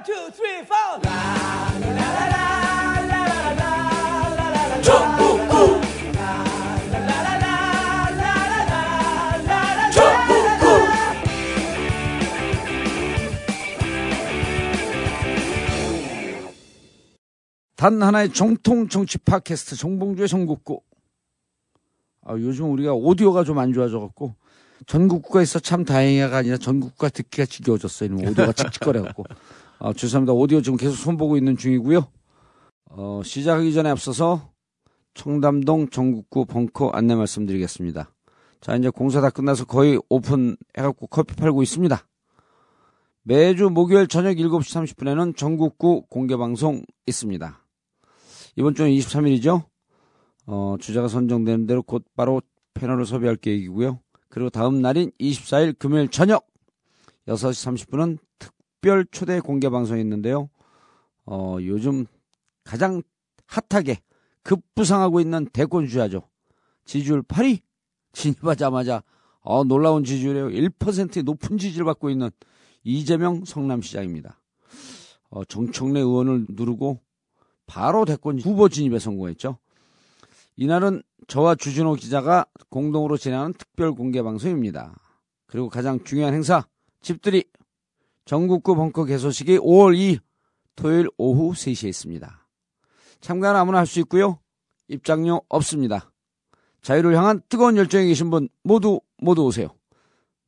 One, 0.00 0.06
two, 0.06 0.30
three, 0.32 0.64
four. 0.64 2.00
단 17.76 18.02
하나의 18.02 18.32
정통 18.32 18.88
정치 18.88 19.18
팟캐스트 19.18 19.76
정봉주의 19.76 20.28
전국구. 20.28 20.82
아, 22.22 22.34
요즘 22.34 22.70
우리가 22.72 22.92
오디오가 22.92 23.44
좀 23.44 23.58
안 23.58 23.72
좋아져갖고 23.72 24.34
전국구가 24.86 25.42
있어 25.42 25.58
참 25.58 25.84
다행이가 25.84 26.36
아니라 26.36 26.58
전국구가 26.58 27.08
듣기가 27.08 27.46
지겨워졌어요. 27.46 28.14
오디오가 28.14 28.52
칙칙거려갖고. 28.56 29.24
아, 29.82 29.94
죄송합니다. 29.94 30.34
오디오 30.34 30.60
지금 30.60 30.76
계속 30.76 30.94
손보고 30.94 31.38
있는 31.38 31.56
중이고요. 31.56 32.06
어, 32.90 33.22
시작하기 33.24 33.72
전에 33.72 33.88
앞서서 33.88 34.52
청담동 35.14 35.88
전국구 35.88 36.44
벙커 36.44 36.90
안내 36.90 37.14
말씀드리겠습니다. 37.14 38.12
자, 38.60 38.76
이제 38.76 38.90
공사 38.90 39.22
다 39.22 39.30
끝나서 39.30 39.64
거의 39.64 39.98
오픈 40.10 40.58
해갖고 40.76 41.06
커피 41.06 41.34
팔고 41.34 41.62
있습니다. 41.62 41.98
매주 43.22 43.70
목요일 43.70 44.06
저녁 44.06 44.34
7시 44.34 44.96
30분에는 44.96 45.34
전국구 45.34 46.04
공개방송 46.10 46.82
있습니다. 47.06 47.64
이번 48.56 48.74
주는 48.74 48.90
23일이죠. 48.90 49.64
어, 50.46 50.76
주자가 50.78 51.08
선정되는 51.08 51.66
대로 51.66 51.82
곧바로 51.82 52.42
패널을 52.74 53.06
섭외할 53.06 53.36
계획이고요. 53.36 53.98
그리고 54.28 54.50
다음 54.50 54.82
날인 54.82 55.10
24일 55.18 55.78
금요일 55.78 56.08
저녁 56.08 56.46
6시 57.26 57.88
30분은 57.88 58.18
특별 58.80 59.04
초대 59.10 59.40
공개 59.40 59.68
방송이 59.68 60.00
있는데요. 60.00 60.48
어, 61.26 61.58
요즘 61.60 62.06
가장 62.64 63.02
핫하게 63.46 64.00
급부상하고 64.42 65.20
있는 65.20 65.46
대권 65.52 65.86
주자죠. 65.86 66.22
지지율 66.86 67.22
8위 67.22 67.60
진입하자마자 68.12 69.02
어, 69.40 69.64
놀라운 69.64 70.02
지지율이에요. 70.02 70.48
1%의 70.48 71.24
높은 71.24 71.58
지지를 71.58 71.84
받고 71.84 72.08
있는 72.08 72.30
이재명 72.82 73.44
성남시장입니다. 73.44 74.40
어, 75.28 75.44
정청래 75.44 76.00
의원을 76.00 76.46
누르고 76.48 77.00
바로 77.66 78.06
대권 78.06 78.40
후보 78.40 78.70
진입에 78.70 78.98
성공했죠. 78.98 79.58
이날은 80.56 81.02
저와 81.28 81.54
주진호 81.54 81.96
기자가 81.96 82.46
공동으로 82.70 83.18
진행하는 83.18 83.52
특별 83.52 83.92
공개 83.92 84.22
방송입니다. 84.22 84.98
그리고 85.46 85.68
가장 85.68 86.02
중요한 86.02 86.32
행사, 86.32 86.66
집들이 87.02 87.44
전국구 88.24 88.74
벙커 88.74 89.04
개소식이 89.04 89.58
5월 89.58 89.96
2일 89.96 90.20
토요일 90.76 91.08
오후 91.18 91.52
3시에 91.52 91.88
있습니다. 91.88 92.46
참가는 93.20 93.58
아무나 93.58 93.78
할 93.78 93.86
수 93.86 94.00
있고요. 94.00 94.38
입장료 94.88 95.42
없습니다. 95.48 96.12
자유를 96.82 97.16
향한 97.16 97.42
뜨거운 97.48 97.76
열정에 97.76 98.06
계신 98.06 98.30
분 98.30 98.48
모두 98.64 99.00
모두 99.18 99.44
오세요. 99.44 99.68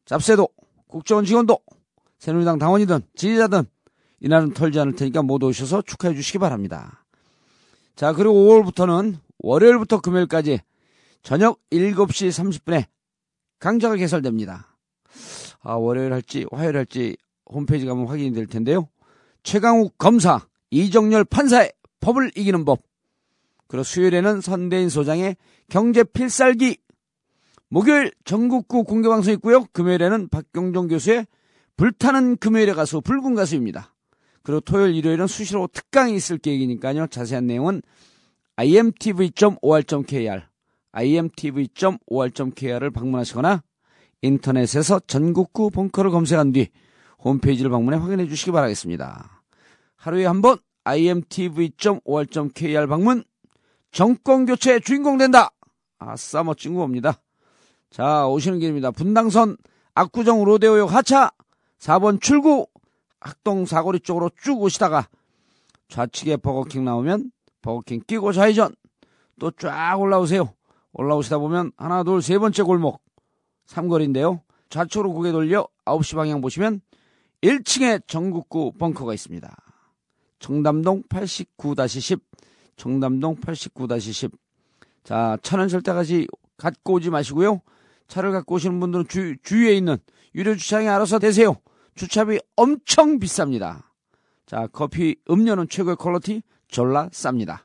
짭새도 0.06 0.48
국정원 0.88 1.24
직원도 1.24 1.58
새누리당 2.18 2.58
당원이든 2.58 3.00
지지자든 3.14 3.64
이날은 4.20 4.54
털지 4.54 4.78
않을 4.80 4.94
테니까 4.96 5.22
모두 5.22 5.46
오셔서 5.46 5.82
축하해 5.82 6.14
주시기 6.14 6.38
바랍니다. 6.38 7.04
자 7.94 8.12
그리고 8.12 8.34
5월부터는 8.34 9.18
월요일부터 9.38 10.00
금요일까지 10.00 10.60
저녁 11.22 11.60
7시 11.70 12.28
30분에 12.30 12.86
강좌가 13.58 13.96
개설됩니다. 13.96 14.76
아, 15.60 15.74
월요일 15.74 16.12
할지 16.12 16.46
화요일 16.50 16.76
할지 16.76 17.16
홈페이지 17.52 17.86
가면 17.86 18.06
확인이 18.06 18.32
될 18.32 18.46
텐데요. 18.46 18.88
최강욱 19.42 19.98
검사, 19.98 20.46
이정열 20.70 21.24
판사의 21.24 21.72
법을 22.00 22.32
이기는 22.36 22.64
법. 22.64 22.80
그리고 23.68 23.84
수요일에는 23.84 24.40
선대인 24.40 24.88
소장의 24.88 25.36
경제 25.68 26.04
필살기. 26.04 26.76
목요일 27.68 28.12
전국구 28.24 28.84
공개방송 28.84 29.32
있고요. 29.34 29.64
금요일에는 29.72 30.28
박경종 30.28 30.88
교수의 30.88 31.26
불타는 31.76 32.36
금요일에 32.36 32.74
가수 32.74 33.00
붉은 33.00 33.34
가수입니다. 33.34 33.94
그리고 34.42 34.60
토요일 34.60 34.94
일요일은 34.94 35.26
수시로 35.26 35.68
특강이 35.72 36.14
있을 36.14 36.36
계획이니까요. 36.38 37.06
자세한 37.06 37.46
내용은 37.46 37.80
imtv.or.kr 38.56 40.42
imtv.or.kr을 40.92 42.90
방문하시거나 42.90 43.62
인터넷에서 44.20 45.00
전국구 45.06 45.70
벙커를 45.70 46.10
검색한 46.10 46.52
뒤 46.52 46.68
홈페이지를 47.24 47.70
방문해 47.70 47.98
확인해 47.98 48.26
주시기 48.26 48.50
바라겠습니다. 48.52 49.42
하루에 49.96 50.26
한 50.26 50.42
번 50.42 50.58
imtv.or.kr 50.84 52.86
방문 52.88 53.22
정권교체 53.92 54.80
주인공 54.80 55.16
된다. 55.18 55.50
아싸 55.98 56.42
멋진 56.42 56.74
거입니다. 56.74 57.14
자 57.90 58.26
오시는 58.26 58.58
길입니다. 58.58 58.90
분당선 58.90 59.56
압구정 59.94 60.42
로데오역 60.44 60.92
하차 60.92 61.30
4번 61.78 62.20
출구 62.20 62.66
학동 63.20 63.64
사거리 63.66 64.00
쪽으로 64.00 64.30
쭉 64.42 64.60
오시다가 64.60 65.06
좌측에 65.88 66.38
버거킹 66.38 66.84
나오면 66.84 67.30
버거킹 67.60 68.00
끼고 68.06 68.32
좌회전 68.32 68.74
또 69.38 69.50
쫙 69.52 69.94
올라오세요. 70.00 70.52
올라오시다 70.94 71.38
보면 71.38 71.70
하나 71.76 72.02
둘 72.02 72.20
세 72.22 72.38
번째 72.38 72.62
골목 72.64 73.00
삼거리인데요. 73.66 74.40
좌측으로 74.70 75.12
고개 75.12 75.30
돌려 75.30 75.68
9시 75.84 76.16
방향 76.16 76.40
보시면 76.40 76.80
1층에 77.42 78.06
전국구 78.06 78.72
벙커가 78.78 79.14
있습니다. 79.14 79.56
청담동 80.38 81.04
89-10 81.04 82.20
청담동 82.76 83.36
89-10 83.36 84.32
자, 85.04 85.36
차는 85.42 85.68
절대까지 85.68 86.28
갖고 86.56 86.94
오지 86.94 87.10
마시고요. 87.10 87.60
차를 88.08 88.30
갖고 88.32 88.54
오시는 88.56 88.78
분들은 88.78 89.08
주, 89.08 89.36
주위에 89.42 89.74
있는 89.74 89.96
유료 90.34 90.54
주차장에 90.54 90.88
알아서 90.88 91.18
대세요. 91.18 91.56
주차비 91.94 92.38
엄청 92.56 93.18
비쌉니다. 93.18 93.82
자, 94.46 94.66
커피, 94.72 95.16
음료는 95.28 95.68
최고의 95.68 95.96
퀄리티, 95.96 96.42
졸라 96.68 97.08
쌉니다. 97.08 97.64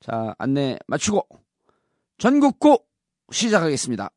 자, 0.00 0.34
안내 0.38 0.78
마치고 0.86 1.26
전국구 2.18 2.78
시작하겠습니다. 3.30 4.10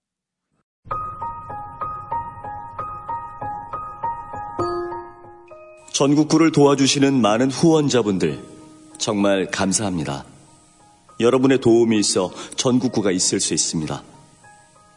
전국구를 5.97 6.51
도와주시는 6.51 7.21
많은 7.21 7.49
후원자분들 7.49 8.39
정말 8.99 9.49
감사합니다. 9.49 10.25
여러분의 11.19 11.59
도움이 11.59 11.97
있어 11.97 12.31
전국구가 12.55 13.09
있을 13.09 13.39
수 13.39 13.55
있습니다. 13.55 14.03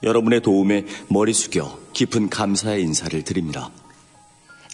여러분의 0.03 0.43
도움에 0.43 0.85
머리 1.09 1.33
숙여 1.33 1.79
깊은 1.95 2.29
감사의 2.29 2.83
인사를 2.83 3.25
드립니다. 3.25 3.71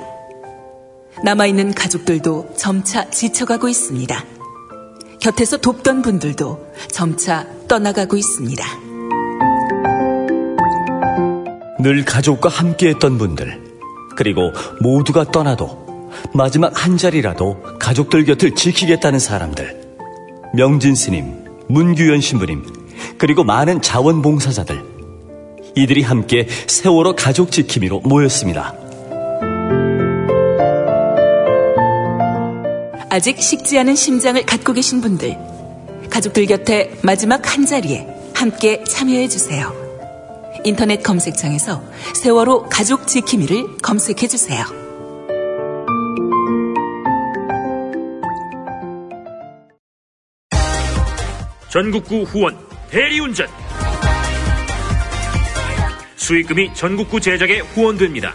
남아있는 1.23 1.75
가족들도 1.75 2.55
점차 2.56 3.11
지쳐가고 3.11 3.69
있습니다. 3.69 4.36
곁에서 5.21 5.57
돕던 5.57 6.03
분들도 6.03 6.67
점차 6.91 7.47
떠나가고 7.69 8.17
있습니다. 8.17 8.65
늘 11.81 12.05
가족과 12.05 12.49
함께했던 12.49 13.19
분들, 13.19 13.63
그리고 14.17 14.53
모두가 14.81 15.31
떠나도 15.31 16.11
마지막 16.33 16.73
한 16.85 16.97
자리라도 16.97 17.63
가족들 17.79 18.25
곁을 18.25 18.55
지키겠다는 18.55 19.19
사람들, 19.19 19.83
명진 20.55 20.95
스님, 20.95 21.45
문규현 21.69 22.21
신부님, 22.21 22.65
그리고 23.19 23.45
많은 23.45 23.83
자원봉사자들, 23.83 24.83
이들이 25.77 26.03
함께 26.03 26.49
세월호 26.67 27.15
가족 27.15 27.53
지킴이로 27.53 28.01
모였습니다. 28.01 28.75
아직 33.08 33.41
식지 33.41 33.79
않은 33.79 33.94
심장을 33.94 34.44
갖고 34.44 34.73
계신 34.73 35.00
분들, 35.00 35.37
가족들 36.11 36.47
곁에 36.47 36.93
마지막 37.03 37.55
한 37.55 37.64
자리에 37.64 38.06
함께 38.35 38.82
참여해 38.85 39.29
주세요. 39.29 39.73
인터넷 40.64 41.03
검색창에서 41.03 41.82
세월호 42.23 42.69
가족 42.69 43.06
지킴이를 43.06 43.79
검색해 43.79 44.26
주세요. 44.26 44.64
전국구 51.70 52.23
후원 52.23 52.58
대리운전 52.91 53.47
수익금이 56.17 56.75
전국구 56.75 57.20
제작에 57.20 57.61
후원됩니다. 57.61 58.35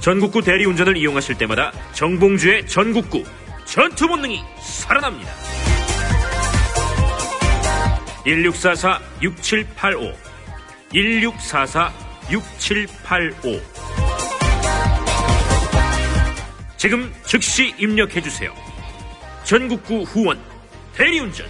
전국구 0.00 0.42
대리운전을 0.42 0.96
이용하실 0.96 1.36
때마다 1.36 1.72
정봉주의 1.92 2.66
전국구 2.66 3.24
전투 3.66 4.08
본능이 4.08 4.40
살아납니다. 4.60 5.30
1644-6785 8.24 10.14
1644-6785 10.92 13.60
지금 16.76 17.10
즉시 17.24 17.72
입력해주세요. 17.78 18.52
전국구 19.44 20.02
후원 20.02 20.38
대리운전 20.94 21.46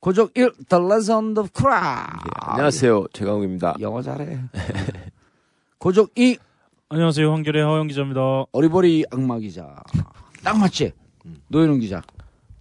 고적 0.00 0.32
1 0.34 0.52
The 0.68 0.84
Legend 0.84 1.40
of 1.40 1.50
Kra. 1.56 2.06
안녕하세요. 2.40 3.06
최강욱입니다. 3.12 3.74
영어 3.80 4.02
잘해. 4.02 4.38
고적 5.78 6.10
2 6.14 6.36
안녕하세요. 6.90 7.32
한결의 7.32 7.64
하영 7.64 7.86
기자입니다. 7.88 8.44
어리버리 8.52 9.04
악마 9.10 9.38
기자. 9.38 9.74
딱 10.44 10.58
맞지? 10.58 10.92
노현웅 11.48 11.80
기자. 11.80 12.02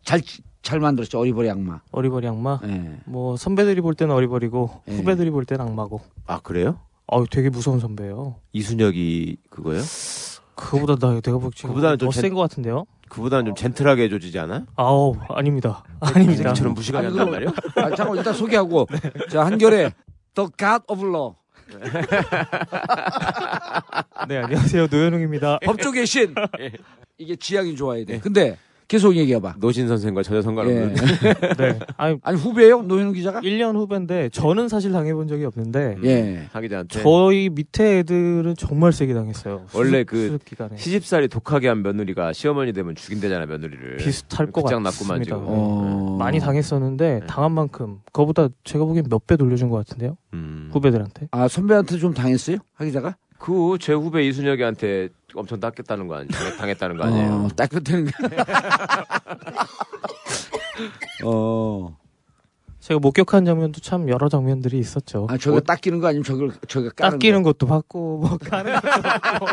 잘, 0.03 0.21
잘 0.61 0.79
만들었죠. 0.79 1.19
어리버리 1.19 1.49
악마. 1.49 1.81
어리버리 1.91 2.27
악마. 2.27 2.59
예. 2.63 2.99
뭐 3.05 3.35
선배들이 3.35 3.81
볼 3.81 3.93
때는 3.95 4.15
어리버리고 4.15 4.81
예. 4.87 4.95
후배들이 4.95 5.29
볼 5.29 5.45
때는 5.45 5.65
악마고. 5.65 6.01
아 6.25 6.39
그래요? 6.39 6.79
아유 7.07 7.25
되게 7.29 7.49
무서운 7.49 7.79
선배예요. 7.79 8.35
이순혁이 8.53 9.37
그거요? 9.49 9.81
그거보다 10.55 10.95
나 11.05 11.19
내가 11.19 11.37
보기 11.37 11.61
그보다는 11.61 11.97
좀 11.97 12.07
더센 12.09 12.33
것 12.33 12.39
같은데요. 12.41 12.85
그보다는 13.09 13.45
좀 13.47 13.55
젠틀하게 13.55 14.03
해줘지지 14.03 14.39
않아? 14.39 14.65
아우 14.75 15.15
아닙니다. 15.29 15.83
아닙니다. 15.99 16.43
저처럼 16.49 16.73
무식하게 16.73 17.07
아니, 17.07 17.17
한단 17.17 17.31
말이야? 17.33 17.51
아, 17.75 17.95
잠깐 17.95 18.15
일단 18.17 18.33
소개하고. 18.33 18.87
자, 19.29 19.45
한결에 19.45 19.91
The 20.33 20.49
God 20.57 20.85
of 20.87 21.05
Law. 21.05 21.35
네 24.27 24.37
안녕하세요 24.37 24.87
노현웅입니다. 24.91 25.59
법조계 25.65 26.05
신. 26.05 26.33
이게 27.17 27.35
지향이 27.35 27.75
좋아야 27.75 28.05
돼. 28.05 28.19
근데 28.19 28.57
계속 28.93 29.15
얘기해봐. 29.15 29.55
노신 29.57 29.87
선생과 29.87 30.21
전혀 30.21 30.37
예. 30.37 30.41
상관없는. 30.43 30.93
네. 31.57 31.79
아니 31.97 32.15
아니, 32.21 32.37
후배예요 32.37 32.83
노현웅 32.83 33.13
기자가? 33.13 33.39
1년 33.41 33.75
후배인데 33.75 34.29
저는 34.29 34.67
사실 34.69 34.91
당해본 34.91 35.27
적이 35.27 35.45
없는데 35.45 35.97
예. 36.03 36.47
하기자한테 36.53 37.01
저희 37.01 37.49
밑에 37.49 37.97
애들은 37.99 38.53
정말 38.55 38.91
세게 38.93 39.15
당했어요. 39.15 39.65
원래 39.73 40.03
그 40.03 40.27
수습 40.27 40.45
기간에 40.45 40.77
시집살이 40.77 41.27
독하게 41.27 41.69
한 41.69 41.81
며느리가 41.81 42.33
시어머니 42.33 42.71
되면 42.71 42.93
죽인대잖아 42.93 43.47
며느리를. 43.47 43.97
비슷할 43.97 44.51
것 44.51 44.61
같습니다. 44.63 44.91
났구만 44.91 45.23
지금. 45.23 45.37
어. 45.41 46.15
많이 46.19 46.39
당했었는데 46.39 47.19
네. 47.21 47.25
당한 47.25 47.51
만큼 47.51 47.97
그거보다 48.11 48.49
제가 48.63 48.85
보기엔 48.85 49.05
몇 49.09 49.23
배 49.25 49.37
돌려준 49.37 49.69
것 49.69 49.77
같은데요. 49.77 50.17
음. 50.33 50.69
후배들한테. 50.71 51.29
아, 51.31 51.47
선배한테 51.47 51.97
좀 51.97 52.13
당했어요? 52.13 52.57
하 52.75 52.85
기자가? 52.85 53.15
그 53.39 53.77
제 53.79 53.91
후배 53.93 54.23
이순혁이한테 54.27 55.09
엄청 55.35 55.59
닦였다는 55.59 56.07
거 56.07 56.15
아니에요? 56.15 56.57
당했다는 56.57 56.97
거 56.97 57.03
아니에요? 57.05 57.31
어, 57.33 57.47
따뜻하는 57.55 58.05
거. 58.05 58.11
어. 61.25 61.97
제가 62.79 62.99
목격한 62.99 63.45
장면도 63.45 63.79
참 63.79 64.09
여러 64.09 64.27
장면들이 64.27 64.77
있었죠. 64.77 65.25
아, 65.29 65.37
저거 65.37 65.61
닦이는 65.61 66.01
거 66.01 66.07
아니면 66.07 66.25
저걸, 66.25 66.51
저거 66.67 66.89
까는 66.89 67.17
닦이는 67.17 67.41
거. 67.41 67.53
것도 67.53 67.65
받고 67.65 68.17
뭐 68.17 68.37
까는 68.37 68.73
것도 68.73 69.01
받고 69.01 69.45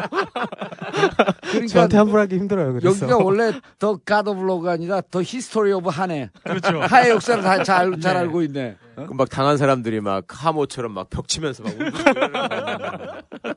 그러니까 1.42 1.66
저한테 1.68 1.96
함부하기 1.96 2.34
힘들어요. 2.34 2.72
그래서 2.72 2.88
여기가 3.06 3.18
원래 3.18 3.52
더 3.78 4.00
God 4.04 4.30
of 4.30 4.40
Law가 4.42 4.72
아니라 4.72 5.00
더 5.12 5.22
히스토리 5.22 5.70
오브 5.74 5.90
한해. 5.90 6.30
그렇죠. 6.42 6.80
하의 6.80 7.10
역사를 7.10 7.40
다 7.40 7.62
잘 7.62 8.00
잘 8.00 8.16
알고 8.16 8.42
있네. 8.42 8.76
어? 8.96 9.06
그막 9.06 9.30
당한 9.30 9.56
사람들이 9.58 10.00
막 10.00 10.24
하모처럼 10.26 10.92
막 10.92 11.08
벽 11.08 11.28
치면서 11.28 11.62
막 11.62 11.72
울고. 11.72 11.98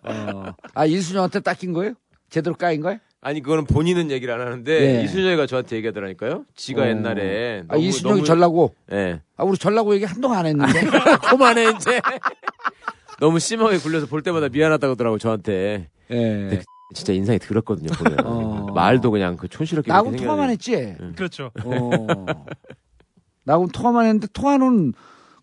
어. 0.04 0.54
아, 0.76 0.86
이순영한테 0.86 1.40
닦인 1.40 1.74
거예요? 1.74 1.94
제대로 2.34 2.56
까인 2.56 2.82
거예요? 2.82 2.98
아니 3.22 3.42
그거는 3.42 3.66
본인은 3.66 4.10
얘기를 4.10 4.34
안 4.34 4.42
하는데 4.42 4.98
예. 4.98 5.04
이순혁이가 5.04 5.46
저한테 5.46 5.76
얘기하더라니까요. 5.78 6.46
지가 6.56 6.82
어. 6.82 6.88
옛날에 6.88 7.64
아, 7.68 7.78
이순영이 7.78 8.24
전라고. 8.24 8.74
예. 8.92 9.22
아, 9.38 9.44
우리 9.44 9.56
전라고 9.56 9.94
얘기 9.94 10.04
한동안 10.04 10.40
안 10.40 10.46
했는데. 10.48 10.82
그만해 11.30 11.74
이제. 11.76 12.02
너무 13.20 13.38
심하게 13.38 13.78
굴려서 13.78 14.08
볼 14.08 14.24
때마다 14.24 14.50
미안하다고 14.50 14.94
하더라고 14.94 15.20
저한테. 15.20 15.90
예. 16.10 16.62
진짜 16.96 17.14
인상이 17.14 17.38
들었거든요 17.38 17.92
보면. 17.92 18.26
어. 18.26 18.68
말도 18.74 19.12
그냥 19.12 19.38
그 19.38 19.48
촌스럽게. 19.48 19.90
나하고 19.90 20.16
통화만 20.16 20.50
했지? 20.50 20.96
그렇죠. 21.16 21.52
어. 21.64 22.26
나하고 23.44 23.68
통화만 23.68 24.06
했는데 24.06 24.26
통화는 24.34 24.94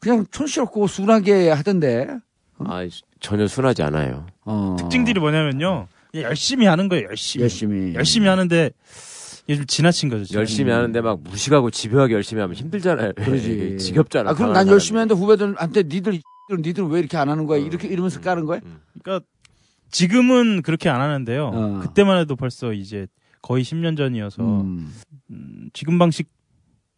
그냥 0.00 0.26
촌스럽고 0.32 0.88
순하게 0.88 1.50
하던데. 1.50 2.08
아 2.58 2.86
전혀 3.20 3.46
순하지 3.46 3.84
않아요. 3.84 4.26
어. 4.44 4.74
특징들이 4.76 5.20
뭐냐면요. 5.20 5.86
그냥 6.10 6.26
열심히 6.28 6.66
하는 6.66 6.88
거예요. 6.88 7.06
열심히. 7.08 7.42
열심히. 7.42 7.94
열심히 7.94 8.28
하는데 8.28 8.70
이게 9.46 9.56
좀 9.56 9.66
지나친 9.66 10.08
거죠. 10.08 10.24
지금. 10.24 10.40
열심히 10.40 10.72
하는데 10.72 11.00
막 11.00 11.20
무식하고 11.22 11.70
집요하게 11.70 12.14
열심히 12.14 12.40
하면 12.40 12.56
힘들잖아요. 12.56 13.12
그러지. 13.14 13.76
지겹잖아. 13.80 14.30
아, 14.30 14.34
그럼 14.34 14.52
난 14.52 14.68
열심히. 14.68 14.98
하는데 14.98 15.14
후배들한테 15.14 15.84
니들, 15.84 16.20
니들은 16.50 16.88
왜 16.88 17.00
이렇게 17.00 17.16
안 17.16 17.28
하는 17.28 17.46
거야? 17.46 17.58
이렇게 17.58 17.88
이러면서 17.88 18.20
까는 18.20 18.44
거야? 18.44 18.60
그러니까 19.02 19.26
지금은 19.90 20.62
그렇게 20.62 20.88
안 20.88 21.00
하는데요. 21.00 21.50
어. 21.52 21.80
그때만 21.82 22.18
해도 22.18 22.36
벌써 22.36 22.72
이제 22.72 23.06
거의 23.42 23.64
10년 23.64 23.96
전이어서 23.96 24.42
음. 24.42 24.92
음, 25.30 25.70
지금 25.72 25.98
방식 25.98 26.28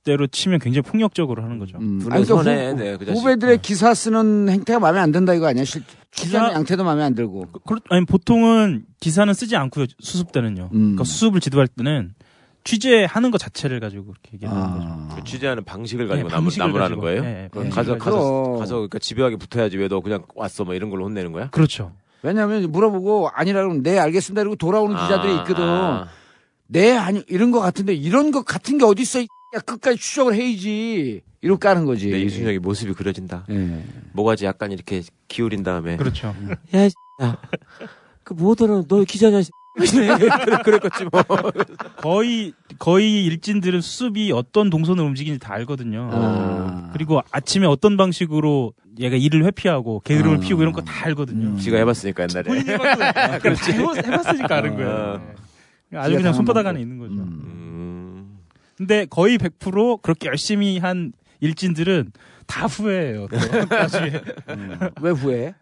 대로 0.04 0.26
치면 0.26 0.58
굉장히 0.58 0.82
폭력적으로 0.82 1.43
하는 1.43 1.58
거죠. 1.58 1.78
음. 1.78 1.99
분의 2.00 2.16
아니, 2.16 2.25
그러니까 2.26 2.50
후, 2.50 2.76
네, 2.76 2.96
그. 2.96 3.04
후배들의 3.12 3.62
기사 3.62 3.94
쓰는 3.94 4.49
행태가 4.49 4.81
마음에 4.81 4.99
안 4.99 5.12
든다 5.12 5.34
이거 5.34 5.46
아니야? 5.46 5.64
실, 5.64 5.82
기사- 6.10 6.52
양태도 6.52 6.82
마음에 6.84 7.02
안 7.04 7.14
들고. 7.14 7.46
그, 7.64 7.76
아니 7.88 8.04
보통은 8.04 8.84
기사는 9.00 9.32
쓰지 9.32 9.54
않고요. 9.56 9.87
수습 10.00 10.32
때는요. 10.32 10.70
음. 10.72 10.78
그러니까 10.78 11.04
수습을 11.04 11.40
지도할 11.40 11.69
때는 11.69 12.14
취재하는 12.64 13.31
것 13.31 13.38
자체를 13.38 13.81
가지고 13.81 14.04
그렇게 14.06 14.31
얘기하는 14.34 14.60
거죠. 14.60 14.87
아. 14.88 15.08
그 15.16 15.25
취재하는 15.25 15.64
방식을 15.64 16.06
가지고 16.08 16.28
네, 16.28 16.32
나무, 16.34 16.44
방식을 16.44 16.66
나무라는 16.66 16.88
가지고. 16.96 17.00
거예요? 17.02 17.22
네, 17.22 17.48
네. 17.55 17.69
가서, 17.70 17.93
네. 17.93 17.98
가서. 17.98 18.56
가서, 18.58 18.74
그러니까 18.76 18.98
집요하게 18.98 19.36
붙어야지 19.36 19.76
왜 19.79 19.88
너 19.88 20.00
그냥 20.00 20.24
왔어 20.34 20.65
뭐 20.65 20.74
이런 20.74 20.91
걸로 20.91 21.05
혼내는 21.05 21.32
거야? 21.32 21.48
그렇죠. 21.50 21.93
왜냐하면 22.22 22.70
물어보고 22.70 23.31
아니라 23.34 23.62
그러면 23.62 23.82
네 23.82 23.98
알겠습니다 23.98 24.43
이러고 24.43 24.55
돌아오는 24.56 24.94
기자들이 24.96 25.32
아, 25.32 25.36
있거든. 25.43 25.65
아. 25.65 26.08
네 26.69 26.96
아니 26.96 27.22
이런 27.29 27.50
거 27.50 27.58
같은데 27.60 27.94
이런 27.94 28.31
거 28.31 28.43
같은 28.43 28.79
게 28.79 28.84
어디 28.84 29.03
있어? 29.03 29.20
이 29.52 29.56
X야. 29.56 29.60
끝까지 29.60 29.98
추적을 29.98 30.34
해야지. 30.34 31.20
이렇게 31.40 31.68
까는 31.68 31.84
거지. 31.84 32.10
네, 32.10 32.20
이순혁의 32.22 32.58
모습이 32.60 32.92
그려진다. 32.94 33.44
예. 33.50 33.84
모가지 34.12 34.44
약간 34.44 34.70
이렇게 34.72 35.02
기울인 35.28 35.62
다음에. 35.62 35.96
그렇죠. 35.96 36.34
야, 36.74 36.84
야. 37.22 37.38
그 38.24 38.32
뭐더라, 38.34 38.82
너 38.86 39.02
기자냐, 39.04 39.40
그랬겠지 40.64 41.06
뭐. 41.10 41.22
거의 41.96 42.52
거의 42.78 43.24
일진들은 43.24 43.80
수습이 43.80 44.30
어떤 44.32 44.70
동선을 44.70 45.02
움직이는지 45.02 45.44
다 45.44 45.54
알거든요. 45.54 46.10
아. 46.12 46.90
그리고 46.92 47.20
아침에 47.32 47.66
어떤 47.66 47.96
방식으로 47.96 48.74
얘가 49.00 49.16
일을 49.16 49.44
회피하고 49.46 50.00
게으름을 50.04 50.36
아. 50.36 50.40
피우고 50.40 50.62
이런 50.62 50.72
거 50.72 50.82
다 50.82 51.06
알거든요. 51.06 51.48
음. 51.48 51.58
지가 51.58 51.78
해봤으니까 51.78 52.26
옛날에. 52.30 52.42
본인이 52.44 52.70
해봤고, 52.70 53.40
그러니까 53.40 53.54
다 53.54 53.72
해봤- 53.72 54.06
해봤으니까 54.06 54.56
아는 54.56 54.76
거예요. 54.76 54.90
아. 54.90 55.20
네. 55.90 55.98
아주 55.98 56.16
그냥 56.16 56.32
손바닥. 56.32 56.66
안에 56.66 56.80
있는 56.80 56.98
거죠. 56.98 57.14
음. 57.14 57.61
음. 58.82 58.86
근데 58.86 59.06
거의 59.06 59.39
100% 59.39 60.03
그렇게 60.03 60.29
열심히 60.29 60.79
한 60.79 61.12
일진들은 61.41 62.12
다 62.46 62.67
후회해요. 62.67 63.29
나중에 63.70 64.12
음. 64.51 64.79
왜 65.01 65.10
후회? 65.10 65.55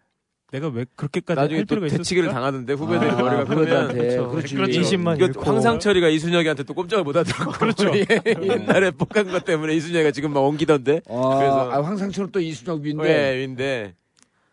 내가 0.51 0.67
왜 0.67 0.85
그렇게까지 0.97 1.39
나중에 1.39 1.59
할또 1.59 1.79
대치기를 1.79 2.25
있었을까? 2.25 2.33
당하는데 2.33 2.73
후배들이 2.73 3.09
아, 3.09 3.15
머리가 3.15 3.43
크면. 3.45 3.57
후배들한테. 3.59 3.93
그렇죠. 3.97 4.29
그렇지. 4.29 4.55
그렇죠. 4.55 4.79
인심만 4.79 5.17
잃고 5.17 5.41
황상철이가 5.43 6.09
이순혁이한테 6.09 6.63
또 6.63 6.73
꼼짝을 6.73 7.05
못 7.05 7.15
하더라고. 7.15 7.51
그렇죠. 7.57 7.89
옛날에 7.95 8.91
폭한 8.91 9.31
것 9.31 9.45
때문에 9.45 9.73
이순혁이가 9.75 10.11
지금 10.11 10.33
막 10.33 10.41
옮기던데. 10.41 11.01
어, 11.07 11.37
그래서- 11.37 11.71
아, 11.71 11.81
황상철은 11.81 12.31
또 12.33 12.41
이순혁 12.41 12.81
위인데 12.81 13.03
왜, 13.03 13.43
인데. 13.43 13.95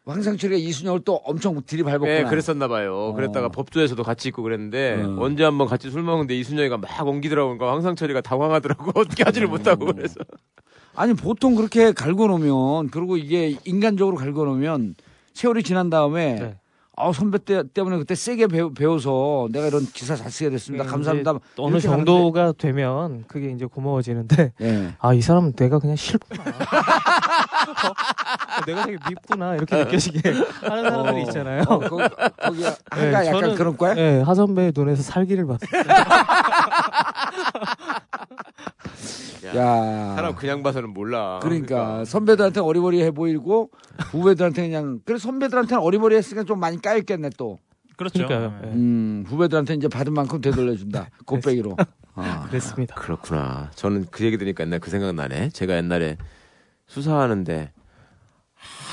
황상철이가 0.09 0.59
이순혁을 0.59 1.01
또 1.05 1.17
엄청 1.17 1.61
들이밟았구나. 1.65 2.11
네, 2.11 2.25
그랬었나 2.25 2.67
봐요. 2.67 2.95
어. 2.95 3.13
그랬다가 3.13 3.49
법조에서도 3.49 4.03
같이 4.03 4.29
있고 4.29 4.43
그랬는데 4.43 5.03
어. 5.03 5.17
언제 5.21 5.45
한번 5.45 5.69
같이 5.69 5.91
술 5.91 6.03
먹는데 6.03 6.35
이순혁이가 6.39 6.79
막 6.79 7.07
옮기더라고. 7.07 7.51
그러니까 7.51 7.73
황상철이가 7.73 8.23
당황하더라고. 8.23 8.93
어떻게 8.99 9.23
하지를 9.23 9.49
못하고 9.49 9.87
그래서. 9.87 10.21
아니 10.95 11.15
보통 11.15 11.55
그렇게 11.55 11.93
갈고 11.93 12.27
놓으면 12.27 12.89
그리고 12.91 13.17
이게 13.17 13.57
인간적으로 13.65 14.17
갈고 14.17 14.45
놓으면 14.47 14.95
세월이 15.35 15.63
지난 15.63 15.91
다음에 15.91 16.35
네. 16.35 16.57
아, 17.01 17.13
선배 17.13 17.39
때, 17.39 17.63
때문에 17.73 17.97
그때 17.99 18.17
세게 18.17 18.49
배우, 18.49 18.75
배워서 18.75 19.49
내가 19.53 19.69
이런 19.69 19.87
기사 19.87 20.17
잘 20.17 20.33
쓰게 20.33 20.51
됐습니다. 20.51 20.83
그게 20.83 20.91
감사합니다. 20.91 21.31
어느 21.59 21.77
이렇게 21.77 21.87
하는데, 21.87 22.11
정도가 22.11 22.55
되면 22.59 23.25
그게 23.29 23.53
이제 23.53 23.67
고마워지는데 23.67 24.53
예. 24.63 24.95
아이 24.99 25.21
사람 25.21 25.53
내가 25.53 25.79
그냥 25.79 25.95
싫구나 25.95 26.43
어, 26.43 26.47
내가 28.67 28.85
되게 28.87 28.99
밉구나 29.09 29.55
이렇게 29.57 29.77
느껴지게 29.85 30.33
하는 30.63 30.83
사람들이 30.91 31.23
있잖아요. 31.25 31.63
어, 31.69 31.79
거기, 31.79 32.09
거기 32.41 32.65
하가 32.65 32.77
네, 33.21 33.27
약간 33.27 33.43
저는- 33.43 33.57
그런 33.57 33.77
거야? 33.77 33.95
네, 33.95 34.21
하 34.23 34.35
선배의 34.35 34.73
눈에서 34.75 35.03
살기를 35.03 35.47
봤어요. 35.47 35.83
야. 39.57 40.15
사람 40.17 40.35
그냥 40.35 40.63
봐서는 40.63 40.91
몰라. 40.91 41.39
그러니까 41.43 42.05
선배들한테 42.05 42.61
어리버리해 42.61 43.11
보이고 43.13 43.71
후배들한테 44.11 44.63
그냥 44.69 45.01
그래 45.05 45.19
선배들한테는 45.19 45.83
어리버리했으니까 45.83 46.45
좀 46.45 46.61
많이 46.61 46.81
까였겠네 46.81 47.31
또. 47.39 47.59
그렇죠. 47.97 48.27
그러니까요. 48.27 48.61
네. 48.63 48.69
예. 48.69 48.73
음 48.75 49.25
후배들한테 49.27 49.75
이제 49.75 49.89
받은 49.89 50.13
만큼 50.13 50.41
되돌려준다 50.41 51.09
곱빼기로. 51.27 51.77
아. 52.15 52.47
그랬습니다. 52.49 52.95
그렇구나. 52.97 53.71
저는 53.75 54.07
그 54.11 54.25
얘기 54.25 54.37
들으니까 54.39 54.65
옛날 54.65 54.81
그 54.81 54.91
생각 54.91 55.13
나네. 55.15 55.51
제가 55.51 55.77
옛날에 55.77 56.17
수사하는데 56.89 57.73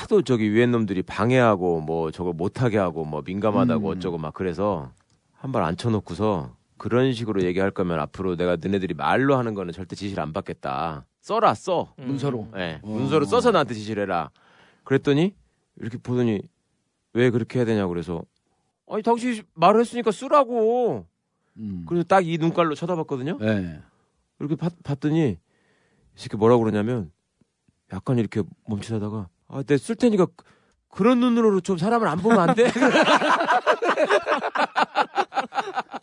하도 0.00 0.22
저기 0.22 0.52
위엔 0.52 0.70
놈들이 0.70 1.02
방해하고 1.02 1.80
뭐 1.80 2.10
저거 2.12 2.32
못하게 2.32 2.78
하고 2.78 3.04
뭐 3.04 3.22
민감하다고 3.26 3.88
음. 3.88 3.96
어쩌고 3.96 4.18
막 4.18 4.32
그래서 4.34 4.92
한발 5.32 5.62
앉혀놓고서 5.64 6.54
그런 6.78 7.12
식으로 7.12 7.42
얘기할 7.42 7.70
거면 7.70 7.98
앞으로 8.00 8.36
내가 8.36 8.56
너네들이 8.56 8.94
말로 8.94 9.36
하는 9.36 9.54
거는 9.54 9.72
절대 9.72 9.96
지시를 9.96 10.22
안 10.22 10.32
받겠다. 10.32 11.06
써라 11.20 11.54
써. 11.54 11.94
문서로. 11.96 12.48
예, 12.56 12.78
어. 12.82 12.86
문서로 12.88 13.24
써서 13.24 13.50
나한테 13.50 13.74
지시를 13.74 14.04
해라. 14.04 14.30
그랬더니 14.84 15.34
이렇게 15.80 15.98
보더니 15.98 16.40
왜 17.14 17.30
그렇게 17.30 17.58
해야 17.58 17.66
되냐고 17.66 17.88
그래서 17.88 18.22
아니 18.88 19.02
당신이 19.02 19.42
말을 19.54 19.80
했으니까 19.80 20.12
쓰라고. 20.12 21.06
음. 21.56 21.86
그래서 21.88 22.04
딱 22.04 22.22
이 22.22 22.36
눈깔로 22.38 22.74
쳐다봤거든요. 22.74 23.38
예. 23.40 23.80
이렇게 24.38 24.54
봤, 24.54 24.72
봤더니 24.84 25.30
이 25.30 25.38
새끼 26.14 26.36
뭐라고 26.36 26.62
그러냐면 26.62 27.10
약간 27.92 28.18
이렇게 28.18 28.42
멈칫하다가 28.66 29.28
아, 29.48 29.62
내 29.62 29.76
쓸 29.78 29.94
테니까 29.96 30.26
그- 30.26 30.44
그런 30.90 31.20
눈으로 31.20 31.60
좀 31.60 31.76
사람을 31.78 32.08
안 32.08 32.18
보면 32.20 32.38
안 32.38 32.54
돼? 32.54 32.64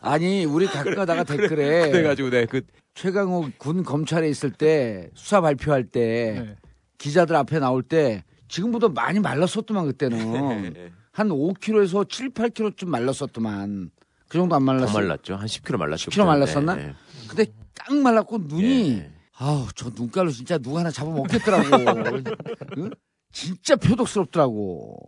아니 0.00 0.44
우리 0.44 0.66
가끔가다가 0.66 1.24
댓글에 1.24 1.90
그래가지고 1.90 2.30
내가 2.30 2.46
그 2.50 2.62
최강호 2.94 3.50
군 3.58 3.82
검찰에 3.82 4.28
있을 4.28 4.50
때 4.52 5.10
수사 5.14 5.40
발표할 5.40 5.84
때 5.84 6.44
네. 6.46 6.56
기자들 6.98 7.34
앞에 7.36 7.58
나올 7.58 7.82
때 7.82 8.22
지금보다 8.48 8.88
많이 8.88 9.18
말랐었더만 9.20 9.86
그때는 9.86 10.92
한 11.12 11.28
5kg에서 11.28 12.08
7, 12.08 12.30
8kg쯤 12.30 12.86
말랐었더만 12.86 13.90
그 14.28 14.38
정도 14.38 14.54
안더 14.56 14.64
말랐어. 14.64 14.92
말랐죠. 14.92 15.36
한 15.36 15.46
10kg 15.46 15.76
말랐죠. 15.76 16.10
10kg 16.10 16.26
말랐었나? 16.26 16.74
네, 16.76 16.86
네. 16.86 16.94
근데 17.28 17.46
깡 17.74 18.02
말랐고 18.02 18.38
눈이 18.38 18.98
예. 18.98 19.10
아우 19.38 19.66
저 19.74 19.90
눈깔로 19.90 20.30
진짜 20.30 20.58
누가 20.58 20.80
하나 20.80 20.90
잡아먹겠더라고. 20.90 22.22
응? 22.78 22.90
진짜 23.32 23.76
표독스럽더라고. 23.76 24.98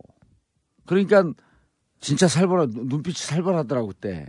그러니까 0.85 1.23
진짜 1.99 2.27
살벌하 2.27 2.67
눈빛이 2.69 3.15
살벌하더라고 3.15 3.87
그때. 3.87 4.27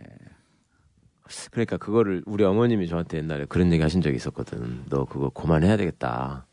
그러니까 1.50 1.76
그거를 1.76 2.22
우리 2.26 2.44
어머님이 2.44 2.88
저한테 2.88 3.18
옛날에 3.18 3.44
그런 3.46 3.72
얘기 3.72 3.82
하신 3.82 4.00
적이 4.00 4.16
있었거든. 4.16 4.84
너 4.88 5.04
그거 5.04 5.30
그만해야 5.30 5.76
되겠다. 5.76 6.46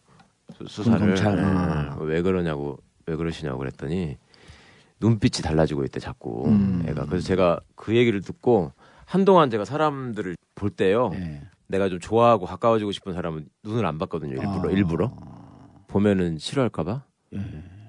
수, 0.68 0.84
사를 0.84 1.00
검찰. 1.00 1.40
아. 1.40 1.98
왜 2.00 2.22
그러냐고 2.22 2.80
왜 3.06 3.16
그러시냐고 3.16 3.60
그랬더니 3.60 4.18
눈빛이 5.00 5.44
달라지고 5.44 5.84
있대 5.86 6.00
자꾸 6.00 6.48
음. 6.48 6.84
애가. 6.88 7.06
그래서 7.06 7.26
제가 7.28 7.60
그 7.76 7.96
얘기를 7.96 8.22
듣고 8.22 8.72
한동안 9.06 9.50
제가 9.50 9.66
사람들을 9.66 10.36
볼 10.56 10.70
때요. 10.70 11.12
예. 11.14 11.42
내가 11.68 11.90
좀 11.90 12.00
좋아하고 12.00 12.46
가까워지고 12.46 12.92
싶은 12.92 13.14
사람은 13.14 13.48
눈을 13.64 13.86
안 13.86 13.98
봤거든요. 13.98 14.34
일부러 14.34 14.70
아. 14.70 14.72
일부러 14.72 15.12
보면은 15.88 16.38
싫어할까봐. 16.38 17.04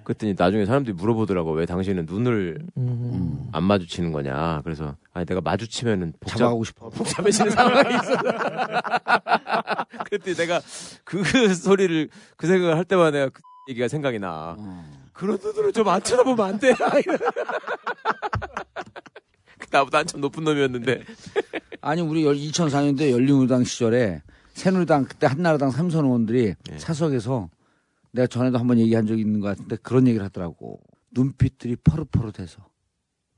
그랬더니 0.04 0.35
나중에 0.38 0.64
사람들이 0.66 0.95
물어보더라고 0.95 1.50
왜 1.52 1.66
당신은 1.66 2.06
눈을 2.09 2.61
음. 2.76 3.49
안 3.52 3.64
마주치는 3.64 4.12
거냐. 4.12 4.61
그래서 4.62 4.95
아니 5.12 5.26
내가 5.26 5.40
마주치면은 5.40 6.12
복잡, 6.21 6.37
잡아가고 6.38 6.62
싶어. 6.64 6.88
복잡해지는 6.95 7.50
상황이 7.50 7.95
있어. 7.95 8.16
그랬더니 10.06 10.37
내가 10.37 10.61
그 11.04 11.54
소리를 11.54 12.09
그 12.37 12.47
생각을 12.47 12.76
할 12.76 12.85
때마다 12.85 13.11
내가 13.11 13.28
그 13.30 13.40
얘기가 13.68 13.88
생각이 13.88 14.21
나. 14.21 14.54
어. 14.56 14.85
그런 15.12 15.38
눈으로 15.42 15.73
좀 15.73 15.88
안 15.88 16.00
쳐다보면 16.00 16.47
안 16.47 16.59
돼. 16.61 16.73
나보다 19.73 19.99
한참 19.99 20.20
높은 20.20 20.44
놈이었는데. 20.44 21.02
아니 21.80 22.00
우리 22.02 22.25
2004년도에 22.25 23.11
열린우리당 23.11 23.64
시절에 23.64 24.23
새누리당 24.54 25.04
그때 25.04 25.26
한나라당 25.26 25.70
삼선 25.70 26.04
의원들이 26.04 26.54
예. 26.73 26.78
사석에서 26.78 27.50
내가 28.12 28.26
전에도 28.26 28.58
한번 28.58 28.78
얘기한 28.78 29.06
적이 29.06 29.20
있는 29.23 29.40
것 29.40 29.49
같은데 29.49 29.76
그런 29.82 30.06
얘기를 30.06 30.25
하더라고. 30.25 30.80
눈빛들이 31.12 31.76
퍼릇퍼릇해서 31.76 32.66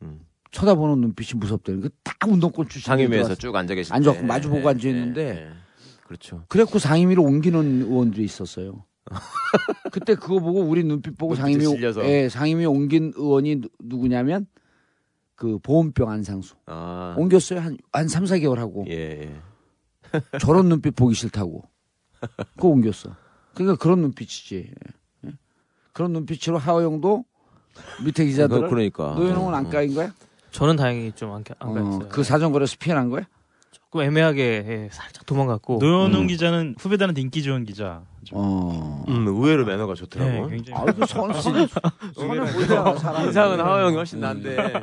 음. 0.03 0.21
쳐다보는 0.51 1.01
눈빛이 1.01 1.39
무섭대요. 1.39 1.81
그다 1.81 2.13
운동권 2.27 2.69
출신 2.69 2.87
상임위에서 2.87 3.35
쭉 3.35 3.55
앉아 3.55 3.75
앉아갖고 3.91 4.21
때. 4.23 4.27
마주보고 4.27 4.63
예, 4.63 4.67
앉아 4.69 4.89
있는데 4.89 5.23
예, 5.37 5.47
예. 5.47 5.53
그렇죠. 6.05 6.45
그래갖고 6.49 6.79
상임위로 6.79 7.23
옮기는 7.23 7.83
의원들이 7.83 8.25
있었어요. 8.25 8.85
그때 9.93 10.15
그거 10.15 10.39
보고 10.39 10.61
우리 10.63 10.85
눈빛 10.85 11.17
보고 11.19 11.35
상임위. 11.35 11.65
예, 12.05 12.29
상임위 12.29 12.65
옮긴 12.67 13.13
의원이 13.17 13.57
누- 13.57 13.69
누구냐면 13.83 14.47
그 15.39 15.57
보험병 15.61 16.11
안상수 16.11 16.57
아. 16.67 17.15
옮겼어요 17.17 17.61
한한 17.61 18.09
3, 18.09 18.25
4개월 18.25 18.57
하고 18.57 18.85
예, 18.89 19.23
예. 19.23 19.41
저런 20.41 20.69
눈빛 20.69 20.97
보기 20.97 21.15
싫다고 21.15 21.63
그거 22.57 22.69
옮겼어. 22.69 23.15
그러니까 23.55 23.81
그런 23.81 24.01
눈빛이지. 24.01 24.75
예. 25.27 25.31
그런 25.93 26.13
눈빛으로 26.13 26.59
하호영도 26.59 27.25
밑에 28.05 28.25
기자들 28.25 28.63
그- 28.63 28.69
그러니까. 28.69 29.15
노현웅은 29.15 29.55
어, 29.55 29.57
안 29.57 29.67
어. 29.67 29.71
까인 29.71 29.95
거야? 29.95 30.13
저는 30.51 30.75
다행히 30.75 31.13
좀안안 31.13 31.45
어. 31.61 31.99
그 32.09 32.25
사정거리에서 32.25 32.77
피해난 32.81 33.09
거야? 33.09 33.23
조금 33.91 34.03
애매하게 34.03 34.43
예, 34.69 34.89
살짝 34.93 35.25
도망갔고. 35.25 35.79
노현웅 35.81 36.23
음. 36.23 36.27
기자는 36.27 36.75
후배들한테 36.79 37.23
인기 37.23 37.43
좋은 37.43 37.65
기자. 37.65 38.03
어. 38.33 39.05
음, 39.09 39.27
의외로 39.27 39.65
매너가 39.65 39.95
좋더라고. 39.95 40.31
네, 40.31 40.57
굉장히 40.57 40.83
아이고 40.83 41.07
선, 41.07 41.33
선, 41.41 41.67
선을 42.15 42.53
보이잖아 42.53 42.95
사람. 42.97 43.25
인상은 43.25 43.59
하호영이 43.59 43.97
훨씬 43.97 44.21
난데. 44.21 44.57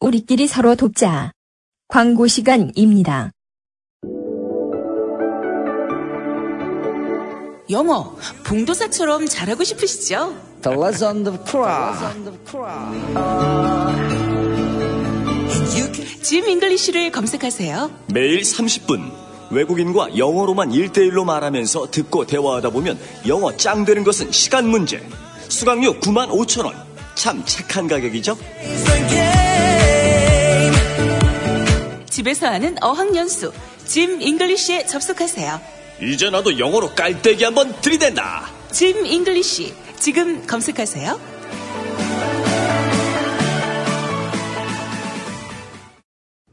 우리끼리 0.00 0.46
서로 0.46 0.74
돕자. 0.74 1.32
광고 1.88 2.26
시간입니다. 2.26 3.32
영어 7.70 8.16
봉도사처럼 8.46 9.26
잘하고 9.26 9.64
싶으시죠? 9.64 10.34
The 10.62 10.78
Legend 10.78 11.28
of 11.28 11.44
Kra. 11.44 11.92
Gym 16.28 16.46
English를 16.46 17.10
검색하세요. 17.10 17.90
매일 18.12 18.42
30분 18.42 19.10
외국인과 19.50 20.18
영어로만 20.18 20.72
1대1로 20.72 21.24
말하면서 21.24 21.90
듣고 21.90 22.26
대화하다 22.26 22.68
보면 22.68 22.98
영어 23.26 23.56
짱 23.56 23.86
되는 23.86 24.04
것은 24.04 24.30
시간 24.30 24.68
문제. 24.68 25.02
수강료 25.48 25.98
9만 26.00 26.28
5천 26.28 26.66
원. 26.66 26.74
참 27.14 27.42
착한 27.46 27.88
가격이죠? 27.88 28.36
집에서 32.10 32.48
하는 32.48 32.76
어학연수 32.82 33.50
Gym 33.86 34.20
English에 34.20 34.84
접속하세요. 34.84 35.58
이제 36.02 36.28
나도 36.28 36.58
영어로 36.58 36.94
깔때기 36.94 37.42
한번 37.42 37.74
들이댄다. 37.80 38.50
Gym 38.70 39.06
English 39.06 39.72
지금 39.98 40.46
검색하세요. 40.46 41.37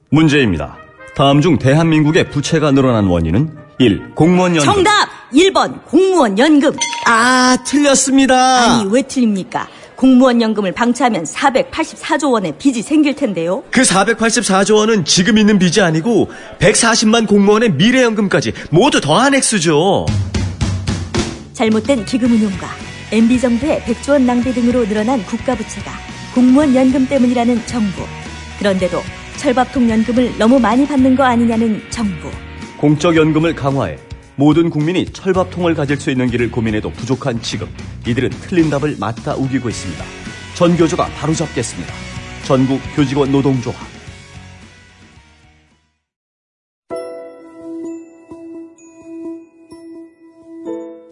문제입니다. 0.09 0.77
다음 1.15 1.41
중 1.41 1.57
대한민국의 1.57 2.29
부채가 2.29 2.71
늘어난 2.71 3.05
원인은 3.05 3.57
1. 3.79 4.11
공무원 4.15 4.55
연금. 4.55 4.73
정답! 4.73 5.09
1번 5.33 5.83
공무원 5.85 6.37
연금. 6.37 6.71
아, 7.07 7.57
틀렸습니다. 7.65 8.35
아니 8.81 8.89
왜 8.91 9.01
틀립니까? 9.01 9.67
공무원 9.95 10.41
연금을 10.41 10.73
방치하면 10.73 11.23
484조 11.23 12.31
원의 12.31 12.55
빚이 12.57 12.81
생길 12.81 13.15
텐데요. 13.15 13.63
그 13.71 13.81
484조 13.81 14.75
원은 14.75 15.05
지금 15.05 15.37
있는 15.37 15.57
빚이 15.57 15.81
아니고 15.81 16.29
140만 16.59 17.27
공무원의 17.27 17.73
미래연금까지 17.73 18.53
모두 18.71 18.99
더한 19.01 19.35
액수죠. 19.35 20.05
잘못된 21.53 22.05
기금 22.05 22.31
운용과 22.31 22.67
MB 23.11 23.39
정부의 23.39 23.81
100조 23.81 24.11
원 24.11 24.25
낭비 24.25 24.53
등으로 24.53 24.85
늘어난 24.87 25.23
국가 25.25 25.55
부채가 25.55 25.91
공무원 26.33 26.75
연금 26.75 27.07
때문이라는 27.07 27.65
정부. 27.65 28.01
그런데도 28.59 29.01
철밥통 29.37 29.89
연금을 29.89 30.37
너무 30.37 30.59
많이 30.59 30.87
받는 30.87 31.15
거 31.15 31.23
아니냐는 31.23 31.81
정부. 31.89 32.29
공적 32.77 33.15
연금을 33.15 33.55
강화해 33.55 33.97
모든 34.35 34.69
국민이 34.69 35.05
철밥통을 35.05 35.75
가질 35.75 35.97
수 35.97 36.11
있는 36.11 36.29
길을 36.29 36.51
고민해도 36.51 36.91
부족한 36.91 37.41
지금 37.41 37.67
이들은 38.05 38.29
틀린 38.41 38.69
답을 38.69 38.97
맞다 38.99 39.35
우기고 39.35 39.69
있습니다. 39.69 40.03
전교조가 40.55 41.07
바로잡겠습니다. 41.07 41.93
전국 42.43 42.79
교직원 42.95 43.31
노동조합 43.31 43.95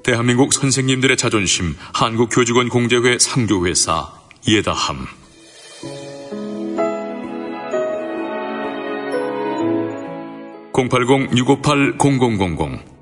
대한민국 0.04 0.54
선생님들의 0.54 1.16
자존심 1.16 1.76
한국교직원 1.94 2.68
공제회 2.68 3.18
상조회사 3.20 4.12
예다함 4.48 5.23
(080-658-0000) 10.74 12.94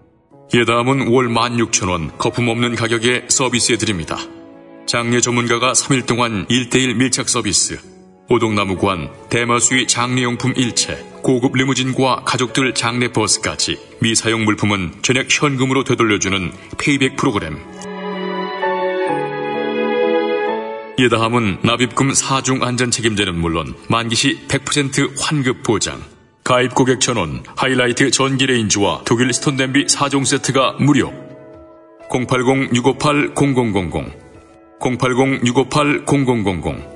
예다함은 0.54 1.08
월 1.08 1.30
16,000원 1.30 2.18
거품 2.18 2.50
없는 2.50 2.76
가격에 2.76 3.28
서비스해드립니다. 3.30 4.18
장례 4.86 5.22
전문가가 5.22 5.72
3일 5.72 6.06
동안 6.06 6.46
1대1 6.48 6.96
밀착 6.96 7.30
서비스 7.30 7.80
오동나무관, 8.30 9.10
대마수의 9.30 9.88
장례용품 9.88 10.54
일체, 10.56 11.04
고급 11.22 11.56
리무진과 11.56 12.24
가족들 12.26 12.74
장례 12.74 13.12
버스까지 13.12 13.78
미사용 14.02 14.46
물품은 14.46 15.02
전액 15.02 15.28
현금으로 15.30 15.84
되돌려주는 15.84 16.52
payback 16.78 17.18
프로그램. 17.18 17.60
예다함은 20.98 21.60
납입금 21.64 22.12
4중 22.12 22.64
안전 22.64 22.92
책임제는 22.92 23.36
물론 23.36 23.76
만기 23.90 24.16
시 24.16 24.48
100% 24.48 25.20
환급 25.20 25.64
보장. 25.64 26.02
가입 26.44 26.74
고객 26.74 27.00
전원, 27.00 27.44
하이라이트 27.56 28.10
전기 28.10 28.48
레인지와 28.48 29.04
독일 29.06 29.32
스톤 29.32 29.58
냄비 29.58 29.86
4종 29.86 30.26
세트가 30.26 30.78
무료. 30.80 31.14
080-658-0000 32.10 34.12
080-658-0000 34.80 36.90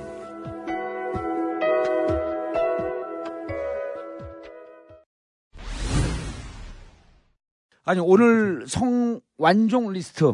아니 7.84 8.00
오늘 8.00 8.64
성 8.66 9.20
완종 9.38 9.92
리스트 9.92 10.32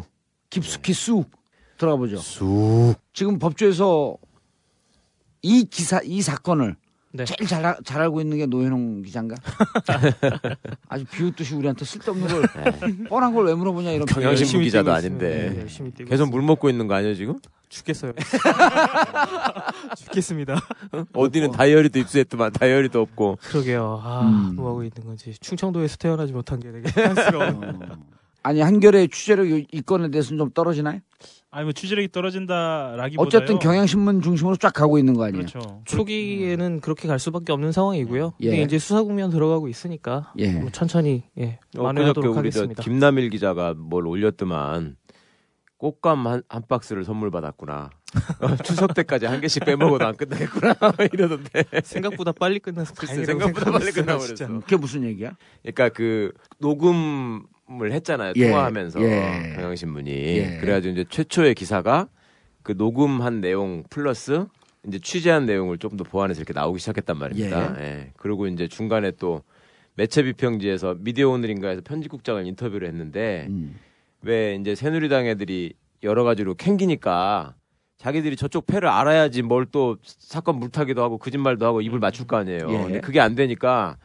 깊숙이 0.49 0.93
쑥 0.93 1.29
들어가 1.77 1.97
보죠. 1.97 2.17
쑥. 2.17 2.95
지금 3.13 3.37
법조에서 3.37 4.17
이 5.43 5.65
기사 5.65 6.01
이 6.03 6.23
사건을 6.23 6.75
네. 7.15 7.25
제일 7.25 7.47
잘, 7.47 7.63
아- 7.63 7.77
잘 7.85 8.01
알고 8.01 8.21
있는 8.21 8.37
게 8.37 8.45
노현홍 8.47 9.03
기자인가? 9.03 9.35
아주 10.89 11.05
비웃듯이 11.05 11.53
우리한테 11.55 11.85
쓸데없는 11.85 12.27
걸 12.27 12.41
뻔한 13.07 13.33
걸 13.33 13.45
왜 13.45 13.53
물어보냐 13.53 13.91
이런 13.91 14.05
경향신문 14.07 14.63
기자도 14.63 14.91
아닌데. 14.91 15.67
네, 15.67 16.05
계속 16.05 16.29
물 16.31 16.41
먹고 16.41 16.69
있는 16.71 16.87
거 16.87 16.95
아니에요 16.95 17.13
지금? 17.13 17.37
죽겠어요. 17.69 18.13
죽겠습니다. 19.97 20.59
어디는 21.13 21.51
다이어리도 21.51 21.99
입수했더만 21.99 22.51
다이어리도 22.53 23.01
없고 23.01 23.37
그러게요. 23.41 24.01
아, 24.03 24.21
음. 24.21 24.55
뭐 24.55 24.69
하고 24.69 24.83
있는 24.83 25.05
건지 25.05 25.33
충청도에서 25.39 25.97
태어나지 25.97 26.33
못한 26.33 26.59
게 26.59 26.71
되게 26.71 26.89
안쓰러워. 27.03 27.73
아니 28.43 28.61
한결의 28.61 29.09
취재력 29.09 29.47
이 29.47 29.81
건에 29.81 30.09
대해서는 30.09 30.37
좀 30.39 30.51
떨어지나요? 30.51 30.99
아니 31.53 31.65
뭐 31.65 31.71
취재력이 31.71 32.11
떨어진다라기보다요. 32.11 33.27
어쨌든 33.27 33.59
경향신문 33.59 34.21
중심으로 34.23 34.55
쫙 34.55 34.73
가고 34.73 34.97
있는 34.97 35.13
거 35.13 35.23
아니에요? 35.25 35.45
그렇죠. 35.45 35.83
초기에는 35.85 36.81
그렇게 36.81 37.07
갈 37.07 37.19
수밖에 37.19 37.53
없는 37.53 37.71
상황이고요. 37.71 38.33
예. 38.39 38.49
근데 38.49 38.63
이제 38.63 38.79
수사 38.79 39.03
국면 39.03 39.29
들어가고 39.29 39.67
있으니까 39.67 40.33
예. 40.39 40.51
뭐 40.51 40.71
천천히 40.71 41.25
예, 41.37 41.59
어, 41.77 41.83
만회하도록 41.83 42.33
저 42.33 42.39
하겠습니다. 42.39 42.81
김남일 42.81 43.29
기자가 43.29 43.75
뭘 43.77 44.07
올렸더만 44.07 44.95
꽃감 45.77 46.25
한, 46.25 46.41
한 46.49 46.63
박스를 46.67 47.05
선물 47.05 47.29
받았구나. 47.29 47.91
어, 48.41 48.55
추석 48.63 48.95
때까지 48.95 49.27
한 49.27 49.39
개씩 49.39 49.63
빼먹어도 49.63 50.07
안 50.07 50.15
끝나겠구나 50.15 50.73
이러던데. 51.13 51.65
생각보다 51.83 52.31
빨리 52.31 52.57
끝나서 52.57 52.95
글쎄, 52.95 53.25
생각보다 53.25 53.69
빨리 53.71 53.91
끝나버렸어. 53.91 54.59
그게 54.61 54.75
무슨 54.75 55.03
얘기야? 55.03 55.35
그러니까 55.61 55.89
그 55.89 56.31
녹음 56.57 57.43
을 57.71 57.91
했잖아요. 57.93 58.33
예, 58.35 58.47
통화하면서 58.49 59.01
예. 59.01 59.53
경향신문이. 59.55 60.11
예. 60.11 60.57
그래가지고 60.59 60.91
이제 60.93 61.05
최초의 61.09 61.55
기사가 61.55 62.07
그 62.61 62.73
녹음한 62.77 63.41
내용 63.41 63.83
플러스 63.89 64.45
이제 64.85 64.99
취재한 64.99 65.45
내용을 65.45 65.77
조금 65.77 65.97
더 65.97 66.03
보완해서 66.03 66.41
이렇게 66.41 66.53
나오기 66.53 66.79
시작했단 66.79 67.17
말입니다. 67.17 67.81
예. 67.81 68.11
그리고 68.17 68.47
이제 68.47 68.67
중간에 68.67 69.11
또 69.11 69.41
매체 69.95 70.23
비평지에서 70.23 70.97
미디어 70.99 71.29
오늘인가에서 71.29 71.81
편집국장을 71.85 72.45
인터뷰를 72.45 72.87
했는데 72.89 73.47
음. 73.49 73.79
왜 74.21 74.55
이제 74.55 74.75
새누리당 74.75 75.25
애들이 75.27 75.73
여러 76.03 76.23
가지로 76.25 76.55
캥기니까 76.55 77.55
자기들이 77.97 78.35
저쪽 78.35 78.65
패를 78.65 78.89
알아야지 78.89 79.41
뭘 79.41 79.65
또 79.71 79.97
사건 80.03 80.57
물타기도 80.59 81.01
하고 81.01 81.17
거짓말도 81.17 81.65
하고 81.65 81.81
입을 81.81 81.99
맞출 81.99 82.27
거 82.27 82.35
아니에요. 82.37 82.67
예. 82.69 82.77
근데 82.83 82.99
그게 83.01 83.21
안 83.21 83.35
되니까 83.35 83.97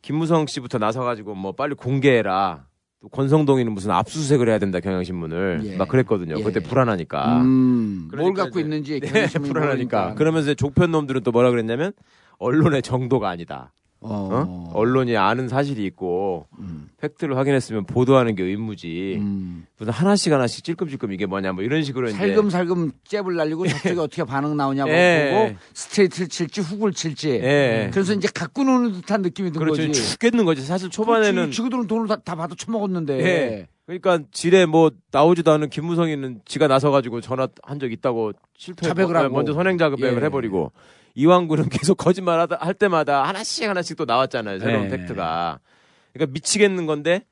김무성 0.00 0.46
씨부터 0.46 0.78
나서가지고 0.78 1.34
뭐 1.34 1.52
빨리 1.52 1.74
공개해라. 1.74 2.66
또 3.00 3.08
권성동이는 3.08 3.72
무슨 3.72 3.90
압수수색을 3.92 4.48
해야 4.48 4.58
된다 4.58 4.78
경향신문을 4.80 5.60
예. 5.64 5.76
막 5.76 5.88
그랬거든요. 5.88 6.34
예. 6.38 6.42
그때 6.42 6.60
불안하니까. 6.60 7.40
음, 7.40 8.08
뭘 8.10 8.10
그러니까 8.10 8.42
갖고 8.44 8.60
이제- 8.60 8.66
있는지 8.66 9.00
네, 9.00 9.26
불안하니까. 9.26 10.14
그러면서 10.14 10.52
종편 10.54 10.90
놈들은 10.90 11.22
또 11.22 11.32
뭐라 11.32 11.50
그랬냐면 11.50 11.92
언론의 12.38 12.82
정도가 12.82 13.28
아니다. 13.30 13.72
어. 14.02 14.30
어? 14.32 14.70
언론이 14.74 15.16
아는 15.16 15.48
사실이 15.48 15.84
있고 15.84 16.46
음. 16.58 16.88
팩트를 16.98 17.36
확인했으면 17.36 17.84
보도하는 17.84 18.34
게 18.34 18.42
의무지. 18.44 19.16
음. 19.20 19.66
무슨 19.78 19.92
하나씩 19.92 20.32
하나씩 20.32 20.64
찔끔찔끔 20.64 21.12
이게 21.12 21.26
뭐냐 21.26 21.52
뭐 21.52 21.62
이런 21.62 21.82
식으로 21.82 22.10
살금살금 22.10 22.92
잽을 23.04 23.36
날리고 23.36 23.66
저쪽에 23.68 24.00
어떻게 24.00 24.24
반응 24.24 24.56
나오냐고 24.56 24.90
예. 24.90 25.32
보고 25.50 25.58
스트레이트를 25.74 26.28
칠지 26.28 26.60
훅을 26.62 26.92
칠지. 26.92 27.30
예. 27.42 27.90
그래서 27.92 28.14
이제 28.14 28.28
갖고 28.34 28.64
노는 28.64 28.92
듯한 28.92 29.20
느낌이 29.22 29.52
든 29.52 29.60
그렇죠. 29.60 29.86
거지. 29.86 30.02
죽겠는 30.12 30.44
거지. 30.46 30.62
사실 30.62 30.88
초반에는. 30.88 31.50
지그들은 31.50 31.86
돈을 31.86 32.08
다, 32.08 32.16
다 32.16 32.34
받아 32.34 32.54
처먹었는데. 32.54 33.18
예. 33.20 33.68
그러니까 33.86 34.20
지뢰 34.30 34.66
뭐 34.66 34.90
나오지도 35.10 35.50
않은 35.52 35.68
김무성이는 35.68 36.42
지가 36.44 36.68
나서 36.68 36.90
가지고 36.90 37.20
전화 37.20 37.48
한 37.62 37.80
적 37.80 37.90
있다고 37.90 38.32
실토 38.56 38.86
자백을 38.86 39.16
하고. 39.16 39.34
먼저 39.34 39.52
선행 39.52 39.78
자백을 39.78 40.20
예. 40.20 40.24
해버리고 40.26 40.70
이왕구는 41.14 41.68
계속 41.70 41.96
거짓말 41.96 42.40
하다 42.40 42.56
할 42.60 42.74
때마다 42.74 43.24
하나씩 43.24 43.68
하나씩 43.68 43.96
또 43.96 44.04
나왔잖아요. 44.04 44.58
새로운 44.58 44.84
예. 44.86 44.88
팩트가. 44.88 45.60
그러니까 46.12 46.32
미치겠는 46.32 46.86
건데 46.86 47.24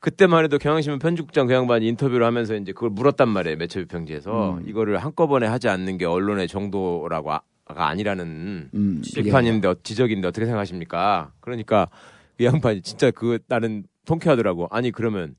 그때만 0.00 0.44
해도 0.44 0.58
경향신문 0.58 0.98
편집국장 0.98 1.46
그 1.46 1.54
양반이 1.54 1.86
인터뷰를 1.88 2.26
하면서 2.26 2.54
이제 2.56 2.72
그걸 2.72 2.90
물었단 2.90 3.28
말이에요. 3.28 3.56
매체 3.56 3.80
비 3.80 3.86
평지에서 3.86 4.54
음. 4.58 4.68
이거를 4.68 4.98
한꺼번에 4.98 5.46
하지 5.46 5.68
않는 5.68 5.96
게 5.98 6.04
언론의 6.06 6.48
정도라고 6.48 7.32
아, 7.32 7.40
가 7.64 7.86
아니라는 7.88 8.70
음, 8.74 9.02
비판인데 9.14 9.68
어- 9.68 9.76
지적인데 9.82 10.26
어떻게 10.26 10.44
생각하십니까? 10.46 11.32
그러니까 11.40 11.88
그 12.36 12.44
양반이 12.44 12.82
진짜 12.82 13.10
그 13.12 13.38
나는 13.46 13.84
통쾌하더라고. 14.04 14.66
아니 14.72 14.90
그러면 14.90 15.36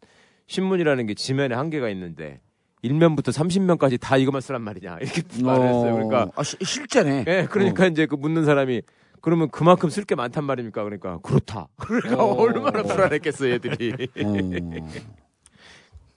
신문이라는 0.47 1.05
게 1.07 1.13
지면에 1.13 1.53
한계가 1.55 1.89
있는데 1.89 2.39
1면부터 2.83 3.31
30면까지 3.31 3.99
다 3.99 4.17
이것만 4.17 4.41
쓰란 4.41 4.61
말이냐 4.61 4.97
이렇게 5.01 5.23
예. 5.39 5.43
말을 5.43 5.65
했어요. 5.67 5.91
어. 5.91 5.93
그러니까 5.93 6.27
아, 6.35 6.43
시- 6.43 6.57
실제네. 6.61 7.25
예, 7.27 7.47
그러니까 7.49 7.87
이제 7.87 8.05
그 8.05 8.15
묻는 8.15 8.45
사람이 8.45 8.81
그러면 9.21 9.49
그만큼 9.49 9.89
쓸 9.89 10.03
게 10.03 10.15
많단 10.15 10.43
말입니까? 10.43 10.83
그러니까 10.83 11.19
그렇다. 11.19 11.67
그러니까 11.77 12.23
어. 12.23 12.33
얼마나 12.33 12.83
불안했겠어 12.83 13.49
얘들이. 13.49 13.93
어. 14.21 14.33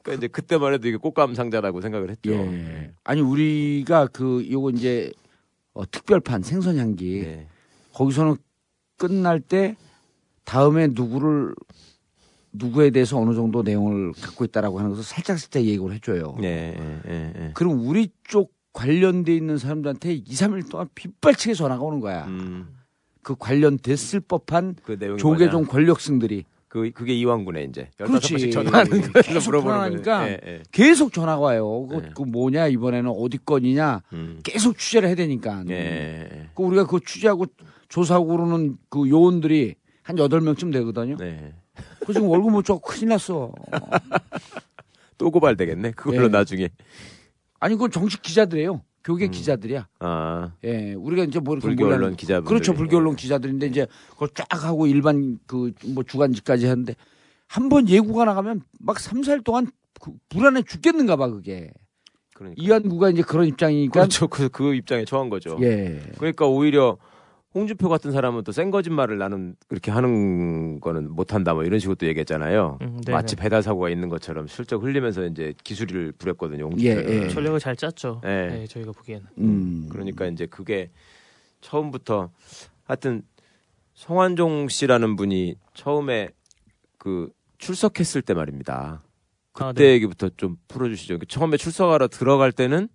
그러니까 0.02 0.18
이제 0.18 0.28
그때만 0.28 0.72
해도 0.74 0.88
이게 0.88 0.96
꽃감 0.96 1.34
상자라고 1.34 1.80
생각을 1.80 2.10
했죠. 2.10 2.32
예. 2.32 2.92
아니 3.04 3.20
우리가 3.20 4.08
그 4.08 4.46
요거 4.50 4.70
이제 4.70 5.12
어, 5.72 5.88
특별판 5.88 6.42
생선 6.42 6.78
향기 6.78 7.20
예. 7.24 7.46
거기서는 7.92 8.36
끝날 8.96 9.40
때 9.40 9.76
다음에 10.44 10.86
누구를 10.88 11.54
누구에 12.58 12.90
대해서 12.90 13.18
어느 13.18 13.34
정도 13.34 13.62
내용을 13.62 14.12
갖고 14.12 14.44
있다라고 14.44 14.78
하는 14.78 14.90
것을 14.90 15.04
살짝 15.04 15.38
살짝 15.38 15.62
얘기를 15.62 15.92
해줘요. 15.92 16.36
예, 16.42 16.46
예, 16.46 17.00
예, 17.08 17.32
예. 17.36 17.50
그럼 17.54 17.86
우리 17.86 18.10
쪽 18.24 18.52
관련돼 18.72 19.34
있는 19.34 19.58
사람들한테 19.58 20.14
2, 20.14 20.24
3일 20.24 20.70
동안 20.70 20.88
빗발치게 20.94 21.54
전화가 21.54 21.82
오는 21.82 22.00
거야. 22.00 22.26
음, 22.26 22.68
그 23.22 23.34
관련됐을 23.38 24.20
법한 24.20 24.76
그 24.82 24.98
조계종 25.16 25.62
뭐냐? 25.62 25.68
권력승들이 25.68 26.44
그 26.68 26.90
그게 26.92 27.14
이왕군의 27.14 27.68
이제 27.70 27.88
그렇지. 27.96 28.34
15번씩 28.34 28.52
전화하는 28.52 29.12
계속 29.22 29.50
물어보는 29.50 30.02
거예요. 30.02 30.28
예, 30.28 30.40
예. 30.46 30.62
계속 30.72 31.12
전화가 31.12 31.40
와요. 31.40 31.86
그, 31.86 31.94
네. 31.96 32.10
그 32.14 32.22
뭐냐 32.22 32.66
이번에는 32.68 33.10
어디 33.10 33.38
건이냐 33.38 34.02
음. 34.12 34.40
계속 34.44 34.76
취재를 34.78 35.08
해야 35.08 35.16
되니까. 35.16 35.64
예. 35.70 36.50
그 36.54 36.62
우리가 36.62 36.86
그 36.86 37.00
취재하고 37.04 37.46
조사하고 37.88 38.26
그러는 38.26 38.76
그 38.90 39.08
요원들이 39.08 39.76
한 40.02 40.18
여덟 40.18 40.40
명쯤 40.40 40.70
되거든요. 40.70 41.16
네. 41.16 41.54
그 42.06 42.12
지금 42.12 42.28
월급 42.28 42.50
못 42.52 42.64
주고 42.64 42.78
큰일 42.80 43.08
났어. 43.10 43.52
또 45.18 45.30
고발되겠네. 45.30 45.92
그걸로 45.92 46.24
예. 46.24 46.28
나중에. 46.28 46.68
아니 47.60 47.74
그건 47.74 47.90
정식 47.90 48.22
기자들이에요. 48.22 48.82
교계 49.02 49.26
음. 49.26 49.30
기자들이야. 49.30 49.86
아, 50.00 50.52
예, 50.64 50.92
우리가 50.94 51.24
이제 51.24 51.38
뭐 51.38 51.56
불교 51.56 51.86
언론 51.86 52.16
기자분들. 52.16 52.48
그렇죠, 52.48 52.74
불교 52.74 52.96
언론 52.96 53.14
기자들인데 53.14 53.66
이제 53.68 53.86
그걸 54.10 54.28
쫙 54.34 54.46
하고 54.64 54.86
일반 54.86 55.38
그 55.46 55.72
뭐 55.86 56.02
주간지까지 56.02 56.66
하는데 56.66 56.94
한 57.46 57.68
번 57.68 57.88
예고가 57.88 58.24
나가면 58.24 58.62
막 58.80 58.98
3, 58.98 59.20
4일 59.20 59.44
동안 59.44 59.68
그 60.00 60.12
불안해 60.28 60.62
죽겠는가 60.62 61.16
봐 61.16 61.28
그게. 61.28 61.70
그러니까. 62.34 62.60
이완구가 62.62 63.10
이제 63.10 63.22
그런 63.22 63.46
입장이니까 63.46 63.92
그렇죠. 64.00 64.26
그, 64.28 64.48
그 64.50 64.74
입장에 64.74 65.04
처한 65.06 65.30
거죠. 65.30 65.56
예. 65.62 66.02
그러니까 66.18 66.46
오히려 66.46 66.98
홍준표 67.56 67.88
같은 67.88 68.12
사람은 68.12 68.44
또 68.44 68.52
센 68.52 68.70
거짓말을 68.70 69.16
나는 69.16 69.56
그렇게 69.66 69.90
하는 69.90 70.78
거는 70.80 71.10
못한다 71.10 71.54
뭐 71.54 71.64
이런 71.64 71.78
식으로 71.78 71.94
또 71.94 72.06
얘기했잖아요. 72.06 72.78
음, 72.82 73.00
네네. 73.00 73.16
마치 73.16 73.34
배달 73.34 73.62
사고가 73.62 73.88
있는 73.88 74.10
것처럼 74.10 74.46
슬쩍 74.46 74.82
흘리면서 74.84 75.24
이제 75.24 75.54
기술을 75.64 76.12
부렸거든요. 76.12 76.64
홍준표는. 76.64 77.08
예, 77.08 77.24
예. 77.24 77.28
전략을 77.28 77.58
잘 77.58 77.74
짰죠. 77.74 78.20
네. 78.22 78.48
네, 78.48 78.66
저희가 78.66 78.92
보기에는. 78.92 79.26
음. 79.38 79.88
그러니까 79.90 80.26
이제 80.26 80.44
그게 80.46 80.90
처음부터 81.62 82.30
하여튼 82.84 83.22
성환종 83.94 84.68
씨라는 84.68 85.16
분이 85.16 85.56
처음에 85.72 86.28
그 86.98 87.30
출석했을 87.56 88.20
때 88.20 88.34
말입니다. 88.34 89.02
그때 89.52 89.64
아, 89.64 89.72
네. 89.72 89.92
얘기부터 89.92 90.28
좀 90.36 90.56
풀어주시죠. 90.68 91.18
처음에 91.28 91.56
출석하러 91.56 92.08
들어갈 92.08 92.52
때는 92.52 92.88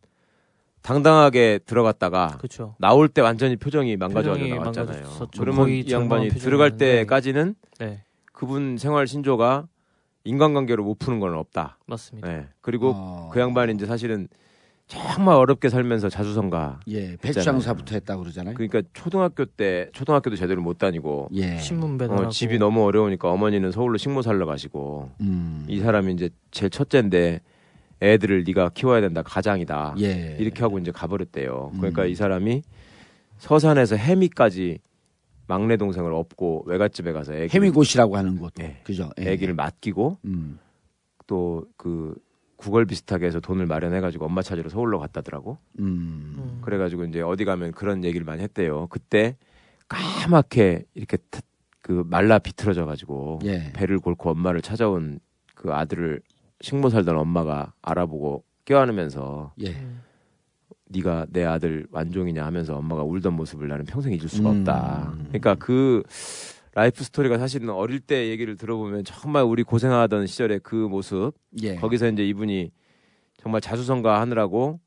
당당하게 0.82 1.60
들어갔다가 1.66 2.38
그렇죠. 2.38 2.76
나올 2.80 3.08
때 3.08 3.22
완전히 3.22 3.56
표정이 3.56 3.98
망가져가지고 3.98 4.56
나왔잖아요. 4.56 4.96
망가졌었죠. 4.96 5.40
그러면 5.40 5.70
이 5.70 5.86
양반이 5.90 6.30
들어갈. 6.30 6.78
때까지는 6.78 7.56
네, 7.80 8.04
그분 8.34 8.78
생활 8.78 9.08
신조가 9.08 9.68
인간관계로 10.24 10.84
못 10.84 10.98
푸는 11.00 11.20
건 11.20 11.36
없다. 11.36 11.78
맞습니다. 11.86 12.28
네. 12.28 12.48
그리고 12.62 12.94
어. 12.96 13.30
그 13.32 13.40
양반이 13.40 13.74
이제 13.74 13.86
사실은 13.86 14.28
정말 14.88 15.36
어렵게 15.36 15.70
살면서 15.70 16.10
자수성가. 16.10 16.82
예. 16.90 17.16
백장사부터 17.18 17.96
했다고 17.96 18.24
그러잖아요. 18.24 18.56
그러니까 18.56 18.82
초등학교 18.94 19.46
때 19.46 19.90
초등학교도 19.94 20.36
제대로 20.36 20.62
못 20.62 20.78
다니고 20.80 21.30
예. 21.34 21.58
신문 21.60 21.98
배달하고 21.98 22.28
어, 22.28 22.30
집이 22.30 22.58
너무 22.60 22.84
어려우니까 22.84 23.30
어머니는 23.32 23.72
서울로 23.72 23.98
식모 23.98 24.22
살러 24.22 24.46
가시고 24.46 25.12
음. 25.22 25.66
이 25.70 25.80
사람이 25.80 26.12
이제 26.14 26.30
제일 26.52 26.70
첫째인데 26.72 27.40
애들을 28.02 28.44
네가 28.46 28.70
키워야 28.70 29.02
된다 29.02 29.22
가장이다 29.22 29.96
예. 30.00 30.36
이렇게 30.40 30.62
하고 30.64 30.80
이제 30.80 30.92
가버렸대요. 30.92 31.72
그러니까 31.78 32.04
음. 32.04 32.08
이 32.10 32.16
사람이 32.16 32.64
서산에서 33.38 33.96
해미까지 33.96 34.80
막내 35.48 35.78
동생을 35.78 36.14
업고 36.14 36.64
외갓집에 36.66 37.12
가서 37.12 37.34
애기를, 37.34 37.50
해미고시라고 37.66 38.18
하는 38.18 38.38
곳. 38.38 38.54
예. 38.60 38.78
그죠? 38.84 39.10
예. 39.20 39.32
애기를 39.34 39.54
맡기고 39.54 40.18
음. 40.26 40.60
또그 41.28 42.16
구걸 42.58 42.86
비슷하게 42.86 43.26
해서 43.26 43.40
돈을 43.40 43.66
마련해가지고 43.66 44.26
엄마 44.26 44.42
찾으러 44.42 44.70
서울로 44.70 45.00
갔다더라고. 45.00 45.58
음. 45.80 46.36
음. 46.38 46.60
그래가지고 46.62 47.06
이제 47.06 47.22
어디 47.22 47.44
가면 47.46 47.72
그런 47.72 48.04
얘기를 48.04 48.24
많이 48.26 48.42
했대요. 48.44 48.88
그때 48.90 49.36
까맣게 49.88 50.86
이렇게 50.94 51.18
타- 51.30 51.42
그 51.82 52.04
말라 52.08 52.38
비틀어져가지고 52.40 53.40
예. 53.46 53.72
배를 53.74 54.00
골고 54.00 54.30
엄마를 54.30 54.62
찾아온 54.62 55.20
그 55.56 55.74
아들을 55.74 56.22
식모 56.62 56.90
살던 56.90 57.18
엄마가 57.18 57.74
알아보고 57.82 58.44
껴안으면서 58.66 59.54
예. 59.62 59.72
음. 59.72 60.02
네가 60.86 61.28
내 61.30 61.44
아들 61.44 61.88
완종이냐 61.92 62.46
하면서 62.46 62.76
엄마가 62.76 63.04
울던 63.04 63.34
모습을 63.34 63.68
나는 63.68 63.86
평생 63.86 64.14
잊을 64.14 64.28
수가 64.28 64.52
음. 64.52 64.60
없다. 64.60 65.14
그러니까 65.30 65.56
그 65.56 66.04
life 66.74 67.04
story가 67.04 67.38
사실은 67.38 67.70
어릴 67.70 68.00
때 68.00 68.30
얘기를 68.30 68.56
들어보면 68.56 69.04
정말 69.04 69.44
우리 69.44 69.64
고생하던 69.64 70.28
시절의 70.28 70.62
그 70.64 70.76
모습 70.76 71.34
예. 71.62 71.76
거기서 71.76 72.10
이제 72.10 72.26
이분이 72.26 72.72
정말 73.38 73.62
자수성가 73.62 74.22
하느라고 74.22 74.80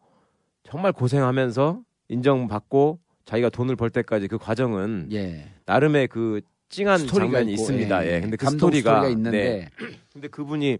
정말 0.62 0.92
고생하면서 0.92 1.80
인정받고 2.08 3.00
자기가 3.24 3.50
돈을 3.50 3.76
벌 3.76 3.90
때까지 3.90 4.28
그 4.28 4.38
과정은 4.38 5.08
예. 5.12 5.48
나름의 5.66 6.08
그 6.08 6.40
찡한 6.68 7.06
장면이 7.06 7.52
있고, 7.52 7.62
있습니다. 7.62 8.06
예. 8.06 8.12
예. 8.14 8.20
근데 8.20 8.36
그 8.36 8.48
스토리가, 8.48 8.96
스토리가 8.96 9.08
있는데 9.08 9.38
네. 9.38 9.68
근데 10.12 10.28
그분이 10.28 10.78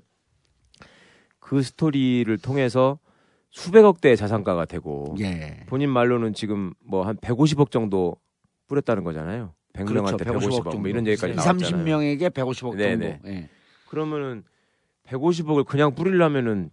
그 1.44 1.60
스토리를 1.62 2.38
통해서 2.38 2.98
수백억 3.50 4.00
대의 4.00 4.16
자산가가 4.16 4.64
되고 4.64 5.14
예. 5.20 5.62
본인 5.66 5.90
말로는 5.90 6.32
지금 6.32 6.72
뭐 6.82 7.04
한 7.04 7.16
150억 7.18 7.70
정도 7.70 8.16
뿌렸다는 8.66 9.04
거잖아요. 9.04 9.52
100명한테 9.74 10.24
그렇죠. 10.24 10.48
150억, 10.48 10.64
정도. 10.64 10.78
뭐 10.78 10.88
이런 10.88 11.06
얘기까지 11.06 11.34
2, 11.34 11.36
나왔잖아요. 11.36 11.84
30명에게 11.84 12.30
150억 12.30 12.76
네네. 12.78 13.10
정도. 13.20 13.28
예. 13.28 13.50
그러면은 13.90 14.42
150억을 15.06 15.66
그냥 15.66 15.94
뿌리려면은 15.94 16.70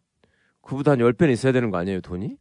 그보다 0.62 0.92
한 0.92 1.00
10배는 1.00 1.32
있어야 1.34 1.52
되는 1.52 1.70
거 1.70 1.78
아니에요, 1.78 2.00
돈이? 2.00 2.38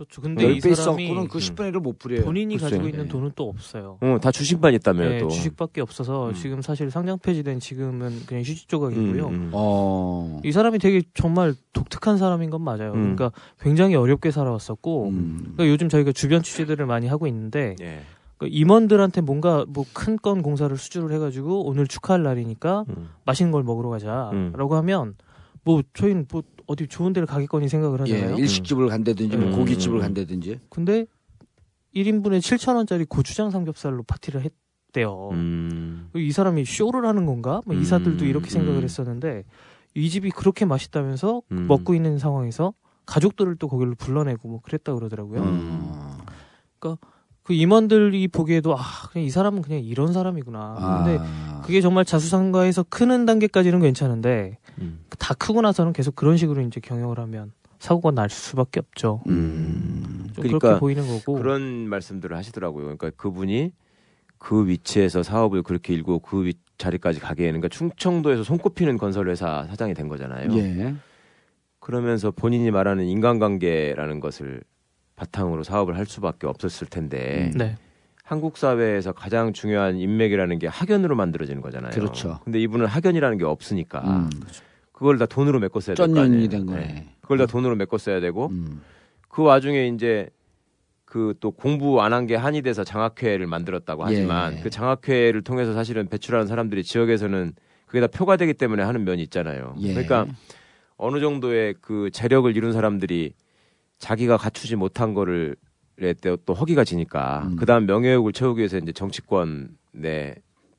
그렇죠. 0.00 0.22
근데 0.22 0.50
이 0.50 0.58
10배 0.60 0.74
사람이 0.74 1.28
그 1.28 1.38
10분의 1.38 1.72
1을 1.72 1.80
못 1.80 1.98
뿌려요. 1.98 2.24
본인이 2.24 2.54
글쎄요. 2.56 2.70
가지고 2.70 2.88
있는 2.88 3.04
예. 3.04 3.08
돈은 3.08 3.32
또 3.36 3.50
없어요. 3.50 3.98
어, 4.00 4.16
다 4.22 4.30
주식만 4.30 4.72
있다며요, 4.72 5.08
네, 5.10 5.18
또. 5.18 5.28
주식밖에 5.28 5.82
없어서 5.82 6.28
음. 6.30 6.34
지금 6.34 6.62
사실 6.62 6.90
상장 6.90 7.18
폐지된 7.18 7.60
지금은 7.60 8.24
그냥 8.24 8.42
휴지 8.42 8.66
조각이고요. 8.66 9.26
음, 9.26 9.34
음. 9.34 9.50
어. 9.52 10.40
이 10.42 10.52
사람이 10.52 10.78
되게 10.78 11.02
정말 11.12 11.54
독특한 11.74 12.16
사람인 12.16 12.48
건 12.48 12.62
맞아요. 12.62 12.92
음. 12.94 13.14
그러니까 13.14 13.32
굉장히 13.60 13.94
어렵게 13.94 14.30
살아왔었고 14.30 15.08
음. 15.10 15.38
그러니까 15.56 15.68
요즘 15.68 15.90
저희가 15.90 16.12
주변 16.12 16.42
취재들을 16.42 16.86
많이 16.86 17.06
하고 17.06 17.26
있는데 17.26 17.76
예. 17.82 18.00
그 18.38 18.46
임원들한테 18.48 19.20
뭔가 19.20 19.66
뭐 19.68 19.84
큰 19.92 20.16
건 20.16 20.40
공사를 20.40 20.74
수주를 20.78 21.12
해가지고 21.14 21.66
오늘 21.66 21.86
축하할 21.86 22.22
날이니까 22.22 22.86
음. 22.88 23.10
맛있는 23.26 23.52
걸 23.52 23.64
먹으러 23.64 23.90
가자라고 23.90 24.32
음. 24.32 24.76
하면 24.78 25.14
뭐 25.64 25.82
저희는 25.94 26.26
뭐 26.30 26.42
어디 26.66 26.86
좋은 26.86 27.12
데를 27.12 27.26
가겠거니 27.26 27.68
생각을 27.68 28.06
예. 28.08 28.14
하잖아요. 28.14 28.38
일식집을 28.38 28.88
간다든지 28.88 29.36
뭐 29.36 29.48
음. 29.48 29.56
고깃집을 29.56 29.98
음. 29.98 30.00
간다든지. 30.00 30.60
근데 30.68 31.06
1인분에 31.94 32.38
7천 32.38 32.76
원짜리 32.76 33.04
고추장 33.04 33.50
삼겹살로 33.50 34.02
파티를 34.04 34.42
했대요. 34.44 35.30
음. 35.32 36.10
이 36.14 36.30
사람이 36.32 36.64
쇼를 36.64 37.06
하는 37.06 37.26
건가? 37.26 37.60
뭐 37.66 37.74
음, 37.74 37.82
이사들도 37.82 38.24
이렇게 38.24 38.50
생각을 38.50 38.78
음. 38.80 38.84
했었는데 38.84 39.44
이 39.94 40.08
집이 40.08 40.30
그렇게 40.30 40.64
맛있다면서 40.64 41.42
음. 41.50 41.66
먹고 41.66 41.94
있는 41.94 42.18
상황에서 42.18 42.74
가족들을 43.06 43.56
또 43.56 43.68
거기로 43.68 43.96
불러내고 43.96 44.48
뭐 44.48 44.60
그랬다 44.60 44.94
그러더라고요. 44.94 45.42
음. 45.42 46.18
그 47.42 47.52
임원들이 47.54 48.28
보기에도 48.28 48.76
아 48.76 48.82
그냥 49.10 49.26
이 49.26 49.30
사람은 49.30 49.62
그냥 49.62 49.82
이런 49.82 50.12
사람이구나. 50.12 51.02
근데 51.04 51.18
아. 51.20 51.62
그게 51.64 51.80
정말 51.80 52.04
자수성가에서 52.04 52.84
크는 52.88 53.26
단계까지는 53.26 53.80
괜찮은데 53.80 54.58
음. 54.80 55.00
다 55.18 55.34
크고 55.34 55.60
나서는 55.62 55.92
계속 55.92 56.14
그런 56.14 56.36
식으로 56.36 56.60
이제 56.62 56.80
경영을 56.80 57.18
하면 57.18 57.52
사고가 57.78 58.10
날 58.12 58.28
수밖에 58.28 58.80
없죠. 58.80 59.22
음. 59.28 60.28
좀 60.34 60.42
그러니까 60.42 60.58
그렇게 60.58 60.80
보이는 60.80 61.06
거고. 61.06 61.34
그런 61.34 61.88
말씀들을 61.88 62.36
하시더라고요. 62.36 62.84
그러니까 62.84 63.10
그분이 63.16 63.72
그 64.38 64.66
위치에서 64.68 65.22
사업을 65.22 65.62
그렇게 65.62 65.92
일고 65.94 66.20
그 66.20 66.44
위- 66.46 66.54
자리까지 66.78 67.20
가게에는 67.20 67.60
그러니까 67.60 67.68
충청도에서 67.76 68.42
손꼽히는 68.42 68.96
건설회사 68.96 69.66
사장이 69.68 69.92
된 69.94 70.08
거잖아요. 70.08 70.50
예. 70.56 70.94
그러면서 71.78 72.30
본인이 72.30 72.70
말하는 72.70 73.04
인간관계라는 73.06 74.20
것을 74.20 74.62
바탕으로 75.24 75.62
사업을 75.64 75.98
할 75.98 76.06
수밖에 76.06 76.46
없었을 76.46 76.86
텐데 76.86 77.50
네. 77.54 77.76
한국 78.24 78.56
사회에서 78.56 79.12
가장 79.12 79.52
중요한 79.52 79.98
인맥이라는 79.98 80.58
게 80.58 80.66
학연으로 80.66 81.14
만들어지는 81.14 81.60
거잖아요. 81.60 81.90
그렇죠. 81.92 82.40
근데 82.44 82.58
이분은 82.60 82.86
학연이라는 82.86 83.36
게 83.36 83.44
없으니까 83.44 84.00
음. 84.00 84.30
그걸 84.92 85.18
다 85.18 85.26
돈으로 85.26 85.58
메꿔 85.60 85.78
써야 85.80 85.94
될거 85.94 86.20
아니에요. 86.20 86.48
된 86.48 86.64
거네. 86.64 86.80
네. 86.80 87.08
그걸 87.20 87.36
다 87.38 87.46
돈으로 87.46 87.76
메꿔 87.76 87.98
써야 87.98 88.18
되고 88.20 88.46
음. 88.46 88.80
그 89.28 89.42
와중에 89.42 89.88
이제 89.88 90.30
그 91.04 91.34
또 91.40 91.50
공부 91.50 92.00
안 92.02 92.12
한 92.12 92.26
게 92.26 92.36
한이 92.36 92.62
돼서 92.62 92.82
장학회를 92.84 93.46
만들었다고 93.46 94.04
하지만 94.04 94.56
예. 94.58 94.60
그 94.62 94.70
장학회를 94.70 95.42
통해서 95.42 95.74
사실은 95.74 96.06
배출하는 96.08 96.46
사람들이 96.46 96.82
지역에서는 96.84 97.52
그게 97.86 98.00
다 98.00 98.06
표가 98.06 98.36
되기 98.36 98.54
때문에 98.54 98.84
하는 98.84 99.04
면이 99.04 99.20
있잖아요. 99.24 99.74
예. 99.80 99.88
그러니까 99.92 100.26
어느 100.96 101.18
정도의 101.20 101.74
그 101.80 102.10
재력을 102.12 102.54
이룬 102.56 102.72
사람들이 102.72 103.32
자기가 104.00 104.36
갖추지 104.36 104.74
못한 104.76 105.14
거를 105.14 105.54
또, 106.22 106.36
또 106.38 106.54
허기가 106.54 106.82
지니까 106.82 107.44
음. 107.44 107.56
그다음 107.56 107.86
명예욕을 107.86 108.32
채우기 108.32 108.58
위해서 108.58 108.78
이제 108.78 108.90
정치권에 108.90 110.34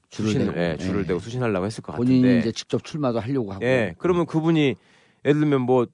줄을 0.10 0.30
수신, 0.32 0.46
대고. 0.48 0.60
예, 0.60 0.78
줄을 0.78 1.04
예. 1.04 1.08
대고 1.08 1.20
수신하려고 1.20 1.66
했을 1.66 1.84
것 1.84 1.96
본인이 1.96 2.22
같은데 2.22 2.40
이제 2.40 2.52
직접 2.52 2.84
출마도 2.84 3.20
하려고 3.20 3.54
하고. 3.54 3.64
예, 3.64 3.96
그러면 4.00 4.26
그분이 4.26 4.76
예를 5.24 5.40
들면 5.40 5.62
뭐 5.62 5.88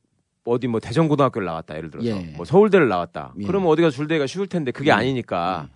어디 0.46 0.68
뭐 0.68 0.80
대전고등학교를 0.80 1.46
나왔다 1.46 1.76
예를 1.76 1.92
들어서 1.92 2.08
예. 2.08 2.34
뭐 2.38 2.46
서울대를 2.46 2.88
나왔다. 2.88 3.34
예. 3.40 3.46
그러면 3.46 3.68
어디가 3.70 3.90
줄대기가 3.90 4.26
쉬울 4.26 4.48
텐데 4.48 4.72
그게 4.72 4.92
음. 4.92 4.98
아니니까 4.98 5.68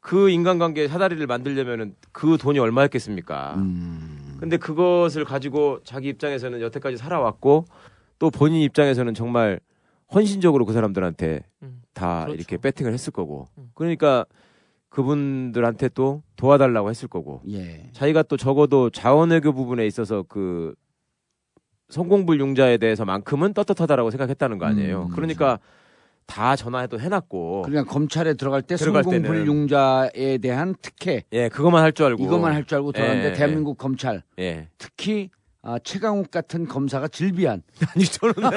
그 0.00 0.28
인간관계 0.28 0.88
사다리를 0.88 1.24
만들려면은 1.26 1.94
그 2.10 2.36
돈이 2.36 2.58
얼마였겠습니까? 2.58 3.54
음. 3.58 4.36
근데 4.40 4.56
그것을 4.56 5.24
가지고 5.24 5.80
자기 5.84 6.08
입장에서는 6.08 6.60
여태까지 6.60 6.96
살아왔고 6.96 7.64
또 8.18 8.30
본인 8.30 8.60
입장에서는 8.62 9.14
정말 9.14 9.60
헌신적으로 10.14 10.64
그 10.64 10.72
사람들한테 10.72 11.42
음, 11.62 11.82
다 11.92 12.24
그렇죠. 12.24 12.34
이렇게 12.36 12.56
배팅을 12.56 12.92
했을 12.92 13.12
거고. 13.12 13.46
음. 13.58 13.70
그러니까 13.74 14.24
그분들한테 14.88 15.90
또 15.90 16.22
도와달라고 16.36 16.88
했을 16.90 17.08
거고. 17.08 17.42
예. 17.50 17.90
자기가 17.92 18.22
또 18.22 18.36
적어도 18.36 18.88
자원외교 18.90 19.52
부분에 19.52 19.86
있어서 19.86 20.24
그 20.28 20.74
성공불융자에 21.90 22.78
대해서만큼은 22.78 23.54
떳떳하다라고 23.54 24.10
생각했다는 24.10 24.58
거 24.58 24.66
아니에요. 24.66 25.04
음, 25.04 25.14
그러니까 25.14 25.58
다 26.26 26.54
전화해도 26.56 27.00
해놨고. 27.00 27.62
그러니까 27.62 27.90
검찰에 27.90 28.34
들어갈 28.34 28.60
때 28.62 28.76
들어갈 28.76 29.02
때는 29.02 29.20
성공불융자에 29.22 30.38
대한 30.38 30.74
특혜. 30.82 31.22
예 31.32 31.48
그것만 31.48 31.82
할 31.82 31.92
줄 31.92 32.06
알고. 32.06 32.22
이것만 32.24 32.52
할 32.54 32.64
줄 32.66 32.76
알고 32.76 32.92
들어갔는데 32.92 33.30
예, 33.30 33.32
대한민국 33.34 33.78
검찰. 33.78 34.22
예. 34.38 34.68
특히 34.76 35.30
아, 35.68 35.78
최강욱 35.84 36.30
같은 36.30 36.66
검사가 36.66 37.08
질비한. 37.08 37.62
아니 37.94 38.06
저는 38.06 38.34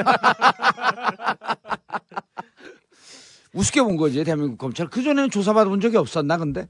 우습게 3.54 3.82
본 3.82 3.97
거지 3.97 4.24
대한민국 4.24 4.58
검찰. 4.58 4.88
그 4.88 5.04
전에는 5.04 5.30
조사받아본 5.30 5.82
적이 5.82 5.97
없었나 5.97 6.38
근데? 6.38 6.67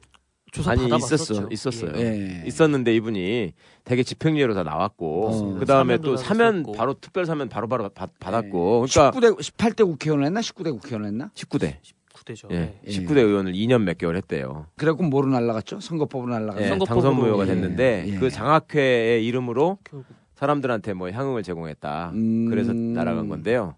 조사 0.52 0.72
아니. 0.72 0.88
있었어 0.88 1.48
있었어요. 1.52 1.92
예. 1.96 2.44
있었는데 2.48 2.96
이분이 2.96 3.54
되게 3.84 4.02
집행유예로 4.02 4.56
다 4.56 4.64
나왔고 4.64 5.28
어. 5.28 5.60
그 5.60 5.66
다음에 5.68 6.00
또다 6.00 6.24
사면 6.24 6.56
있었고. 6.56 6.72
바로 6.72 6.96
특별 6.96 7.28
사면 7.28 7.48
바로 7.48 7.68
바로 7.68 7.88
받, 7.90 8.10
네. 8.10 8.16
받았고 8.20 8.88
그러니까 8.90 9.12
19대 9.12 9.38
18대 9.38 9.86
국회의원 9.86 10.26
했나 10.26 10.42
19대 10.42 10.72
국회의원 10.72 11.06
했나? 11.06 11.30
19대 11.36 11.76
9대죠. 12.16 12.52
예, 12.52 12.80
예. 12.86 12.90
19대 12.92 13.18
의원을 13.18 13.54
2년 13.54 13.84
몇 13.84 13.98
개월 14.00 14.18
했대요. 14.18 14.66
그래갖고 14.76 15.04
뭐로 15.04 15.30
날라갔죠? 15.30 15.80
선거법으로 15.80 16.32
날라갔죠. 16.34 16.64
예, 16.64 16.70
선거법으로 16.70 17.02
당선무효가 17.02 17.44
예, 17.44 17.48
됐는데 17.48 18.06
예. 18.08 18.16
그 18.18 18.30
장학회의 18.32 19.26
이름으로 19.26 19.78
결국 19.84 20.21
사람들한테 20.46 20.94
뭐 20.94 21.12
향응을 21.12 21.44
제공했다. 21.44 22.12
음. 22.16 22.50
그래서 22.50 22.74
날아간 22.74 23.30
건데요. 23.30 23.76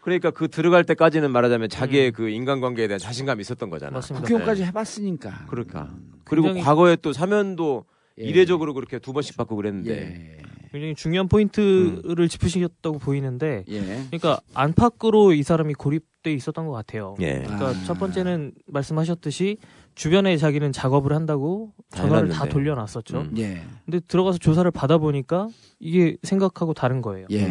그러니까 0.00 0.32
그 0.32 0.48
들어갈 0.48 0.82
때까지는 0.82 1.30
말하자면 1.30 1.68
자기의 1.68 2.10
그 2.10 2.28
인간관계에 2.28 2.88
대한 2.88 2.98
자신감이 2.98 3.40
있었던 3.42 3.70
거잖아. 3.70 3.92
맞습니다. 3.92 4.22
국회의원까지 4.24 4.64
해봤으니까. 4.64 5.46
그러니까. 5.48 5.90
그리고 6.24 6.48
굉장히- 6.48 6.64
과거에 6.64 6.96
또 6.96 7.12
사면도 7.12 7.84
예. 8.18 8.24
이례적으로 8.24 8.74
그렇게 8.74 8.98
두 8.98 9.12
번씩 9.12 9.36
받고 9.36 9.54
그랬는데. 9.54 10.38
예. 10.38 10.42
굉장히 10.72 10.94
중요한 10.96 11.28
포인트를 11.28 12.28
짚으셨다고 12.28 12.98
보이는데 12.98 13.64
예. 13.68 13.80
그러니까 14.10 14.40
안팎으로 14.54 15.34
이 15.34 15.42
사람이 15.44 15.74
고립돼 15.74 16.32
있었던 16.32 16.66
것 16.66 16.72
같아요. 16.72 17.14
예. 17.20 17.42
그러니까 17.44 17.68
아. 17.68 17.74
첫 17.84 17.98
번째는 17.98 18.52
말씀하셨듯이 18.66 19.58
주변에 19.94 20.36
자기는 20.36 20.72
작업을 20.72 21.12
한다고 21.12 21.72
다 21.90 22.02
전화를 22.02 22.28
다. 22.30 22.46
돌려놨었죠. 22.46 23.18
음. 23.20 23.34
예. 23.38 23.62
근데 23.84 24.00
들어가서 24.00 24.38
조사를 24.38 24.70
받아보니까 24.70 25.48
이게 25.80 26.16
생각하고 26.22 26.74
다른 26.74 27.02
거예요. 27.02 27.26
예. 27.30 27.46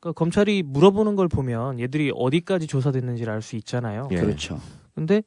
그러니까 0.00 0.12
검찰이 0.12 0.62
물어보는 0.62 1.16
걸 1.16 1.28
보면 1.28 1.80
얘들이 1.80 2.12
어디까지 2.14 2.66
조사됐는지를 2.66 3.32
알 3.32 3.42
수 3.42 3.56
있잖아요. 3.56 4.08
예. 4.12 4.16
그렇죠. 4.16 4.60
근데 4.94 5.22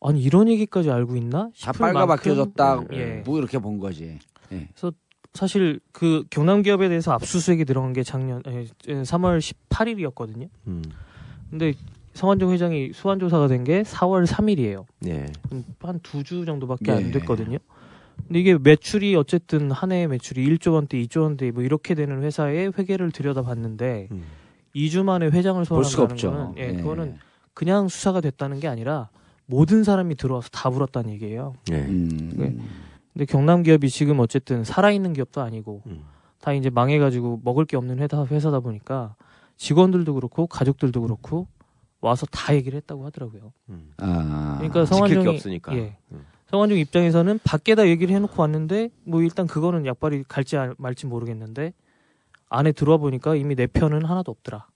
아니 0.00 0.22
이런 0.22 0.48
얘기까지 0.48 0.90
알고 0.90 1.16
있나? 1.16 1.50
다 1.60 1.72
빨가 1.72 2.06
만큼 2.06 2.16
바뀌어졌다. 2.16 2.82
예. 2.92 3.22
뭐 3.26 3.38
이렇게 3.38 3.58
본 3.58 3.78
거지. 3.78 4.18
사실 5.34 5.78
그 5.92 6.24
경남 6.30 6.62
기업에 6.62 6.88
대해서 6.88 7.12
압수수색이 7.12 7.64
들어간 7.64 7.92
게 7.92 8.02
작년 8.02 8.42
에, 8.46 8.64
3월 8.86 9.38
18일이었거든요. 9.40 10.48
음. 10.66 10.82
근데 11.50 11.74
성환종 12.14 12.52
회장이 12.52 12.92
소환 12.94 13.18
조사가 13.18 13.48
된 13.48 13.64
게 13.64 13.82
4월 13.82 14.26
3일이에요. 14.26 14.84
예. 15.06 15.26
한 15.80 16.00
두 16.02 16.22
주 16.22 16.44
정도밖에 16.44 16.92
예. 16.92 16.96
안 16.96 17.10
됐거든요. 17.12 17.58
근데 18.26 18.40
이게 18.40 18.58
매출이 18.58 19.14
어쨌든 19.16 19.70
한 19.70 19.92
해 19.92 20.06
매출이 20.06 20.44
1조 20.48 20.72
원대, 20.74 21.00
2조 21.02 21.22
원대 21.22 21.50
뭐 21.50 21.62
이렇게 21.62 21.94
되는 21.94 22.22
회사의 22.22 22.72
회계를 22.76 23.12
들여다봤는데 23.12 24.08
음. 24.10 24.24
2주 24.74 25.04
만에 25.04 25.26
회장을 25.26 25.64
소환한다는. 25.64 26.16
거는 26.16 26.54
예, 26.58 26.68
예. 26.68 26.72
그거는 26.82 27.16
그냥 27.54 27.88
수사가 27.88 28.20
됐다는 28.20 28.60
게 28.60 28.68
아니라 28.68 29.08
모든 29.46 29.82
사람이 29.84 30.14
들어와서 30.16 30.48
다 30.50 30.70
물었다는 30.70 31.10
얘기예요. 31.14 31.54
예. 31.72 31.76
음. 31.76 32.32
네. 32.36 32.56
근데 33.12 33.24
경남 33.24 33.62
기업이 33.62 33.88
지금 33.88 34.20
어쨌든 34.20 34.64
살아있는 34.64 35.12
기업도 35.14 35.40
아니고 35.40 35.82
음. 35.86 36.02
다 36.40 36.52
이제 36.52 36.70
망해가지고 36.70 37.40
먹을 37.44 37.64
게 37.64 37.76
없는 37.76 37.98
회사, 37.98 38.24
회사다 38.24 38.60
보니까 38.60 39.14
직원들도 39.56 40.14
그렇고 40.14 40.46
가족들도 40.46 41.00
그렇고 41.02 41.48
와서 42.00 42.26
다 42.30 42.54
얘기를 42.54 42.76
했다고 42.76 43.04
하더라고요. 43.06 43.52
음. 43.70 43.92
아. 43.98 44.54
그러니까 44.58 44.84
성환종이 44.84 45.26
없으니까. 45.28 45.76
예. 45.76 45.96
음. 46.12 46.24
성환종 46.50 46.78
입장에서는 46.78 47.40
밖에다 47.44 47.88
얘기를 47.88 48.14
해놓고 48.14 48.40
왔는데 48.40 48.90
뭐 49.04 49.22
일단 49.22 49.46
그거는 49.46 49.84
약발이 49.84 50.24
갈지 50.28 50.56
알- 50.56 50.74
말지 50.78 51.06
모르겠는데 51.06 51.72
안에 52.48 52.72
들어와 52.72 52.96
보니까 52.98 53.34
이미 53.34 53.54
내 53.54 53.66
편은 53.66 54.04
하나도 54.04 54.30
없더라. 54.32 54.66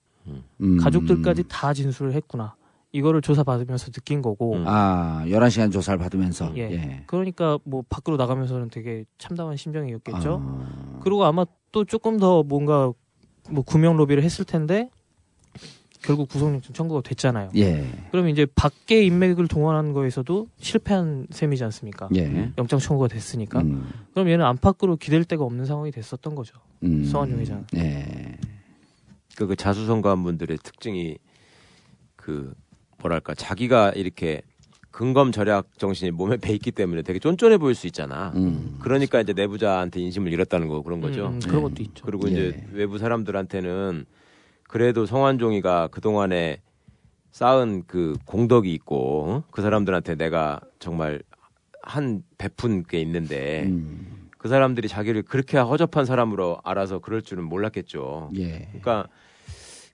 음. 0.61 0.77
가족들까지 0.79 1.45
다 1.49 1.73
진술을 1.73 2.13
했구나. 2.13 2.55
이거를 2.91 3.21
조사 3.21 3.41
받으면서 3.43 3.89
느낀 3.91 4.21
거고. 4.21 4.53
음. 4.55 4.65
아, 4.67 5.23
11시간 5.25 5.71
조사를 5.71 5.97
받으면서. 5.97 6.55
예. 6.57 6.61
예. 6.71 7.03
그러니까 7.07 7.57
뭐 7.63 7.83
밖으로 7.89 8.17
나가면서는 8.17 8.69
되게 8.69 9.05
참담한 9.17 9.57
심정이었겠죠. 9.57 10.41
아. 10.45 10.99
그리고 11.01 11.25
아마 11.25 11.43
또 11.71 11.85
조금 11.85 12.19
더 12.19 12.43
뭔가 12.43 12.91
뭐 13.49 13.63
구명 13.63 13.97
로비를 13.97 14.21
했을 14.23 14.45
텐데 14.45 14.91
결국 16.03 16.29
구속영장 16.29 16.73
청구가 16.73 17.01
됐잖아요. 17.01 17.51
예. 17.55 17.87
그럼 18.11 18.27
이제 18.27 18.45
밖에 18.55 19.03
인맥을 19.03 19.47
동원하는 19.47 19.93
거에서도 19.93 20.47
실패한 20.57 21.27
셈이지 21.31 21.63
않습니까? 21.63 22.09
예. 22.15 22.51
영장 22.57 22.77
청구가 22.77 23.07
됐으니까. 23.07 23.61
음. 23.61 23.89
그럼 24.13 24.29
얘는 24.29 24.45
안팎으로 24.45 24.97
기댈 24.97 25.23
데가 25.23 25.45
없는 25.45 25.65
상황이 25.65 25.91
됐었던 25.91 26.35
거죠. 26.35 26.57
음. 26.83 27.05
서한용 27.05 27.39
회장. 27.39 27.65
예. 27.75 28.37
그, 29.35 29.47
그 29.47 29.55
자수성가한 29.55 30.23
분들의 30.23 30.57
특징이 30.61 31.17
그 32.17 32.53
뭐랄까 32.99 33.33
자기가 33.33 33.91
이렇게 33.91 34.41
근검 34.91 35.31
절약 35.31 35.79
정신이 35.79 36.11
몸에 36.11 36.37
배 36.37 36.53
있기 36.53 36.71
때문에 36.71 37.01
되게 37.01 37.17
쫀쫀해 37.17 37.57
보일 37.57 37.75
수 37.75 37.87
있잖아. 37.87 38.31
음. 38.35 38.77
그러니까 38.79 39.21
이제 39.21 39.33
내부자한테 39.33 40.01
인심을 40.01 40.31
잃었다는 40.33 40.67
거 40.67 40.83
그런 40.83 41.01
거죠. 41.01 41.29
음, 41.29 41.39
그런 41.39 41.63
것도 41.63 41.81
있죠. 41.81 42.05
그리고 42.05 42.27
예. 42.27 42.31
이제 42.31 42.67
외부 42.73 42.97
사람들한테는 42.97 44.05
그래도 44.73 45.05
성환종이가 45.05 45.89
그 45.91 46.01
동안에 46.01 46.59
쌓은 47.29 47.83
그 47.85 48.15
공덕이 48.25 48.73
있고 48.73 49.25
어? 49.27 49.43
그 49.51 49.61
사람들한테 49.61 50.15
내가 50.15 50.61
정말 50.79 51.21
한 51.83 52.23
베푼 52.39 52.81
게 52.81 52.99
있는데 53.01 53.65
음. 53.67 54.31
그 54.39 54.47
사람들이 54.47 54.87
자기를 54.87 55.21
그렇게 55.21 55.59
허접한 55.59 56.05
사람으로 56.05 56.57
알아서 56.63 56.97
그럴 56.97 57.21
줄은 57.21 57.43
몰랐겠죠. 57.43 58.31
예. 58.37 58.67
그러니까 58.69 59.09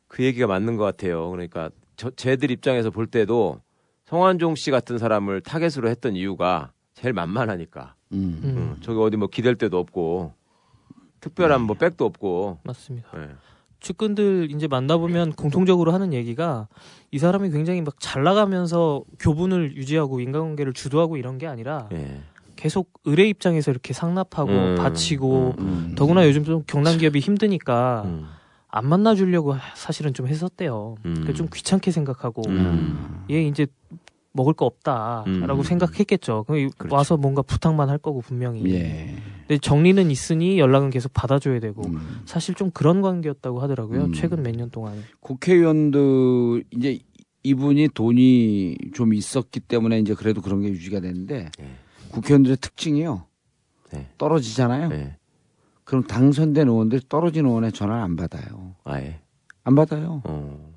그 0.08 0.24
얘기가 0.24 0.48
맞는 0.48 0.78
것 0.78 0.86
같아요. 0.86 1.30
그러니까 1.30 1.72
저, 1.98 2.10
쟤들 2.12 2.50
입장에서 2.50 2.90
볼 2.90 3.06
때도 3.06 3.60
성환종 4.06 4.56
씨 4.56 4.72
같은 4.72 4.98
사람을 4.98 5.42
타겟으로 5.42 5.90
했던 5.90 6.16
이유가 6.16 6.72
제일 6.94 7.12
만만하니까. 7.14 7.96
음. 8.14 8.40
음, 8.46 8.56
응, 8.56 8.78
저기 8.80 8.98
어디 9.02 9.18
뭐 9.18 9.28
기댈 9.28 9.56
데도 9.58 9.78
없고 9.78 10.32
특별한 11.20 11.64
뭐 11.64 11.76
백도 11.76 12.06
없고. 12.06 12.60
맞습니다. 12.64 13.10
예. 13.18 13.49
측근들 13.80 14.52
이제 14.52 14.68
만나보면 14.68 15.34
공통적으로 15.34 15.92
하는 15.92 16.14
얘기가 16.14 16.68
이 17.12 17.20
사람이 17.20 17.50
굉장히 17.52 17.82
막 17.82 17.96
잘 18.00 18.24
나가면서 18.24 19.04
교분을 19.20 19.76
유지하고 19.76 20.20
인간관계를 20.20 20.74
주도하고 20.74 21.18
이런 21.18 21.38
게 21.38 21.48
아니라 21.48 21.90
예. 21.92 22.22
계속 22.56 22.90
의뢰 23.06 23.28
입장에서 23.28 23.72
이렇게 23.72 23.94
상납하고 23.94 24.52
음, 24.52 24.76
바치고 24.76 25.56
음. 25.60 25.96
더구나 25.98 26.28
요즘 26.28 26.44
좀 26.44 26.64
경남 26.68 26.98
기업이 26.98 27.20
힘드니까 27.20 28.04
음. 28.06 28.28
안 28.68 28.88
만나주려고 28.88 29.56
사실은 29.76 30.14
좀 30.14 30.28
했었대요. 30.28 30.96
음. 31.06 31.14
그러니까 31.14 31.34
좀 31.34 31.48
귀찮게 31.54 31.92
생각하고 31.92 32.44
음. 32.48 33.26
얘 33.32 33.44
이제 33.44 33.66
먹을 34.32 34.54
거 34.54 34.66
없다라고 34.66 35.28
음. 35.60 35.64
생각했겠죠. 35.64 36.44
그럼 36.48 36.70
그렇죠. 36.78 36.96
와서 36.96 37.18
뭔가 37.18 37.42
부탁만 37.42 37.90
할 37.90 37.98
거고 37.98 38.22
분명히. 38.22 38.64
예. 38.74 39.16
근데 39.48 39.58
정리는 39.58 40.12
있으니 40.12 40.60
연락은 40.60 40.92
계속 40.92 41.12
받아줘야 41.14 41.60
되고 41.60 41.82
음. 41.88 42.22
사실 42.26 42.54
좀 42.56 42.70
그런 42.72 43.02
관계였다고 43.02 43.60
하더라고요. 43.60 44.06
음. 44.06 44.14
최근 44.14 44.44
몇 44.44 44.52
년 44.56 44.70
동안. 44.70 45.04
국회의원도 45.22 46.62
이제 46.72 47.00
이분이 47.44 47.90
돈이 47.94 48.78
좀 48.94 49.14
있었기 49.14 49.62
때문에 49.62 50.00
이제 50.00 50.14
그래도 50.14 50.42
그런 50.42 50.62
게 50.62 50.68
유지가 50.70 51.00
되는데 51.00 51.50
네. 51.58 51.66
국회의원들의 52.12 52.58
특징이요. 52.58 53.26
네. 53.94 54.08
떨어지잖아요. 54.18 54.90
예. 54.94 55.16
그럼 55.84 56.04
당선된 56.04 56.68
의원들이 56.68 57.02
떨어진 57.10 57.46
의원의 57.48 57.72
전화를 57.72 58.04
안 58.04 58.16
받아요. 58.16 58.76
아예. 58.84 59.20
안 59.64 59.74
받아요. 59.76 60.22
어. 60.26 60.69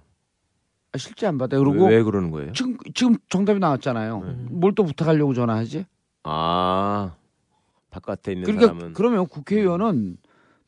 아, 0.92 0.98
실제 0.98 1.26
안 1.26 1.38
받아요. 1.38 1.64
그리고 1.64 1.86
왜, 1.86 1.96
왜 1.96 2.02
그러는 2.02 2.30
거예요? 2.30 2.52
지금 2.52 2.76
지금 2.94 3.16
정답이 3.30 3.58
나왔잖아요. 3.58 4.18
음. 4.18 4.48
뭘또 4.50 4.84
부탁하려고 4.84 5.32
전화하지? 5.32 5.86
아 6.24 7.14
바깥에 7.90 8.32
있는 8.32 8.44
그러니까 8.44 8.66
사람은 8.68 8.92
그러면 8.92 9.26
국회의원은 9.26 10.18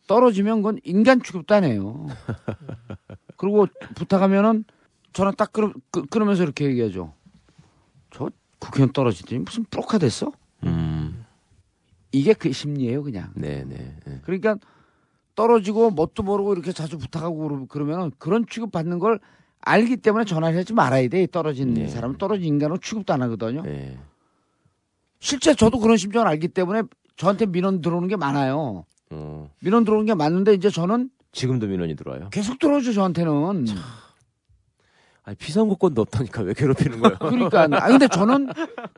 떨어지면 0.07 0.59
그건 0.59 0.79
인간 0.85 1.21
해요. 1.65 2.07
그리고 3.37 3.67
부탁하면은 3.95 4.65
전화 5.13 5.31
딱 5.31 5.53
끊, 5.53 5.73
끊, 5.91 6.07
끊으면서 6.07 6.43
이렇게 6.43 6.65
얘기하죠. 6.67 7.13
저 8.11 8.31
국회의원 8.59 8.93
떨어지더니 8.93 9.41
무슨 9.43 9.65
프로카 9.65 9.99
됐어? 9.99 10.33
음. 10.65 11.25
이게 12.13 12.33
그 12.33 12.53
심리예요, 12.53 13.03
그냥. 13.03 13.31
네네. 13.35 13.97
예. 14.09 14.21
그러니까 14.23 14.57
떨어지고 15.35 15.91
뭣도 15.91 16.23
모르고 16.23 16.53
이렇게 16.55 16.73
자주 16.73 16.97
부탁하고 16.97 17.37
그러- 17.49 17.67
그러면은 17.67 18.13
그런 18.19 18.47
취급 18.49 18.71
받는 18.73 18.99
걸 18.99 19.19
알기 19.65 19.97
때문에 19.97 20.25
전화를 20.25 20.59
하지 20.59 20.73
말아야 20.73 21.09
돼. 21.09 21.27
떨어진 21.27 21.75
네. 21.75 21.89
사람은 21.89 22.19
떨어진 22.19 22.45
인간으로 22.47 22.79
취급도 22.79 23.13
안 23.13 23.23
하거든요. 23.23 23.63
예. 23.67 23.97
실제 25.21 25.55
저도 25.55 25.79
그런 25.79 25.97
심정을 25.97 26.27
알기 26.29 26.49
때문에 26.49 26.83
저한테 27.17 27.47
민원 27.47 27.81
들어오는 27.81 28.09
게 28.09 28.17
많아요. 28.17 28.85
어. 29.11 29.51
민원 29.61 29.85
들어오는 29.85 30.05
게 30.07 30.15
많은데 30.15 30.53
이제 30.53 30.69
저는 30.69 31.11
지금도 31.33 31.67
민원이 31.67 31.97
들어와요. 31.97 32.29
계속 32.31 32.59
들어오죠 32.59 32.93
저한테는. 32.93 33.67
아니 35.27 35.37
피선거권도 35.37 36.03
없다니까 36.03 36.43
왜 36.43 36.53
괴롭히는 36.53 37.01
거예요? 37.01 37.17
그러니까 37.19 37.63
아 37.73 37.89
근데 37.89 38.07
저는 38.09 38.49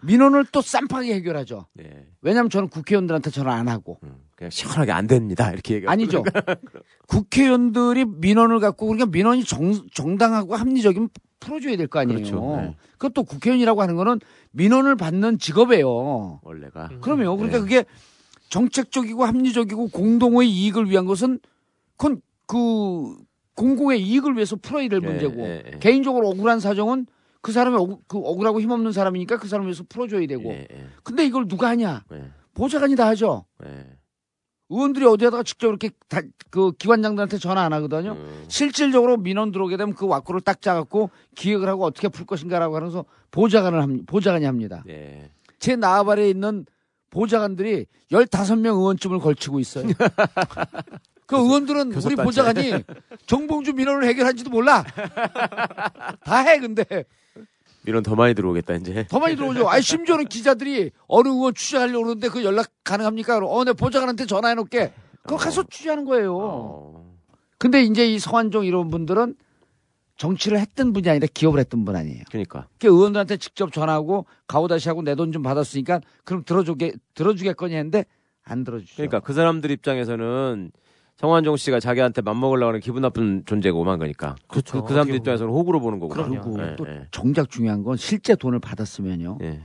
민원을 0.03 0.45
또 0.51 0.61
쌈파게 0.61 1.15
해결하죠. 1.15 1.67
네. 1.75 2.07
왜냐하면 2.21 2.51
저는 2.51 2.69
국회의원들한테 2.69 3.31
전화 3.31 3.55
안 3.55 3.69
하고 3.69 3.99
음, 4.03 4.17
그냥 4.35 4.51
시원하게 4.51 4.91
안 4.91 5.07
됩니다 5.07 5.53
이렇게 5.53 5.77
얘기. 5.77 5.87
아니죠. 5.87 6.25
국회의원들이 7.07 8.05
민원을 8.07 8.61
갖고 8.61 8.87
그러니까 8.87 9.07
민원이 9.07 9.45
정, 9.45 9.73
정당하고 9.93 10.57
합리적이면 10.57 11.11
풀어줘야 11.39 11.77
될 11.77 11.87
거 11.87 12.01
아니에요. 12.01 12.19
그렇죠. 12.19 12.57
네. 12.61 12.75
그것도 12.99 13.23
국회의원이라고 13.25 13.81
하는 13.81 13.95
거는 13.95 14.19
민원을 14.51 14.97
받는 14.97 15.39
직업이에요. 15.39 16.41
원래가. 16.43 16.89
그러면 17.03 17.37
그러니까 17.37 17.59
네. 17.59 17.63
그게 17.63 17.85
정책적이고 18.49 19.25
합리적이고 19.25 19.89
공동의 19.89 20.51
이익을 20.51 20.91
위한 20.91 21.05
것은 21.07 21.39
그건 21.97 22.21
그 22.47 23.17
공공의 23.57 24.01
이익을 24.03 24.37
위해서 24.37 24.55
풀어야 24.57 24.89
될 24.89 25.01
예, 25.03 25.07
문제고 25.07 25.43
예, 25.43 25.63
예. 25.67 25.79
개인적으로 25.79 26.29
억울한 26.29 26.61
사정은 26.61 27.07
그 27.41 27.53
사람이 27.53 27.77
억, 27.77 28.07
그 28.07 28.19
억울하고 28.19 28.61
힘없는 28.61 28.93
사람이니까 28.93 29.39
그 29.39 29.49
사람을 29.49 29.69
위해서 29.69 29.85
풀어줘야 29.89 30.27
되고 30.27 30.51
예, 30.51 30.69
예, 30.71 30.87
근데 31.03 31.27
이걸 31.27 31.49
누가 31.49 31.69
하냐 31.69 32.05
예, 32.13 32.31
보좌관이 32.55 32.95
다 32.97 33.09
하죠. 33.09 33.47
예. 33.65 33.97
의원들이 34.69 35.05
어디에다가 35.07 35.43
직접 35.45 35.69
이렇게 35.69 35.91
다, 36.09 36.21
그 36.51 36.73
기관장들한테 36.73 37.39
전화 37.39 37.63
안 37.63 37.73
하거든요. 37.75 38.13
음. 38.13 38.45
실질적으로 38.49 39.17
민원 39.17 39.53
들어오게 39.53 39.77
되면 39.77 39.95
그 39.95 40.07
왁구를 40.07 40.41
딱 40.41 40.61
짜갖고 40.61 41.11
기획을 41.37 41.69
하고 41.69 41.85
어떻게 41.85 42.09
풀 42.09 42.27
것인가라고 42.27 42.75
하면서 42.75 43.05
보좌관을 43.31 43.81
합, 43.81 43.91
보좌관이 44.07 44.45
합니다. 44.45 44.83
예. 44.89 45.31
제 45.61 45.77
나아발에 45.77 46.29
있는 46.29 46.67
보좌관들이 47.11 47.87
15명 48.11 48.77
의원쯤을 48.79 49.21
걸치고 49.21 49.61
있어요. 49.61 49.87
그 51.27 51.37
의원들은 51.37 51.89
우리 51.89 51.95
교섭단체. 51.95 52.23
보좌관이 52.23 52.73
정봉주 53.27 53.73
민원을 53.75 54.07
해결한지도 54.09 54.51
몰라. 54.51 54.85
다 56.25 56.39
해, 56.41 56.59
근데. 56.59 56.85
민원 57.85 58.03
더 58.03 58.15
많이 58.15 58.35
들어오겠다 58.35 58.75
이제. 58.75 59.07
더 59.09 59.19
많이 59.19 59.37
들어오죠. 59.37 59.69
아니, 59.69 59.83
심지어는 59.83 60.27
기자들이 60.27 60.91
어느 61.07 61.29
의원 61.29 61.55
취재하려고 61.55 62.03
그러는데 62.05 62.29
그 62.29 62.45
연락 62.45 62.69
가능합니까? 62.85 63.39
어, 63.39 63.65
내 63.65 63.73
보좌관한테 63.73 64.27
전화해 64.27 64.55
놓을게. 64.55 64.93
그거 65.23 65.37
가서 65.37 65.65
취재하는 65.69 66.05
거예요. 66.05 66.37
어. 66.39 67.17
근데 67.59 67.83
이제 67.83 68.07
이 68.07 68.19
성환종 68.19 68.65
이런 68.65 68.89
분들은 68.91 69.35
정치를 70.19 70.59
했던 70.61 70.93
분이 70.93 71.09
아니라 71.11 71.27
기업을 71.33 71.59
했던 71.61 71.85
분 71.85 71.95
아니에요. 71.97 72.23
그러니까. 72.31 72.69
그 72.79 72.87
의원들한테 72.89 73.37
직접 73.37 73.73
전화하고 73.73 74.27
가오다시 74.47 74.89
하고 74.89 75.03
내 75.03 75.15
돈 75.15 75.33
좀 75.33 75.43
받았으니까 75.43 76.01
그럼 76.25 76.43
들어주게 76.45 76.95
들어주겠거니 77.15 77.75
했는데 77.75 78.05
안 78.45 78.65
들어주죠. 78.65 78.95
그러니까 78.97 79.21
그 79.21 79.33
사람들 79.33 79.71
입장에서는 79.71 80.71
성환종 81.17 81.57
씨가 81.57 81.81
자기한테 81.81 82.21
맘먹으려고 82.21 82.69
하는 82.69 82.81
기분 82.81 83.03
나쁜 83.03 83.43
존재가 83.47 83.77
오만 83.77 83.99
거니까. 83.99 84.37
그렇죠. 84.49 84.83
그, 84.83 84.89
그 84.89 84.95
사람들 84.95 85.15
입장에서는 85.17 85.53
호구로 85.53 85.81
보는 85.81 85.99
거고. 85.99 86.15
그리고 86.15 86.57
예, 86.61 86.77
또 86.77 86.87
예. 86.87 87.07
정작 87.11 87.49
중요한 87.51 87.83
건 87.83 87.97
실제 87.97 88.35
돈을 88.35 88.61
받았으면요. 88.61 89.39
예. 89.43 89.61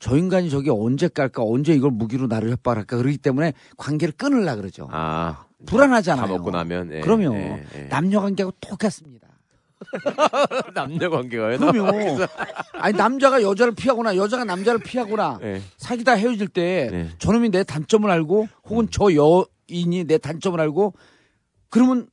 저 0.00 0.16
인간이 0.16 0.50
저게 0.50 0.70
언제 0.70 1.08
깔까 1.08 1.42
언제 1.44 1.74
이걸 1.74 1.90
무기로 1.92 2.26
나를 2.26 2.50
협박할까 2.50 2.96
그러기 2.96 3.18
때문에 3.18 3.52
관계를 3.76 4.14
끊으려 4.16 4.56
그러죠. 4.56 4.88
아. 4.90 5.44
불안하잖아요. 5.66 6.26
다 6.26 6.32
먹고 6.32 6.50
나면. 6.50 6.92
예, 6.92 7.00
그럼요. 7.00 7.34
예, 7.36 7.64
예. 7.76 7.82
남녀 7.88 8.20
관계하고 8.20 8.54
똑같습니다. 8.60 9.28
남녀 10.74 11.10
관계가요? 11.10 11.58
그럼요. 11.58 12.26
아니 12.72 12.96
남자가 12.96 13.42
여자를 13.42 13.74
피하거나 13.74 14.16
여자가 14.16 14.44
남자를 14.44 14.80
피하거나 14.80 15.40
예. 15.42 15.62
사귀다 15.78 16.12
헤어질 16.12 16.48
때 16.48 16.88
네. 16.90 17.08
저놈이 17.18 17.50
내 17.50 17.64
단점을 17.64 18.08
알고 18.08 18.48
혹은 18.64 18.88
저 18.90 19.08
여인이 19.12 20.04
내 20.04 20.18
단점을 20.18 20.58
알고 20.60 20.94
그러면 21.68 22.08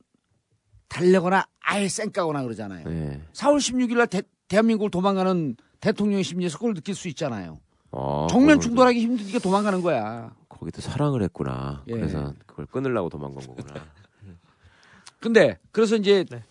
달래거나 0.88 1.46
아예 1.60 1.88
쌩까거나 1.88 2.42
그러잖아요. 2.42 2.84
예. 2.88 3.20
4월 3.32 3.58
16일 3.58 3.98
날 3.98 4.06
대, 4.06 4.22
대한민국을 4.48 4.90
도망가는 4.90 5.56
대통령의 5.80 6.24
심리에서 6.24 6.58
그걸 6.58 6.74
느낄 6.74 6.94
수 6.94 7.08
있잖아요. 7.08 7.60
어, 7.90 8.26
정면 8.30 8.60
충돌하기 8.60 9.00
힘드니까 9.00 9.38
도망가는 9.38 9.82
거야. 9.82 10.32
거기도 10.48 10.80
사랑을 10.80 11.22
했구나. 11.22 11.84
예. 11.88 11.92
그래서 11.92 12.32
그걸 12.46 12.66
끊으려고 12.66 13.08
도망간 13.08 13.46
거구나. 13.46 13.74
근데 15.20 15.58
그래서 15.72 15.96
이제 15.96 16.24
네. 16.30 16.42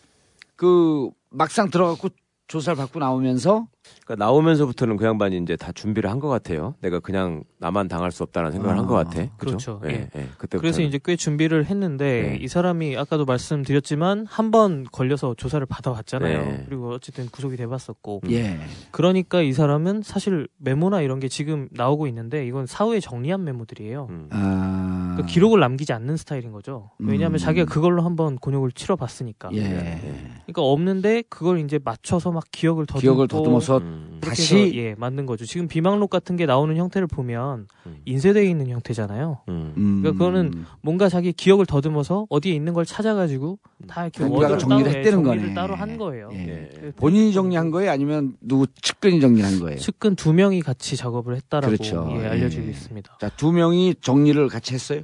그 0.58 1.10
막상 1.30 1.70
들어가고 1.70 2.10
조사를 2.48 2.76
받고 2.76 3.00
나오면서 3.00 3.68
그러니까 4.06 4.26
나오면서부터는 4.26 4.98
그 4.98 5.06
양반이 5.06 5.38
이제 5.38 5.56
다 5.56 5.72
준비를 5.72 6.10
한 6.10 6.18
것 6.18 6.30
같아요. 6.30 6.74
내가 6.82 7.00
그냥 7.00 7.44
나만 7.60 7.88
당할 7.88 8.12
수 8.12 8.24
없다는 8.24 8.52
생각을 8.52 8.76
아, 8.76 8.80
한것 8.80 9.08
같아. 9.08 9.28
그렇죠. 9.38 9.80
예, 9.86 9.90
예. 9.90 10.10
예. 10.16 10.28
그때 10.40 10.58
그래서 10.58 10.82
이제 10.82 11.00
꽤 11.04 11.16
준비를 11.16 11.66
했는데 11.66 12.22
네. 12.32 12.38
이 12.42 12.48
사람이 12.48 12.98
아까도 12.98 13.26
말씀드렸지만 13.26 14.26
한 14.28 14.48
번 14.52 14.86
걸려서 14.92 15.34
조사를 15.36 15.64
받아왔잖아요. 15.66 16.42
네. 16.46 16.64
그리고 16.68 16.92
어쨌든 16.94 17.28
구속이 17.28 17.58
돼봤었고 17.58 18.22
예. 18.30 18.60
그러니까 18.92 19.42
이 19.42 19.52
사람은 19.52 20.04
사실 20.04 20.48
메모나 20.58 21.02
이런 21.02 21.20
게 21.20 21.28
지금 21.28 21.68
나오고 21.72 22.08
있는데 22.08 22.48
이건 22.48 22.66
사후에 22.66 23.02
정리한 23.02 23.44
메모들이에요. 23.44 24.08
음. 24.10 24.30
아 24.32 25.12
그러니까 25.16 25.26
기록을 25.34 25.60
남기지 25.60 25.92
않는 25.94 26.16
스타일인 26.16 26.52
거죠. 26.54 26.92
왜냐하면 26.98 27.36
음. 27.36 27.38
자기가 27.40 27.66
그걸로 27.66 28.04
한번 28.04 28.38
곤욕을 28.38 28.72
치러봤으니까. 28.72 29.50
예. 29.54 30.00
그러니까 30.46 30.62
없는데 30.62 31.24
그걸 31.30 31.60
이제 31.60 31.78
맞춰서 31.84 32.32
막 32.32 32.46
기억을 32.52 32.86
더듬고 32.86 33.02
기억을 33.02 33.28
더듬어서 33.28 33.77
음. 33.78 34.20
다시 34.22 34.72
예 34.76 34.96
만든 34.98 35.26
거죠. 35.26 35.46
지금 35.46 35.68
비망록 35.68 36.10
같은 36.10 36.36
게 36.36 36.46
나오는 36.46 36.76
형태를 36.76 37.08
보면 37.08 37.68
음. 37.86 37.98
인쇄되어 38.06 38.44
있는 38.44 38.68
형태잖아요. 38.68 39.42
음. 39.50 39.74
음. 39.78 40.02
그러니까 40.02 40.12
그거는 40.12 40.66
뭔가 40.82 41.10
자기 41.10 41.32
기억을 41.32 41.66
더듬어서 41.66 42.28
어디에 42.30 42.54
있는 42.54 42.74
걸 42.74 42.86
찾아가지고 42.86 43.60
다 43.88 44.04
이렇게 44.04 44.24
워드로 44.24 44.58
정리를 44.58 44.92
예, 44.94 44.98
했다는 45.00 45.24
정리를 45.24 45.44
거네. 45.44 45.54
따로 45.54 45.76
한 45.76 45.98
거예요. 45.98 46.30
예. 46.34 46.70
그 46.74 46.92
본인이 46.96 47.32
정리한 47.34 47.72
거예요? 47.72 47.92
아니면 47.92 48.36
누구 48.42 48.68
측근이 48.82 49.22
정리한 49.22 49.60
거예요? 49.60 49.78
측근 49.78 50.16
두 50.16 50.34
명이 50.34 50.62
같이 50.62 50.98
작업을 50.98 51.36
했다라고 51.36 51.74
그렇죠. 51.74 52.08
예, 52.12 52.24
예. 52.24 52.28
알려지고 52.28 52.68
있습니다. 52.70 53.18
자, 53.20 53.30
두 53.30 53.52
명이 53.52 53.96
정리를 54.02 54.48
같이 54.50 54.74
했어요? 54.74 55.02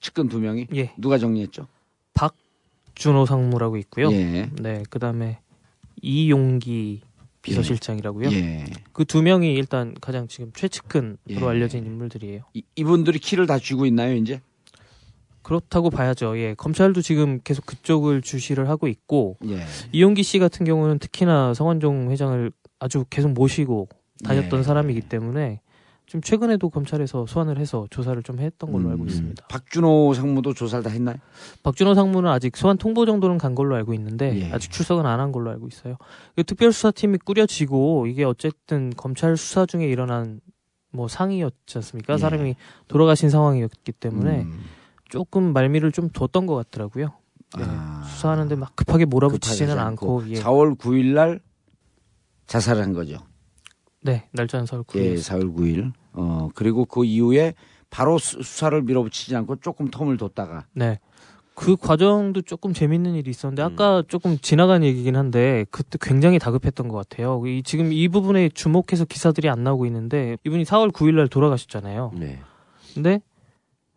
측근 0.00 0.28
두 0.28 0.40
명이? 0.40 0.68
예, 0.74 0.92
누가 0.98 1.18
정리했죠? 1.18 1.66
박준호 2.14 3.26
상무라고 3.26 3.76
있고요. 3.78 4.10
예. 4.12 4.48
네, 4.60 4.82
그다음에 4.90 5.40
이용기 6.00 7.02
비서실장이라고요. 7.42 8.30
예. 8.32 8.64
그 8.92 9.04
두 9.04 9.22
명이 9.22 9.52
일단 9.54 9.94
가장 10.00 10.28
지금 10.28 10.52
최측근으로 10.54 11.16
예. 11.30 11.44
알려진 11.44 11.84
인물들이에요. 11.84 12.42
이, 12.54 12.62
이분들이 12.76 13.18
키를 13.18 13.46
다 13.46 13.58
쥐고 13.58 13.84
있나요, 13.86 14.14
이제? 14.14 14.40
그렇다고 15.42 15.90
봐야죠. 15.90 16.38
예, 16.38 16.54
검찰도 16.54 17.02
지금 17.02 17.40
계속 17.42 17.66
그쪽을 17.66 18.22
주시를 18.22 18.68
하고 18.68 18.86
있고 18.86 19.36
예. 19.48 19.64
이용기 19.90 20.22
씨 20.22 20.38
같은 20.38 20.64
경우는 20.64 21.00
특히나 21.00 21.52
성원종 21.54 22.10
회장을 22.12 22.52
아주 22.78 23.04
계속 23.10 23.32
모시고 23.32 23.88
다녔던 24.24 24.60
예. 24.60 24.62
사람이기 24.62 25.00
때문에 25.02 25.60
좀 26.12 26.20
최근에도 26.20 26.68
검찰에서 26.68 27.24
소환을 27.24 27.58
해서 27.58 27.86
조사를 27.88 28.22
좀 28.22 28.38
했던 28.38 28.70
걸로 28.70 28.90
알고 28.90 29.04
음. 29.04 29.08
있습니다. 29.08 29.46
박준호 29.48 30.12
상무도 30.12 30.52
조사를 30.52 30.84
다 30.84 30.90
했나요? 30.90 31.16
박준호 31.62 31.94
상무는 31.94 32.28
아직 32.28 32.54
소환 32.54 32.76
통보 32.76 33.06
정도는 33.06 33.38
간 33.38 33.54
걸로 33.54 33.74
알고 33.76 33.94
있는데 33.94 34.38
예. 34.38 34.52
아직 34.52 34.70
출석은 34.70 35.06
안 35.06 35.20
한 35.20 35.32
걸로 35.32 35.50
알고 35.50 35.68
있어요. 35.68 35.96
그 36.36 36.44
특별수사팀이 36.44 37.16
꾸려지고 37.24 38.08
이게 38.08 38.24
어쨌든 38.24 38.92
검찰 38.94 39.38
수사 39.38 39.64
중에 39.64 39.86
일어난 39.86 40.40
뭐 40.92 41.08
상이었지 41.08 41.78
않습니까? 41.78 42.12
예. 42.12 42.18
사람이 42.18 42.56
돌아가신 42.88 43.30
상황이었기 43.30 43.92
때문에 43.92 44.42
음. 44.42 44.60
조금 45.08 45.54
말미를 45.54 45.92
좀 45.92 46.10
뒀던 46.10 46.44
것 46.44 46.56
같더라고요. 46.56 47.06
네. 47.56 47.64
아. 47.66 48.02
수사하는데 48.06 48.54
막 48.56 48.76
급하게 48.76 49.06
몰아붙이지는 49.06 49.78
않고, 49.78 50.28
예. 50.28 50.34
4월 50.34 50.76
9일 50.76 51.14
날 51.14 51.40
자살을 52.48 52.82
한 52.82 52.92
거죠. 52.92 53.16
네 54.02 54.28
날짜는 54.32 54.66
서울 54.66 54.84
예, 54.96 55.14
9일 55.14 55.18
4월 55.20 55.56
9일. 55.56 55.92
어, 56.14 56.48
그리고 56.54 56.84
그 56.84 57.04
이후에 57.04 57.54
바로 57.90 58.18
수- 58.18 58.42
수사를 58.42 58.80
밀어붙이지 58.82 59.34
않고 59.36 59.56
조금 59.56 59.90
텀을 59.90 60.18
뒀다가 60.18 60.66
네. 60.72 60.98
그 61.54 61.76
과정도 61.76 62.40
조금 62.40 62.72
재밌는 62.72 63.14
일이 63.14 63.30
있었는데 63.30 63.62
음. 63.62 63.66
아까 63.72 64.02
조금 64.08 64.38
지나간 64.38 64.82
얘기긴 64.82 65.16
한데 65.16 65.66
그때 65.70 65.98
굉장히 66.00 66.38
다급했던 66.38 66.88
것 66.88 66.96
같아요. 66.96 67.42
이, 67.46 67.62
지금 67.62 67.92
이 67.92 68.08
부분에 68.08 68.48
주목해서 68.48 69.04
기사들이 69.04 69.50
안 69.50 69.62
나오고 69.62 69.84
있는데 69.86 70.38
이분이 70.44 70.64
4월 70.64 70.90
9일 70.90 71.14
날 71.16 71.28
돌아가셨잖아요. 71.28 72.12
네. 72.14 72.38
근데 72.94 73.20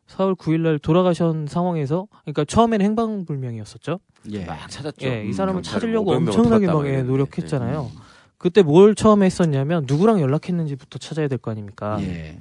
4월 0.10 0.36
9일 0.38 0.60
날 0.62 0.80
돌아가신 0.80 1.48
상황에서 1.48 2.08
그러니까 2.24 2.44
처음에는 2.46 2.86
행방불명이었었죠. 2.86 4.00
예. 4.32 4.46
막 4.46 4.70
찾았죠. 4.70 5.06
예, 5.08 5.24
이 5.26 5.32
사람을 5.34 5.62
경찰을 5.62 5.80
찾으려고 5.82 6.12
500 6.12 6.24
명을 6.24 6.38
엄청나게 6.40 6.68
막 6.68 6.86
예. 6.88 7.02
노력했잖아요. 7.04 7.90
그때 8.46 8.62
뭘 8.62 8.94
처음에 8.94 9.26
했었냐면 9.26 9.86
누구랑 9.88 10.22
연락했는지부터 10.22 11.00
찾아야 11.00 11.28
될 11.28 11.40
거 11.40 11.50
아닙니까? 11.50 11.98
예. 12.02 12.38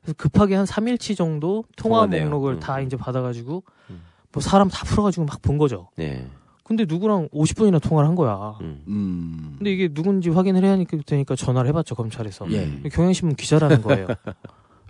그래서 0.00 0.14
급하게 0.16 0.54
한 0.54 0.64
3일치 0.64 1.16
정도 1.16 1.64
통화 1.76 1.96
통화 2.02 2.06
내용. 2.06 2.26
목록을 2.30 2.54
음. 2.54 2.60
다 2.60 2.78
이제 2.80 2.96
받아가지고 2.96 3.64
음. 3.90 4.02
뭐 4.30 4.40
사람 4.40 4.68
다 4.68 4.84
풀어가지고 4.84 5.26
막 5.26 5.42
본 5.42 5.58
거죠. 5.58 5.88
네. 5.96 6.28
근데 6.62 6.84
누구랑 6.86 7.28
50분이나 7.30 7.82
통화를 7.82 8.08
한 8.08 8.14
거야. 8.14 8.54
음. 8.60 8.82
음. 8.86 9.54
근데 9.58 9.72
이게 9.72 9.88
누군지 9.88 10.30
확인을 10.30 10.62
해야 10.62 10.72
하니까 10.72 10.96
되니까 11.04 11.34
전화를 11.34 11.66
해봤죠 11.70 11.96
검찰에서. 11.96 12.46
예. 12.52 12.88
경향신문 12.92 13.34
기자라는 13.34 13.82
거예요. 13.82 14.06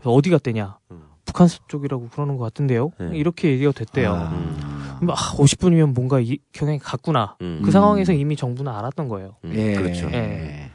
어디 0.04 0.28
갔대냐? 0.28 0.76
음. 0.90 1.02
북한 1.24 1.48
쪽이라고 1.66 2.08
그러는 2.10 2.36
것 2.36 2.44
같은데요. 2.44 2.92
네. 3.00 3.16
이렇게 3.16 3.48
얘기가 3.52 3.72
됐대요. 3.72 4.12
아. 4.12 4.75
음. 5.02 5.10
아, 5.10 5.14
50분이면 5.14 5.94
뭔가 5.94 6.20
이 6.20 6.38
경향이 6.52 6.78
갔구나. 6.78 7.36
음. 7.40 7.62
그 7.64 7.70
상황에서 7.70 8.12
이미 8.12 8.36
정부는 8.36 8.72
알았던 8.72 9.08
거예요. 9.08 9.36
음, 9.44 9.52
예. 9.54 9.74
그렇죠. 9.74 10.10
예. 10.12 10.70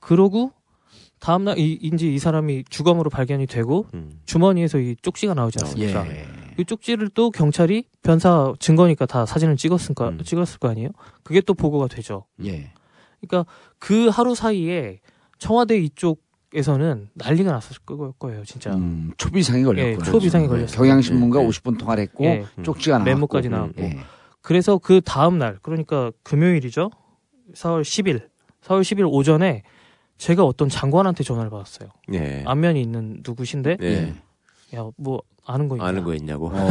그러고 0.00 0.52
다음날 1.20 1.58
이, 1.58 1.78
이제 1.82 2.06
이 2.06 2.18
사람이 2.18 2.64
주검으로 2.70 3.10
발견이 3.10 3.46
되고 3.46 3.86
음. 3.94 4.20
주머니에서 4.24 4.78
이 4.78 4.96
쪽지가 5.02 5.34
나오지 5.34 5.58
않습니까? 5.62 6.06
예. 6.08 6.26
이 6.58 6.64
쪽지를 6.64 7.10
또 7.10 7.30
경찰이 7.30 7.84
변사 8.02 8.52
증거니까 8.58 9.06
다 9.06 9.26
사진을 9.26 9.56
찍었을 9.56 9.94
거 9.94 10.08
음. 10.08 10.18
찍었을 10.22 10.58
거 10.58 10.68
아니에요? 10.68 10.88
그게 11.22 11.40
또 11.40 11.54
보고가 11.54 11.88
되죠. 11.88 12.24
예. 12.44 12.72
그러니까 13.20 13.50
그 13.78 14.08
하루 14.08 14.34
사이에 14.34 15.00
청와대 15.38 15.78
이쪽 15.78 16.22
에서는 16.52 17.08
난리가 17.14 17.52
났을 17.52 17.76
거- 17.86 18.12
거예요, 18.18 18.44
진짜. 18.44 18.74
음, 18.74 19.12
초비상이 19.16 19.62
걸렸고. 19.62 19.88
예, 19.88 19.96
초비상이 19.98 20.48
걸렸어요. 20.48 20.76
경향신문과 20.76 21.40
예, 21.40 21.44
예. 21.44 21.48
50분 21.48 21.78
통화를 21.78 22.02
했고 22.02 22.24
예. 22.24 22.44
쪽지가 22.64 22.98
나왔고. 22.98 23.10
메모까지 23.10 23.48
나왔고. 23.48 23.80
예. 23.82 23.98
그래서 24.42 24.78
그 24.78 25.00
다음 25.00 25.38
날, 25.38 25.58
그러니까 25.62 26.10
금요일이죠. 26.24 26.90
4월 27.54 27.82
10일, 27.82 28.28
4월 28.64 28.80
10일 28.82 29.08
오전에 29.12 29.62
제가 30.18 30.44
어떤 30.44 30.68
장관한테 30.68 31.22
전화를 31.22 31.50
받았어요. 31.50 31.88
예. 32.14 32.42
안면이 32.46 32.80
있는 32.82 33.20
누구신데, 33.24 33.76
예. 33.80 34.14
야, 34.74 34.88
뭐 34.96 35.22
아는 35.50 35.68
거 35.68 35.76
있냐? 35.76 35.86
아는 35.86 36.04
거 36.04 36.14
있냐고. 36.14 36.50
어. 36.52 36.68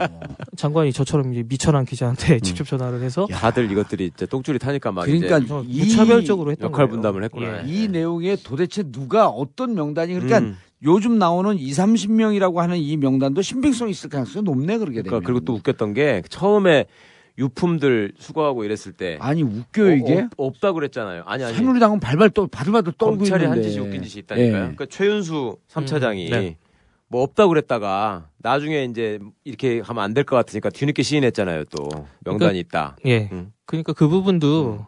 장관이 0.56 0.92
저처럼 0.92 1.32
이제 1.32 1.44
미천한 1.48 1.84
기자한테 1.84 2.40
직접 2.40 2.66
전화를 2.66 3.02
해서 3.02 3.26
다들 3.30 3.70
이것들이 3.70 4.10
이제 4.14 4.26
똥줄이 4.26 4.58
타니까 4.58 4.92
막 4.92 5.04
그러니까 5.04 5.38
이제 5.38 5.54
이- 5.66 5.80
무차별적으로 5.80 6.50
했던 6.50 6.66
역할 6.70 6.86
거예요. 6.86 6.94
분담을 6.96 7.24
했구나. 7.24 7.62
예. 7.64 7.64
이 7.66 7.88
내용에 7.88 8.36
도대체 8.42 8.82
누가 8.82 9.28
어떤 9.28 9.74
명단이 9.74 10.12
그러니까 10.14 10.38
음. 10.40 10.56
요즘 10.82 11.18
나오는 11.18 11.56
2, 11.58 11.70
30명이라고 11.70 12.56
하는 12.56 12.76
이 12.78 12.96
명단도 12.96 13.42
신빙성이 13.42 13.90
있을 13.92 14.10
가능성이 14.10 14.44
높네 14.44 14.78
그러게 14.78 15.02
되면. 15.02 15.04
그러니까 15.10 15.26
그리고 15.26 15.44
또 15.44 15.54
웃겼던 15.54 15.94
게 15.94 16.22
처음에 16.28 16.86
유품들 17.38 18.12
수거하고 18.18 18.64
이랬을 18.64 18.92
때 18.96 19.16
아니 19.20 19.42
웃겨요 19.42 19.94
이게. 19.94 20.20
어, 20.36 20.46
없, 20.46 20.60
다 20.60 20.72
그랬잖아요. 20.72 21.22
아니 21.26 21.44
아니. 21.44 21.54
새누리당은 21.54 22.00
발발 22.00 22.30
또 22.30 22.46
바들바들 22.48 22.94
떨고 22.98 23.16
검찰이 23.18 23.44
한 23.44 23.54
있는데. 23.58 23.68
짓이 23.70 23.84
웃긴 23.84 24.02
짓이 24.02 24.20
있다니까요. 24.22 24.48
예. 24.48 24.52
그러니까 24.60 24.86
최윤수 24.86 25.56
3차장이 25.70 26.26
음, 26.26 26.30
네. 26.32 26.56
뭐 27.08 27.22
없다고 27.22 27.48
그랬다가 27.50 28.28
나중에 28.38 28.84
이제 28.84 29.18
이렇게 29.44 29.80
하면 29.80 30.04
안 30.04 30.14
될 30.14 30.24
것 30.24 30.36
같으니까 30.36 30.70
뒤늦게 30.70 31.02
시인했잖아요. 31.02 31.64
또 31.66 31.88
명단이 32.24 32.58
있다. 32.60 32.96
예. 33.06 33.28
음. 33.32 33.52
그러니까 33.64 33.92
그 33.94 34.08
부분도 34.08 34.84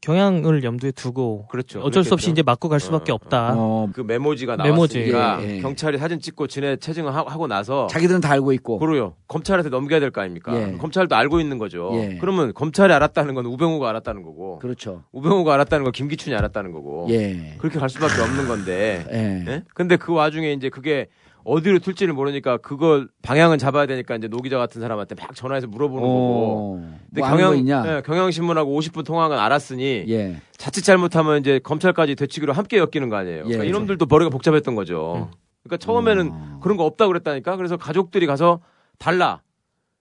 경향을 0.00 0.62
염두에 0.64 0.90
두고 0.92 1.46
그렇죠. 1.48 1.80
어쩔 1.80 2.04
수 2.04 2.12
없이. 2.12 2.30
이제 2.30 2.42
맞고 2.42 2.68
갈 2.68 2.78
수밖에 2.78 3.10
어, 3.10 3.14
없다. 3.14 3.54
어, 3.56 3.88
그 3.94 4.02
메모지가 4.02 4.56
메모지. 4.58 5.10
나왔으니까 5.10 5.42
예, 5.42 5.56
예. 5.56 5.60
경찰이 5.62 5.96
사진 5.96 6.20
찍고 6.20 6.46
진해 6.46 6.76
체증을 6.76 7.14
하- 7.14 7.24
하고 7.26 7.46
나서 7.46 7.86
자기들은 7.86 8.20
다 8.20 8.30
알고 8.32 8.52
있고. 8.52 8.78
그러요. 8.78 9.14
검찰한테 9.28 9.70
넘겨야 9.70 10.00
될 10.00 10.10
거 10.10 10.20
아닙니까? 10.20 10.54
예. 10.54 10.76
검찰도 10.76 11.16
알고 11.16 11.40
있는 11.40 11.56
거죠. 11.56 11.90
예. 11.94 12.18
그러면 12.20 12.52
검찰이 12.52 12.92
알았다는 12.92 13.34
건 13.34 13.46
우병우가 13.46 13.88
알았다는 13.88 14.22
거고, 14.22 14.58
그렇죠. 14.58 15.04
우병우가 15.12 15.54
알았다는 15.54 15.84
건 15.84 15.92
김기춘이 15.92 16.36
알았다는 16.36 16.72
거고, 16.72 17.06
예. 17.10 17.54
그렇게 17.58 17.78
갈 17.78 17.88
수밖에 17.88 18.20
없는 18.20 18.46
건데, 18.46 19.06
예. 19.10 19.50
예? 19.50 19.62
근데 19.74 19.96
그 19.96 20.12
와중에 20.12 20.52
이제 20.52 20.68
그게 20.68 21.08
어디로 21.44 21.78
튈지를 21.80 22.14
모르니까 22.14 22.56
그걸 22.58 23.08
방향은 23.22 23.58
잡아야 23.58 23.86
되니까 23.86 24.16
이제 24.16 24.28
노 24.28 24.38
기자 24.38 24.58
같은 24.58 24.80
사람한테 24.80 25.14
막 25.14 25.34
전화해서 25.34 25.66
물어보는 25.66 26.02
거고. 26.02 26.78
어. 26.80 26.98
근데 27.12 27.20
뭐거 27.28 27.54
있냐? 27.56 27.84
예, 27.86 28.02
경향신문하고 28.02 28.78
50분 28.80 29.04
통화한 29.04 29.30
건 29.30 29.38
알았으니 29.38 30.04
예. 30.08 30.40
자칫 30.56 30.82
잘못하면 30.82 31.40
이제 31.40 31.58
검찰까지 31.58 32.14
되치기로 32.16 32.52
함께 32.52 32.78
엮이는 32.78 33.08
거 33.10 33.16
아니에요. 33.16 33.44
그러니까 33.44 33.64
예. 33.64 33.68
이놈들도 33.68 34.06
머리가 34.06 34.30
복잡했던 34.30 34.74
거죠. 34.74 35.30
그러니까 35.62 35.76
처음에는 35.84 36.30
어. 36.32 36.60
그런 36.62 36.76
거 36.76 36.84
없다고 36.84 37.08
그랬다니까. 37.12 37.56
그래서 37.56 37.76
가족들이 37.76 38.26
가서 38.26 38.60
달라. 38.98 39.42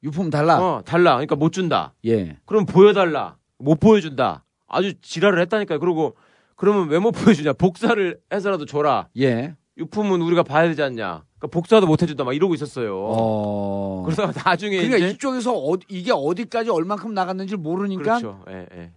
유품 0.04 0.30
달라. 0.30 0.60
어, 0.60 0.82
달라. 0.84 1.12
그러니까 1.14 1.36
못 1.36 1.52
준다. 1.54 1.94
예. 2.06 2.38
그럼 2.46 2.66
보여달라. 2.66 3.38
못 3.60 3.80
보여준다. 3.80 4.44
아주 4.68 4.94
지랄을 5.02 5.40
했다니까요. 5.42 5.80
그러고 5.80 6.16
그러면 6.56 6.90
왜 6.90 7.00
못 7.00 7.12
보여주냐? 7.12 7.54
복사를 7.54 8.18
해서라도 8.34 8.66
줘라. 8.66 9.08
예. 9.20 9.56
유품은 9.78 10.22
우리가 10.22 10.44
봐야 10.44 10.68
되지 10.68 10.82
않냐? 10.84 11.24
그러니까 11.40 11.48
복사도 11.52 11.88
못 11.88 12.02
해준다. 12.02 12.24
막 12.24 12.34
이러고 12.34 12.54
있었어요. 12.54 12.96
어. 12.96 14.04
그러다가 14.06 14.32
나중에 14.46 14.78
그러니까 14.78 14.98
이제 14.98 15.10
이쪽에서 15.10 15.54
어, 15.54 15.76
이게 15.90 16.12
어디까지 16.14 16.70
얼만큼 16.70 17.14
나갔는지 17.14 17.56
모르니까 17.56 18.04
그렇죠. 18.20 18.44
예, 18.50 18.68
예. 18.76 18.92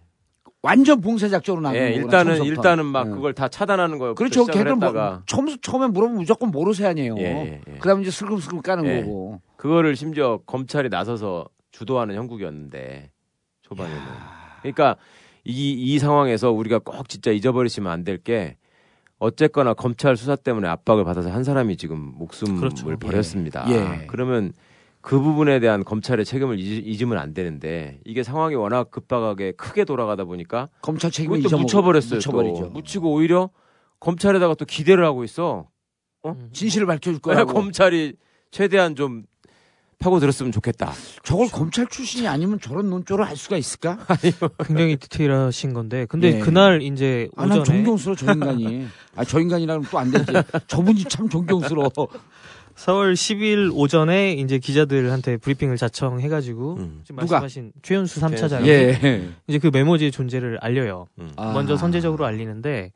완전 0.61 1.01
봉쇄 1.01 1.29
작전으로 1.29 1.61
나간 1.61 1.77
예, 1.77 1.85
거구나. 1.93 2.03
일단은 2.03 2.35
처음부터. 2.37 2.45
일단은 2.45 2.85
막 2.85 3.07
예. 3.07 3.11
그걸 3.11 3.33
다 3.33 3.47
차단하는 3.47 3.97
거예요. 3.97 4.15
그렇죠. 4.15 4.45
걔들 4.45 4.75
뭐 4.75 5.21
처음 5.25 5.47
처음에 5.59 5.87
물어보면 5.87 6.17
무조건 6.19 6.51
모르세 6.51 6.85
아니에요. 6.85 7.15
예, 7.17 7.23
예, 7.23 7.61
예. 7.67 7.77
그다음에 7.79 8.01
이제 8.01 8.11
슬금슬금 8.11 8.61
까는 8.61 8.85
예. 8.85 9.01
거고. 9.01 9.41
그거를 9.55 9.95
심지어 9.95 10.39
검찰이 10.45 10.89
나서서 10.89 11.47
주도하는 11.71 12.15
형국이었는데 12.15 13.11
초반에는. 13.63 14.01
그러니까 14.61 14.95
이, 15.43 15.71
이 15.71 15.99
상황에서 15.99 16.51
우리가 16.51 16.79
꼭 16.79 17.09
진짜 17.09 17.31
잊어버리시면 17.31 17.91
안 17.91 18.03
될 18.03 18.21
게 18.23 18.57
어쨌거나 19.19 19.73
검찰 19.73 20.15
수사 20.15 20.35
때문에 20.35 20.67
압박을 20.67 21.03
받아서 21.03 21.31
한 21.31 21.43
사람이 21.43 21.77
지금 21.77 22.13
목숨을 22.17 22.59
그렇죠. 22.59 22.85
버렸습니다. 22.99 23.65
예. 23.69 24.05
그러면 24.07 24.53
그 25.01 25.19
부분에 25.19 25.59
대한 25.59 25.83
검찰의 25.83 26.25
책임을 26.25 26.59
잊, 26.59 26.85
잊으면 26.85 27.17
안 27.17 27.33
되는데 27.33 27.99
이게 28.05 28.23
상황이 28.23 28.55
워낙 28.55 28.91
급박하게 28.91 29.53
크게 29.53 29.85
돌아가다 29.85 30.25
보니까 30.25 30.69
검찰 30.81 31.09
책임을 31.11 31.39
잊어먹- 31.39 31.61
묻혀버렸어요. 31.61 32.17
묻혀버리죠. 32.17 32.61
또. 32.65 32.69
묻히고 32.71 33.11
오히려 33.13 33.49
검찰에다가 33.99 34.53
또 34.55 34.65
기대를 34.65 35.03
하고 35.05 35.23
있어. 35.23 35.67
음. 36.25 36.49
진실을 36.51 36.85
밝혀줄 36.87 37.13
왜 37.13 37.19
거라고. 37.19 37.53
검찰이 37.53 38.13
최대한 38.51 38.95
좀 38.95 39.23
파고 39.99 40.19
들었으면 40.19 40.51
좋겠다. 40.51 40.91
저걸 41.23 41.49
검찰 41.49 41.87
출신이 41.87 42.27
아니면 42.27 42.59
저런 42.59 42.89
논조를 42.89 43.27
할 43.27 43.35
수가 43.35 43.57
있을까? 43.57 43.97
굉장히 44.65 44.95
디테일하신 44.97 45.73
건데, 45.73 46.05
근데 46.07 46.35
예. 46.35 46.39
그날 46.39 46.81
이제 46.83 47.27
아, 47.35 47.45
난 47.47 47.59
오전에 47.59 47.77
존경스러워 47.79 48.15
저 48.15 48.31
인간이. 48.31 48.85
아, 49.15 49.23
저 49.23 49.39
인간이라면 49.39 49.87
또 49.89 49.97
안 49.97 50.11
되지. 50.11 50.31
저분이 50.67 51.03
참 51.05 51.27
존경스러워. 51.27 51.89
4월 52.77 53.13
10일 53.13 53.71
오전에 53.73 54.33
이제 54.33 54.59
기자들한테 54.59 55.37
브리핑을 55.37 55.77
자청해가지고 55.77 56.75
음. 56.75 57.01
지금 57.03 57.21
누가? 57.21 57.39
말씀하신 57.39 57.71
최윤수 57.81 58.21
3차장이 58.21 58.67
예. 58.67 59.29
이제 59.47 59.57
그 59.57 59.71
메모지의 59.73 60.11
존재를 60.11 60.59
알려요. 60.61 61.07
음. 61.17 61.31
아. 61.37 61.53
먼저 61.53 61.75
선제적으로 61.75 62.27
알리는데 62.27 62.91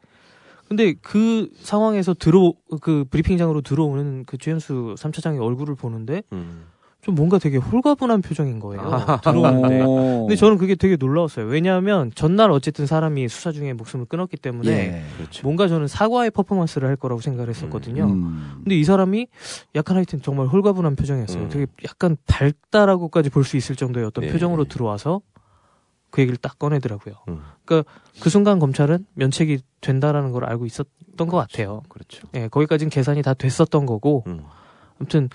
근데 0.68 0.94
그 1.02 1.50
상황에서 1.64 2.14
들어 2.14 2.54
그 2.80 3.06
브리핑장으로 3.10 3.62
들어오는 3.62 4.26
그 4.28 4.38
최윤수 4.38 4.94
3차장의 5.00 5.42
얼굴을 5.42 5.74
보는데 5.74 6.22
음. 6.32 6.66
좀 7.02 7.16
뭔가 7.16 7.40
되게 7.40 7.58
홀가분한 7.58 8.22
표정인 8.22 8.60
거예요. 8.60 8.82
아. 8.84 9.20
들어오는데. 9.22 9.82
어. 9.82 10.20
근데 10.22 10.36
저는 10.36 10.58
그게 10.58 10.76
되게 10.76 10.96
놀라웠어요. 10.98 11.48
왜냐하면 11.48 12.12
전날 12.14 12.52
어쨌든 12.52 12.86
사람이 12.86 13.28
수사 13.28 13.52
중에 13.52 13.74
목숨을 13.74 14.06
끊었기 14.06 14.38
때문에 14.38 14.70
예. 14.72 15.04
그렇죠. 15.18 15.42
뭔가 15.44 15.68
저는 15.68 15.88
사과의 15.88 16.30
퍼포먼스를 16.32 16.88
할 16.88 16.96
거라고 16.96 17.20
생각을 17.22 17.50
했었거든요. 17.50 18.06
음. 18.06 18.52
근데 18.64 18.76
이 18.76 18.84
사람이 18.84 19.28
약간 19.76 19.96
하여튼 19.98 20.22
정말 20.22 20.46
홀가분한 20.48 20.96
표정이었어요. 20.96 21.44
음. 21.44 21.50
되게 21.50 21.66
약간 21.86 22.18
밝다라고까지 22.28 23.30
볼 23.32 23.42
수 23.44 23.58
있을 23.58 23.76
정도의 23.76 24.06
어떤 24.06 24.26
네. 24.26 24.32
표정으로 24.32 24.66
들어와서 24.66 25.22
그 26.12 26.22
얘기를 26.22 26.38
딱 26.38 26.60
꺼내더라고요. 26.60 27.16
음. 27.30 27.42
그러니까 27.66 27.92
그 28.20 28.30
순간 28.30 28.60
검찰은 28.60 29.06
면책이 29.16 29.60
된다라는 29.82 30.32
걸 30.32 30.46
알고 30.46 30.68
있었던 30.68 31.28
것 31.28 31.38
같아요. 31.38 31.82
그렇죠. 31.90 32.28
예, 32.36 32.48
거기까지는 32.50 32.92
계산이 32.92 33.24
다 33.24 33.34
됐었던 33.34 33.86
거고, 33.88 34.24
음. 34.28 34.44
아무튼 35.00 35.30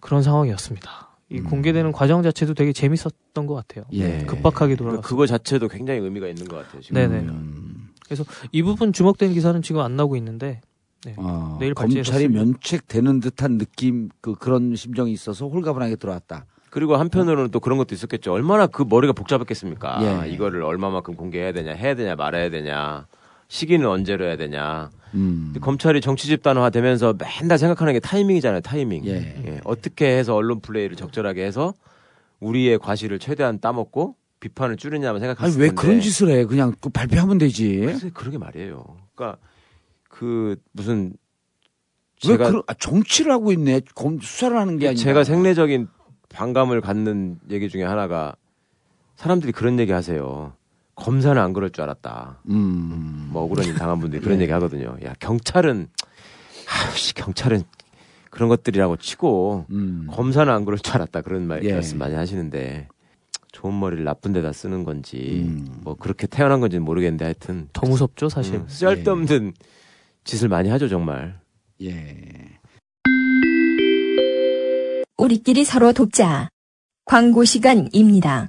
그런 0.00 0.22
상황이었습니다. 0.22 1.09
이 1.30 1.38
음. 1.38 1.44
공개되는 1.44 1.92
과정 1.92 2.22
자체도 2.22 2.54
되게 2.54 2.72
재밌었던 2.72 3.46
것 3.46 3.54
같아요. 3.54 3.84
예. 3.92 4.24
급박하게 4.26 4.74
그러니까 4.74 4.76
돌아가서. 4.76 5.08
그거 5.08 5.26
자체도 5.26 5.68
굉장히 5.68 6.00
의미가 6.00 6.26
있는 6.26 6.46
것 6.46 6.56
같아요. 6.56 6.82
지금. 6.82 6.94
네네. 6.96 7.18
음. 7.28 7.88
이 8.50 8.62
부분 8.62 8.92
주목된 8.92 9.32
기사는 9.32 9.62
지금 9.62 9.80
안 9.80 9.94
나오고 9.96 10.16
있는데, 10.16 10.60
네. 11.04 11.14
어, 11.16 11.56
내일 11.60 11.74
검찰이. 11.74 12.26
면책되는 12.28 13.20
듯한 13.20 13.58
느낌, 13.58 14.08
그 14.20 14.34
그런 14.34 14.74
심정이 14.74 15.12
있어서 15.12 15.46
홀가분하게 15.46 15.94
들어왔다. 15.96 16.46
그리고 16.70 16.96
한편으로는 16.96 17.50
또 17.52 17.60
그런 17.60 17.78
것도 17.78 17.94
있었겠죠. 17.94 18.32
얼마나 18.32 18.66
그 18.66 18.84
머리가 18.88 19.12
복잡했겠습니까? 19.12 20.24
예. 20.26 20.30
이거를 20.30 20.62
얼마만큼 20.64 21.14
공개해야 21.14 21.52
되냐, 21.52 21.72
해야 21.72 21.94
되냐, 21.94 22.16
말아야 22.16 22.50
되냐, 22.50 23.06
시기는 23.50 23.84
언제로 23.86 24.24
해야 24.26 24.36
되냐. 24.36 24.90
음. 25.14 25.52
검찰이 25.60 26.00
정치 26.00 26.28
집단화 26.28 26.70
되면서 26.70 27.14
맨날 27.18 27.58
생각하는 27.58 27.92
게 27.92 27.98
타이밍이잖아요, 27.98 28.60
타이밍. 28.60 29.04
예. 29.06 29.60
어떻게 29.64 30.06
해서 30.16 30.36
언론 30.36 30.60
플레이를 30.60 30.94
적절하게 30.96 31.44
해서 31.44 31.74
우리의 32.38 32.78
과실을 32.78 33.18
최대한 33.18 33.58
따먹고 33.60 34.14
비판을 34.38 34.76
줄이냐만 34.76 35.20
생각했을 35.20 35.44
아니 35.44 35.60
왜 35.60 35.68
텐데. 35.68 35.82
그런 35.82 36.00
짓을 36.00 36.30
해? 36.30 36.44
그냥 36.44 36.72
그 36.80 36.90
발표하면 36.90 37.38
되지. 37.38 37.80
글쎄, 37.80 38.10
그러게 38.14 38.38
말이에요. 38.38 38.84
그러니까 39.16 39.38
그 40.08 40.56
무슨 40.72 41.12
왜 42.24 42.36
제가 42.36 42.46
그런 42.46 42.62
아, 42.68 42.74
정치를 42.74 43.32
하고 43.32 43.50
있네? 43.52 43.80
검 43.96 44.20
수사를 44.20 44.56
하는 44.56 44.78
게 44.78 44.86
아니라. 44.86 45.02
제가 45.02 45.24
생리적인 45.24 45.88
반감을 46.28 46.80
갖는 46.82 47.40
얘기 47.50 47.68
중에 47.68 47.82
하나가 47.82 48.36
사람들이 49.16 49.50
그런 49.50 49.80
얘기 49.80 49.90
하세요. 49.90 50.52
검사는 51.00 51.40
안 51.40 51.52
그럴 51.52 51.70
줄 51.70 51.82
알았다. 51.82 52.40
음. 52.48 53.28
뭐 53.32 53.42
억울한 53.42 53.66
일 53.66 53.74
당한 53.76 53.98
분들이 54.00 54.22
그런 54.22 54.38
예. 54.38 54.42
얘기 54.42 54.52
하거든요. 54.52 54.96
야 55.04 55.14
경찰은 55.18 55.88
아씨 56.68 57.14
경찰은 57.14 57.62
그런 58.30 58.48
것들이라고 58.48 58.96
치고 58.96 59.66
음. 59.70 60.06
검사는 60.10 60.52
안 60.52 60.64
그럴 60.64 60.78
줄 60.78 60.94
알았다 60.94 61.22
그런 61.22 61.46
말 61.46 61.64
예. 61.64 61.72
말씀 61.72 61.98
많이 61.98 62.14
하시는데 62.14 62.86
좋은 63.52 63.78
머리를 63.78 64.04
나쁜 64.04 64.32
데다 64.32 64.52
쓰는 64.52 64.84
건지 64.84 65.42
음. 65.48 65.80
뭐 65.82 65.94
그렇게 65.96 66.26
태어난 66.28 66.60
건지는 66.60 66.84
모르겠는데 66.84 67.24
하여튼 67.24 67.68
더 67.72 67.86
무섭죠 67.88 68.28
사실. 68.28 68.54
음, 68.56 68.66
쓸데없는 68.68 69.52
짓을 70.24 70.48
많이 70.48 70.68
하죠 70.68 70.88
정말. 70.88 71.40
예. 71.82 72.60
우리끼리 75.18 75.64
서로 75.64 75.92
돕자. 75.92 76.48
광고 77.04 77.44
시간입니다. 77.44 78.48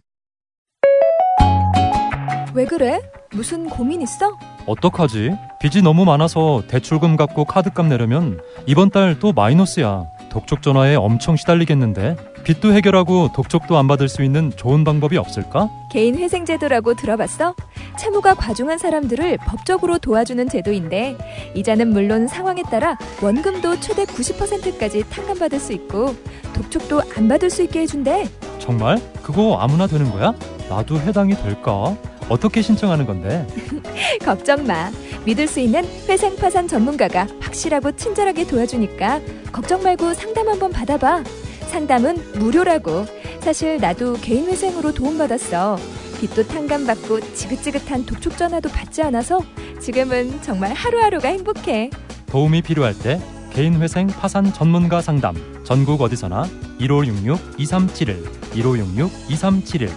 왜 2.54 2.66
그래? 2.66 3.02
무슨 3.34 3.70
고민 3.70 4.02
있어? 4.02 4.38
어떡하지? 4.66 5.32
빚이 5.60 5.82
너무 5.82 6.04
많아서 6.06 6.64
대출금 6.68 7.16
갚고 7.16 7.46
카드값 7.46 7.86
내려면 7.88 8.40
이번 8.66 8.90
달 8.90 9.20
또 9.20 9.32
마이너스야. 9.32 10.06
독촉 10.30 10.62
전화에 10.62 10.96
엄청 10.96 11.36
시달리겠는데 11.36 12.16
빚도 12.44 12.74
해결하고 12.74 13.30
독촉도 13.34 13.78
안 13.78 13.88
받을 13.88 14.10
수 14.10 14.24
있는 14.24 14.52
좋은 14.56 14.84
방법이 14.84 15.18
없을까? 15.18 15.70
개인 15.92 16.18
회생 16.18 16.46
제도라고 16.46 16.96
들어봤어? 16.96 17.56
채무가 18.00 18.34
과중한 18.34 18.78
사람들을 18.78 19.38
법적으로 19.46 20.00
도와주는 20.00 20.50
제도인데 20.50 21.18
이자는 21.56 21.90
물론 21.90 22.28
상황에 22.28 22.64
따라 22.64 22.98
원금도 23.22 23.80
최대 23.80 24.06
90%까지 24.06 25.04
탕감받을 25.10 25.60
수 25.60 25.74
있고 25.74 26.16
독촉도 26.54 27.02
안 27.16 27.28
받을 27.28 27.50
수 27.50 27.62
있게 27.64 27.82
해준대. 27.82 28.28
정말? 28.60 29.00
그거 29.22 29.58
아무나 29.60 29.86
되는 29.88 30.10
거야? 30.12 30.34
나도 30.70 31.00
해당이 31.00 31.36
될까? 31.36 31.96
어떻게 32.30 32.62
신청하는 32.62 33.06
건데? 33.06 33.46
걱정 34.24 34.66
마. 34.66 34.90
믿을 35.26 35.48
수 35.48 35.60
있는 35.60 35.84
회생 36.08 36.36
파산 36.38 36.68
전문가가 36.68 37.28
확실하고 37.42 37.92
친절하게 37.92 38.48
도와주니까 38.48 39.20
걱정 39.52 39.84
말고 39.84 40.14
상담 40.14 40.48
한번 40.48 40.72
받아봐. 40.72 41.24
상담은 41.72 42.18
무료라고. 42.38 43.06
사실 43.40 43.78
나도 43.78 44.16
개인 44.22 44.46
회생으로 44.48 44.94
도움받았어. 44.94 45.78
빚도 46.20 46.48
탕감받고 46.48 47.34
지긋지긋한 47.34 48.06
독촉 48.06 48.38
전화도 48.38 48.70
받지 48.70 49.02
않아서 49.02 49.40
지금은 49.80 50.42
정말 50.42 50.74
하루하루가 50.74 51.30
행복해. 51.30 51.90
도움이 52.28 52.62
필요할 52.62 52.94
때 53.00 53.22
개인 53.54 53.82
회생 53.82 54.08
파산 54.08 54.54
전문가 54.54 55.02
상담 55.02 55.36
전국 55.64 56.02
어디서나 56.02 56.46
1566 56.80 57.40
2371 57.58 58.24
1566 58.54 59.12
2371 59.30 59.90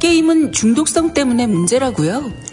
게임은 0.00 0.52
중독성 0.52 1.14
때문에 1.14 1.46
문제라고요. 1.46 2.51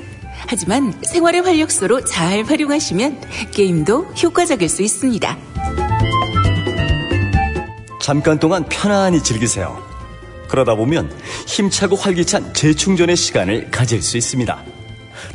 하지만 0.50 0.92
생활의 1.04 1.42
활력소로 1.42 2.06
잘 2.06 2.44
활용하시면 2.44 3.22
게임도 3.52 4.06
효과적일 4.24 4.68
수 4.68 4.82
있습니다. 4.82 5.38
잠깐 8.02 8.40
동안 8.40 8.66
편안히 8.68 9.22
즐기세요. 9.22 9.80
그러다 10.48 10.74
보면 10.74 11.16
힘차고 11.46 11.96
활기찬 11.96 12.56
재충전의 12.56 13.16
시간을 13.16 13.70
가질 13.70 14.02
수 14.02 14.18
있습니다. 14.18 14.64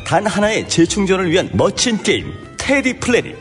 단 0.04 0.26
하나의 0.26 0.68
재충전을 0.68 1.30
위한 1.30 1.48
멋진 1.52 2.02
게임, 2.02 2.34
Teddy 2.58 2.98
Planet. 2.98 3.36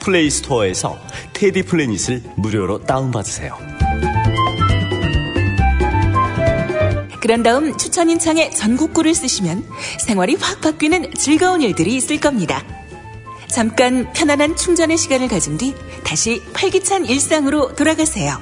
Play 0.00 0.30
Store에서 0.30 0.98
Teddy 1.34 1.64
Planet을 1.64 2.22
무료로 2.36 2.84
다운받으세요. 2.84 3.75
그런 7.26 7.42
다음 7.42 7.76
추천인 7.76 8.20
창에 8.20 8.50
전국구를 8.50 9.12
쓰시면 9.12 9.64
생활이 9.98 10.36
확 10.36 10.60
바뀌는 10.60 11.12
즐거운 11.14 11.60
일들이 11.60 11.96
있을 11.96 12.20
겁니다. 12.20 12.62
잠깐 13.48 14.12
편안한 14.12 14.54
충전의 14.54 14.96
시간을 14.96 15.26
가진 15.26 15.58
뒤 15.58 15.74
다시 16.04 16.40
활기찬 16.54 17.04
일상으로 17.06 17.74
돌아가세요. 17.74 18.38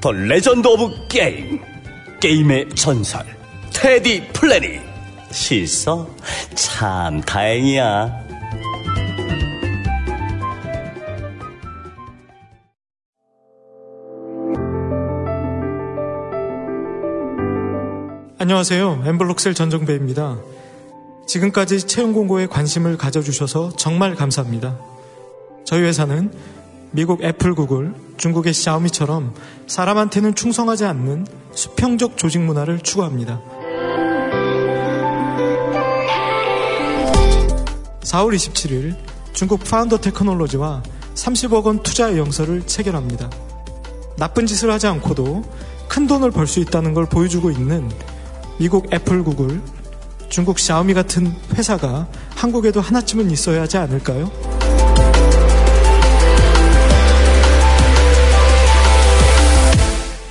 The 0.00 0.10
Legend 0.10 0.66
of 0.66 1.08
Game. 1.08 1.60
게임의 2.22 2.70
전설. 2.74 3.26
Teddy 3.74 4.28
Planet. 4.32 4.80
실서? 5.32 6.08
참 6.54 7.20
다행이야. 7.20 8.23
안녕하세요. 18.44 19.04
엠블록셀 19.06 19.54
전정배입니다. 19.54 20.36
지금까지 21.26 21.86
채용 21.86 22.12
공고에 22.12 22.46
관심을 22.46 22.98
가져주셔서 22.98 23.72
정말 23.76 24.14
감사합니다. 24.14 24.78
저희 25.64 25.80
회사는 25.80 26.30
미국 26.90 27.24
애플, 27.24 27.54
구글, 27.54 27.94
중국의 28.18 28.52
샤오미처럼 28.52 29.32
사람한테는 29.66 30.34
충성하지 30.34 30.84
않는 30.84 31.26
수평적 31.54 32.18
조직 32.18 32.42
문화를 32.42 32.80
추구합니다. 32.80 33.40
4월 38.02 38.34
27일 38.34 38.94
중국 39.32 39.64
파운더 39.64 39.96
테크놀로지와 40.02 40.82
30억 41.14 41.64
원 41.64 41.82
투자의향서를 41.82 42.66
체결합니다. 42.66 43.30
나쁜 44.18 44.44
짓을 44.44 44.70
하지 44.70 44.86
않고도 44.86 45.44
큰 45.88 46.06
돈을 46.06 46.30
벌 46.30 46.46
수 46.46 46.60
있다는 46.60 46.92
걸 46.92 47.06
보여주고 47.06 47.50
있는 47.50 47.88
미국 48.58 48.92
애플, 48.92 49.24
구글, 49.24 49.60
중국 50.28 50.58
샤오미 50.58 50.94
같은 50.94 51.34
회사가 51.54 52.08
한국에도 52.36 52.80
하나쯤은 52.80 53.30
있어야 53.30 53.62
하지 53.62 53.76
않을까요? 53.78 54.30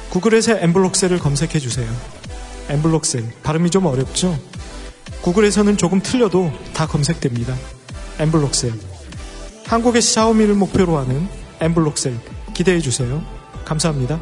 구글에서 0.10 0.60
엠블록셀을 0.60 1.20
검색해 1.20 1.60
주세요. 1.60 1.90
엠블록셀 2.70 3.34
발음이 3.44 3.70
좀 3.70 3.86
어렵죠? 3.88 4.38
구글에서는 5.22 5.76
조금 5.78 6.02
틀려도 6.02 6.52
다 6.74 6.88
검색됩니다. 6.88 7.56
엠블록셀 8.20 8.72
한국의 9.66 10.02
샤오미를 10.02 10.54
목표로 10.56 10.98
하는 10.98 11.28
엠블록셀 11.60 12.18
기대해 12.54 12.80
주세요. 12.80 13.24
감사합니다. 13.66 14.22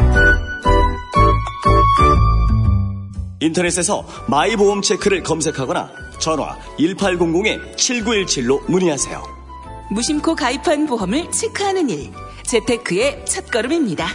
인터넷에서 3.41 4.05
마이보험 4.29 4.81
체크를 4.83 5.23
검색하거나 5.23 5.91
전화 6.19 6.57
1800-7917로 6.77 8.69
문의하세요. 8.69 9.21
무심코 9.89 10.35
가입한 10.35 10.85
보험을 10.85 11.31
체크하는 11.31 11.89
일. 11.89 12.11
재테크의 12.43 13.25
첫걸음입니다. 13.25 14.05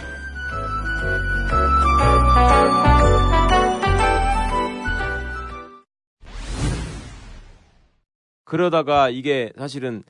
그러다가 8.45 9.09
이게 9.09 9.51
사실은 9.57 10.03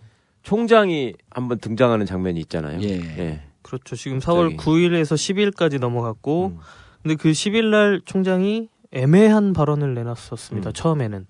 총장이 0.44 1.14
한번 1.32 1.58
등장하는 1.58 2.06
장면이 2.06 2.40
있잖아요. 2.42 2.82
예. 2.84 3.42
그렇죠. 3.64 3.96
지금 3.96 4.20
4월 4.20 4.56
9일에서 4.58 5.16
10일까지 5.16 5.80
넘어갔고, 5.80 6.54
음. 6.56 6.60
근데 7.02 7.16
그 7.16 7.32
10일 7.32 7.66
날 7.66 8.02
총장이 8.06 8.70
애매한 8.92 9.54
발언을 9.54 9.90
음. 9.90 9.94
내놨었습니다. 9.96 10.72
처음에는 10.72 11.28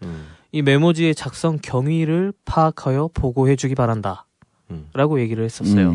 이 0.51 0.62
메모지의 0.62 1.16
작성 1.16 1.58
경위를 1.62 2.34
파악하여 2.45 3.10
보고해주기 3.14 3.76
바란다. 3.76 4.26
음. 4.70 4.89
라고 4.93 5.20
얘기를 5.20 5.43
했었어요. 5.45 5.93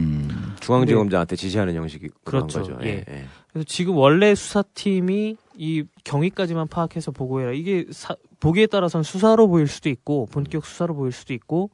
중앙지검장한테 0.61 1.37
지시하는 1.37 1.75
형식이 1.75 2.09
그렇죠. 2.25 2.61
거죠. 2.61 2.79
예. 2.83 3.05
예. 3.09 3.25
그래서 3.53 3.65
지금 3.69 3.97
원래 3.97 4.35
수사팀이 4.35 5.37
이 5.57 5.85
경위까지만 6.05 6.69
파악해서 6.69 7.11
보고해라. 7.11 7.53
이게 7.53 7.85
사- 7.91 8.17
보기에 8.41 8.67
따라서는 8.67 9.05
수사로 9.05 9.47
보일 9.49 9.67
수도 9.67 9.91
있고 9.91 10.27
본격 10.33 10.65
수사로 10.65 10.95
보일 10.95 11.13
수도 11.13 11.35
있고 11.35 11.71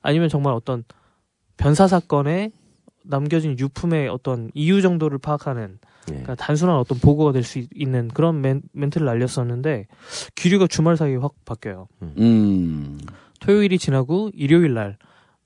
아니면 0.00 0.28
정말 0.30 0.54
어떤 0.54 0.82
변사 1.58 1.86
사건에 1.86 2.52
남겨진 3.04 3.58
유품의 3.58 4.08
어떤 4.08 4.50
이유 4.54 4.80
정도를 4.80 5.18
파악하는 5.18 5.78
그러니까 6.06 6.34
단순한 6.34 6.76
어떤 6.76 6.98
보고가 6.98 7.32
될 7.32 7.44
수 7.44 7.62
있는 7.74 8.08
그런 8.08 8.40
멘, 8.40 8.62
멘트를 8.72 9.06
날렸었는데 9.06 9.86
기류가 10.34 10.66
주말 10.66 10.96
사이에 10.96 11.16
확 11.16 11.32
바뀌어요. 11.44 11.88
음. 12.02 12.98
토요일이 13.40 13.78
지나고 13.78 14.30
일요일 14.34 14.74
날 14.74 14.96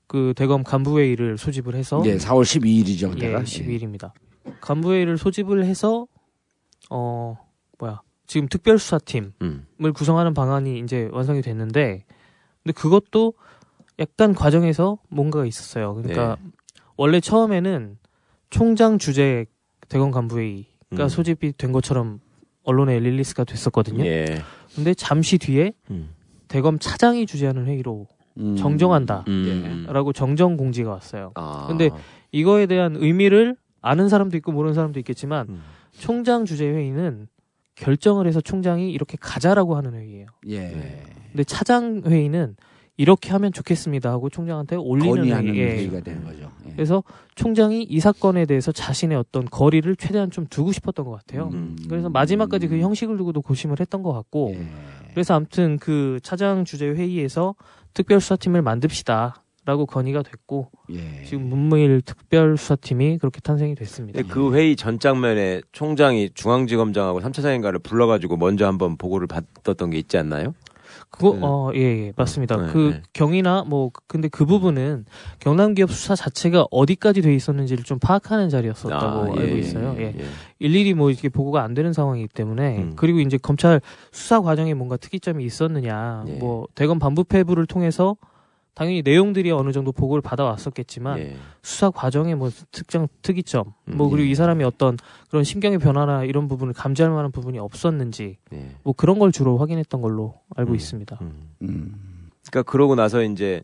그 0.07 0.33
대검 0.35 0.63
간부회의를 0.63 1.37
소집을 1.37 1.75
해서 1.75 2.01
예, 2.05 2.17
4월 2.17 2.43
12일이죠. 2.43 3.09
예, 3.09 3.13
그때가. 3.13 3.41
12일입니다. 3.41 4.11
간부회의를 4.61 5.17
소집을 5.17 5.65
해서 5.65 6.07
어 6.89 7.37
뭐야 7.79 8.01
지금 8.27 8.47
특별수사팀을 8.47 9.31
음. 9.41 9.65
구성하는 9.93 10.33
방안이 10.33 10.79
이제 10.79 11.09
완성이 11.11 11.41
됐는데 11.41 12.05
근데 12.63 12.73
그것도 12.73 13.33
약간 13.99 14.35
과정에서 14.35 14.99
뭔가가 15.09 15.45
있었어요. 15.45 15.95
그러니까 15.95 16.37
네. 16.41 16.51
원래 16.97 17.19
처음에는 17.19 17.97
총장 18.49 18.97
주재 18.99 19.45
대검 19.89 20.11
간부회의가 20.11 20.65
음. 21.03 21.07
소집이 21.09 21.53
된 21.57 21.71
것처럼 21.71 22.19
언론에 22.63 22.99
릴리스가 22.99 23.43
됐었거든요. 23.43 24.05
예. 24.05 24.41
근데 24.75 24.93
잠시 24.93 25.37
뒤에 25.37 25.73
음. 25.91 26.09
대검 26.47 26.79
차장이 26.79 27.25
주재하는 27.25 27.65
회의로 27.67 28.07
음. 28.37 28.55
정정한다라고 28.55 30.09
음. 30.09 30.13
정정 30.13 30.57
공지가 30.57 30.91
왔어요. 30.91 31.31
아. 31.35 31.65
근데 31.67 31.89
이거에 32.31 32.65
대한 32.65 32.95
의미를 32.97 33.55
아는 33.81 34.09
사람도 34.09 34.35
있고 34.37 34.51
모르는 34.51 34.73
사람도 34.73 34.99
있겠지만 34.99 35.47
음. 35.49 35.61
총장 35.91 36.45
주재 36.45 36.65
회의는 36.67 37.27
결정을 37.75 38.27
해서 38.27 38.41
총장이 38.41 38.91
이렇게 38.91 39.17
가자라고 39.19 39.75
하는 39.75 39.93
회의예요. 39.93 40.27
예. 40.47 41.03
근데 41.31 41.43
차장 41.43 42.01
회의는 42.05 42.55
이렇게 42.97 43.31
하면 43.31 43.51
좋겠습니다 43.51 44.09
하고 44.09 44.29
총장한테 44.29 44.77
올리는 44.77 45.15
건의하는 45.15 45.55
회의. 45.55 45.91
예. 45.91 46.01
되는 46.01 46.23
거죠. 46.23 46.51
예. 46.67 46.71
그래서 46.71 47.03
총장이 47.35 47.83
이 47.83 47.99
사건에 47.99 48.45
대해서 48.45 48.71
자신의 48.71 49.17
어떤 49.17 49.45
거리를 49.45 49.93
최대한 49.97 50.31
좀 50.31 50.45
두고 50.47 50.71
싶었던 50.71 51.05
것 51.05 51.11
같아요. 51.11 51.49
음. 51.53 51.75
그래서 51.89 52.09
마지막까지 52.09 52.67
그 52.67 52.79
형식을 52.79 53.17
두고도 53.17 53.41
고심을 53.41 53.79
했던 53.79 54.01
것 54.01 54.13
같고 54.13 54.53
예. 54.55 54.67
그래서 55.13 55.33
아무튼 55.33 55.77
그 55.77 56.19
차장 56.23 56.65
주재 56.65 56.87
회의에서 56.87 57.55
특별수사팀을 57.93 58.61
만듭시다 58.61 59.41
라고 59.65 59.87
건의가 59.87 60.21
됐고 60.21 60.69
예. 60.91 61.23
지금 61.25 61.49
문무일 61.49 62.01
특별수사팀이 62.01 63.17
그렇게 63.17 63.39
탄생이 63.41 63.73
됐습니다. 63.75 64.21
근데 64.21 64.31
그 64.31 64.53
회의 64.53 64.75
전 64.75 64.99
장면에 64.99 65.61
총장이 65.71 66.29
중앙지검장하고 66.35 67.19
3차장인가를 67.19 67.81
불러가지고 67.81 68.37
먼저 68.37 68.67
한번 68.67 68.95
보고를 68.95 69.25
받았던 69.25 69.89
게 69.89 69.97
있지 69.97 70.17
않나요? 70.17 70.53
그거 71.15 71.31
그- 71.33 71.39
어 71.41 71.71
예, 71.75 71.79
예 71.79 72.13
맞습니다. 72.15 72.57
네, 72.57 72.71
그 72.71 72.91
네. 72.95 73.01
경위나 73.13 73.63
뭐 73.67 73.91
근데 74.07 74.27
그 74.27 74.45
부분은 74.45 75.05
경남 75.39 75.73
기업 75.73 75.91
수사 75.91 76.15
자체가 76.15 76.67
어디까지 76.71 77.21
돼 77.21 77.33
있었는지를 77.33 77.83
좀 77.83 77.99
파악하는 77.99 78.49
자리였었다고 78.49 79.33
아, 79.33 79.37
예, 79.37 79.41
알고 79.41 79.55
예, 79.55 79.59
있어요. 79.59 79.95
예. 79.97 80.13
예. 80.17 80.25
일일이 80.59 80.93
뭐 80.93 81.09
이렇게 81.09 81.29
보고가 81.29 81.63
안 81.63 81.73
되는 81.73 81.93
상황이기 81.93 82.27
때문에 82.33 82.77
음. 82.77 82.93
그리고 82.95 83.19
이제 83.19 83.37
검찰 83.37 83.81
수사 84.11 84.41
과정에 84.41 84.73
뭔가 84.73 84.97
특이점이 84.97 85.43
있었느냐 85.43 86.25
예. 86.27 86.31
뭐 86.33 86.67
대검 86.75 86.99
반부패부를 86.99 87.65
통해서 87.65 88.15
당연히 88.75 89.01
내용들이 89.01 89.51
어느 89.51 89.71
정도 89.71 89.93
보고를 89.93 90.21
받아왔었겠지만 90.21 91.19
예. 91.19 91.37
수사 91.63 91.89
과정에 91.89 92.35
뭐 92.35 92.51
특정 92.71 93.07
특이점 93.21 93.73
뭐 93.85 94.07
음, 94.07 94.11
그리고 94.11 94.27
예. 94.27 94.31
이 94.31 94.35
사람이 94.35 94.65
어떤 94.65 94.97
그런 95.29 95.45
심경의 95.45 95.79
변화나 95.79 96.25
이런 96.25 96.49
부분을 96.49 96.73
감지할 96.73 97.11
만한 97.11 97.31
부분이 97.31 97.57
없었는지 97.57 98.37
예. 98.53 98.75
뭐 98.83 98.93
그런 98.93 99.17
걸 99.17 99.31
주로 99.31 99.57
확인했던 99.57 100.01
걸로 100.01 100.35
알고 100.57 100.71
음. 100.71 100.75
있습니다. 100.75 101.17
음. 101.21 101.49
음. 101.61 102.29
그러니까 102.49 102.69
그러고 102.69 102.95
나서 102.95 103.23
이제 103.23 103.63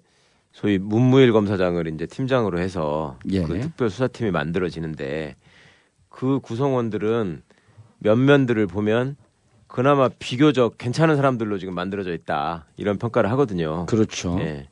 소위 0.54 0.78
문무일 0.78 1.34
검사장을 1.34 1.86
이제 1.94 2.06
팀장으로 2.06 2.60
해서 2.60 3.20
예. 3.30 3.44
그 3.44 3.60
특별 3.60 3.90
수사팀이 3.90 4.32
만들어지는데 4.32 5.36
그 6.08 6.40
구성원들은 6.40 7.42
면면들을 8.00 8.66
보면 8.68 9.18
그나마 9.68 10.08
비교적 10.08 10.78
괜찮은 10.78 11.18
사람들로 11.18 11.58
지금 11.58 11.76
만들어져 11.76 12.14
있다 12.14 12.66
이런 12.78 12.98
평가를 12.98 13.30
하거든요. 13.32 13.86
그렇죠. 13.88 14.38
예. 14.40 14.68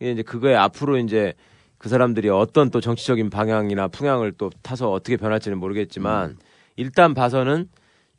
이게 0.00 0.12
이제 0.12 0.22
그거에 0.22 0.54
앞으로 0.54 0.98
이제 0.98 1.34
그 1.78 1.88
사람들이 1.88 2.28
어떤 2.30 2.70
또 2.70 2.80
정치적인 2.80 3.30
방향이나 3.30 3.88
풍향을 3.88 4.32
또 4.38 4.50
타서 4.62 4.90
어떻게 4.90 5.16
변할지는 5.16 5.58
모르겠지만 5.58 6.30
음. 6.30 6.36
일단 6.76 7.14
봐서는 7.14 7.68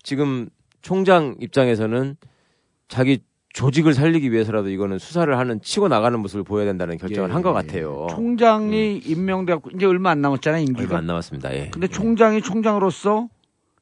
지금 0.04 0.50
총장 0.82 1.36
입장에서는 1.40 2.16
자기 2.88 3.20
조직을 3.54 3.94
살리기 3.94 4.32
위해서라도 4.32 4.70
이거는 4.70 5.00
수사를 5.00 5.36
하는 5.38 5.62
치고 5.62 5.88
나가는 5.88 6.20
모습을 6.20 6.44
보여야 6.44 6.66
된다는 6.66 6.98
결정을 6.98 7.30
예, 7.30 7.34
한것 7.34 7.56
예. 7.56 7.68
같아요. 7.68 8.08
총장이 8.12 8.98
임명돼갖고 8.98 9.72
이제 9.76 9.86
얼마 9.86 10.12
안 10.12 10.22
남았잖아요. 10.22 10.62
임기가. 10.62 10.82
얼마 10.84 10.98
안 10.98 11.06
남았습니다. 11.08 11.56
예. 11.56 11.70
근데 11.72 11.88
총장이 11.88 12.42
총장으로서 12.42 13.30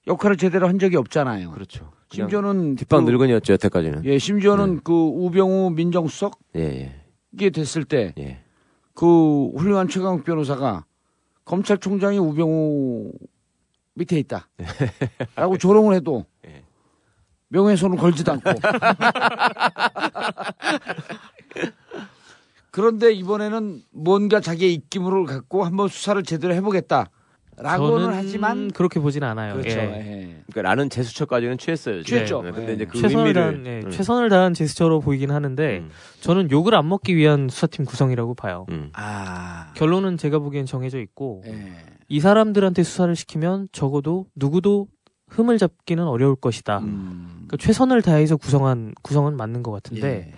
역할을 0.08 0.38
제대로 0.38 0.68
한 0.68 0.78
적이 0.80 0.98
없잖아요. 0.98 1.52
그렇죠. 1.52 1.91
심지어는 2.12 2.76
뒷방 2.76 3.04
그- 3.06 3.12
늙은이였죠 3.12 3.54
여태까지는. 3.54 4.06
예, 4.06 4.20
심지어는 4.20 4.76
네. 4.76 4.82
그 4.84 4.94
우병우 4.94 5.72
민정수석 5.72 6.38
예, 6.56 6.62
예, 6.62 6.96
이 6.96 7.03
게 7.38 7.49
됐을 7.49 7.84
때 7.84 8.13
예. 8.17 8.43
그 8.93 9.49
훌륭한 9.55 9.88
최강욱 9.88 10.23
변호사가 10.23 10.86
검찰총장이 11.45 12.19
우병우 12.19 13.11
밑에 13.95 14.17
있다. 14.19 14.49
라고 15.36 15.57
조롱을 15.57 15.95
해도 15.95 16.25
예. 16.45 16.63
명예훼손을 17.49 17.97
걸지도 17.97 18.31
않고. 18.34 18.51
그런데 22.71 23.11
이번에는 23.13 23.84
뭔가 23.91 24.39
자기의 24.39 24.73
입김을 24.73 25.25
갖고 25.25 25.63
한번 25.63 25.89
수사를 25.89 26.23
제대로 26.23 26.55
해보겠다. 26.55 27.11
라고는 27.58 28.14
하지만 28.14 28.72
그렇게 28.72 28.99
보진 28.99 29.24
않아요. 29.24 29.54
그렇죠. 29.54 29.80
예. 29.80 29.84
예. 29.84 30.43
그러니까 30.51 30.62
나는 30.70 30.89
제수처까지는 30.89 31.58
취했어요. 31.58 32.04
지금. 32.04 32.18
취했죠. 32.18 32.41
네, 32.41 32.51
근데 32.51 32.72
예. 32.72 32.76
이제 32.76 32.86
그 32.86 32.97
최선을 32.99 33.18
의미를 33.18 33.41
다한 33.41 33.66
예, 33.68 33.82
음, 33.86 33.91
최선을 33.91 34.30
다한 34.30 34.54
제스처로 34.54 34.99
보이긴 34.99 35.32
하는데 35.32 35.80
음, 35.80 35.89
저는 36.22 36.51
욕을 36.51 36.76
안 36.76 36.88
먹기 36.89 37.16
위한 37.16 37.49
수사팀 37.49 37.86
구성이라고 37.86 38.34
봐요. 38.34 38.66
음. 38.70 38.89
아. 38.93 39.72
결론은 39.76 40.18
제가 40.18 40.39
보기엔 40.39 40.66
정해져 40.66 40.99
있고 40.99 41.43
예. 41.45 41.74
이 42.10 42.20
사람들한테 42.20 42.84
수사를 42.84 43.16
시키면 43.16 43.70
적어도 43.72 44.26
누구도 44.36 44.88
흠을 45.28 45.58
잡기는 45.58 46.04
어려울 46.06 46.36
것이다. 46.36 46.80
음. 46.80 47.45
그러니까 47.47 47.58
최선을 47.58 48.01
다해서 48.01 48.38
구성한 48.38 48.93
구성은 49.01 49.36
맞는 49.38 49.64
것 49.64 49.72
같은데 49.72 50.28
예. 50.30 50.34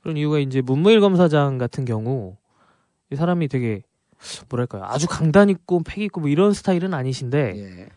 그런 0.00 0.16
이유가 0.16 0.38
이제 0.38 0.60
문무일 0.60 1.00
검사장 1.00 1.58
같은 1.58 1.84
경우 1.84 2.36
이 3.10 3.16
사람이 3.16 3.48
되게 3.48 3.82
뭐랄까요 4.48 4.84
아주 4.84 5.06
강단 5.08 5.50
있고 5.50 5.82
패기 5.84 6.04
있고 6.06 6.20
뭐 6.20 6.28
이런 6.30 6.52
스타일은 6.52 6.94
아니신데 6.94 7.52
예. 7.56 7.88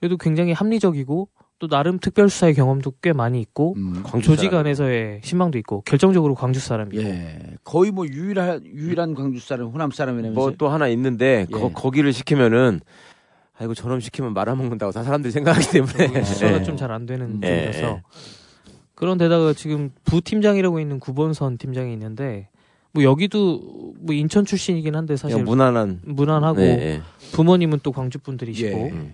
그래도 0.00 0.16
굉장히 0.16 0.52
합리적이고 0.52 1.28
또 1.60 1.66
나름 1.66 1.98
특별 1.98 2.30
수사의 2.30 2.54
경험도 2.54 2.92
꽤 3.02 3.12
많이 3.12 3.40
있고 3.40 3.74
음. 3.76 4.02
광주 4.04 4.36
조직. 4.36 4.54
안에서의 4.54 5.22
신망도 5.24 5.58
있고 5.58 5.80
결정적으로 5.82 6.34
광주 6.36 6.60
사람이고 6.60 7.02
예. 7.02 7.56
거의 7.64 7.90
뭐 7.90 8.06
유일한 8.06 8.64
유일한 8.64 9.14
광주 9.14 9.40
사람, 9.40 9.66
호남 9.68 9.90
사람이라면서. 9.90 10.38
뭐 10.38 10.52
또 10.56 10.68
하나 10.68 10.86
있는데 10.88 11.46
예. 11.48 11.52
거, 11.52 11.72
거기를 11.72 12.12
시키면은 12.12 12.80
아이고 13.58 13.74
저놈 13.74 13.98
시키면 13.98 14.34
말아먹는다고 14.34 14.92
다 14.92 15.02
사람들이 15.02 15.32
생각하기 15.32 15.70
때문에 15.72 16.22
수사가 16.22 16.60
예. 16.60 16.62
좀잘 16.62 16.92
안 16.92 17.06
되는 17.06 17.40
예. 17.42 17.72
쪽이라서 17.72 18.02
그런 18.94 19.18
데다가 19.18 19.52
지금 19.52 19.90
부 20.04 20.20
팀장이라고 20.20 20.78
있는 20.78 21.00
구본선 21.00 21.58
팀장이 21.58 21.92
있는데 21.92 22.48
뭐 22.92 23.02
여기도 23.04 23.60
뭐 24.00 24.14
인천 24.14 24.44
출신이긴 24.44 24.94
한데 24.96 25.16
사실 25.16 25.36
그냥 25.36 25.44
무난한 25.46 26.00
무난하고 26.04 26.60
네, 26.60 26.66
예. 26.66 27.02
부모님은 27.32 27.80
또 27.82 27.92
광주 27.92 28.18
분들이시고 28.18 28.68
예. 28.78 28.90
음. 28.90 29.12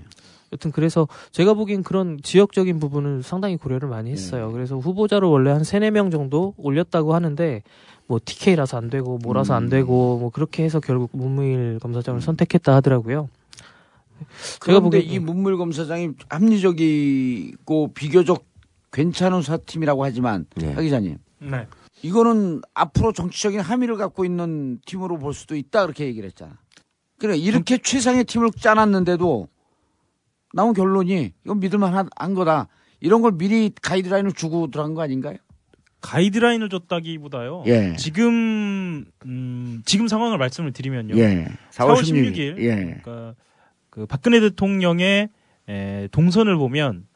여튼 0.53 0.71
그래서 0.71 1.09
제가 1.33 1.55
보기엔 1.55 1.83
그런 1.83 2.19
지역적인 2.23 2.79
부분은 2.79 3.23
상당히 3.23 3.57
고려를 3.57 3.89
많이 3.89 4.11
했어요. 4.13 4.49
예. 4.49 4.53
그래서 4.53 4.79
후보자로 4.79 5.29
원래 5.31 5.51
한 5.51 5.65
세네 5.65 5.91
명 5.91 6.11
정도 6.11 6.55
올렸다고 6.57 7.15
하는데 7.15 7.63
뭐 8.07 8.21
TK라서 8.25 8.77
안 8.77 8.91
되고 8.91 9.19
뭐라서 9.19 9.55
안 9.55 9.65
음. 9.65 9.69
되고 9.71 10.19
뭐 10.19 10.31
그렇게 10.31 10.63
해서 10.63 10.79
결국 10.79 11.11
문무일 11.13 11.81
검사장을 11.81 12.21
선택했다 12.21 12.73
하더라고요. 12.77 13.29
제가 14.61 14.79
그런데 14.79 15.01
보기엔- 15.01 15.11
이 15.11 15.19
문물 15.19 15.57
검사장이 15.57 16.11
합리적이고 16.29 17.93
비교적 17.95 18.45
괜찮은 18.93 19.43
수사팀이라고 19.43 20.05
하지만 20.05 20.47
예. 20.63 20.73
하 20.73 20.81
기자님 20.81 21.19
네. 21.41 21.67
이거는 22.05 22.61
앞으로 22.75 23.13
정치적인 23.13 23.61
함의를 23.61 23.97
갖고 23.97 24.27
있는 24.27 24.79
팀으로 24.85 25.19
볼 25.19 25.33
수도 25.33 25.57
있다 25.57 25.85
그렇게 25.85 26.05
얘기를 26.05 26.27
했잖아. 26.27 26.59
그래 27.19 27.35
이렇게 27.35 27.79
최상의 27.79 28.25
팀을 28.25 28.51
짜놨는데도 28.51 29.49
나온 30.53 30.75
결론이 30.75 31.33
이건 31.45 31.61
믿을만한 31.61 32.11
한 32.15 32.35
거다. 32.35 32.69
이런 33.01 33.23
걸 33.23 33.33
미리 33.33 33.73
가이드라인을 33.81 34.33
주고 34.33 34.71
들어간 34.71 34.93
거 34.93 35.01
아닌가요? 35.01 35.39
가이드라인을 36.03 36.69
줬다기보다요. 36.69 37.65
예. 37.69 37.97
지금 37.97 39.07
음, 39.25 39.83
지금 39.87 40.07
상황을 40.07 40.37
말씀을 40.37 40.73
드리면요. 40.73 41.17
예. 41.17 41.49
4월 41.71 42.03
16일. 42.03 42.59
예. 42.59 43.01
그러니까 43.03 43.35
그 43.89 44.05
박근혜 44.05 44.41
대통령의 44.41 45.31
에, 45.71 46.09
동선을 46.13 46.59
보면 46.59 47.07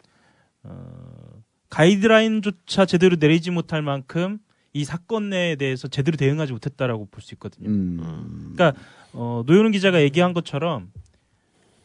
어, 0.62 1.43
가이드라인조차 1.68 2.86
제대로 2.86 3.16
내리지 3.20 3.51
못할 3.51 3.82
만큼 3.82 4.39
이 4.79 4.85
사건에 4.85 5.57
대해서 5.57 5.89
제대로 5.89 6.16
대응하지 6.16 6.53
못했다라고 6.53 7.09
볼 7.11 7.20
수 7.22 7.35
있거든요. 7.35 7.68
음. 7.68 8.53
그러니까 8.55 8.81
어, 9.12 9.43
노현웅 9.47 9.72
기자가 9.72 10.01
얘기한 10.03 10.33
것처럼 10.33 10.91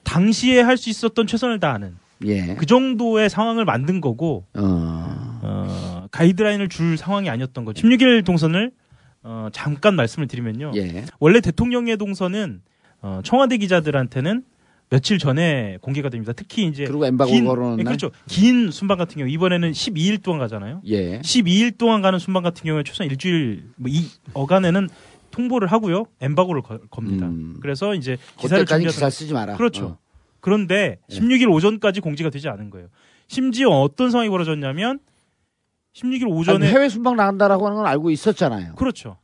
당시에 0.04 0.62
할 0.62 0.78
수 0.78 0.90
있었던 0.90 1.26
최선을 1.28 1.60
다하는 1.60 1.96
예. 2.26 2.56
그 2.56 2.66
정도의 2.66 3.30
상황을 3.30 3.66
만든 3.66 4.00
거고 4.02 4.46
어. 4.54 5.40
어, 5.42 6.08
가이드라인을 6.12 6.70
줄 6.70 6.98
상황이 6.98 7.30
아니었던 7.30 7.66
거죠. 7.66 7.82
16일 7.88 8.26
동선을 8.26 8.72
어, 9.24 9.48
잠깐 9.54 9.96
말씀을 9.96 10.28
드리면요. 10.28 10.72
예. 10.76 11.06
원래 11.20 11.40
대통령의 11.42 11.98
동선은 11.98 12.62
어, 13.02 13.22
청와대 13.24 13.58
기자들한테는 13.58 14.44
며칠 14.90 15.18
전에 15.18 15.78
공개가 15.82 16.10
됩니다. 16.10 16.34
특히 16.36 16.66
이제 16.68 16.86
그리고 16.86 17.06
엠바고 17.06 17.32
긴, 17.32 17.46
걸어놓은 17.46 17.78
네, 17.78 17.84
날? 17.84 17.96
그렇죠. 17.98 18.12
긴 18.28 18.70
순방 18.70 18.98
같은 18.98 19.16
경우 19.18 19.28
이번에는 19.30 19.72
12일 19.72 20.22
동안 20.22 20.40
가잖아요. 20.40 20.82
예. 20.86 21.20
12일 21.22 21.78
동안 21.78 22.02
가는 22.02 22.20
순방 22.20 22.44
같은 22.44 22.64
경우에 22.64 22.84
최소한 22.84 23.10
일주일 23.10 23.64
뭐이 23.78 24.06
어간에는 24.34 24.90
통보를 25.32 25.72
하고요. 25.72 26.06
엠바고를 26.22 26.62
거- 26.62 26.78
겁니다. 26.92 27.28
그래서 27.60 27.96
이제 27.96 28.18
기사를 28.38 28.66
준비하다- 28.66 28.82
기사 28.92 29.10
쓰지 29.10 29.34
마라. 29.34 29.56
그렇죠. 29.58 29.86
어. 29.86 29.98
그런데 30.42 31.00
16일 31.10 31.52
오전까지 31.52 32.02
공지가 32.02 32.30
되지 32.30 32.50
않은 32.50 32.70
거예요. 32.70 32.90
심지어 33.28 33.70
어떤 33.70 34.12
상황이 34.12 34.30
벌어졌냐면 34.30 35.00
16일 35.96 36.28
오전에 36.30 36.66
아니, 36.68 36.76
해외 36.76 36.90
순방 36.90 37.16
나간다라고 37.16 37.66
하는 37.66 37.78
건 37.78 37.88
알고 37.88 38.12
있었잖아요. 38.12 38.76
그렇죠. 38.76 39.18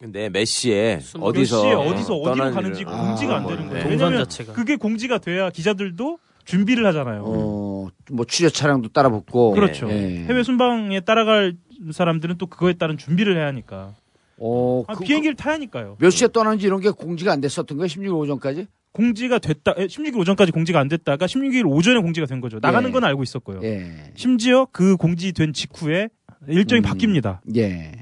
근데 0.00 0.28
메시에 0.28 0.98
몇 1.14 1.22
어디서 1.22 1.62
시에 1.62 1.72
어디서 1.72 2.14
어디로 2.16 2.50
가는지 2.52 2.84
아, 2.86 3.06
공지가 3.06 3.36
안 3.36 3.46
되는 3.46 3.68
거예요. 3.68 3.84
네. 3.84 3.90
왜냐면 3.90 4.26
그게 4.52 4.76
공지가 4.76 5.18
돼야 5.18 5.50
기자들도 5.50 6.18
준비를 6.44 6.84
하잖아요. 6.86 7.22
어, 7.26 7.88
뭐 8.10 8.24
취재 8.26 8.50
차량도 8.50 8.88
따라 8.90 9.08
붙고. 9.08 9.52
그렇죠. 9.52 9.88
예. 9.90 10.24
해외 10.28 10.42
순방에 10.42 11.00
따라갈 11.00 11.54
사람들은 11.92 12.36
또 12.38 12.46
그거에 12.46 12.74
따른 12.74 12.98
준비를 12.98 13.36
해야 13.36 13.46
하니까. 13.46 13.94
어, 14.38 14.84
아, 14.88 14.94
그- 14.94 15.04
비행기를 15.04 15.36
타야 15.36 15.54
하니까요. 15.54 15.96
몇 16.00 16.10
시에 16.10 16.28
떠나는지 16.28 16.66
이런 16.66 16.80
게 16.80 16.90
공지가 16.90 17.32
안 17.32 17.40
됐었던 17.40 17.78
거예요? 17.78 17.86
16일 17.86 18.14
오전까지? 18.18 18.66
공지가 18.92 19.38
됐다. 19.38 19.74
에, 19.78 19.86
16일 19.86 20.18
오전까지 20.18 20.52
공지가 20.52 20.80
안 20.80 20.88
됐다가 20.88 21.26
16일 21.26 21.66
오전에 21.66 22.00
공지가 22.00 22.26
된 22.26 22.40
거죠. 22.40 22.58
나가는 22.60 22.86
예. 22.88 22.92
건 22.92 23.04
알고 23.04 23.22
있었고요. 23.22 23.60
예. 23.62 24.12
심지어 24.16 24.66
그 24.70 24.96
공지된 24.96 25.52
직후에 25.52 26.08
일정이 26.48 26.82
음. 26.82 26.84
바뀝니다. 26.84 27.38
예. 27.56 27.92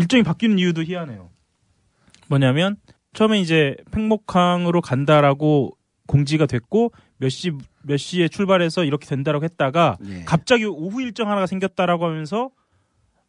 일정이 0.00 0.22
바뀌는 0.22 0.58
이유도 0.58 0.82
희한해요. 0.82 1.30
뭐냐면 2.28 2.76
처음에 3.12 3.40
이제 3.40 3.76
팽목항으로 3.90 4.80
간다라고 4.80 5.76
공지가 6.06 6.46
됐고 6.46 6.92
몇 7.18 7.28
시 7.28 7.52
몇 7.82 7.96
시에 7.96 8.28
출발해서 8.28 8.84
이렇게 8.84 9.06
된다라고 9.06 9.42
했다가 9.44 9.96
예. 10.06 10.24
갑자기 10.24 10.66
오후 10.66 11.00
일정 11.00 11.28
하나가 11.30 11.46
생겼다라고 11.46 12.04
하면서 12.04 12.50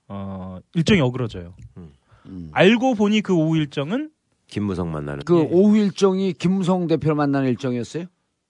어 0.10 0.60
일정이 0.74 1.00
어그러져요. 1.00 1.56
음. 1.78 2.50
알고 2.52 2.96
보니 2.96 3.22
그 3.22 3.34
오후 3.34 3.56
일정은 3.58 4.12
김무성 4.48 4.92
만나는 4.92 5.24
그 5.26 5.40
오후 5.40 5.78
일정이 5.78 6.34
김무성 6.34 6.88
대표를 6.88 7.16
만나는 7.16 7.48
일정이었어요? 7.50 8.06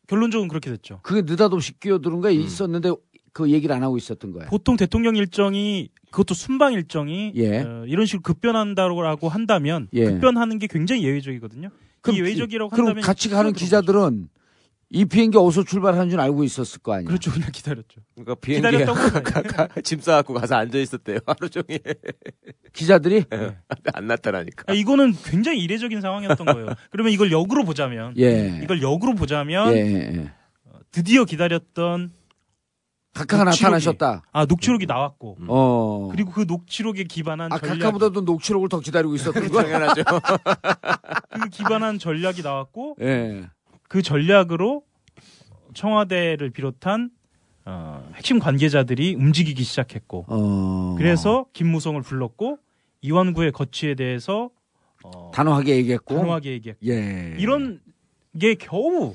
결론적으로 0.08 0.50
그렇게 0.50 0.72
됐죠. 0.72 1.00
그게 1.04 1.22
느닷없이 1.22 1.80
끼어드는 1.80 2.20
거야 2.20 2.32
있었는데 2.32 2.94
그 3.34 3.50
얘기를 3.50 3.76
안 3.76 3.84
하고 3.84 3.98
있었던 3.98 4.32
거야. 4.32 4.48
보통 4.48 4.76
대통령 4.76 5.16
일정이 5.16 5.90
그것도 6.12 6.34
순방 6.34 6.74
일정이 6.74 7.32
예. 7.36 7.60
어, 7.62 7.86
이런 7.88 8.06
식으로 8.06 8.22
급변한다고 8.22 9.30
한다면 9.30 9.88
예. 9.94 10.06
급변하는 10.06 10.60
게 10.60 10.68
굉장히 10.68 11.04
예외적이거든요. 11.04 11.70
그럼 12.02 12.16
이 12.16 12.20
예외적이라고 12.20 12.70
그럼 12.70 12.88
한다면 12.88 13.04
같이 13.04 13.30
가는 13.30 13.54
기자들은 13.54 14.30
이 14.94 15.06
비행기 15.06 15.38
어디서 15.38 15.64
출발하는 15.64 16.10
줄 16.10 16.20
알고 16.20 16.44
있었을 16.44 16.82
거 16.82 16.94
아니야. 16.94 17.08
그렇죠. 17.08 17.32
그냥 17.32 17.50
기다렸죠. 17.54 18.02
그러니까 18.14 18.36
비행기에 18.36 18.86
짐 19.84 20.02
싸갖고 20.02 20.34
가서 20.34 20.56
앉아 20.56 20.78
있었대요 20.78 21.20
하루 21.26 21.50
종일 21.50 21.80
기자들이 22.74 23.24
안 23.94 24.08
나타나니까 24.08 24.66
아, 24.68 24.74
이거는 24.74 25.14
굉장히 25.24 25.64
이례적인 25.64 26.02
상황이었던 26.02 26.46
거예요. 26.46 26.68
그러면 26.92 27.14
이걸 27.14 27.32
역으로 27.32 27.64
보자면, 27.64 28.14
예. 28.18 28.60
이걸 28.62 28.82
역으로 28.82 29.16
보자면 29.16 29.74
예, 29.74 29.78
예, 29.78 30.12
예. 30.14 30.32
드디어 30.92 31.24
기다렸던 31.24 32.12
각하가 33.14 33.44
녹취록이- 33.44 33.62
나타나셨다. 33.64 34.24
아 34.32 34.46
녹취록이 34.46 34.86
나왔고, 34.86 35.38
어. 35.48 36.10
그리고 36.12 36.32
그 36.32 36.46
녹취록에 36.48 37.04
기반한 37.04 37.52
아, 37.52 37.60
전략, 37.60 37.80
각하보다도 37.80 38.22
녹취록을 38.22 38.70
더 38.70 38.80
기다리고 38.80 39.16
있었던 39.16 39.50
거야. 39.50 39.64
당연하죠. 39.64 40.04
그 41.44 41.50
기반한 41.50 42.00
전략이 42.00 42.42
나왔고, 42.42 42.96
예. 43.02 43.44
그 43.90 44.02
전략으로 44.02 44.84
청와대를 45.74 46.50
비롯한 46.52 47.10
어, 47.66 48.10
핵심 48.16 48.40
관계자들이 48.40 49.16
움직이기 49.16 49.64
시작했고, 49.64 50.26
어. 50.28 50.96
그래서 50.98 51.46
김무성을 51.54 52.02
불렀고 52.02 52.58
이완구의 53.02 53.52
거취에 53.52 53.94
대해서 53.96 54.50
어, 55.04 55.32
단호하게 55.34 55.76
얘기했고. 55.78 56.16
단호하게 56.16 56.52
얘기했고, 56.54 56.86
예. 56.88 57.36
이런 57.38 57.80
게 58.40 58.56
겨우 58.56 59.14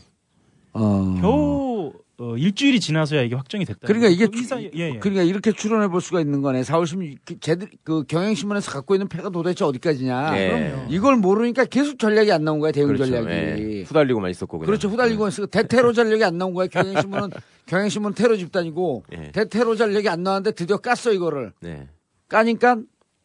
어. 0.79 1.19
겨우 1.21 1.93
어, 2.19 2.35
일주일이 2.37 2.81
지나서야 2.81 3.23
이게 3.23 3.35
확정이 3.35 3.67
됐다. 3.67 3.81
그러니까 3.87 4.09
이게 4.09 4.27
그 4.27 4.39
이사- 4.41 4.59
예, 4.63 4.71
예. 4.75 4.99
그러니까 4.99 5.23
이렇게 5.23 5.53
추론해 5.53 5.89
볼 5.89 6.01
수가 6.01 6.21
있는 6.21 6.41
거네. 6.41 6.63
4월 6.63 6.85
16일 6.85 7.19
그 7.27 7.41
제들 7.41 7.69
그 7.85 8.05
경향신문에서 8.05 8.71
갖고 8.71 8.95
있는 8.95 9.07
패가 9.07 9.29
도대체 9.29 9.65
어디까지냐. 9.67 10.39
예. 10.41 10.49
그럼요. 10.49 10.87
이걸 10.89 11.17
모르니까 11.17 11.67
계속 11.67 11.99
전략이 11.99 12.33
안 12.33 12.43
나온 12.45 12.59
거야 12.61 12.73
대응 12.73 12.87
그렇죠. 12.87 13.05
전략이. 13.05 13.29
예. 13.31 13.83
후달리고만 13.83 14.31
있었고 14.31 14.59
그냥. 14.59 14.67
그렇죠. 14.67 14.89
후달리고 14.89 15.29
있어. 15.29 15.45
대테러 15.45 15.93
전략이 15.93 16.25
안 16.25 16.39
나온 16.39 16.55
거야. 16.55 16.69
경향신문은 16.69 17.31
경향신문 17.67 18.15
테러 18.15 18.35
집단이고 18.39 19.05
예. 19.13 19.31
대테러 19.33 19.75
전략이 19.77 20.09
안 20.09 20.23
나왔는데 20.23 20.53
드디어 20.53 20.79
깠어 20.79 21.15
이거를. 21.15 21.53
네. 21.61 21.87
까니까 22.29 22.79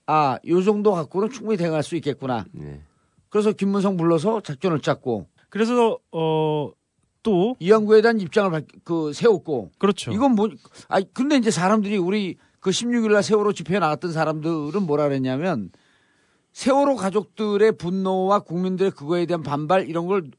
아, 0.07 0.37
요 0.47 0.61
정도 0.63 0.91
갖고는 0.91 1.29
충분히 1.29 1.55
대응할 1.57 1.81
수 1.83 1.95
있겠구나. 1.95 2.43
네. 2.51 2.81
그래서 3.29 3.53
김문성 3.53 3.95
불러서 3.95 4.41
작전을 4.41 4.81
짰고 4.81 5.27
그래서 5.49 5.97
어, 6.11 6.71
또 7.23 7.55
이왕구에 7.59 8.01
대한 8.01 8.19
입장을 8.19 8.49
밝- 8.51 8.65
그 8.83 9.13
세웠고 9.13 9.71
그렇죠. 9.77 10.11
이건 10.11 10.33
뭐, 10.35 10.49
아 10.87 10.99
근데 11.13 11.35
이제 11.37 11.51
사람들이 11.51 11.97
우리 11.97 12.37
그 12.59 12.69
16일 12.71 13.11
날 13.13 13.23
세월호 13.23 13.53
집회에 13.53 13.79
나갔던 13.79 14.11
사람들은 14.11 14.83
뭐라 14.83 15.03
그랬냐면 15.07 15.69
세월호 16.53 16.95
가족들의 16.95 17.73
분노와 17.77 18.39
국민들의 18.39 18.91
그거에 18.91 19.25
대한 19.25 19.41
반발 19.43 19.87
이런 19.87 20.05
걸 20.07 20.29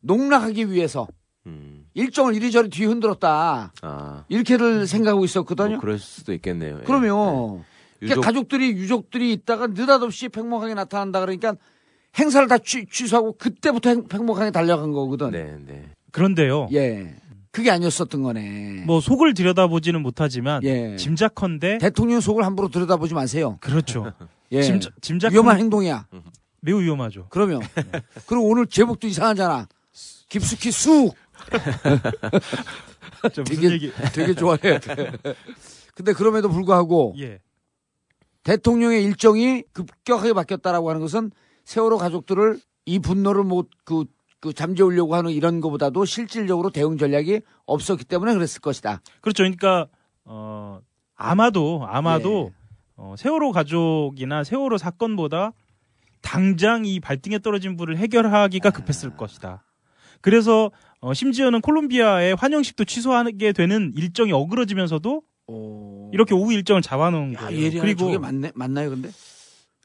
농락하기 0.00 0.70
위해서 0.70 1.06
음. 1.46 1.86
일정을 1.94 2.34
이리저리 2.34 2.70
뒤 2.70 2.84
흔들었다. 2.84 3.72
아. 3.82 4.24
이렇게를 4.28 4.86
생각하고 4.86 5.24
있었거든요. 5.24 5.70
뭐 5.70 5.78
그럴 5.80 5.98
수도 5.98 6.32
있겠네요. 6.32 6.78
예. 6.80 6.84
그러면 6.84 7.58
네. 7.58 7.64
그러니까 8.00 8.16
유족- 8.16 8.20
가족들이 8.24 8.70
유족들이 8.72 9.32
있다가 9.32 9.68
느닷없이 9.68 10.28
팽목항에 10.28 10.74
나타난다 10.74 11.20
그러니까 11.20 11.54
행사를 12.18 12.46
다 12.48 12.58
취, 12.58 12.84
취소하고 12.86 13.36
그때부터 13.38 13.90
행- 13.90 14.06
팽목항에 14.08 14.50
달려간 14.50 14.92
거거든. 14.92 15.30
네, 15.30 15.56
네. 15.66 15.88
그런데요. 16.12 16.68
예. 16.72 17.14
그게 17.50 17.70
아니었었던 17.70 18.22
거네. 18.22 18.84
뭐 18.86 19.00
속을 19.00 19.34
들여다보지는 19.34 20.00
못하지만 20.00 20.62
예. 20.64 20.96
짐작컨대 20.96 21.78
대통령 21.78 22.20
속을 22.20 22.44
함부로 22.44 22.68
들여다보지 22.68 23.14
마세요. 23.14 23.58
그렇죠. 23.60 24.12
예. 24.52 24.62
짐작 24.62 25.02
짐작 25.02 25.32
위험한 25.32 25.58
행동이야. 25.58 26.06
매우 26.60 26.80
위험하죠. 26.80 27.26
그러면 27.30 27.60
그리고 28.26 28.48
오늘 28.48 28.66
제목도 28.66 29.06
이상하잖아. 29.06 29.68
깊숙이 30.28 30.70
쑥. 30.70 31.14
저 33.34 33.42
무슨 33.42 33.44
되게 33.44 33.70
얘기? 33.70 33.92
되게 34.14 34.34
좋아해. 34.34 34.78
근데 35.94 36.12
그럼에도 36.12 36.48
불구하고 36.48 37.14
예. 37.18 37.40
대통령의 38.44 39.04
일정이 39.04 39.62
급격하게 39.72 40.32
바뀌었다라고 40.32 40.88
하는 40.88 41.00
것은 41.02 41.30
세월호 41.64 41.98
가족들을 41.98 42.58
이 42.86 42.98
분노를 42.98 43.44
못 43.44 43.68
그 43.84 44.04
그 44.42 44.52
잠재우려고 44.52 45.14
하는 45.14 45.30
이런 45.30 45.60
것보다도 45.60 46.04
실질적으로 46.04 46.70
대응 46.70 46.98
전략이 46.98 47.42
없었기 47.64 48.04
때문에 48.04 48.34
그랬을 48.34 48.60
것이다. 48.60 49.00
그렇죠. 49.20 49.44
그러니까 49.44 49.86
어 50.24 50.80
아마도 51.14 51.86
아마도 51.88 52.50
예. 52.50 52.54
어, 52.96 53.14
세월호 53.16 53.52
가족이나 53.52 54.42
세월호 54.42 54.78
사건보다 54.78 55.52
당장 56.22 56.84
이 56.84 56.98
발등에 56.98 57.38
떨어진 57.38 57.76
불을 57.76 57.96
해결하기가 57.98 58.70
급했을 58.70 59.16
것이다. 59.16 59.62
그래서 60.20 60.72
어, 61.00 61.14
심지어는 61.14 61.60
콜롬비아의 61.60 62.34
환영식도 62.34 62.84
취소하게 62.84 63.52
되는 63.52 63.92
일정이 63.96 64.32
어그러지면서도 64.32 65.22
이렇게 66.12 66.34
오후 66.34 66.52
일정을 66.52 66.82
잡아놓은 66.82 67.36
아, 67.36 67.46
거예요. 67.46 67.80
그리고 67.80 68.06
저게 68.06 68.18
맞네, 68.18 68.50
맞나요, 68.56 68.90
근데? 68.90 69.08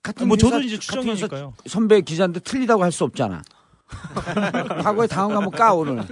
같은 0.01 0.27
뭐 0.27 0.35
저도 0.35 0.57
회사- 0.57 0.65
이제 0.65 0.77
같은 0.77 1.03
회사 1.11 1.27
추정이니까요. 1.27 1.53
선배 1.67 2.01
기자인데 2.01 2.39
틀리다고 2.39 2.83
할 2.83 2.91
수 2.91 3.03
없잖아. 3.03 3.43
과거에 4.83 5.07
당한 5.07 5.29
거 5.29 5.35
한번 5.38 5.51
까 5.51 5.73
오늘. 5.73 6.03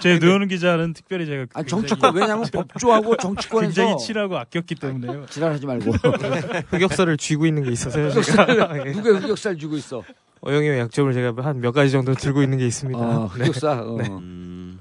제 0.00 0.18
노현우 0.18 0.46
기자는 0.46 0.92
특별히 0.92 1.26
제가 1.26 1.46
아 1.54 1.62
정치권 1.62 2.14
왜냐하면 2.14 2.46
법조하고 2.52 3.16
정치권에서 3.16 3.72
굉장히 3.72 4.04
칠하고 4.04 4.36
아꼈기 4.38 4.74
때문에요. 4.74 5.26
지랄하지 5.30 5.66
말고 5.66 5.92
흑역사를 6.70 7.16
쥐고 7.16 7.46
있는 7.46 7.62
게 7.64 7.70
있어서요. 7.70 8.08
누구의 8.08 9.20
흑역살 9.20 9.56
주고 9.56 9.76
있어. 9.76 10.02
어영이의 10.42 10.78
약점을 10.80 11.12
제가 11.12 11.34
한 11.42 11.60
몇 11.60 11.72
가지 11.72 11.90
정도 11.92 12.14
들고 12.14 12.42
있는 12.42 12.58
게 12.58 12.66
있습니다. 12.66 12.98
어, 13.00 13.30
네. 13.36 13.44
흑역사. 13.44 13.72
어. 13.82 13.96
음. 14.00 14.80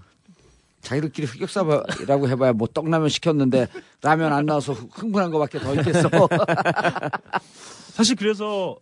자기들끼리 0.81 1.27
흑역사라고 1.27 2.27
해봐야 2.27 2.53
뭐 2.53 2.67
떡라면 2.73 3.07
시켰는데 3.09 3.67
라면 4.01 4.33
안 4.33 4.47
나와서 4.47 4.73
흥분한 4.73 5.29
거밖에 5.29 5.59
더 5.59 5.75
있겠어. 5.75 6.09
사실 7.93 8.15
그래서 8.15 8.77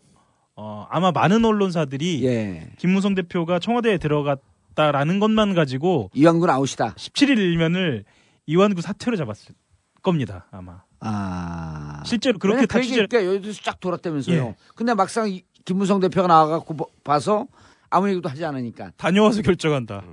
어, 0.62 0.86
아마 0.90 1.12
많은 1.12 1.46
언론사들이 1.46 2.26
예. 2.26 2.68
김무성 2.78 3.16
대표가 3.16 3.60
청와대에 3.60 3.98
들어갔다라는 3.98 5.22
것만 5.22 5.54
가지고 5.56 6.12
이완군 6.14 6.50
아웃이다. 6.50 6.96
17일 6.96 7.38
일면을 7.38 8.04
이완구 8.46 8.82
사퇴로 8.82 9.16
잡았을 9.16 9.56
겁니다. 10.02 10.48
아마. 10.52 10.82
아. 11.00 12.04
실제로 12.06 12.38
그렇게 12.40 12.66
다그 12.66 12.84
취재를 12.84 13.08
때 13.08 13.26
여의도에서 13.26 13.62
쫙 13.64 13.80
돌았다면서요. 13.80 14.36
예. 14.38 14.56
근데 14.76 14.94
막상 14.94 15.30
이- 15.30 15.44
김무성 15.64 16.02
대표가 16.02 16.28
나와갖고 16.28 16.74
보- 16.76 16.92
봐서 17.06 17.48
아무 17.90 18.10
얘기도 18.10 18.28
하지 18.28 18.44
않으니까. 18.44 18.92
다녀와서 18.98 19.42
결정한다. 19.42 20.04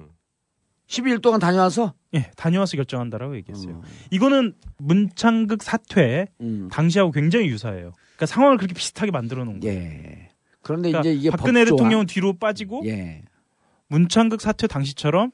12일 0.87 1.21
동안 1.21 1.41
다녀와서? 1.41 1.95
예, 2.15 2.31
다녀와서 2.37 2.77
결정한다라고 2.77 3.35
얘기했어요. 3.39 3.83
이거는 4.13 4.55
문창극 4.79 5.65
사퇴 5.65 6.29
음. 6.41 6.69
당시하고 6.71 7.11
굉장히 7.11 7.49
유사해요. 7.49 7.91
그러니까 8.15 8.27
상황을 8.27 8.57
그렇게 8.59 8.75
비슷하게 8.75 9.11
만들어 9.11 9.45
놓은 9.45 9.59
거예요. 9.61 9.77
예. 9.77 10.26
그런데 10.67 10.91
그러니까 10.91 11.09
이제 11.09 11.19
이게 11.19 11.31
박근혜 11.31 11.63
법조와- 11.65 11.71
대통령은 11.71 12.07
뒤로 12.07 12.33
빠지고 12.33 12.83
예. 12.87 13.23
문창극 13.89 14.41
사퇴 14.41 14.67
당시처럼 14.67 15.31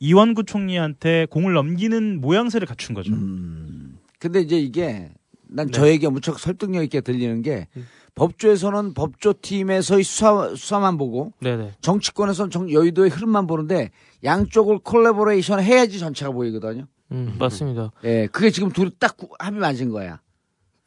이완구 0.00 0.44
총리한테 0.44 1.26
공을 1.30 1.52
넘기는 1.52 2.20
모양새를 2.20 2.66
갖춘 2.66 2.94
거죠. 2.94 3.12
음. 3.12 3.98
근데 4.18 4.40
이제 4.40 4.58
이게 4.58 5.10
난 5.48 5.66
네. 5.66 5.72
저 5.72 5.88
얘기가 5.88 6.10
무척 6.10 6.38
설득력 6.40 6.82
있게 6.82 7.00
들리는 7.00 7.42
게 7.42 7.68
법조에서는 8.16 8.94
법조팀에서의 8.94 10.02
수사, 10.02 10.54
수사만 10.56 10.96
보고 10.98 11.32
네네. 11.40 11.72
정치권에서는 11.80 12.50
정- 12.50 12.72
여의도의 12.72 13.10
흐름만 13.10 13.46
보는데 13.46 13.90
양쪽을 14.24 14.78
콜라보레이션 14.80 15.60
해야지 15.62 15.98
전체가 15.98 16.32
보이거든요. 16.32 16.86
음, 17.12 17.36
맞습니다. 17.38 17.92
예, 18.04 18.26
그게 18.32 18.50
지금 18.50 18.70
둘이 18.72 18.90
딱 18.98 19.16
구- 19.16 19.28
합이 19.38 19.58
맞은 19.58 19.90
거야. 19.90 20.20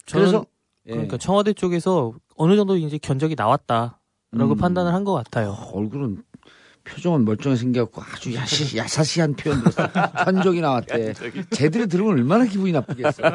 저는 0.06 0.26
그래서 0.26 0.46
예. 0.88 0.92
그러니까 0.92 1.18
청와대 1.18 1.54
쪽에서 1.54 2.14
어느 2.40 2.56
정도 2.56 2.78
이제 2.78 2.98
견적이 2.98 3.36
나왔다라고 3.36 3.98
음. 4.34 4.58
판단을 4.58 4.94
한 4.94 5.04
것 5.04 5.14
같아요. 5.14 5.58
얼굴은 5.74 6.24
표정은 6.86 7.26
멀쩡히 7.26 7.58
생겨갖고 7.58 8.02
아주 8.02 8.34
야시, 8.34 8.78
야사시한 8.78 9.36
표현들 9.36 9.72
견적이 10.26 10.62
나왔대. 10.62 11.14
쟤들이 11.52 11.88
들으면 11.88 12.14
얼마나 12.14 12.46
기분이 12.46 12.72
나쁘겠어. 12.72 13.22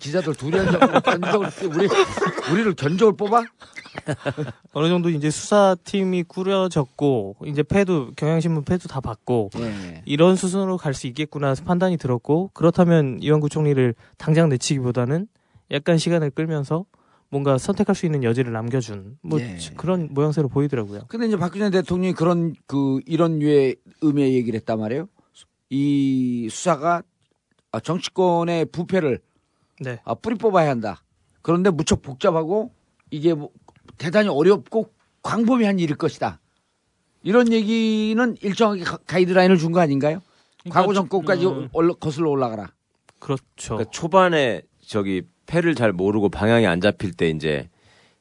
기자들 0.00 0.34
둘이 0.34 0.58
앉아서 0.58 1.00
견적을 1.00 1.48
우리 1.76 1.88
우리를 2.52 2.74
견적을 2.74 3.16
뽑아? 3.16 3.44
어느 4.72 4.88
정도 4.88 5.10
이제 5.10 5.30
수사팀이 5.30 6.22
꾸려졌고 6.24 7.36
이제 7.44 7.62
패도 7.62 8.12
경향신문 8.16 8.64
패도 8.64 8.88
다 8.88 9.00
받고 9.00 9.50
예. 9.58 10.02
이런 10.06 10.36
수순으로 10.36 10.78
갈 10.78 10.94
수 10.94 11.06
있겠구나 11.06 11.54
판단이 11.54 11.98
들었고 11.98 12.50
그렇다면 12.54 13.18
이완 13.20 13.40
구 13.40 13.48
총리를 13.50 13.94
당장 14.16 14.48
내치기보다는 14.48 15.26
약간 15.70 15.98
시간을 15.98 16.30
끌면서 16.30 16.86
뭔가 17.30 17.58
선택할 17.58 17.94
수 17.94 18.06
있는 18.06 18.24
여지를 18.24 18.52
남겨준 18.52 19.18
뭐 19.22 19.40
예. 19.40 19.56
그런 19.76 20.08
모양새로 20.12 20.48
보이더라고요. 20.48 21.02
근데 21.08 21.26
이제 21.26 21.36
박근혜 21.36 21.70
대통령이 21.70 22.12
그런 22.12 22.54
그 22.66 23.00
이런 23.06 23.38
류의 23.38 23.76
의미의 24.00 24.34
얘기를 24.34 24.58
했단 24.58 24.78
말이에요. 24.80 25.08
이 25.70 26.48
수사가 26.50 27.02
아, 27.70 27.78
정치권의 27.78 28.66
부패를 28.66 29.20
네. 29.80 30.00
아, 30.04 30.14
뿌리 30.14 30.34
뽑아야 30.34 30.68
한다. 30.70 31.02
그런데 31.42 31.70
무척 31.70 32.02
복잡하고 32.02 32.72
이게 33.10 33.32
뭐 33.32 33.50
대단히 33.96 34.28
어렵고 34.28 34.92
광범위한 35.22 35.78
일일 35.78 35.96
것이다. 35.96 36.40
이런 37.22 37.52
얘기는 37.52 38.36
일정하게 38.42 38.82
가- 38.82 38.96
가이드라인을 39.06 39.56
준 39.58 39.70
거 39.72 39.78
아닌가요? 39.80 40.20
과거 40.68 40.92
정권까지 40.92 41.46
음. 41.46 41.68
올라- 41.72 41.94
거슬러 41.94 42.28
올라가라. 42.30 42.72
그렇죠. 43.20 43.44
그러니까 43.76 43.90
초반에 43.92 44.62
저기 44.84 45.22
패를 45.50 45.74
잘 45.74 45.92
모르고 45.92 46.28
방향이 46.28 46.66
안 46.66 46.80
잡힐 46.80 47.12
때 47.12 47.28
이제 47.28 47.68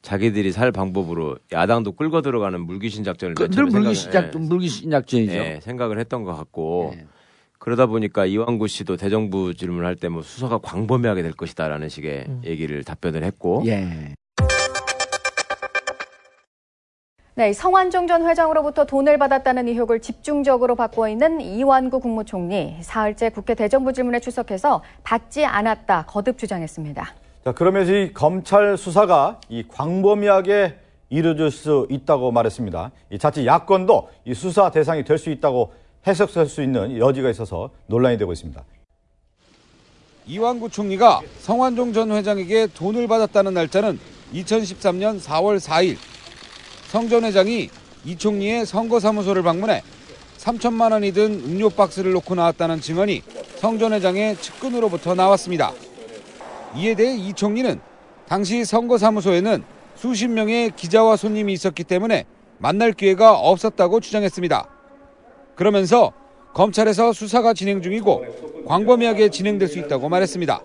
자기들이 0.01 0.51
살 0.51 0.71
방법으로 0.71 1.37
야당도 1.51 1.91
끌고 1.91 2.21
들어가는 2.21 2.59
물귀신 2.61 3.03
작전을 3.03 3.35
그, 3.35 3.43
맨늘 3.43 3.91
생각을- 3.91 4.11
작 4.11 4.37
물기신 4.39 4.89
작전이죠. 4.89 5.33
예, 5.33 5.59
생각을 5.61 5.99
했던 5.99 6.23
것 6.23 6.35
같고 6.35 6.95
그러다 7.59 7.85
보니까 7.85 8.25
이완구 8.25 8.67
씨도 8.67 8.97
대정부 8.97 9.53
질문할 9.53 9.95
때 9.95 10.09
뭐 10.09 10.21
수사가 10.23 10.57
광범위하게 10.59 11.21
될 11.21 11.33
것이다라는 11.33 11.89
식의 11.89 12.25
얘기를 12.45 12.83
답변을 12.83 13.23
했고 13.23 13.61
예. 13.67 14.15
네, 17.39 17.53
성완종 17.53 18.05
전 18.05 18.27
회장으로부터 18.27 18.83
돈을 18.83 19.17
받았다는 19.17 19.69
의혹을 19.69 20.01
집중적으로 20.01 20.75
받고 20.75 21.07
있는 21.07 21.39
이완구 21.39 22.01
국무총리 22.01 22.75
사흘째 22.81 23.29
국회 23.29 23.55
대정부 23.55 23.93
질문에 23.93 24.19
출석해서 24.19 24.83
받지 25.05 25.45
않았다 25.45 26.03
거듭 26.05 26.37
주장했습니다. 26.37 27.15
자, 27.45 27.51
그러면서 27.53 27.93
이 27.93 28.11
검찰 28.11 28.75
수사가 28.75 29.39
이 29.47 29.63
광범위하게 29.69 30.79
이루어질 31.07 31.49
수 31.49 31.87
있다고 31.89 32.33
말했습니다. 32.33 32.91
이 33.09 33.17
자칫 33.17 33.45
야권도 33.45 34.09
이 34.25 34.33
수사 34.33 34.69
대상이 34.69 35.05
될 35.05 35.17
수 35.17 35.29
있다고 35.29 35.71
해석할 36.05 36.45
수 36.45 36.61
있는 36.61 36.97
여지가 36.97 37.29
있어서 37.29 37.69
논란이 37.87 38.17
되고 38.17 38.33
있습니다. 38.33 38.61
이완구 40.25 40.71
총리가 40.71 41.21
성완종 41.39 41.93
전 41.93 42.11
회장에게 42.11 42.67
돈을 42.75 43.07
받았다는 43.07 43.53
날짜는 43.53 43.97
2013년 44.33 45.21
4월 45.21 45.57
4일. 45.57 46.18
성 46.89 47.07
전 47.09 47.23
회장이 47.23 47.69
이 48.05 48.15
총리의 48.17 48.65
선거사무소를 48.65 49.43
방문해 49.43 49.83
3천만 50.37 50.91
원이 50.91 51.11
든 51.11 51.33
음료 51.45 51.69
박스를 51.69 52.13
놓고 52.13 52.35
나왔다는 52.35 52.81
증언이 52.81 53.21
성 53.57 53.77
전 53.77 53.93
회장의 53.93 54.37
측근으로부터 54.37 55.13
나왔습니다. 55.15 55.71
이에 56.75 56.95
대해 56.95 57.15
이 57.15 57.33
총리는 57.33 57.79
당시 58.27 58.63
선거사무소에는 58.63 59.63
수십 59.95 60.27
명의 60.29 60.71
기자와 60.75 61.17
손님이 61.17 61.53
있었기 61.53 61.83
때문에 61.83 62.25
만날 62.57 62.93
기회가 62.93 63.37
없었다고 63.37 63.99
주장했습니다. 63.99 64.67
그러면서 65.55 66.13
검찰에서 66.53 67.11
수사가 67.13 67.53
진행 67.53 67.81
중이고 67.81 68.65
광범위하게 68.65 69.29
진행될 69.29 69.67
수 69.67 69.77
있다고 69.79 70.09
말했습니다. 70.09 70.61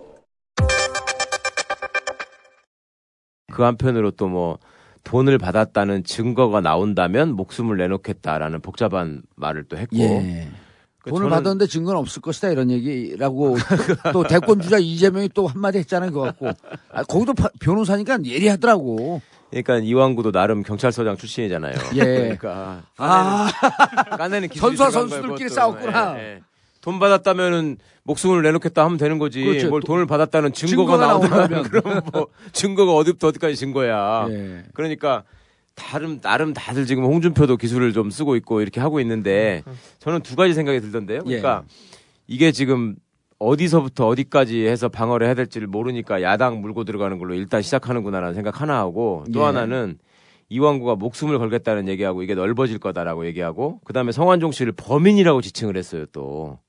그 3.51 3.61
한편으로 3.63 4.11
또뭐 4.11 4.57
돈을 5.05 5.37
받았다는 5.37 6.03
증거가 6.03 6.59
나온다면 6.59 7.31
목숨을 7.35 7.77
내놓겠다라는 7.77 8.59
복잡한 8.61 9.21
말을 9.35 9.63
또 9.69 9.77
했고 9.77 9.95
예. 9.99 10.49
그 11.01 11.11
돈을 11.11 11.29
받았는데 11.29 11.67
증거는 11.67 11.99
없을 11.99 12.21
것이다 12.21 12.49
이런 12.49 12.71
얘기라고 12.71 13.55
또 14.11 14.23
대권 14.27 14.59
주자 14.59 14.77
이재명이 14.79 15.29
또 15.35 15.47
한마디 15.47 15.77
했잖아요 15.77 16.11
그거 16.11 16.23
갖고 16.23 16.49
아, 16.91 17.03
거기도 17.03 17.33
파- 17.35 17.49
변호사니까 17.59 18.17
예리하더라고 18.25 19.21
그러니까 19.51 19.77
이완구도 19.77 20.31
나름 20.33 20.63
경찰서장 20.63 21.15
출신이잖아요. 21.15 21.75
예. 21.95 21.99
그러니까 21.99 22.81
아. 22.97 23.47
까내는 24.17 24.49
선수와 24.53 24.89
선수들끼리. 24.89 25.47
싸웠구나. 25.49 26.17
예, 26.17 26.21
예. 26.33 26.41
돈 26.85 26.99
받았다면은 26.99 27.77
목숨을 28.03 28.43
내놓겠다 28.43 28.85
하면 28.85 28.99
되는 28.99 29.17
거지. 29.17 29.43
그렇죠. 29.43 29.69
뭘 29.69 29.81
도- 29.81 29.87
돈을 29.87 30.05
받았다는 30.05 30.53
증거가, 30.53 31.19
증거가 31.19 31.37
나오면. 31.47 31.63
그럼 31.69 32.01
뭐 32.13 32.27
증거가 32.51 32.93
어디부터 32.93 33.29
어디까지 33.29 33.55
증거야. 33.55 34.27
예. 34.29 34.63
그러니까 34.75 35.23
다름 35.73 36.21
나름 36.21 36.53
다들 36.53 36.85
지금 36.85 37.05
홍준표도 37.05 37.57
기술을 37.57 37.91
좀 37.91 38.11
쓰고 38.11 38.35
있고 38.35 38.61
이렇게 38.61 38.79
하고 38.81 38.99
있는데 38.99 39.63
저는 39.97 40.21
두 40.21 40.35
가지 40.35 40.53
생각이 40.53 40.79
들던데요. 40.79 41.23
그러니까 41.23 41.63
이게 42.27 42.51
지금 42.51 42.95
어디서부터 43.39 44.05
어디까지 44.07 44.67
해서 44.67 44.87
방어를 44.87 45.25
해야 45.25 45.33
될지를 45.33 45.65
모르니까 45.67 46.21
야당 46.21 46.61
물고 46.61 46.83
들어가는 46.83 47.17
걸로 47.17 47.33
일단 47.33 47.63
시작하는구나라는 47.63 48.35
생각 48.35 48.61
하나 48.61 48.77
하고 48.77 49.25
또 49.33 49.39
예. 49.39 49.43
하나는 49.45 49.97
이완구가 50.49 50.97
목숨을 50.97 51.39
걸겠다는 51.39 51.87
얘기하고 51.87 52.21
이게 52.21 52.35
넓어질 52.35 52.77
거다라고 52.77 53.25
얘기하고 53.25 53.79
그다음에 53.85 54.11
성완종 54.11 54.51
씨를 54.51 54.73
범인이라고 54.73 55.41
지칭을 55.41 55.75
했어요 55.77 56.05
또 56.11 56.59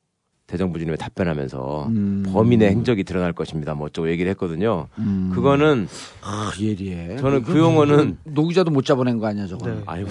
대정부 0.47 0.78
질문에 0.78 0.97
답변하면서 0.97 1.88
음. 1.88 2.22
범인의 2.32 2.70
행적이 2.70 3.05
드러날 3.05 3.32
것입니다 3.32 3.74
뭐 3.74 3.86
어쩌고 3.86 4.09
얘기를 4.11 4.30
했거든요 4.30 4.86
음. 4.99 5.30
그거는 5.34 5.88
아 6.22 6.53
예리해 6.61 7.16
저는 7.16 7.42
그 7.42 7.59
용어는 7.59 8.18
노기자도 8.24 8.70
못 8.70 8.84
잡아낸 8.84 9.18
거 9.18 9.26
아니야 9.26 9.47
저거 9.47 9.70
아이고 9.86 10.11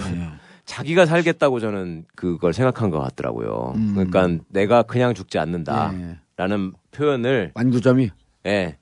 자기가 0.66 1.06
살겠다고 1.06 1.60
저는 1.60 2.04
그걸 2.16 2.52
생각한 2.52 2.90
것 2.90 2.98
같더라고요. 2.98 3.74
음. 3.76 3.92
그러니까 3.94 4.42
내가 4.48 4.82
그냥 4.82 5.14
죽지 5.14 5.38
않는다라는 5.38 6.72
표현을 6.90 7.52
완구점이 7.54 8.10
예. 8.46 8.76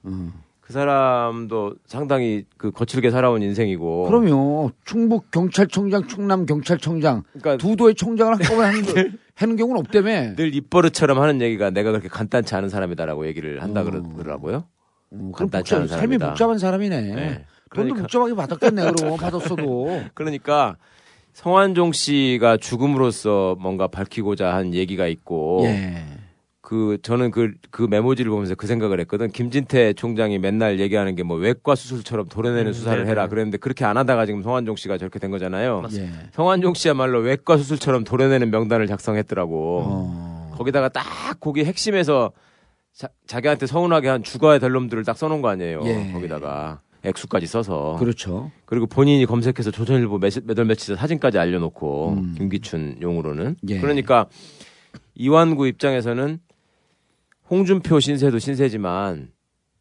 그 0.63 0.73
사람도 0.73 1.75
상당히 1.85 2.47
그 2.57 2.71
거칠게 2.71 3.11
살아온 3.11 3.43
인생이고. 3.43 4.05
그럼요 4.05 4.71
충북 4.87 5.31
경찰청장 5.31 6.07
충남 6.07 6.47
경찰청장 6.47 7.23
그러니까 7.39 7.59
두 7.59 7.77
도의 7.77 7.95
총장을 7.97 8.33
한꺼번에 8.33 8.67
하는, 8.69 8.83
거- 8.83 8.93
하는 9.35 9.57
경우는 9.57 9.81
없다며 9.81 10.35
늘 10.37 10.55
입버릇처럼 10.55 11.21
하는 11.21 11.41
얘기가 11.41 11.71
내가 11.71 11.91
그렇게 11.91 12.09
간단치 12.09 12.55
않은 12.55 12.69
사람이다라고 12.69 13.27
얘기를 13.27 13.63
한다 13.63 13.83
그러더라고요. 13.83 14.65
그럼 15.11 15.33
간단치 15.33 15.75
않은 15.75 15.87
삶이 15.89 16.01
사람이다. 16.01 16.29
복잡한 16.31 16.59
사람이네 16.59 17.01
네. 17.03 17.45
돈도 17.75 17.95
그러니까- 17.95 18.03
복잡하게 18.03 18.35
받았겠네 18.35 18.93
그럼 18.93 19.17
받았어도 19.19 20.03
그러니까 20.15 20.77
성완종 21.33 21.93
씨가 21.93 22.59
죽음으로써 22.59 23.57
뭔가 23.61 23.89
밝히고자 23.89 24.55
한 24.55 24.73
얘기가 24.73 25.09
있고 25.09 25.63
예. 25.65 26.05
그 26.67 26.97
저는 27.03 27.31
그 27.31 27.53
그 27.71 27.83
메모지를 27.83 28.31
보면서 28.31 28.55
그 28.55 28.67
생각을 28.67 28.99
했거든. 29.01 29.31
김진태 29.31 29.93
총장이 29.93 30.39
맨날 30.39 30.81
얘기하는 30.81 31.15
게 31.15 31.23
뭐 31.23 31.37
외과 31.37 31.75
수술처럼 31.75 32.29
도려내는 32.29 32.69
음, 32.69 32.73
수사를 32.73 32.97
네네. 32.99 33.11
해라 33.11 33.29
그랬는데 33.29 33.59
그렇게 33.59 33.85
안 33.85 33.99
하다가 33.99 34.25
지금 34.25 34.43
성완종 34.43 34.77
씨가 34.77 34.97
저렇게 34.97 35.19
된 35.19 35.31
거잖아요. 35.31 35.83
예. 35.93 36.09
성완종 36.33 36.73
씨야말로 36.73 37.19
외과 37.21 37.59
수술처럼 37.59 38.05
도려내는 38.05 38.51
명단을 38.51 38.87
작성했더라고. 38.87 39.83
어. 39.85 40.53
거기다가 40.57 40.89
딱 40.89 41.05
거기 41.39 41.65
핵심에서 41.65 42.33
자, 43.27 43.41
기한테 43.41 43.67
서운하게 43.67 44.09
한 44.09 44.23
죽어야 44.23 44.59
될 44.59 44.71
놈들을 44.73 45.05
딱 45.05 45.19
써놓은 45.19 45.43
거 45.43 45.49
아니에요. 45.49 45.83
예. 45.85 46.13
거기다가 46.13 46.81
액수까지 47.03 47.47
써서. 47.47 47.97
그렇죠. 47.99 48.51
그리고 48.65 48.87
본인이 48.87 49.27
검색해서 49.27 49.71
조선일보 49.71 50.19
몇, 50.19 50.33
몇월 50.45 50.65
며칠 50.65 50.97
사진까지 50.97 51.39
알려놓고 51.39 52.09
음. 52.13 52.35
김기춘 52.39 52.97
용으로는. 53.03 53.57
예. 53.69 53.81
그러니까 53.81 54.27
이완구 55.15 55.67
입장에서는 55.69 56.39
홍준표 57.55 58.01
신세도 58.01 58.41
신세지만 58.41 59.29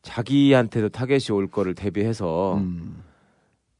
자기한테도 0.03 0.89
타겟이 0.89 1.35
올 1.35 1.49
거를 1.49 1.73
대비해서 1.73 2.57
음. 2.57 3.01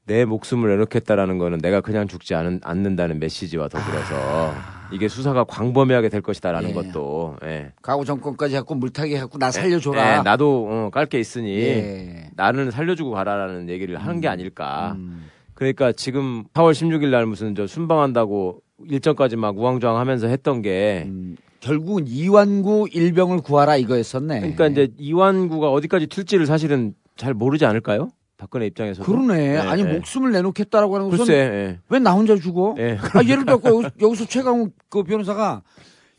내 0.08 0.26
목숨을 0.26 0.72
내놓겠다라는 0.72 1.38
거는 1.38 1.60
내가 1.60 1.80
그냥 1.80 2.08
죽지 2.08 2.34
않은, 2.34 2.62
않는다는 2.64 3.20
메시지와 3.20 3.68
더불어서 3.68 4.52
이게 4.92 5.08
수사가 5.08 5.44
광범위하게 5.44 6.10
될 6.10 6.22
것이다라는 6.22 6.70
아. 6.70 6.72
예. 6.72 6.74
것도 6.74 7.36
예. 7.44 7.72
가구 7.84 8.04
정권까지 8.04 8.56
해갖고 8.56 8.74
물타기 8.74 9.16
해갖고 9.16 9.38
나 9.38 9.52
살려줘라. 9.52 10.18
예, 10.18 10.22
나도 10.24 10.68
어, 10.72 10.90
깔게 10.90 11.20
있으니 11.20 11.56
예. 11.56 12.30
나는 12.36 12.72
살려주고 12.72 13.12
가라라는 13.12 13.70
얘기를 13.70 13.96
하는 13.98 14.22
게 14.22 14.28
아닐까. 14.28 14.94
음. 14.96 15.30
그러니까 15.54 15.92
지금 15.92 16.46
4월 16.56 16.72
16일 16.72 17.10
날 17.10 17.28
무슨 17.28 17.54
저 17.54 17.68
순방한다고 17.68 18.60
일정까지 18.90 19.36
막 19.36 19.56
우왕좌왕하면서 19.56 20.28
했던 20.30 20.64
게 20.64 21.04
음. 21.06 21.38
결국은 21.64 22.08
이완구 22.08 22.90
일병을 22.92 23.40
구하라 23.40 23.78
이거였었네. 23.78 24.40
그러니까 24.42 24.68
이제 24.68 24.90
이완구가 24.98 25.72
어디까지 25.72 26.08
튈지를 26.08 26.46
사실은 26.46 26.94
잘 27.16 27.34
모르지 27.34 27.66
않을까요? 27.66 28.10
박근혜 28.38 28.66
입장에서도. 28.66 29.10
그러네. 29.10 29.54
예, 29.54 29.58
아니 29.60 29.84
예. 29.84 29.86
목숨을 29.86 30.34
내놓겠다라고 30.34 30.96
하는 30.96 31.10
것은 31.10 31.26
글쎄. 31.26 31.40
예. 31.40 31.80
왜나 31.88 32.12
혼자 32.12 32.36
죽어? 32.36 32.76
예. 32.80 32.98
아, 33.14 33.24
예를 33.24 33.46
들어 33.46 33.62
여기서, 33.64 33.92
여기서 34.02 34.26
최강욱 34.26 34.74
그 34.90 35.04
변호사가 35.04 35.62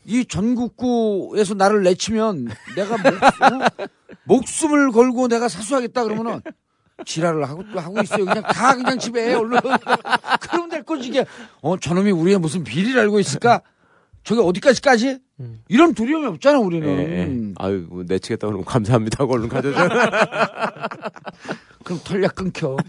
이 0.05 0.25
전국구에서 0.25 1.53
나를 1.53 1.83
내치면 1.83 2.47
내가 2.75 2.97
목, 2.97 3.07
어? 3.13 3.87
목숨을 4.23 4.91
걸고 4.91 5.27
내가 5.27 5.47
사수하겠다 5.47 6.05
그러면은 6.05 6.41
지랄을 7.05 7.47
하고 7.47 7.63
하고 7.75 8.01
있어요. 8.01 8.25
그냥 8.25 8.41
가 8.41 8.75
그냥 8.75 8.97
집에 8.97 9.35
얼른. 9.35 9.59
그러면 10.41 10.69
될 10.69 10.81
거지 10.81 11.09
이게. 11.09 11.23
어 11.61 11.77
저놈이 11.77 12.09
우리의 12.09 12.39
무슨 12.39 12.63
비리를 12.63 12.99
알고 12.99 13.19
있을까? 13.19 13.61
저게 14.25 14.41
어디까지까지? 14.41 15.19
이런 15.69 15.93
두려움이 15.93 16.25
없잖아 16.25 16.57
우리는. 16.59 16.87
예, 16.87 17.19
예. 17.19 17.53
아유, 17.57 17.85
뭐 17.87 18.03
내치겠다 18.07 18.47
그러면 18.47 18.65
감사합니다. 18.65 19.23
하고 19.23 19.35
얼른 19.35 19.47
가져줘. 19.49 19.77
그럼 21.85 21.99
털약 22.03 22.33
끊겨. 22.33 22.75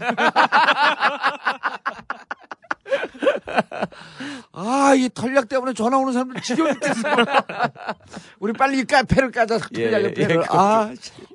아, 4.51 4.95
이 4.95 5.09
털약 5.13 5.47
때문에 5.47 5.73
전화 5.73 5.99
오는 5.99 6.11
사람들 6.11 6.41
지겨워 6.41 6.73
죽겠어. 6.73 7.01
우리 8.41 8.53
빨리 8.53 8.79
이 8.79 8.83
카페를 8.83 9.29
까자, 9.29 9.59
털약의 9.59 10.15
예. 10.17 10.21
예, 10.23 10.37
아, 10.49 10.91
참. 10.99 11.25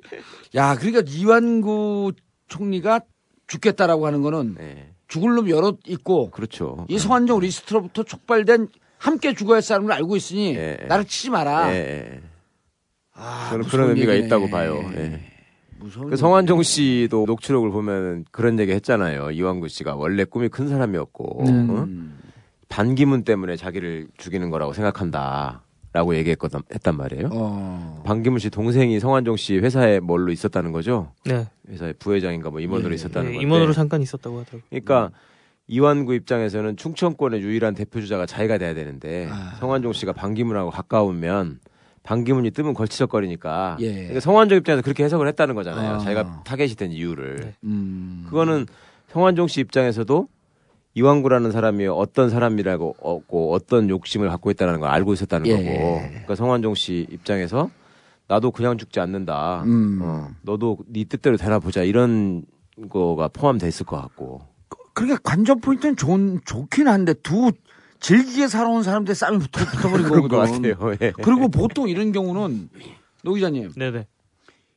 야, 0.55 0.75
그러니까 0.75 1.01
이완구 1.07 2.11
총리가 2.49 2.99
죽겠다라고 3.47 4.05
하는 4.05 4.21
거는 4.21 4.57
죽을 5.07 5.35
놈 5.35 5.49
여럿 5.49 5.79
있고. 5.87 6.29
그렇죠. 6.31 6.85
이 6.89 6.99
성한정 6.99 7.39
리스트로부터 7.39 8.03
촉발된 8.03 8.67
함께 9.03 9.33
죽어야 9.33 9.55
할 9.55 9.61
사람을 9.61 9.91
알고 9.91 10.15
있으니 10.15 10.57
나를 10.87 11.03
치지 11.05 11.29
마라. 11.29 11.73
예, 11.73 11.77
예. 11.77 12.21
아, 13.13 13.47
저는 13.49 13.65
그런 13.65 13.89
의미가 13.89 14.13
얘기네. 14.13 14.27
있다고 14.27 14.49
봐요. 14.49 14.79
예. 14.95 15.19
무서운 15.77 16.09
그 16.09 16.15
성환종 16.15 16.63
씨도 16.63 17.25
녹취록을 17.27 17.69
보면 17.71 18.23
그런 18.31 18.57
얘기 18.59 18.71
했잖아요. 18.71 19.31
이완구 19.31 19.67
씨가 19.67 19.95
원래 19.95 20.23
꿈이 20.23 20.47
큰 20.47 20.69
사람이었고 20.69 21.43
음. 21.45 21.69
어? 21.69 22.23
반기문 22.69 23.23
때문에 23.23 23.57
자기를 23.57 24.07
죽이는 24.17 24.49
거라고 24.49 24.71
생각한다 24.71 25.63
라고 25.91 26.15
얘기했거든 26.15 26.61
했단 26.73 26.95
말이에요. 26.95 27.29
어. 27.33 28.03
반기문 28.05 28.39
씨 28.39 28.49
동생이 28.49 28.99
성환종 29.01 29.35
씨 29.35 29.57
회사에 29.57 29.99
뭘로 29.99 30.31
있었다는 30.31 30.71
거죠. 30.71 31.11
네. 31.25 31.45
회사의 31.69 31.93
부회장인가 31.99 32.49
뭐 32.49 32.61
임원으로 32.61 32.91
예, 32.91 32.95
있었다는 32.95 33.29
예, 33.29 33.33
건데. 33.33 33.43
임원으로 33.43 33.73
잠깐 33.73 34.01
있었다고 34.01 34.39
하더라고요. 34.39 34.61
그러니까 34.69 35.11
이완구 35.67 36.13
입장에서는 36.13 36.75
충청권의 36.75 37.41
유일한 37.41 37.73
대표 37.73 38.01
주자가 38.01 38.25
자기가 38.25 38.57
돼야 38.57 38.73
되는데 38.73 39.29
아. 39.31 39.55
성환종 39.59 39.93
씨가 39.93 40.13
반기문하고 40.13 40.69
가까우면 40.69 41.59
반기문이 42.03 42.51
뜨면 42.51 42.73
걸치적거리니까 42.73 43.77
예. 43.79 43.93
그러니까 43.93 44.19
성환종 44.19 44.57
입장에서 44.57 44.81
그렇게 44.81 45.05
해석을 45.05 45.27
했다는 45.29 45.55
거잖아요. 45.55 45.95
아. 45.95 45.97
자기가 45.99 46.43
타겟이 46.43 46.75
된 46.75 46.91
이유를. 46.91 47.53
음. 47.63 48.25
그거는 48.25 48.65
성환종 49.07 49.47
씨 49.47 49.61
입장에서도 49.61 50.27
이완구라는 50.95 51.51
사람이 51.51 51.87
어떤 51.87 52.29
사람이라고 52.29 52.97
없고 52.99 53.53
어떤 53.53 53.89
욕심을 53.89 54.29
갖고 54.29 54.51
있다는 54.51 54.79
걸 54.81 54.89
알고 54.89 55.13
있었다는 55.13 55.47
예. 55.47 55.55
거고. 55.55 56.01
그러니까 56.09 56.35
성환종 56.35 56.75
씨 56.75 57.07
입장에서 57.09 57.69
나도 58.27 58.51
그냥 58.51 58.77
죽지 58.77 58.99
않는다. 58.99 59.63
음. 59.63 59.99
어, 60.01 60.27
너도 60.41 60.77
네 60.87 61.05
뜻대로 61.05 61.37
되나 61.37 61.59
보자 61.59 61.83
이런 61.83 62.43
거가 62.89 63.29
포함돼 63.29 63.67
있을 63.67 63.85
것 63.85 63.95
같고. 64.01 64.52
그러니까 64.93 65.19
관전 65.23 65.59
포인트는 65.61 65.95
좋은 65.95 66.39
좋긴 66.45 66.87
한데 66.87 67.13
두 67.13 67.51
질기게 67.99 68.47
살아온 68.47 68.83
사람들 68.83 69.15
싸움이 69.15 69.39
붙어, 69.39 69.65
붙어버린 69.65 70.07
그런 70.07 70.21
거거든. 70.27 70.29
것 70.29 70.77
같아요. 70.77 70.97
예. 71.01 71.11
그리고 71.23 71.47
보통 71.47 71.87
이런 71.89 72.11
경우는 72.11 72.69
노 73.23 73.33
기자님 73.33 73.71
네네. 73.75 74.07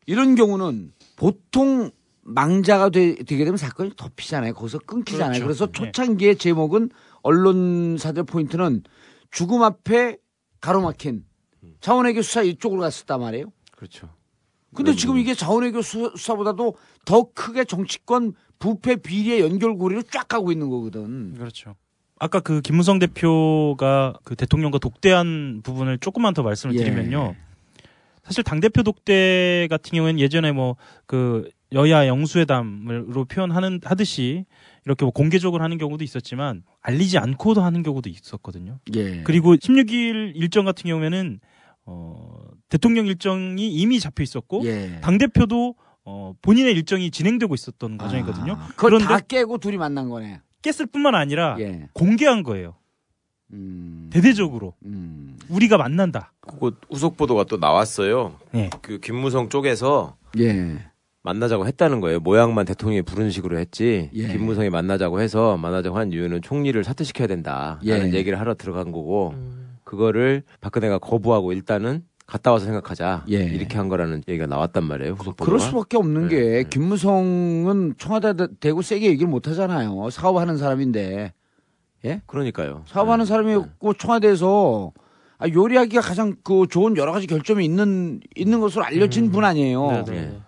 이런 0.06 0.34
경우는 0.36 0.92
보통 1.16 1.90
망자가 2.22 2.88
되, 2.90 3.14
게 3.14 3.24
되면 3.44 3.56
사건이 3.56 3.92
덮이잖아요. 3.96 4.54
거기서 4.54 4.78
끊기잖아요. 4.80 5.42
그래서 5.42 5.66
그렇죠. 5.66 5.86
예. 5.86 5.92
초창기의 5.92 6.36
제목은 6.36 6.90
언론사들 7.22 8.24
포인트는 8.24 8.82
죽음 9.30 9.62
앞에 9.62 10.18
가로막힌 10.60 11.24
자원외교 11.80 12.22
수사 12.22 12.42
이쪽으로 12.42 12.80
갔었단 12.80 13.20
말이에요. 13.20 13.52
그렇죠. 13.76 14.08
근데 14.74 14.94
지금 14.94 15.18
이게 15.18 15.34
자원외교 15.34 15.82
수- 15.82 16.12
수사보다도 16.16 16.74
더 17.04 17.28
크게 17.34 17.64
정치권 17.64 18.34
부패 18.58 18.96
비리의 18.96 19.40
연결고리를 19.40 20.02
쫙 20.04 20.28
가고 20.28 20.52
있는 20.52 20.68
거거든. 20.70 21.34
그렇죠. 21.34 21.74
아까 22.18 22.40
그 22.40 22.60
김무성 22.62 22.98
대표가 22.98 24.14
그 24.24 24.36
대통령과 24.36 24.78
독대한 24.78 25.60
부분을 25.62 25.98
조금만 25.98 26.34
더 26.34 26.42
말씀을 26.42 26.74
예. 26.74 26.78
드리면요. 26.78 27.34
사실 28.24 28.42
당 28.42 28.58
대표 28.60 28.82
독대 28.82 29.68
같은 29.70 29.96
경우에는 29.96 30.20
예전에 30.20 30.52
뭐 30.52 30.76
그 31.06 31.48
여야 31.72 32.06
영수회담으로 32.06 33.24
표현하는 33.24 33.80
하듯이 33.82 34.44
이렇게 34.84 35.04
뭐 35.04 35.12
공개적으로 35.12 35.64
하는 35.64 35.78
경우도 35.78 36.04
있었지만 36.04 36.62
알리지 36.80 37.18
않고도 37.18 37.62
하는 37.62 37.82
경우도 37.82 38.08
있었거든요. 38.08 38.78
예. 38.94 39.22
그리고 39.22 39.56
16일 39.56 40.32
일정 40.36 40.64
같은 40.64 40.88
경우에는 40.88 41.40
어 41.86 42.44
대통령 42.68 43.06
일정이 43.06 43.68
이미 43.68 43.98
잡혀 43.98 44.22
있었고 44.22 44.64
예. 44.64 45.00
당 45.00 45.18
대표도 45.18 45.74
어 46.06 46.34
본인의 46.40 46.72
일정이 46.72 47.10
진행되고 47.10 47.52
있었던 47.54 47.98
과정이거든요. 47.98 48.52
아, 48.52 48.68
그걸 48.68 48.90
그런데 48.90 49.06
다 49.06 49.18
깨고 49.18 49.58
둘이 49.58 49.76
만난 49.76 50.08
거네. 50.08 50.40
깼을 50.62 50.86
뿐만 50.86 51.16
아니라 51.16 51.56
예. 51.58 51.88
공개한 51.92 52.44
거예요. 52.44 52.76
음. 53.52 54.08
대대적으로 54.12 54.74
음. 54.84 55.36
우리가 55.48 55.76
만난다. 55.76 56.32
그거 56.40 56.72
후속 56.90 57.16
보도가 57.16 57.44
또 57.44 57.56
나왔어요. 57.56 58.38
예. 58.54 58.70
그 58.82 58.98
김무성 59.00 59.48
쪽에서 59.48 60.16
예. 60.38 60.78
만나자고 61.22 61.66
했다는 61.66 62.00
거예요. 62.00 62.20
모양만 62.20 62.66
대통령이 62.66 63.02
부르는 63.02 63.30
식으로 63.30 63.58
했지. 63.58 64.10
예. 64.14 64.28
김무성이 64.28 64.70
만나자고 64.70 65.20
해서 65.20 65.56
만나자고 65.56 65.98
한 65.98 66.12
이유는 66.12 66.40
총리를 66.42 66.82
사퇴시켜야 66.84 67.26
된다라는 67.26 68.12
예. 68.12 68.18
얘기를 68.18 68.38
하러 68.38 68.54
들어간 68.54 68.92
거고 68.92 69.30
음. 69.30 69.76
그거를 69.82 70.44
박근혜가 70.60 70.98
거부하고 70.98 71.52
일단은 71.52 72.04
갔다 72.26 72.50
와서 72.50 72.64
생각하자 72.64 73.24
예. 73.30 73.44
이렇게 73.44 73.76
한 73.76 73.88
거라는 73.88 74.22
얘기가 74.26 74.46
나왔단 74.46 74.84
말이에요. 74.84 75.12
후속 75.12 75.36
보도가. 75.36 75.44
그럴 75.44 75.60
수밖에 75.60 75.96
없는 75.96 76.28
네, 76.28 76.28
게 76.28 76.40
네. 76.40 76.64
김무성은 76.68 77.94
청와대 77.98 78.34
대고 78.58 78.82
세게 78.82 79.06
얘기를 79.06 79.28
못 79.28 79.46
하잖아요. 79.48 80.10
사업하는 80.10 80.58
사람인데. 80.58 81.32
예? 82.04 82.22
그러니까요. 82.26 82.84
사업하는 82.86 83.24
네. 83.24 83.28
사람이었고 83.28 83.94
청와대에서 83.94 84.92
아, 85.38 85.48
요리하기가 85.48 86.00
가장 86.00 86.34
그 86.42 86.66
좋은 86.68 86.96
여러 86.96 87.12
가지 87.12 87.26
결점이 87.26 87.64
있는 87.64 88.20
있는 88.34 88.60
것으로 88.60 88.84
알려진 88.84 89.30
분 89.30 89.44
아니에요. 89.44 90.04
네네. 90.06 90.38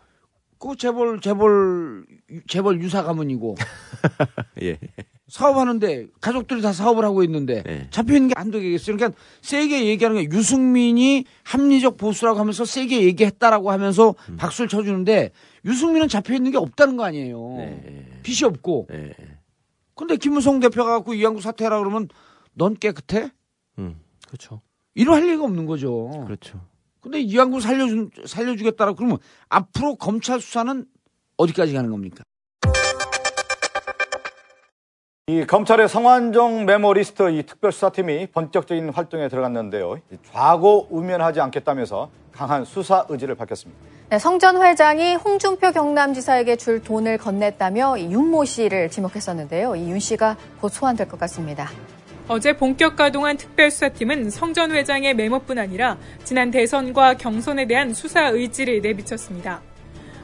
그 0.59 0.77
재벌 0.77 1.21
재벌 1.21 2.05
재벌 2.49 2.81
유사 2.83 3.05
가문이고 3.05 3.55
예. 4.63 4.79
사업하는데 5.29 6.07
가족들이 6.21 6.63
다 6.63 6.73
사업을 6.73 7.05
하고 7.05 7.23
있는데 7.23 7.63
네. 7.63 7.87
잡혀 7.91 8.15
있는 8.15 8.29
게 8.29 8.35
한두 8.37 8.61
개겠어요. 8.61 8.97
그러니까 8.97 9.19
세게 9.43 9.87
얘기하는 9.87 10.23
게 10.23 10.37
유승민이 10.37 11.25
합리적 11.45 11.97
보수라고 11.99 12.41
하면서 12.41 12.65
세게 12.65 13.03
얘기했다라고 13.03 13.71
하면서 13.71 14.15
음. 14.31 14.37
박수를 14.37 14.69
쳐주는데 14.69 15.31
유승민은 15.65 16.09
잡혀 16.09 16.35
있는 16.35 16.51
게 16.51 16.57
없다는 16.57 16.97
거 16.97 17.05
아니에요. 17.05 17.55
네. 17.59 18.21
빚이 18.23 18.45
없고. 18.47 18.89
네. 18.91 19.15
근데 19.95 20.17
김무성 20.17 20.61
대표가 20.61 20.93
갖고 20.93 21.13
이양구 21.13 21.41
사퇴하라 21.41 21.79
그러면 21.79 22.09
넌 22.55 22.75
깨끗해? 22.75 23.31
음. 23.79 24.01
그렇죠. 24.27 24.63
이러 24.95 25.15
할 25.15 25.27
리가 25.27 25.45
없는 25.45 25.67
거죠. 25.67 26.25
그렇죠. 26.27 26.61
근데 27.01 27.21
이양구 27.21 27.61
살려주, 27.61 28.11
살려주겠다라고 28.27 28.97
그러면 28.97 29.19
앞으로 29.49 29.97
검찰 29.97 30.41
수사는 30.41 30.87
어디까지 31.37 31.73
가는 31.75 31.91
겁니까? 31.91 32.25
이 35.29 35.45
검찰의 35.45 35.91
성완종 35.91 36.65
메모리스트 36.65 37.29
이 37.33 37.43
특별수사팀이 37.43 38.29
본격적인 38.29 38.89
활동에 38.89 39.29
들어갔는데요. 39.29 39.99
좌고 40.33 40.87
우면하지 40.89 41.43
않겠다면서 41.43 42.09
강한 42.33 42.65
수사 42.65 43.05
의지를 43.11 43.35
밝혔습니다. 43.35 43.79
네, 44.09 44.19
성전 44.19 44.63
회장이 44.63 45.17
홍준표 45.17 45.73
경남지사에게 45.73 46.57
줄 46.57 46.83
돈을 46.83 47.19
건넸다며 47.19 47.99
이 48.01 48.11
윤모 48.11 48.47
씨를 48.47 48.89
지목했었는데요. 48.89 49.77
이 49.77 49.91
윤 49.91 49.99
씨가 49.99 50.39
곧 50.63 50.71
소환될 50.71 51.09
것 51.09 51.21
같습니다. 51.21 51.69
어제 52.27 52.57
본격 52.57 52.97
가동한 52.97 53.37
특별수사팀은 53.37 54.31
성전 54.31 54.71
회장의 54.71 55.13
메모뿐 55.15 55.59
아니라 55.59 55.99
지난 56.25 56.51
대선과 56.51 57.15
경선에 57.19 57.67
대한 57.67 57.93
수사 57.93 58.29
의지를 58.29 58.81
내비쳤습니다. 58.81 59.61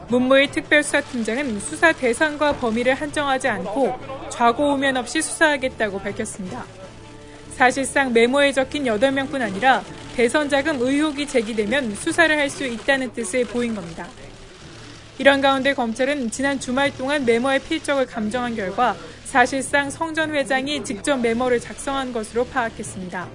문무일 0.09 0.51
특별수사팀장은 0.51 1.61
수사 1.61 1.93
대상과 1.93 2.55
범위를 2.57 2.95
한정하지 2.95 3.49
않고 3.49 3.95
좌고 4.31 4.75
우면 4.75 4.97
없이 4.97 5.23
수사하겠다고 5.23 6.01
밝혔습니다. 6.01 6.65
사실상 7.57 8.13
메모에 8.13 8.53
적힌 8.53 8.85
8명뿐 8.85 9.41
아니라 9.41 9.83
대선 10.17 10.49
자금 10.49 10.81
의혹이 10.81 11.27
제기되면 11.27 11.95
수사를 11.95 12.37
할 12.37 12.51
수 12.51 12.65
있다는 12.65 13.13
뜻을 13.13 13.45
보인 13.47 13.75
겁니다. 13.75 14.07
이런 15.19 15.41
가운데 15.41 15.73
검찰은 15.75 16.31
지난 16.31 16.59
주말 16.59 16.93
동안 16.97 17.25
메모의 17.25 17.61
필적을 17.61 18.07
감정한 18.07 18.55
결과 18.57 18.97
사실상 19.25 19.91
성 19.91 20.15
전 20.15 20.35
회장이 20.35 20.85
직접 20.85 21.17
메모를 21.17 21.61
작성한 21.61 22.13
것으로 22.13 22.45
파악했습니다. 22.47 23.29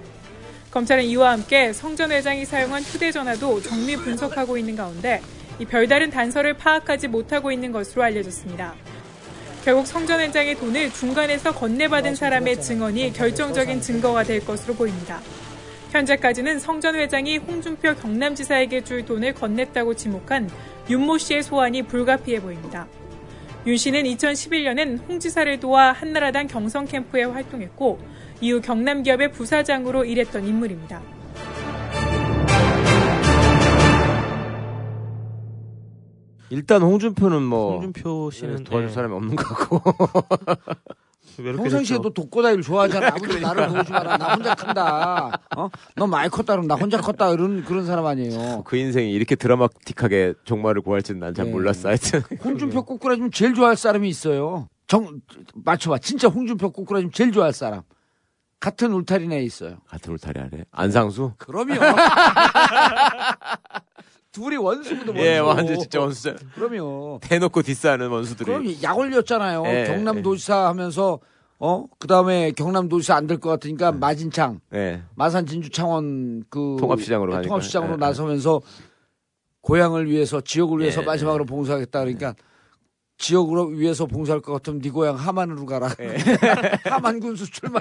검찰은 0.71 1.03
이와 1.05 1.31
함께 1.31 1.73
성 1.73 1.95
전 1.95 2.11
회장이 2.11 2.45
사용한 2.45 2.83
휴대전화도 2.83 3.61
정밀 3.61 3.97
분석하고 3.97 4.57
있는 4.57 4.75
가운데 4.75 5.21
이 5.59 5.65
별다른 5.65 6.09
단서를 6.09 6.53
파악하지 6.53 7.09
못하고 7.09 7.51
있는 7.51 7.71
것으로 7.71 8.03
알려졌습니다. 8.03 8.73
결국 9.65 9.85
성전 9.85 10.21
회장의 10.21 10.55
돈을 10.55 10.91
중간에서 10.93 11.53
건네받은 11.53 12.15
사람의 12.15 12.61
증언이 12.61 13.11
결정적인 13.11 13.81
증거가 13.81 14.23
될 14.23 14.43
것으로 14.45 14.73
보입니다. 14.73 15.19
현재까지는 15.91 16.59
성전 16.59 16.95
회장이 16.95 17.37
홍준표 17.37 17.95
경남지사에게 17.95 18.83
줄 18.83 19.03
돈을 19.03 19.33
건넸다고 19.33 19.97
지목한 19.97 20.49
윤모 20.89 21.17
씨의 21.17 21.43
소환이 21.43 21.83
불가피해 21.83 22.39
보입니다. 22.39 22.87
윤 23.67 23.75
씨는 23.75 24.03
2011년엔 24.03 24.99
홍 25.07 25.19
지사를 25.19 25.59
도와 25.59 25.91
한나라당 25.91 26.47
경선 26.47 26.85
캠프에 26.85 27.23
활동했고 27.23 27.99
이후 28.39 28.61
경남 28.61 29.03
기업의 29.03 29.31
부사장으로 29.33 30.05
일했던 30.05 30.47
인물입니다. 30.47 31.18
일단 36.49 36.81
홍준표는 36.81 37.43
뭐 37.43 37.73
홍준표 37.73 38.31
씨는 38.31 38.63
도와줄 38.63 38.87
네. 38.87 38.93
사람이 38.93 39.13
없는 39.13 39.35
것 39.35 39.43
같고 39.47 39.81
평상시에도 41.37 42.09
독고다이를 42.13 42.63
좋아하잖아. 42.63 43.07
아버지 43.15 43.39
나를 43.39 43.69
보지 43.69 43.91
마라. 43.91 44.17
나 44.17 44.33
혼자 44.33 44.55
큰다. 44.55 45.39
어? 45.55 45.69
너 45.95 46.07
많이 46.07 46.29
컸다 46.29 46.53
그럼 46.53 46.67
나 46.67 46.75
혼자 46.75 46.99
컸다 46.99 47.29
이런 47.31 47.63
그런 47.63 47.85
사람 47.85 48.05
아니에요. 48.05 48.63
그 48.65 48.75
인생이 48.75 49.11
이렇게 49.11 49.35
드라마틱하게 49.35 50.33
종말을 50.43 50.81
구할지는 50.81 51.19
난잘 51.19 51.45
네. 51.45 51.51
몰랐어 51.51 51.89
하여튼 51.89 52.21
홍준표 52.43 52.83
꼬꾸라지면 52.83 53.31
제일 53.31 53.53
좋아할 53.53 53.75
사람이 53.77 54.09
있어요. 54.09 54.67
정 54.87 55.21
맞춰봐. 55.53 55.99
진짜 55.99 56.27
홍준표 56.27 56.71
꼬꾸라지면 56.71 57.11
제일 57.13 57.31
좋아할 57.31 57.53
사람. 57.53 57.83
같은 58.59 58.91
울타리 58.91 59.27
내에 59.29 59.41
있어요. 59.43 59.77
같은 59.87 60.11
울타리 60.13 60.37
아래 60.41 60.65
안상수 60.71 61.31
그럼요. 61.37 61.75
둘이 64.31 64.57
원수도 64.57 65.11
원수. 65.11 65.25
예 65.25 65.39
완전 65.39 65.79
진짜 65.79 65.99
원수죠 65.99 66.35
그럼요. 66.55 67.19
대놓고 67.21 67.61
디스하는 67.61 68.09
원수들이 68.09 68.45
그럼 68.45 68.65
약 68.83 68.97
올렸잖아요. 68.97 69.63
예, 69.65 69.85
경남도지사 69.87 70.67
하면서 70.67 71.19
어 71.59 71.85
그다음에 71.99 72.51
경남도지사 72.51 73.15
안 73.15 73.27
될 73.27 73.39
것 73.39 73.49
같으니까 73.49 73.91
마진창 73.91 74.59
예. 74.73 75.01
마산 75.15 75.45
진주 75.45 75.69
창원 75.71 76.43
그 76.49 76.77
통합시장으로 76.79 77.31
가니까. 77.31 77.47
통합시장으로 77.47 77.91
예, 77.91 77.95
예. 77.95 77.97
나서면서 77.97 78.61
고향을 79.61 80.09
위해서 80.09 80.39
지역을 80.41 80.79
위해서 80.79 81.01
예, 81.01 81.05
마지막으로 81.05 81.45
봉사하겠다 81.45 81.99
그러니까 81.99 82.35
지역으로 83.19 83.65
위해서 83.67 84.05
봉사할 84.05 84.39
것 84.41 84.53
같으면 84.53 84.81
네 84.81 84.89
고향 84.89 85.15
하만으로 85.15 85.65
가라. 85.65 85.89
하만 86.85 87.19
군 87.19 87.35
수 87.35 87.49
출마. 87.51 87.79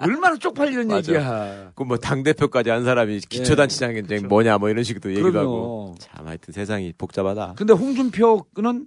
얼마나 0.00 0.36
쪽팔리는 0.36 0.88
맞아. 0.88 1.12
얘기야. 1.12 1.70
그 1.74 1.84
뭐 1.84 1.98
당 1.98 2.22
대표까지 2.22 2.70
한 2.70 2.82
사람이 2.82 3.20
기초단체장 3.28 3.92
경쟁 3.94 4.26
뭐냐 4.26 4.56
뭐 4.58 4.70
이런 4.70 4.82
식으로 4.84 5.12
얘기도 5.14 5.38
하고 5.38 5.94
참 5.98 6.26
하여튼 6.26 6.52
세상이 6.54 6.94
복잡하다 6.96 7.54
근데 7.56 7.74
홍준표는 7.74 8.86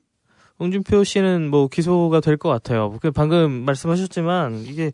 홍준표 0.60 1.04
씨는 1.04 1.50
뭐 1.50 1.68
기소가 1.68 2.20
될 2.22 2.38
것 2.38 2.50
같아요. 2.50 2.98
그 3.02 3.12
방금 3.12 3.52
말씀하셨지만 3.52 4.64
이게 4.66 4.92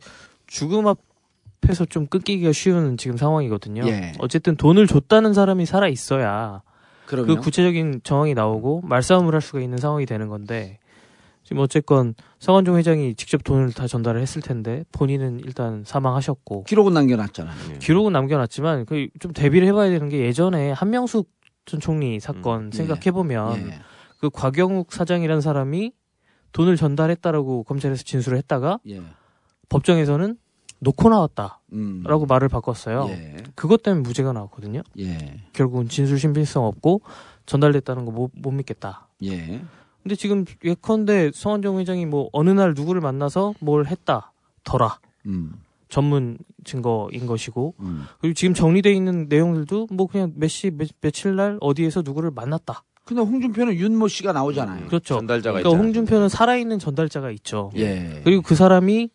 죽음 0.47 0.85
앞에서 0.87 1.85
좀 1.85 2.07
끊기기가 2.07 2.51
쉬운 2.51 2.97
지금 2.97 3.15
상황이거든요. 3.17 3.87
예. 3.87 4.11
어쨌든 4.19 4.55
돈을 4.57 4.85
줬다는 4.87 5.33
사람이 5.33 5.65
살아 5.65 5.87
있어야 5.87 6.61
그럼요. 7.07 7.27
그 7.27 7.35
구체적인 7.41 8.01
정황이 8.03 8.33
나오고 8.33 8.81
말싸움을 8.83 9.33
할 9.33 9.41
수가 9.41 9.61
있는 9.61 9.77
상황이 9.77 10.05
되는 10.05 10.27
건데 10.27 10.77
지금 11.43 11.61
어쨌건 11.61 12.13
성완종 12.39 12.75
회장이 12.77 13.15
직접 13.15 13.41
돈을 13.43 13.71
다 13.71 13.87
전달을 13.87 14.21
했을 14.21 14.41
텐데 14.41 14.83
본인은 14.91 15.39
일단 15.45 15.83
사망하셨고 15.85 16.65
기록은 16.65 16.93
남겨놨잖아요. 16.93 17.79
기록은 17.79 18.11
남겨놨지만 18.13 18.85
그 18.85 19.07
좀 19.19 19.31
대비를 19.33 19.67
해봐야 19.69 19.89
되는 19.89 20.09
게 20.09 20.19
예전에 20.19 20.71
한명숙 20.71 21.29
전 21.65 21.79
총리 21.79 22.19
사건 22.19 22.69
예. 22.73 22.77
생각해 22.77 23.11
보면 23.11 23.57
예. 23.69 23.79
그 24.19 24.29
곽영욱 24.29 24.91
사장이라는 24.93 25.41
사람이 25.41 25.93
돈을 26.51 26.75
전달했다라고 26.75 27.63
검찰에서 27.63 28.03
진술을 28.03 28.37
했다가 28.39 28.79
예. 28.89 29.01
법정에서는 29.69 30.37
놓고 30.79 31.09
나왔다라고 31.09 31.59
음. 31.73 32.03
말을 32.27 32.49
바꿨어요. 32.49 33.07
예. 33.09 33.37
그것 33.55 33.81
때문에 33.83 34.01
무죄가 34.03 34.31
나왔거든요. 34.33 34.81
예. 34.99 35.41
결국은 35.53 35.87
진술 35.89 36.19
신빙성 36.19 36.63
없고 36.65 37.01
전달됐다는 37.45 38.05
거 38.05 38.11
못 38.11 38.31
못 38.35 38.51
믿겠다. 38.51 39.07
예. 39.23 39.61
근데 40.03 40.15
지금 40.15 40.45
예컨대 40.63 41.31
성원정 41.33 41.79
회장이 41.79 42.05
뭐 42.05 42.29
어느 42.31 42.49
날 42.51 42.73
누구를 42.75 43.01
만나서 43.01 43.53
뭘 43.59 43.87
했다 43.87 44.31
더라 44.63 44.99
음. 45.25 45.53
전문 45.89 46.37
증거인 46.63 47.25
것이고 47.25 47.73
음. 47.79 48.05
그리고 48.19 48.33
지금 48.33 48.53
정리돼 48.53 48.93
있는 48.93 49.27
내용들도 49.29 49.87
뭐 49.91 50.07
그냥 50.07 50.33
몇시 50.35 50.71
며칠 51.01 51.35
날 51.35 51.57
어디에서 51.61 52.03
누구를 52.03 52.31
만났다. 52.31 52.83
근데 53.05 53.21
홍준표는 53.21 53.73
윤모 53.75 54.09
씨가 54.09 54.33
나오잖아요. 54.33 54.87
그렇죠. 54.87 55.15
전달자가 55.15 55.53
그러니까 55.59 55.69
있잖아요. 55.69 55.83
홍준표는 55.85 56.29
살아있는 56.29 56.77
전달자가 56.79 57.31
있죠. 57.31 57.71
예. 57.77 58.21
그리고 58.25 58.41
그 58.41 58.53
사람이 58.55 59.09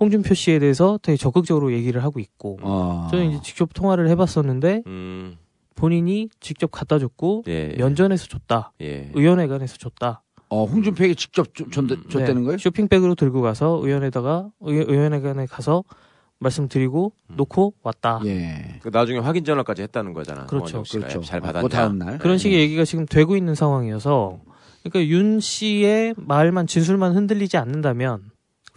홍준표 0.00 0.34
씨에 0.34 0.58
대해서 0.58 0.98
되게 1.02 1.16
적극적으로 1.16 1.72
얘기를 1.72 2.02
하고 2.02 2.20
있고 2.20 2.58
어. 2.62 3.08
저는 3.10 3.30
이제 3.30 3.40
직접 3.42 3.70
통화를 3.74 4.08
해봤었는데 4.10 4.82
음, 4.86 5.36
본인이 5.74 6.28
직접 6.40 6.70
갖다 6.70 6.98
줬고 6.98 7.44
예, 7.48 7.72
예. 7.72 7.76
면전에서 7.76 8.26
줬다. 8.26 8.72
예. 8.80 9.10
의원회관에서 9.14 9.76
줬다. 9.76 10.22
어, 10.50 10.64
홍준표에게 10.64 11.14
직접 11.14 11.54
줬- 11.54 11.70
줬- 11.70 11.86
줬다는 12.10 12.36
네, 12.40 12.44
거예요? 12.44 12.58
쇼핑백으로 12.58 13.14
들고 13.14 13.42
가서 13.42 13.80
의원에다가 13.82 14.48
의, 14.60 14.84
의원회관에 14.88 15.46
가서 15.46 15.84
말씀드리고 16.38 17.12
놓고 17.28 17.74
왔다. 17.82 18.20
예. 18.24 18.78
그 18.82 18.88
나중에 18.92 19.18
확인 19.18 19.44
전화까지 19.44 19.82
했다는 19.82 20.12
거잖아. 20.12 20.46
그렇죠. 20.46 20.82
그렇죠. 20.90 21.20
잘그 21.20 21.46
받았냐. 21.46 21.68
다음 21.68 21.98
날. 21.98 22.18
그런 22.18 22.38
식의 22.38 22.58
얘기가 22.60 22.84
지금 22.84 23.06
되고 23.06 23.36
있는 23.36 23.54
상황이어서 23.54 24.38
그러니까 24.84 25.12
윤 25.12 25.40
씨의 25.40 26.14
말만 26.16 26.66
진술만 26.68 27.14
흔들리지 27.16 27.56
않는다면 27.56 28.22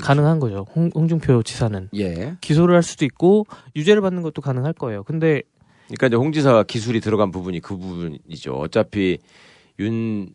가능한 0.01 0.39
거죠. 0.39 0.65
홍, 0.75 0.89
홍준표 0.93 1.43
지사는 1.43 1.89
예. 1.95 2.35
기소를 2.41 2.75
할 2.75 2.83
수도 2.83 3.05
있고 3.05 3.45
유죄를 3.75 4.01
받는 4.01 4.21
것도 4.21 4.41
가능할 4.41 4.73
거예요. 4.73 5.03
근데 5.03 5.41
그러니까 5.87 6.07
이제 6.07 6.15
홍 6.15 6.31
지사가 6.31 6.63
기술이 6.63 6.99
들어간 7.01 7.31
부분이 7.31 7.59
그 7.59 7.77
부분이죠. 7.77 8.53
어차피 8.53 9.17
윤 9.79 10.29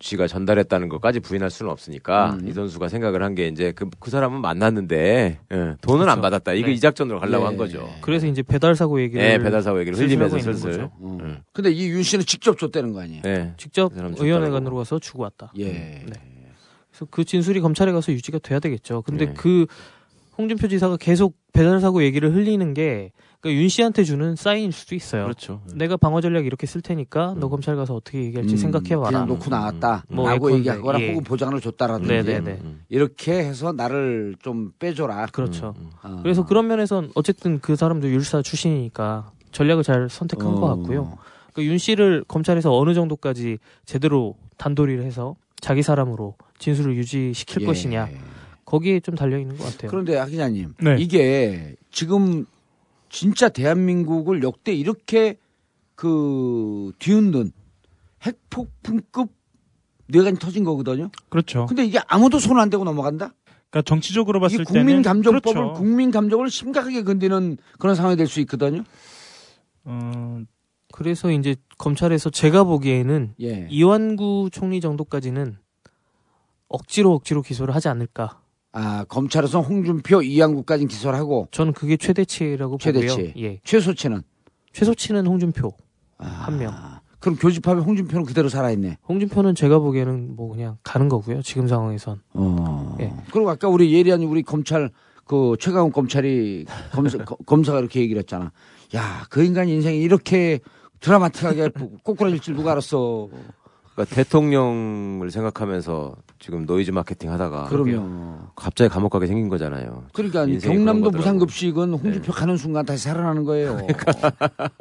씨가 0.00 0.28
전달했다는 0.28 0.88
것까지 0.90 1.18
부인할 1.18 1.50
수는 1.50 1.72
없으니까 1.72 2.34
음. 2.40 2.46
이 2.48 2.52
선수가 2.52 2.86
생각을 2.88 3.20
한 3.24 3.34
게 3.34 3.48
이제 3.48 3.72
그, 3.72 3.88
그 3.98 4.10
사람은 4.12 4.40
만났는데 4.40 5.40
예, 5.52 5.56
돈은 5.80 6.02
안 6.02 6.06
그렇죠. 6.06 6.20
받았다. 6.20 6.52
이거 6.52 6.68
네. 6.68 6.72
이 6.74 6.78
작전으로 6.78 7.18
가려고 7.18 7.42
예. 7.42 7.46
한 7.48 7.56
거죠. 7.56 7.88
그래서 8.00 8.28
이제 8.28 8.42
배달 8.44 8.76
사고 8.76 9.00
얘기를 9.00 9.20
네, 9.26 9.38
배달 9.38 9.60
사고 9.60 9.80
얘기를 9.80 9.98
흘리면서 9.98 10.38
슬슬. 10.38 10.82
어. 10.82 10.90
음. 11.00 11.40
근데 11.52 11.70
이 11.72 11.90
윤 11.90 12.04
씨는 12.04 12.24
직접 12.26 12.56
줬다는 12.58 12.92
거 12.92 13.00
아니에요? 13.00 13.22
네. 13.22 13.54
직접 13.56 13.92
그. 13.92 14.14
의원회관으로 14.24 14.76
가서 14.76 15.00
주고 15.00 15.24
왔다. 15.24 15.52
예. 15.56 15.64
네. 15.64 16.06
그래서 16.98 17.06
그 17.10 17.24
진술이 17.24 17.60
검찰에 17.60 17.92
가서 17.92 18.12
유지가 18.12 18.38
돼야 18.38 18.58
되겠죠. 18.58 19.02
근데 19.02 19.26
네. 19.26 19.34
그 19.34 19.66
홍준표 20.36 20.68
지사가 20.68 20.96
계속 20.96 21.36
배달 21.52 21.80
사고 21.80 22.02
얘기를 22.02 22.34
흘리는 22.34 22.74
게 22.74 23.12
그러니까 23.40 23.60
윤 23.60 23.68
씨한테 23.68 24.02
주는 24.02 24.34
사인일 24.34 24.72
수도 24.72 24.94
있어요. 24.94 25.24
그렇죠. 25.24 25.60
내가 25.74 25.96
방어 25.96 26.20
전략 26.20 26.46
이렇게 26.46 26.66
쓸 26.66 26.80
테니까 26.80 27.34
너 27.38 27.48
검찰 27.48 27.76
가서 27.76 27.94
어떻게 27.94 28.24
얘기할지 28.24 28.54
음, 28.54 28.56
생각해봐라. 28.56 29.10
그냥 29.10 29.28
놓고 29.28 29.48
나왔다. 29.48 30.04
뭐 30.08 30.28
라고 30.28 30.48
예컨대, 30.48 30.58
얘기하거나 30.58 31.00
예. 31.00 31.10
혹은 31.10 31.24
보장을 31.24 31.60
줬다라든지. 31.60 32.12
네네네. 32.12 32.60
이렇게 32.88 33.38
해서 33.38 33.72
나를 33.72 34.34
좀 34.42 34.72
빼줘라. 34.78 35.26
그렇죠. 35.26 35.74
어. 36.02 36.20
그래서 36.22 36.44
그런 36.44 36.66
면에선 36.66 37.12
어쨌든 37.14 37.60
그 37.60 37.76
사람도 37.76 38.08
율사 38.08 38.42
출신이니까 38.42 39.30
전략을 39.52 39.84
잘 39.84 40.08
선택한 40.08 40.46
어. 40.48 40.54
것 40.54 40.66
같고요. 40.68 41.16
그윤 41.52 41.78
씨를 41.78 42.24
검찰에서 42.26 42.76
어느 42.76 42.94
정도까지 42.94 43.58
제대로 43.84 44.36
단도리를 44.56 45.04
해서 45.04 45.36
자기 45.60 45.82
사람으로 45.82 46.36
진술을 46.58 46.96
유지시킬 46.96 47.62
예. 47.62 47.66
것이냐 47.66 48.08
거기에 48.64 49.00
좀 49.00 49.14
달려 49.14 49.38
있는 49.38 49.56
것 49.56 49.64
같아요. 49.64 49.90
그런데 49.90 50.16
하 50.16 50.26
기자님, 50.26 50.74
네. 50.80 50.96
이게 50.98 51.74
지금 51.90 52.44
진짜 53.08 53.48
대한민국을 53.48 54.42
역대 54.42 54.72
이렇게 54.74 55.38
그 55.94 56.92
뒤흔든 56.98 57.52
핵폭풍급 58.24 59.30
뇌관이 60.08 60.38
터진 60.38 60.64
거거든요. 60.64 61.10
그렇죠. 61.28 61.66
근데 61.66 61.84
이게 61.84 61.98
아무도 62.08 62.38
손 62.38 62.58
안 62.58 62.70
대고 62.70 62.84
넘어간다? 62.84 63.32
그러니까 63.70 63.82
정치적으로 63.88 64.40
봤을 64.40 64.60
이 64.60 64.64
국민 64.64 64.86
때는 64.86 65.02
감정법을 65.02 65.54
그렇죠. 65.54 65.72
국민 65.74 66.10
감정을 66.10 66.50
심각하게 66.50 67.02
건드는 67.04 67.58
그런 67.78 67.94
상황이 67.94 68.16
될 68.16 68.26
수 68.26 68.40
있거든요. 68.40 68.84
어, 69.84 70.40
그래서 70.92 71.30
이제 71.30 71.54
검찰에서 71.76 72.30
제가 72.30 72.64
보기에는 72.64 73.34
예. 73.42 73.66
이완구 73.70 74.48
총리 74.52 74.80
정도까지는 74.80 75.56
억지로 76.68 77.14
억지로 77.14 77.42
기소를 77.42 77.74
하지 77.74 77.88
않을까. 77.88 78.40
아 78.72 79.04
검찰에서 79.08 79.60
홍준표, 79.60 80.22
이양구까지 80.22 80.86
기소를 80.86 81.18
하고 81.18 81.48
저는 81.50 81.72
그게 81.72 81.96
최대치라고 81.96 82.78
최대치. 82.78 83.06
보고요. 83.16 83.32
예. 83.38 83.60
최소치는 83.64 84.22
최소치는 84.72 85.26
홍준표 85.26 85.72
아. 86.18 86.26
한 86.26 86.58
명. 86.58 86.72
그럼 87.20 87.36
교집합에 87.36 87.80
홍준표는 87.80 88.24
그대로 88.24 88.48
살아있네. 88.48 88.98
홍준표는 89.08 89.54
제가 89.56 89.78
보기에는 89.80 90.36
뭐 90.36 90.50
그냥 90.50 90.76
가는 90.84 91.08
거고요. 91.08 91.42
지금 91.42 91.66
상황에선. 91.66 92.20
어. 92.34 92.96
예. 93.00 93.12
그리고 93.32 93.50
아까 93.50 93.68
우리 93.68 93.92
예리한 93.92 94.22
우리 94.22 94.42
검찰 94.42 94.90
그 95.24 95.56
최강욱 95.58 95.92
검찰이 95.92 96.64
검사, 96.92 97.18
거- 97.24 97.36
검사가 97.44 97.80
이렇게 97.80 98.00
얘기를 98.00 98.20
했잖아. 98.20 98.52
야, 98.94 99.26
그 99.30 99.42
인간 99.42 99.68
인생이 99.68 100.00
이렇게 100.00 100.60
드라마틱하게 101.00 101.70
꼬꾸라질 102.02 102.40
줄 102.40 102.56
누가 102.56 102.72
알았어. 102.72 103.28
그러니까 103.94 104.14
대통령을 104.14 105.30
생각하면서 105.30 106.14
지금 106.38 106.66
노이즈 106.66 106.92
마케팅 106.92 107.32
하다가 107.32 107.64
그럼요. 107.64 108.38
갑자기 108.54 108.88
감옥 108.88 109.10
가게 109.10 109.26
생긴 109.26 109.48
거잖아요. 109.48 110.04
그러니까 110.12 110.46
경남도. 110.46 111.10
네. 111.10 111.16
무상급식은 111.16 111.94
홍준표 111.94 112.32
가는 112.32 112.56
순간 112.56 112.86
다시 112.86 113.04
살아나는 113.04 113.42
거예요. 113.44 113.78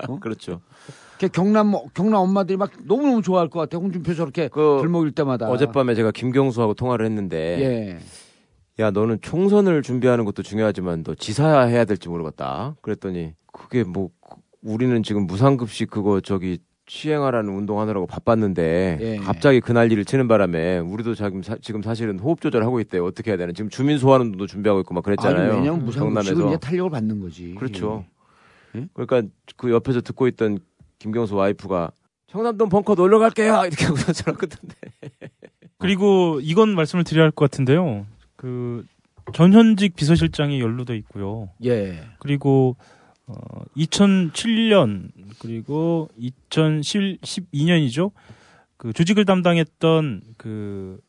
어? 0.07 0.19
그렇죠. 0.21 0.61
그 1.19 1.27
경남 1.29 1.73
경남 1.95 2.21
엄마들이 2.21 2.57
막 2.57 2.69
너무 2.85 3.07
너무 3.07 3.21
좋아할 3.23 3.49
것 3.49 3.59
같아. 3.59 3.77
홍준표 3.79 4.13
저렇게 4.13 4.49
덜 4.49 4.87
먹일 4.87 5.11
때마다. 5.11 5.47
그 5.47 5.51
어젯밤에 5.51 5.95
제가 5.95 6.11
김경수하고 6.11 6.75
통화를 6.75 7.03
했는데 7.07 7.37
예. 7.59 7.99
야 8.83 8.91
너는 8.91 9.17
총선을 9.21 9.81
준비하는 9.81 10.25
것도 10.25 10.43
중요하지만 10.43 11.03
너 11.03 11.15
지사 11.15 11.61
해야 11.61 11.85
될지 11.85 12.07
모르겠다. 12.07 12.75
그랬더니 12.83 13.33
그게 13.51 13.83
뭐 13.83 14.09
우리는 14.61 15.01
지금 15.03 15.27
무상급식 15.27 15.89
그거 15.89 16.19
저기 16.21 16.59
시행하라는 16.89 17.53
운동하느라고 17.53 18.07
바빴는데 18.07 18.97
예. 19.01 19.17
갑자기 19.17 19.59
그 19.59 19.73
난리를 19.73 20.05
치는 20.05 20.27
바람에 20.29 20.79
우리도 20.79 21.15
지금, 21.15 21.43
사, 21.43 21.57
지금 21.61 21.81
사실은 21.81 22.17
호흡 22.17 22.39
조절하고 22.39 22.79
있대요. 22.79 23.05
어떻게 23.05 23.31
해야 23.31 23.37
되나 23.37 23.51
지금 23.51 23.69
주민 23.69 23.97
소환 23.97 24.21
운동도 24.21 24.47
준비하고 24.47 24.79
있고 24.81 24.93
막 24.93 25.03
그랬잖아요. 25.03 25.51
아니, 25.51 25.59
왜냐면 25.59 25.83
무상급식은. 25.85 26.47
이제 26.47 26.57
탄력을 26.57 26.89
받는 26.89 27.19
거지. 27.19 27.55
그렇죠. 27.55 28.05
예? 28.75 28.87
그러니까 28.93 29.23
그 29.57 29.71
옆에서 29.71 29.99
듣고 30.01 30.27
있던 30.27 30.59
김경수 30.99 31.35
와이프가 31.35 31.91
청남동 32.27 32.69
벙커 32.69 32.95
놀러 32.95 33.19
갈게요 33.19 33.63
이렇게 33.67 33.85
하고 33.85 33.97
전화했던데. 33.97 34.75
그리고 35.77 36.39
이건 36.41 36.73
말씀을 36.73 37.03
드려야 37.03 37.25
할 37.25 37.31
것 37.31 37.49
같은데요. 37.51 38.05
그 38.37 38.85
전현직 39.33 39.95
비서실장이 39.95 40.61
연루돼 40.61 40.95
있고요. 40.97 41.49
예. 41.65 41.99
그리고 42.19 42.77
어 43.27 43.33
2007년 43.75 45.09
그리고 45.39 46.09
2012년이죠. 46.19 48.11
그 48.77 48.93
조직을 48.93 49.25
담당했던 49.25 50.21
그 50.37 50.99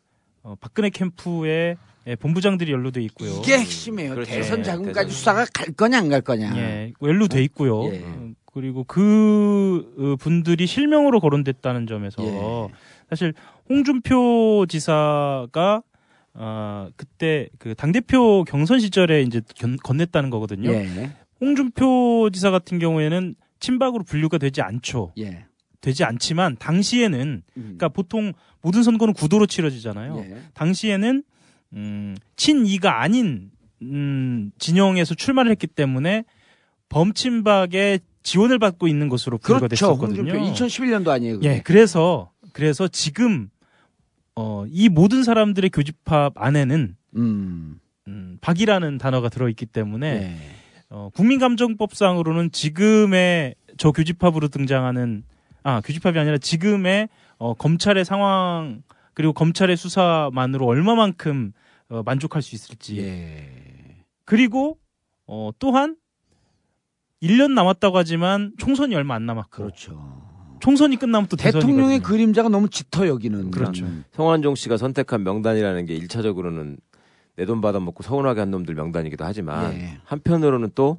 어, 0.42 0.54
박근혜 0.60 0.90
캠프의 0.90 1.76
예, 2.06 2.16
본부장들이 2.16 2.72
연루돼 2.72 3.02
있고요. 3.02 3.30
이게 3.42 3.58
핵심이에요. 3.58 4.14
그렇죠. 4.14 4.30
대선 4.30 4.60
예, 4.60 4.62
자금까지 4.62 4.94
대선. 4.94 5.10
수사가 5.10 5.44
갈 5.52 5.66
거냐 5.74 5.98
안 5.98 6.08
갈 6.08 6.22
거냐. 6.22 6.56
예, 6.56 6.92
연루돼 7.02 7.42
있고요. 7.44 7.84
예. 7.92 7.98
음, 7.98 8.34
그리고 8.46 8.84
그 8.84 9.94
어, 9.98 10.16
분들이 10.16 10.66
실명으로 10.66 11.20
거론됐다는 11.20 11.86
점에서 11.86 12.22
예. 12.24 12.72
사실 13.10 13.34
홍준표 13.68 14.64
지사가 14.68 15.82
어, 16.34 16.88
그때 16.96 17.48
그 17.58 17.74
당대표 17.74 18.44
경선 18.44 18.80
시절에 18.80 19.22
이제 19.22 19.42
견- 19.54 19.76
건넸다는 19.76 20.30
거거든요. 20.30 20.70
예. 20.70 21.10
홍준표 21.40 22.30
지사 22.32 22.50
같은 22.50 22.78
경우에는 22.78 23.34
친박으로 23.60 24.04
분류가 24.04 24.38
되지 24.38 24.62
않죠. 24.62 25.12
예. 25.18 25.46
되지 25.80 26.04
않지만 26.04 26.56
당시에는 26.58 27.42
음. 27.56 27.62
그러니까 27.62 27.88
보통 27.88 28.32
모든 28.62 28.82
선거는 28.82 29.14
구도로 29.14 29.46
치러지잖아요. 29.46 30.18
예. 30.18 30.42
당시에는 30.54 31.22
음, 31.74 32.16
친이가 32.36 33.00
아닌 33.00 33.50
음, 33.82 34.50
진영에서 34.58 35.14
출마를 35.14 35.50
했기 35.50 35.66
때문에 35.66 36.24
범친박의 36.88 38.00
지원을 38.22 38.58
받고 38.58 38.88
있는 38.88 39.08
것으로 39.08 39.38
분류가 39.38 39.68
그렇죠. 39.68 39.86
됐었거든요. 39.86 40.32
홍준표 40.32 40.52
2011년도 40.52 41.08
아니에요. 41.08 41.34
그게. 41.36 41.48
예, 41.48 41.62
그래서 41.64 42.30
그래서 42.52 42.88
지금 42.88 43.48
어, 44.34 44.64
이 44.68 44.88
모든 44.88 45.22
사람들의 45.22 45.70
교집합 45.70 46.32
안에는 46.36 46.96
음. 47.16 47.80
음, 48.08 48.38
박이라는 48.40 48.98
단어가 48.98 49.28
들어있기 49.28 49.66
때문에 49.66 50.18
네. 50.18 50.38
어, 50.90 51.10
국민감정법상으로는 51.14 52.50
지금의 52.50 53.54
저 53.76 53.92
교집합으로 53.92 54.48
등장하는 54.48 55.24
아 55.62 55.80
교집합이 55.84 56.18
아니라 56.18 56.38
지금의 56.38 57.08
어, 57.36 57.54
검찰의 57.54 58.04
상황 58.04 58.82
그리고 59.14 59.32
검찰의 59.32 59.76
수사만으로 59.76 60.66
얼마만큼 60.66 61.52
어, 61.90 62.02
만족할 62.04 62.42
수 62.42 62.54
있을지 62.54 62.98
예. 62.98 63.48
그리고 64.24 64.78
어, 65.26 65.50
또한 65.58 65.96
1년 67.22 67.52
남았다고 67.52 67.98
하지만 67.98 68.52
총선이 68.58 68.94
얼마 68.94 69.14
안 69.14 69.26
남았고 69.26 69.50
그렇죠. 69.50 70.28
총선이 70.60 70.96
끝나면 70.96 71.28
또 71.28 71.36
대통령의 71.36 71.98
대선이거든요. 72.00 72.02
그림자가 72.02 72.48
너무 72.48 72.68
짙어 72.68 73.06
여기는. 73.06 73.50
그렇죠. 73.50 73.86
성완종 74.12 74.54
씨가 74.54 74.76
선택한 74.76 75.22
명단이라는 75.22 75.86
게 75.86 75.98
1차적으로는 75.98 76.78
내 77.38 77.44
돈 77.46 77.60
받아먹고 77.60 78.02
서운하게 78.02 78.40
한 78.40 78.50
놈들 78.50 78.74
명단이기도 78.74 79.24
하지만 79.24 79.72
예. 79.74 79.98
한편으로는 80.04 80.70
또 80.74 80.98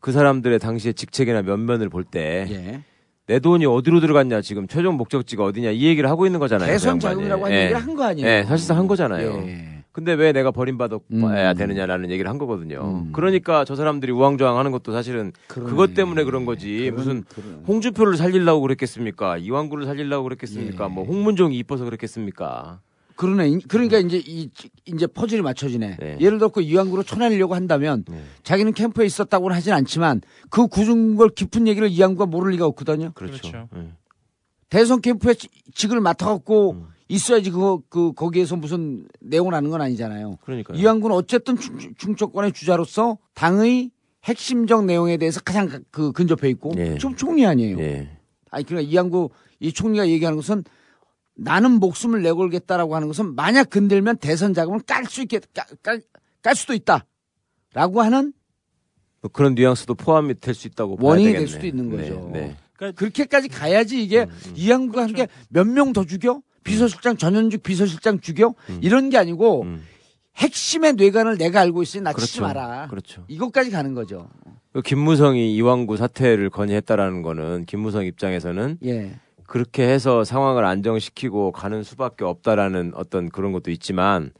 그 0.00 0.12
사람들의 0.12 0.58
당시의 0.60 0.94
직책이나 0.94 1.42
면면을 1.42 1.90
볼때내 1.90 2.82
예. 3.28 3.38
돈이 3.38 3.66
어디로 3.66 4.00
들어갔냐 4.00 4.40
지금 4.40 4.66
최종 4.66 4.96
목적지가 4.96 5.44
어디냐 5.44 5.72
이 5.72 5.84
얘기를 5.84 6.08
하고 6.08 6.24
있는 6.24 6.40
거잖아요. 6.40 6.66
대선 6.66 6.94
그. 6.94 7.00
자금이라고 7.02 7.44
하는 7.44 7.54
예. 7.54 7.62
얘기를 7.64 7.82
한 7.82 7.94
거 7.94 8.04
아니에요? 8.04 8.26
예, 8.26 8.44
사실상 8.44 8.78
한 8.78 8.86
거잖아요. 8.86 9.44
예. 9.46 9.82
근데 9.92 10.14
왜 10.14 10.32
내가 10.32 10.52
버림받아야 10.52 11.00
음. 11.12 11.54
되느냐라는 11.54 12.10
얘기를 12.10 12.30
한 12.30 12.38
거거든요. 12.38 13.08
그러니까 13.12 13.66
저 13.66 13.74
사람들이 13.74 14.10
우왕좌왕 14.12 14.56
하는 14.56 14.70
것도 14.70 14.90
사실은 14.92 15.32
그러네. 15.48 15.70
그것 15.70 15.92
때문에 15.92 16.24
그런 16.24 16.46
거지. 16.46 16.90
무슨 16.94 17.24
홍준표를 17.68 18.16
살리려고 18.16 18.62
그랬겠습니까? 18.62 19.36
이왕구를 19.36 19.84
살리려고 19.84 20.24
그랬겠습니까? 20.24 20.88
뭐 20.88 21.04
홍문종이 21.04 21.58
이뻐서 21.58 21.84
그랬겠습니까? 21.84 22.80
그러네. 23.20 23.58
그러니까 23.68 23.98
이제 23.98 24.22
이 24.24 24.48
이제 24.86 25.06
퍼즐이 25.06 25.42
맞춰지네. 25.42 25.98
예를 26.20 26.38
들어 26.38 26.48
그 26.48 26.62
이왕구로 26.62 27.02
쳐내려고 27.02 27.54
한다면 27.54 28.04
자기는 28.44 28.72
캠프에 28.72 29.04
있었다고는 29.04 29.54
하진 29.54 29.74
않지만 29.74 30.22
그 30.48 30.66
굳은 30.68 31.16
걸 31.16 31.28
깊은 31.28 31.68
얘기를 31.68 31.90
이왕구가 31.90 32.24
모를 32.26 32.52
리가 32.52 32.64
없거든요. 32.66 33.12
그렇죠. 33.14 33.68
예. 33.76 33.88
대선 34.70 35.00
캠프에 35.02 35.34
지- 35.34 35.48
직을 35.74 36.00
맡아갖고 36.00 36.70
음. 36.72 36.86
있어야지 37.08 37.50
그거 37.50 37.82
그 37.90 38.12
거기에서 38.14 38.56
무슨 38.56 39.06
내용을 39.20 39.52
아는 39.54 39.68
건 39.68 39.82
아니잖아요. 39.82 40.38
그러니까요. 40.42 40.78
이왕구는 40.78 41.14
어쨌든 41.14 41.58
충, 41.58 41.78
충청권의 41.98 42.52
주자로서 42.52 43.18
당의 43.34 43.90
핵심적 44.24 44.84
내용에 44.86 45.16
대해서 45.18 45.40
가장 45.40 45.68
가- 45.68 45.80
그 45.90 46.12
근접해 46.12 46.48
있고 46.50 46.72
예. 46.78 46.96
좀 46.96 47.16
총리 47.16 47.44
아니에요. 47.44 47.76
아니 48.50 48.64
그러니까 48.64 48.90
이왕구 48.90 49.28
이 49.58 49.72
총리가 49.72 50.08
얘기하는 50.08 50.36
것은 50.36 50.64
나는 51.42 51.72
목숨을 51.80 52.22
내걸겠다라고 52.22 52.94
하는 52.94 53.08
것은 53.08 53.34
만약 53.34 53.70
건들면 53.70 54.18
대선 54.18 54.52
자금을 54.54 54.80
깔 54.80 55.06
수 55.06 55.22
있게 55.22 55.40
깔, 55.54 55.64
깔, 55.82 56.02
깔 56.42 56.54
수도 56.54 56.74
있다라고 56.74 58.02
하는 58.02 58.32
뭐 59.22 59.30
그런 59.32 59.54
뉘앙스도 59.54 59.94
포함이 59.94 60.38
될 60.40 60.54
수 60.54 60.66
있다고 60.68 60.96
원인이 61.00 61.26
되겠네. 61.32 61.38
될 61.46 61.48
수도 61.48 61.66
있는 61.66 61.90
네, 61.90 61.96
거죠. 61.96 62.30
네. 62.32 62.56
그렇게까지 62.94 63.48
가야지 63.48 64.02
이게 64.02 64.20
음, 64.22 64.52
이양구가 64.54 65.02
한게몇명 65.02 65.92
더 65.92 66.04
죽여 66.04 66.40
비서실장 66.64 67.16
전현직 67.18 67.62
비서실장 67.62 68.20
죽여 68.20 68.54
음. 68.70 68.78
이런 68.82 69.10
게 69.10 69.18
아니고 69.18 69.66
핵심의 70.36 70.94
뇌관을 70.94 71.36
내가 71.36 71.60
알고 71.60 71.82
있으니 71.82 72.02
나 72.04 72.12
치지 72.12 72.38
그렇죠. 72.40 72.42
마라. 72.42 72.86
그렇죠. 72.88 73.24
이것까지 73.28 73.70
가는 73.70 73.94
거죠. 73.94 74.30
그 74.72 74.80
김무성이 74.82 75.54
이왕구 75.56 75.96
사퇴를 75.96 76.48
건의했다라는 76.50 77.22
거는 77.22 77.64
김무성 77.66 78.04
입장에서는 78.06 78.78
예. 78.84 79.18
그렇게 79.50 79.82
해서 79.82 80.22
상황을 80.22 80.64
안정시키고 80.64 81.50
가는 81.50 81.82
수밖에 81.82 82.24
없다라는 82.24 82.92
어떤 82.94 83.28
그런 83.28 83.50
것도 83.50 83.72
있지만 83.72 84.30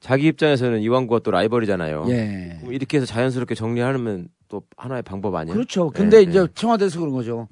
자기 0.00 0.26
입장에서는 0.26 0.80
이왕구가 0.80 1.20
또 1.20 1.30
라이벌이잖아요. 1.30 2.06
예. 2.08 2.58
이렇게 2.68 2.96
해서 2.96 3.06
자연스럽게 3.06 3.54
정리하면 3.54 4.26
또 4.48 4.64
하나의 4.76 5.02
방법 5.02 5.36
아니에요? 5.36 5.54
그렇죠. 5.54 5.90
근데 5.90 6.16
예, 6.16 6.22
이제 6.22 6.40
예. 6.40 6.46
청와대에서 6.52 6.98
그런 6.98 7.12
거죠. 7.12 7.46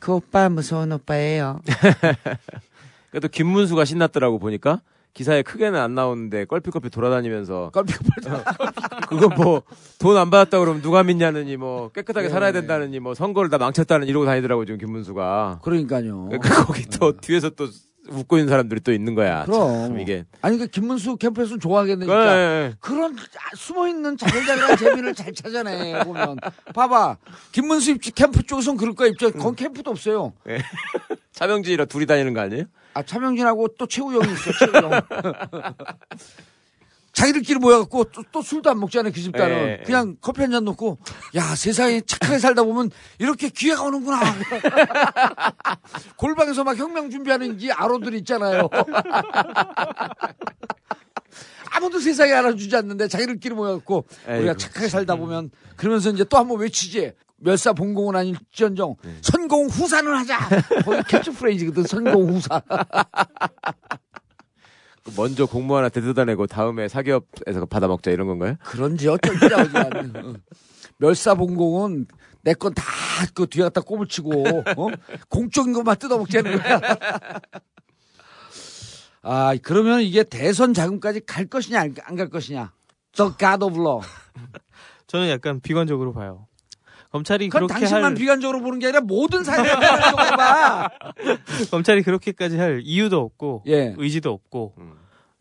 그 0.00 0.14
오빠 0.14 0.48
무서운 0.48 0.90
오빠예요. 0.90 1.60
그래도 3.10 3.28
김문수가 3.28 3.84
신났더라고 3.84 4.40
보니까 4.40 4.80
기사에 5.14 5.42
크게는 5.42 5.78
안 5.78 5.94
나오는데 5.94 6.44
껄피껄피 6.44 6.90
돌아다니면서 6.90 7.72
그거 9.08 9.28
뭐 9.28 9.62
돈 9.98 10.16
안 10.16 10.30
받았다 10.30 10.60
그러면 10.60 10.80
누가 10.80 11.02
믿냐느니 11.02 11.56
뭐 11.56 11.90
깨끗하게 11.90 12.28
네. 12.28 12.32
살아야 12.32 12.52
된다느니 12.52 13.00
뭐 13.00 13.14
선거를 13.14 13.50
다 13.50 13.58
망쳤다는 13.58 14.06
이러고 14.06 14.26
다니더라고 14.26 14.64
지금 14.64 14.78
김문수가. 14.78 15.58
그러니까요. 15.62 16.26
그러니까 16.26 16.64
거기 16.64 16.86
또 16.86 17.16
뒤에서 17.16 17.50
또 17.50 17.66
웃고 18.08 18.38
있는 18.38 18.48
사람들이 18.48 18.80
또 18.80 18.92
있는 18.92 19.14
거야. 19.14 19.44
그럼. 19.44 19.88
참 19.88 20.00
이게 20.00 20.24
아니 20.40 20.58
그 20.58 20.66
김문수 20.66 21.16
캠프에서는 21.16 21.60
좋아하겠네 21.60 22.06
네, 22.06 22.12
진짜. 22.12 22.34
네. 22.34 22.74
그런 22.80 23.16
숨어 23.56 23.88
있는 23.88 24.16
자글자글한 24.16 24.76
재미를 24.78 25.14
잘 25.14 25.32
찾아내 25.34 26.02
보면. 26.04 26.36
봐봐 26.74 27.16
김문수 27.52 27.90
입지 27.92 28.10
캠프 28.12 28.42
쪽에선 28.42 28.76
그럴 28.76 28.94
거야 28.94 29.08
입장. 29.08 29.30
건 29.32 29.54
캠프도 29.54 29.90
없어요. 29.90 30.32
네. 30.44 30.58
차명진이랑 31.32 31.86
둘이 31.88 32.06
다니는 32.06 32.34
거 32.34 32.40
아니에요? 32.40 32.64
아 32.94 33.02
차명진하고 33.02 33.68
또 33.78 33.86
최우영이 33.86 34.32
있어. 34.32 34.52
최우영. 34.58 34.90
자기들끼리 37.12 37.58
모여갖고 37.58 38.04
또, 38.04 38.22
또 38.30 38.42
술도 38.42 38.70
안 38.70 38.78
먹잖아요 38.80 39.12
그 39.12 39.20
집단은. 39.20 39.56
예, 39.56 39.78
예. 39.80 39.82
그냥 39.84 40.16
커피 40.20 40.42
한 40.42 40.50
잔 40.52 40.64
놓고 40.64 40.98
야 41.34 41.54
세상에 41.54 42.00
착하게 42.00 42.38
살다 42.38 42.62
보면 42.62 42.90
이렇게 43.18 43.48
기회가 43.48 43.82
오는구나. 43.82 44.20
골방에서 46.16 46.64
막 46.64 46.76
혁명 46.76 47.10
준비하는 47.10 47.60
이 47.60 47.70
아로들 47.70 48.14
있잖아요. 48.14 48.68
아무도 51.70 51.98
세상에 52.00 52.32
알아주지 52.32 52.74
않는데 52.76 53.08
자기들끼리 53.08 53.54
모여갖고 53.54 54.06
우리가 54.26 54.36
에이구. 54.52 54.56
착하게 54.56 54.88
살다 54.88 55.16
보면 55.16 55.50
그러면서 55.76 56.10
이제 56.10 56.24
또 56.24 56.36
한번 56.38 56.58
외치지. 56.60 57.12
멸사 57.40 57.72
본공은 57.72 58.16
아닐지언정. 58.16 58.96
네. 59.04 59.14
선공 59.22 59.66
후사는 59.68 60.12
하자. 60.12 60.38
거기 60.84 61.02
캐치프레이즈거든 61.06 61.84
선공 61.84 62.30
후사 62.34 62.60
먼저 65.16 65.46
공무원한테 65.46 66.00
뜯어내고 66.00 66.46
다음에 66.46 66.88
사기업에서 66.88 67.66
받아 67.66 67.86
먹자 67.88 68.10
이런 68.10 68.26
건가요? 68.26 68.54
그런지 68.64 69.08
어쩔지 69.08 69.46
아버지 69.54 70.12
멸사 70.98 71.34
본공은 71.34 72.06
내 72.42 72.54
건 72.54 72.74
다 72.74 72.82
그 73.34 73.46
뒤에 73.48 73.64
갖다 73.64 73.80
꼬불치고 73.80 74.30
어? 74.58 74.88
공적인 75.28 75.72
것만 75.72 75.96
뜯어먹자는 75.96 76.56
거야. 76.62 76.80
아 79.22 79.54
그러면 79.62 80.00
이게 80.02 80.22
대선 80.22 80.72
자금까지 80.72 81.20
갈 81.26 81.46
것이냐 81.46 81.80
안 81.80 82.16
갈 82.16 82.28
것이냐. 82.30 82.72
The 83.16 83.32
God 83.38 83.64
of 83.64 83.74
Law. 83.80 84.00
저는 85.06 85.28
약간 85.30 85.60
비관적으로 85.60 86.12
봐요. 86.12 86.46
검찰이 87.10 87.48
그렇게 87.48 87.72
당신만 87.72 88.04
할 88.04 88.14
비관적으로 88.14 88.60
보는 88.60 88.78
게 88.78 88.86
아니라 88.86 89.00
모든 89.00 89.42
사회를 89.44 89.64
비관적으로 89.78 90.16
봐. 90.36 90.90
검찰이 91.70 92.02
그렇게까지 92.02 92.58
할 92.58 92.82
이유도 92.84 93.18
없고 93.20 93.62
예. 93.66 93.94
의지도 93.96 94.30
없고 94.30 94.74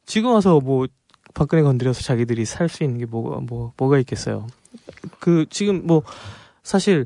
지금 0.06 0.32
와서 0.32 0.60
뭐 0.62 0.88
박근혜 1.34 1.62
건드려서 1.64 2.02
자기들이 2.02 2.46
살 2.46 2.70
수 2.70 2.84
있는 2.84 3.00
게 3.00 3.06
뭐가 3.06 3.42
뭐 3.42 3.74
뭐가 3.78 4.00
있겠어요. 4.00 4.48
그 5.20 5.46
지금 5.50 5.86
뭐 5.86 6.04
사실 6.64 7.06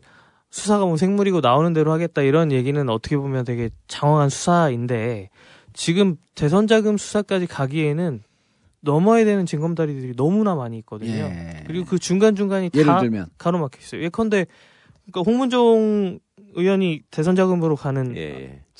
수사가 0.52 0.86
뭐 0.86 0.98
생물이고 0.98 1.40
나오는 1.42 1.74
대로 1.74 1.92
하겠다 1.92 2.22
이런 2.22 2.52
얘기는 2.52 2.88
어떻게 2.90 3.18
보면 3.18 3.46
되게 3.46 3.70
장황한 3.88 4.30
수사인데 4.30 5.30
지금 5.74 6.18
대선 6.36 6.68
자금 6.68 6.98
수사까지 6.98 7.48
가기에는 7.48 8.22
넘어야 8.82 9.24
되는 9.26 9.46
징검다리들이 9.46 10.16
너무나 10.16 10.56
많이 10.56 10.78
있거든요. 10.80 11.12
예. 11.12 11.64
그리고 11.68 11.86
그 11.86 12.00
중간 12.00 12.36
중간이 12.36 12.70
다 12.70 13.00
들면? 13.00 13.28
가로막혀 13.38 13.80
있어요. 13.80 14.04
예컨대 14.04 14.46
그러니까 15.06 15.30
홍문종 15.32 16.20
의원이 16.54 17.02
대선 17.12 17.36
자금으로 17.36 17.76
가는 17.76 18.16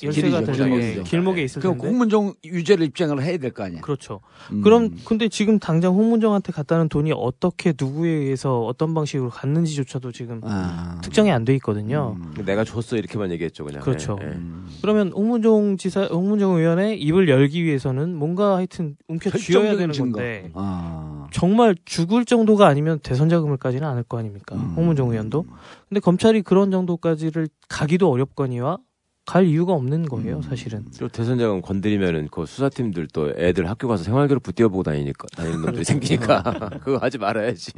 열쇠 0.02 0.30
같은 0.30 0.52
길이죠, 0.52 0.64
게 0.64 0.70
길목이죠. 0.70 1.02
길목에 1.04 1.42
있을 1.44 1.60
그럼 1.62 1.74
텐데. 1.76 1.88
홍문종 1.88 2.34
유죄를 2.44 2.86
입증을 2.86 3.22
해야 3.22 3.36
될 3.38 3.52
거 3.52 3.62
아니야. 3.64 3.80
그렇죠. 3.82 4.20
음. 4.50 4.60
그럼 4.62 4.90
근데 5.04 5.28
지금 5.28 5.58
당장 5.58 5.94
홍문정한테 5.94 6.52
갔다는 6.52 6.88
돈이 6.88 7.12
어떻게 7.14 7.72
누구에 7.78 8.10
의해서 8.10 8.60
어떤 8.64 8.94
방식으로 8.94 9.30
갔는지조차도 9.30 10.10
지금 10.12 10.40
아. 10.44 10.98
특정이 11.02 11.30
안 11.30 11.44
돼 11.44 11.54
있거든요. 11.56 12.16
내가 12.44 12.64
줬어 12.64 12.96
이렇게만 12.96 13.30
얘기했죠 13.32 13.64
그냥. 13.64 13.80
그렇죠. 13.82 14.18
예, 14.22 14.26
예. 14.28 14.32
그러면 14.80 15.12
홍문종 15.12 15.76
지사, 15.76 16.04
홍문정 16.04 16.52
의원의 16.56 17.00
입을 17.00 17.28
열기 17.28 17.62
위해서는 17.64 18.14
뭔가 18.16 18.56
하여튼 18.56 18.96
움켜 19.08 19.30
쥐어야 19.30 19.62
결정적인 19.74 19.78
되는 19.78 19.92
증거. 19.92 20.18
건데 20.18 20.50
아. 20.54 21.21
정말 21.32 21.74
죽을 21.84 22.24
정도가 22.24 22.66
아니면 22.66 22.98
대선 23.00 23.28
자금을까지는 23.28 23.86
않을 23.86 24.02
거 24.04 24.18
아닙니까? 24.18 24.54
음. 24.56 24.74
홍문정 24.76 25.10
의원도. 25.10 25.44
근데 25.88 26.00
검찰이 26.00 26.42
그런 26.42 26.70
정도까지를 26.70 27.48
가기도 27.68 28.10
어렵거니와 28.10 28.78
갈 29.24 29.46
이유가 29.46 29.72
없는 29.72 30.06
거예요, 30.06 30.36
음. 30.36 30.42
사실은. 30.42 30.84
또 30.98 31.08
대선 31.08 31.38
자금 31.38 31.62
건드리면은 31.62 32.28
그 32.30 32.44
수사팀들 32.44 33.08
또 33.12 33.30
애들 33.36 33.68
학교 33.70 33.86
가서 33.86 34.02
생활교육 34.02 34.42
붙여보고 34.42 34.82
다니니까 34.82 35.26
다니는 35.36 35.62
놈들이 35.62 35.84
생기니까 35.84 36.42
그거 36.82 36.98
하지 36.98 37.18
말아야지. 37.18 37.72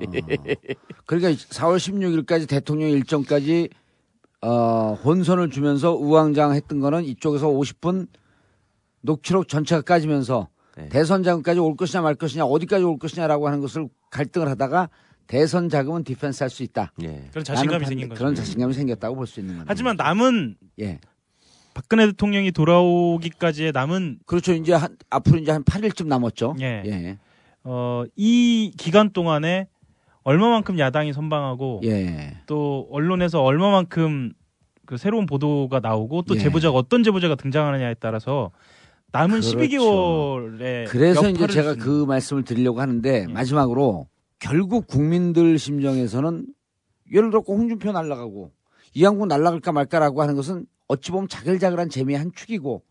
그러니까 1.06 1.30
4월 1.32 1.76
16일까지 1.76 2.48
대통령 2.48 2.88
일정까지 2.90 3.68
어, 4.40 4.98
혼선을 5.04 5.50
주면서 5.50 5.94
우왕좌왕 5.94 6.54
했던 6.54 6.80
거는 6.80 7.04
이쪽에서 7.04 7.48
50분 7.48 8.08
녹취록 9.02 9.48
전체가 9.48 9.82
까지면서 9.82 10.48
네. 10.76 10.88
대선 10.88 11.22
자금까지 11.22 11.60
올 11.60 11.76
것이냐 11.76 12.02
말 12.02 12.14
것이냐 12.14 12.44
어디까지 12.44 12.84
올 12.84 12.98
것이냐라고 12.98 13.46
하는 13.46 13.60
것을 13.60 13.88
갈등을 14.10 14.48
하다가 14.48 14.88
대선 15.26 15.68
자금은 15.68 16.04
디펜스 16.04 16.42
할 16.42 16.50
수 16.50 16.62
있다. 16.62 16.92
예. 17.02 17.28
그런 17.30 17.44
자신감이 17.44 17.86
생긴 17.86 18.08
거죠. 18.10 18.18
그런 18.18 18.34
자신감이 18.34 18.74
생겼다고 18.74 19.16
볼 19.16 19.26
수 19.26 19.40
있는 19.40 19.54
거죠. 19.54 19.66
하지만 19.68 19.96
남은 19.96 20.56
예. 20.80 20.98
박근혜 21.72 22.06
대통령이 22.06 22.52
돌아오기까지의 22.52 23.72
남은 23.72 24.18
그렇죠. 24.26 24.52
이제 24.52 24.72
한, 24.74 24.96
앞으로 25.10 25.38
이제 25.38 25.50
한 25.50 25.64
8일쯤 25.64 26.06
남았죠. 26.06 26.56
예. 26.60 26.82
예. 26.86 27.18
어, 27.64 28.04
이 28.16 28.72
기간 28.76 29.10
동안에 29.10 29.68
얼마만큼 30.22 30.78
야당이 30.78 31.12
선방하고 31.12 31.80
예. 31.84 32.36
또 32.46 32.86
언론에서 32.90 33.42
얼마만큼 33.42 34.32
그 34.86 34.96
새로운 34.98 35.24
보도가 35.26 35.80
나오고 35.80 36.22
또 36.22 36.36
예. 36.36 36.40
제보자가 36.40 36.76
어떤 36.76 37.02
제보자가 37.02 37.34
등장하느냐에 37.36 37.94
따라서 37.94 38.50
남은 39.14 39.40
그렇죠. 39.40 39.56
12개월에 39.58 40.88
그래서 40.88 41.28
이제 41.30 41.46
제가 41.46 41.76
그 41.76 42.04
말씀을 42.04 42.44
드리려고 42.44 42.78
예. 42.78 42.80
하는데 42.80 43.26
마지막으로 43.28 44.08
결국 44.38 44.86
국민들 44.86 45.58
심정에서는 45.58 46.46
예를 47.12 47.30
들어 47.30 47.42
홍준표 47.46 47.92
날라가고 47.92 48.50
이양구 48.94 49.26
날라갈까 49.26 49.72
말까라고 49.72 50.20
하는 50.20 50.34
것은 50.34 50.66
어찌 50.88 51.10
보면 51.12 51.28
자글자글한 51.28 51.88
재미의 51.90 52.18
한 52.18 52.32
축이고 52.34 52.82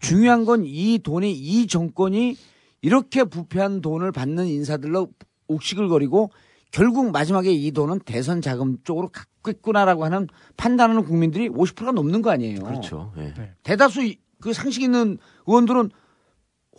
중요한 0.00 0.44
건 0.44 0.64
이 0.64 1.00
돈이 1.02 1.32
이 1.32 1.66
정권이 1.66 2.36
이렇게 2.82 3.24
부패한 3.24 3.80
돈을 3.80 4.12
받는 4.12 4.46
인사들로 4.46 5.08
옥식을 5.48 5.88
거리고 5.88 6.30
결국 6.70 7.10
마지막에 7.10 7.52
이 7.52 7.72
돈은 7.72 8.00
대선 8.04 8.40
자금 8.40 8.78
쪽으로 8.84 9.10
갔겠구나라고 9.42 10.04
하는 10.04 10.28
판단하는 10.56 11.04
국민들이 11.04 11.48
50%가 11.48 11.92
넘는 11.92 12.22
거 12.22 12.30
아니에요. 12.30 12.60
그렇죠. 12.60 13.12
예. 13.18 13.32
대다수 13.62 14.02
이- 14.04 14.18
그 14.44 14.52
상식 14.52 14.82
있는 14.82 15.16
의원들은 15.46 15.90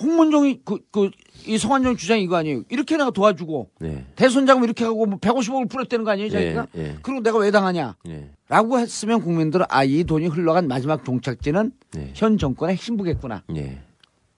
홍문정이 0.02 0.62
그 0.64 0.78
그 0.92 1.10
이 1.48 1.58
성한정 1.60 1.96
주장이 1.96 2.24
이거 2.24 2.38
아니에요. 2.38 2.64
이렇게 2.70 2.98
내가 2.98 3.12
도와주고 3.12 3.70
네. 3.80 4.06
대선 4.16 4.48
자금 4.48 4.64
이렇게 4.64 4.84
하고 4.84 5.06
뭐 5.06 5.20
150억을 5.20 5.70
풀었다는 5.70 6.04
거 6.04 6.10
아니에요, 6.12 6.30
자기가? 6.32 6.68
예, 6.76 6.82
예. 6.82 6.96
그리고 7.04 7.22
내가 7.22 7.38
왜 7.38 7.52
당하냐? 7.52 7.96
예. 8.08 8.32
라고 8.50 8.80
했으면 8.80 9.22
국민들은 9.22 9.66
아, 9.70 9.84
이 9.84 10.04
돈이 10.06 10.26
흘러간 10.28 10.68
마지막 10.68 11.06
종착지는 11.06 11.72
네. 11.92 12.12
현 12.16 12.38
정권의 12.40 12.76
핵심부겠구나. 12.78 13.44
예. 13.58 13.80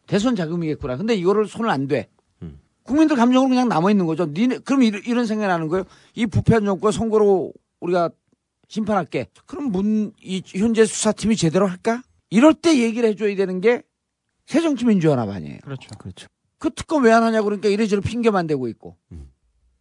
대선 0.06 0.36
자금이겠구나. 0.36 0.98
근데 0.98 1.16
이거를 1.16 1.48
손을 1.48 1.70
안 1.70 1.88
돼. 1.88 2.10
음. 2.42 2.60
국민들 2.84 3.16
감정으로 3.16 3.48
그냥 3.48 3.70
남아 3.70 3.90
있는 3.92 4.06
거죠. 4.06 4.26
니네 4.26 4.60
그럼 4.60 4.84
이런, 4.84 5.02
이런 5.06 5.26
생각이 5.26 5.48
나는 5.48 5.70
거예요. 5.70 5.86
이 6.14 6.26
부패한 6.26 6.66
정권 6.66 6.92
선거로 6.92 7.54
우리가 7.80 8.10
심판할게. 8.68 9.28
그럼 9.46 9.72
문 9.72 10.12
이 10.22 10.44
현재 10.46 10.86
수사팀이 10.86 11.38
제대로 11.38 11.68
할까? 11.68 12.02
이럴 12.30 12.54
때 12.54 12.78
얘기를 12.82 13.08
해줘야 13.10 13.36
되는 13.36 13.62
게 13.62 13.84
새정치민주연합 14.46 15.30
아니에요. 15.30 15.60
그렇죠. 15.64 15.90
그렇죠. 15.98 16.28
그 16.60 16.70
특검 16.74 17.04
왜 17.04 17.12
안 17.12 17.24
하냐고 17.24 17.46
그러니까 17.46 17.70
이래저래 17.70 18.02
핑계만 18.02 18.48
대고 18.48 18.68
있고. 18.70 18.98
음. 19.12 19.30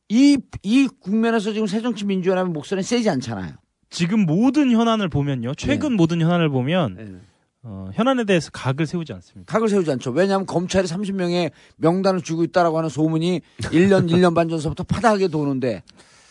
이, 0.08 0.38
이 0.62 0.88
국면에서 1.00 1.52
지금 1.52 1.66
새정치민주연합의 1.66 2.52
목소리는 2.52 2.82
세지 2.82 3.08
않잖아요. 3.10 3.54
지금 3.90 4.20
모든 4.26 4.70
현안을 4.70 5.08
보면요. 5.08 5.54
최근 5.54 5.90
네. 5.90 5.96
모든 5.96 6.20
현안을 6.20 6.48
보면 6.48 7.22
어, 7.62 7.90
현안에 7.94 8.24
대해서 8.24 8.50
각을 8.52 8.86
세우지 8.86 9.12
않습니다. 9.14 9.52
각을 9.52 9.68
세우지 9.68 9.90
않죠. 9.92 10.10
왜냐하면 10.10 10.46
검찰이 10.46 10.86
30명의 10.86 11.50
명단을 11.76 12.20
주고 12.22 12.44
있다라고 12.44 12.78
하는 12.78 12.88
소문이 12.88 13.40
1년, 13.62 14.08
1년 14.10 14.34
반 14.34 14.48
전서부터 14.48 14.84
파다하게 14.84 15.28
도는데 15.28 15.82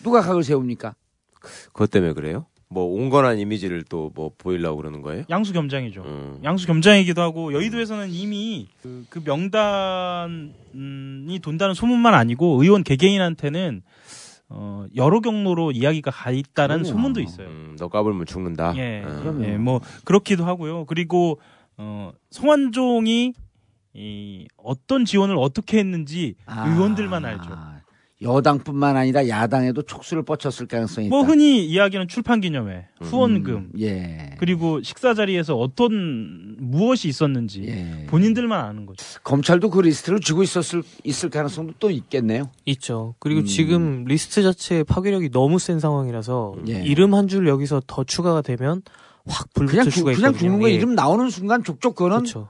누가 0.04 0.22
각을 0.22 0.44
세웁니까? 0.44 0.96
그것 1.40 1.90
때문에 1.90 2.14
그래요? 2.14 2.46
뭐 2.76 2.84
온건한 2.84 3.40
이미지를 3.40 3.84
또 3.84 4.12
뭐 4.14 4.32
보이려고 4.38 4.78
그러는 4.78 5.02
거예요? 5.02 5.24
양수 5.30 5.54
겸장이죠. 5.54 6.02
음. 6.04 6.40
양수 6.44 6.68
겸장이기도 6.68 7.22
하고 7.22 7.54
여의도에서는 7.54 8.10
이미 8.12 8.68
그, 8.82 9.06
그 9.10 9.22
명단이 9.26 11.40
돈다는 11.42 11.74
소문만 11.74 12.14
아니고 12.14 12.62
의원 12.62 12.84
개개인한테는 12.84 13.82
어, 14.50 14.86
여러 14.96 15.22
경로로 15.22 15.72
이야기가 15.72 16.12
가 16.12 16.32
있다는 16.32 16.78
그럼요. 16.84 16.90
소문도 16.90 17.22
있어요. 17.22 17.48
음, 17.48 17.76
너 17.80 17.88
까불면 17.88 18.26
죽는다. 18.26 18.74
예, 18.78 19.04
음. 19.04 19.42
예, 19.44 19.58
뭐 19.58 19.80
그렇기도 20.04 20.46
하고요. 20.46 20.86
그리고 20.86 21.40
어, 21.78 22.12
성완종이 22.30 23.34
이 23.94 24.48
어떤 24.58 25.06
지원을 25.06 25.38
어떻게 25.38 25.80
했는지 25.80 26.36
아. 26.46 26.68
의원들만 26.70 27.26
알죠. 27.26 27.50
여당뿐만 28.22 28.96
아니라 28.96 29.28
야당에도 29.28 29.82
촉수를 29.82 30.24
뻗쳤을 30.24 30.68
가능성이 30.68 31.10
뭐 31.10 31.20
있다. 31.22 31.28
흔히 31.30 31.66
이야기하는 31.66 32.08
출판 32.08 32.40
기념회, 32.40 32.88
후원금, 33.02 33.54
음, 33.56 33.72
예. 33.82 34.36
그리고 34.40 34.82
식사 34.82 35.14
자리에서 35.14 35.58
어떤 35.58 36.56
무엇이 36.60 37.10
있었는지 37.10 37.64
예. 37.68 38.06
본인들만 38.08 38.58
아는 38.66 38.86
거죠. 38.86 39.04
검찰도 39.24 39.70
그 39.70 39.82
리스트를 39.82 40.22
쥐고 40.22 40.44
있었을 40.44 40.82
있을 41.04 41.30
가능성도 41.30 41.74
또 41.80 41.90
있겠네요. 41.92 42.50
있죠. 42.66 43.16
그리고 43.20 43.42
음. 43.42 43.46
지금 43.46 44.06
리스트 44.06 44.42
자체의 44.44 44.86
파괴력이 44.86 45.32
너무 45.32 45.60
센 45.60 45.80
상황이라서 45.80 46.56
예. 46.70 46.84
이름 46.84 47.14
한 47.14 47.28
줄 47.28 47.48
여기서 47.50 47.82
더 47.86 48.04
추가가 48.06 48.42
되면 48.42 48.82
확 49.28 49.50
불 49.50 49.66
그냥 49.66 49.84
붙을 49.86 49.92
수가 49.92 50.14
그냥 50.14 50.32
있거든요. 50.32 50.38
죽는 50.40 50.60
거 50.62 50.70
예. 50.70 50.74
이름 50.74 50.96
나오는 50.96 51.30
순간 51.30 51.64
족족 51.64 51.96
그거는 51.96 52.20
그렇죠. 52.20 52.48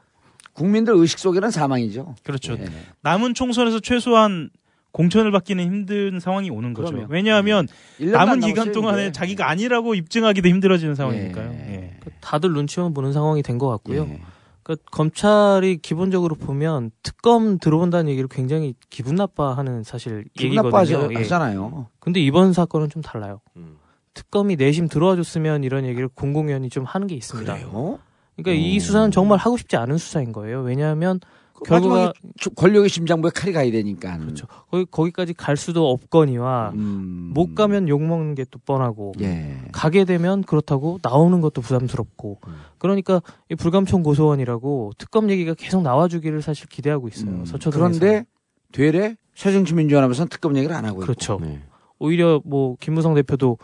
국민들 0.54 0.94
의식 0.96 1.18
속에는 1.20 1.50
사망이죠. 1.50 2.16
그렇죠. 2.24 2.54
예. 2.54 2.66
남은 3.02 3.34
총선에서 3.34 3.80
최소한 3.80 4.50
공천을 4.96 5.30
받기는 5.32 5.62
힘든 5.62 6.22
상황이 6.22 6.50
오는 6.50 6.74
거죠. 6.74 6.94
그럼요. 6.94 7.08
왜냐하면 7.10 7.68
안 8.02 8.12
남은 8.12 8.40
기간 8.40 8.72
동안에. 8.72 9.12
자기가 9.12 9.50
아니라고 9.50 9.94
입증하기도 9.94 10.48
힘들어지는 10.48 10.96
상황이니까요. 10.96 11.50
예. 11.52 11.98
다들 12.22 12.54
눈치만 12.54 12.94
보는 12.94 13.12
상황이 13.12 13.44
된 13.44 13.58
것 13.58 13.68
같고요. 13.68 14.04
예. 14.10 14.22
그러니까 14.64 14.86
검찰이 14.92 15.80
기본적으로 15.82 16.36
보면 16.36 16.92
특검 17.04 17.60
들어온다는 17.60 18.10
얘기를 18.10 18.30
굉장히 18.30 18.74
기분 18.90 19.16
나빠하는 19.16 19.84
사실 19.84 20.24
기분 20.34 20.52
얘기거든요. 20.64 21.02
나빠하잖아요. 21.08 21.72
예. 21.78 21.92
근데 22.00 22.22
이번 22.22 22.54
사건은 22.54 22.90
좀 22.90 23.02
달라요. 23.02 23.42
음. 23.58 23.76
특검이 24.14 24.56
내심 24.56 24.88
들어와줬으면 24.88 25.66
이런 25.66 25.84
얘기를 25.84 26.08
공공연히 26.08 26.70
좀 26.70 26.86
하는 26.86 27.08
게 27.08 27.16
있습니다. 27.16 27.54
그래요? 27.54 28.00
그러니까 28.38 28.66
이 28.66 28.80
수사는 28.80 29.12
정말 29.12 29.40
하고 29.40 29.58
싶지 29.58 29.76
않은 29.76 29.98
수사인 29.98 30.32
거예요. 30.32 30.62
왜냐하면 30.62 31.20
마지막에 31.70 32.12
조- 32.38 32.50
권력의 32.52 32.90
심장부에 32.90 33.32
칼이 33.34 33.54
가야 33.54 33.72
되니까. 33.72 34.18
그렇죠. 34.18 34.46
거기 34.70 34.86
거기까지 34.86 35.34
갈 35.34 35.56
수도 35.58 35.90
없거니와 35.92 36.72
음. 36.76 37.32
못 37.34 37.56
가면 37.56 37.88
욕 37.90 38.04
먹는 38.04 38.36
게 38.36 38.46
또 38.52 38.60
뻔하고 38.66 39.14
예. 39.22 39.58
가게 39.72 40.06
되면 40.06 40.44
그렇다고 40.44 41.00
나오는 41.02 41.40
것도 41.42 41.62
부담스럽고 41.62 42.40
음. 42.48 42.54
그러니까 42.78 43.22
이 43.50 43.56
불감청 43.56 44.04
고소원이라고 44.04 44.92
특검 44.98 45.30
얘기가 45.30 45.54
계속 45.56 45.82
나와주기를 45.82 46.42
사실 46.42 46.68
기대하고 46.68 47.08
있어요. 47.08 47.46
서초동에서. 47.46 47.70
음. 47.70 48.00
그런데 48.00 48.26
되레 48.72 49.16
새정치민주연합에서는 49.36 50.30
특검 50.30 50.56
얘기를 50.58 50.76
안 50.76 50.86
하고. 50.86 51.00
그렇죠. 51.00 51.40
네. 51.42 51.62
오히려 52.00 52.42
뭐 52.46 52.76
김무성 52.80 53.14
대표도 53.16 53.58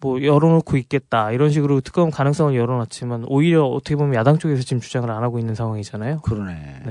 뭐 0.00 0.20
열어놓고 0.20 0.76
있겠다 0.78 1.30
이런 1.30 1.50
식으로 1.50 1.80
특검 1.80 2.10
가능성을 2.10 2.56
열어놨지만 2.56 3.24
오히려 3.28 3.64
어떻게 3.64 3.94
보면 3.94 4.14
야당 4.14 4.36
쪽에서 4.38 4.62
지금 4.62 4.80
주장을 4.80 5.08
안 5.08 5.22
하고 5.22 5.38
있는 5.38 5.54
상황이잖아요. 5.54 6.20
그러네. 6.22 6.82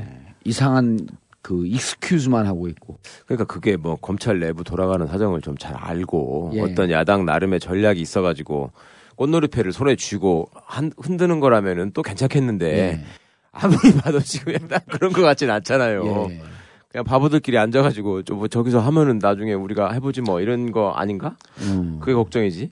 이상한 0.43 0.99
그 1.41 1.65
익스큐즈만 1.65 2.45
하고 2.45 2.68
있고. 2.68 2.97
그러니까 3.26 3.45
그게 3.45 3.76
뭐 3.76 3.95
검찰 3.95 4.39
내부 4.39 4.63
돌아가는 4.63 5.05
사정을 5.07 5.41
좀 5.41 5.55
잘 5.57 5.76
알고 5.76 6.51
예. 6.55 6.61
어떤 6.61 6.91
야당 6.91 7.26
나름의 7.26 7.59
전략이 7.59 7.99
있어가지고 8.01 8.72
꽃놀이패를 9.15 9.72
손에 9.72 9.95
쥐고 9.95 10.49
한, 10.53 10.91
흔드는 10.97 11.39
거라면은 11.39 11.91
또 11.93 12.01
괜찮겠는데 12.01 12.77
예. 12.77 13.03
아무리 13.51 13.77
봐도 14.01 14.19
지금 14.19 14.53
약간 14.53 14.80
그런 14.89 15.11
것 15.13 15.22
같진 15.22 15.49
않잖아요. 15.49 16.27
예. 16.30 16.41
그냥 16.89 17.05
바보들끼리 17.05 17.57
앉아가지고 17.57 18.23
저, 18.23 18.35
뭐 18.35 18.47
저기서 18.47 18.80
하면은 18.80 19.19
나중에 19.19 19.53
우리가 19.53 19.91
해보지 19.93 20.22
뭐 20.22 20.41
이런 20.41 20.72
거 20.72 20.91
아닌가? 20.91 21.38
음. 21.61 21.97
그게 21.99 22.13
걱정이지. 22.13 22.69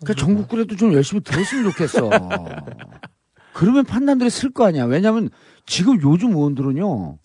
그러니까 0.00 0.24
전국구라도 0.24 0.76
좀 0.76 0.92
열심히 0.92 1.22
들었으면 1.22 1.64
좋겠어. 1.72 2.10
그러면 3.52 3.84
판단들이 3.84 4.30
쓸 4.30 4.50
거 4.52 4.64
아니야. 4.66 4.84
왜냐하면 4.84 5.30
지금 5.68 6.00
요즘 6.02 6.30
의원들은요 6.34 7.18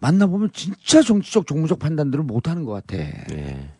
만나보면 0.00 0.50
진짜 0.52 1.02
정치적 1.02 1.46
정무적 1.46 1.78
판단들을 1.78 2.24
못 2.24 2.48
하는 2.48 2.64
것 2.64 2.72
같아. 2.72 2.96
예. 2.98 3.70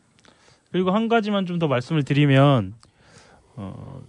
그리고 0.70 0.92
한 0.92 1.08
가지만 1.08 1.46
좀 1.46 1.58
더 1.58 1.66
말씀을 1.66 2.04
드리면 2.04 2.74
어, 3.56 4.00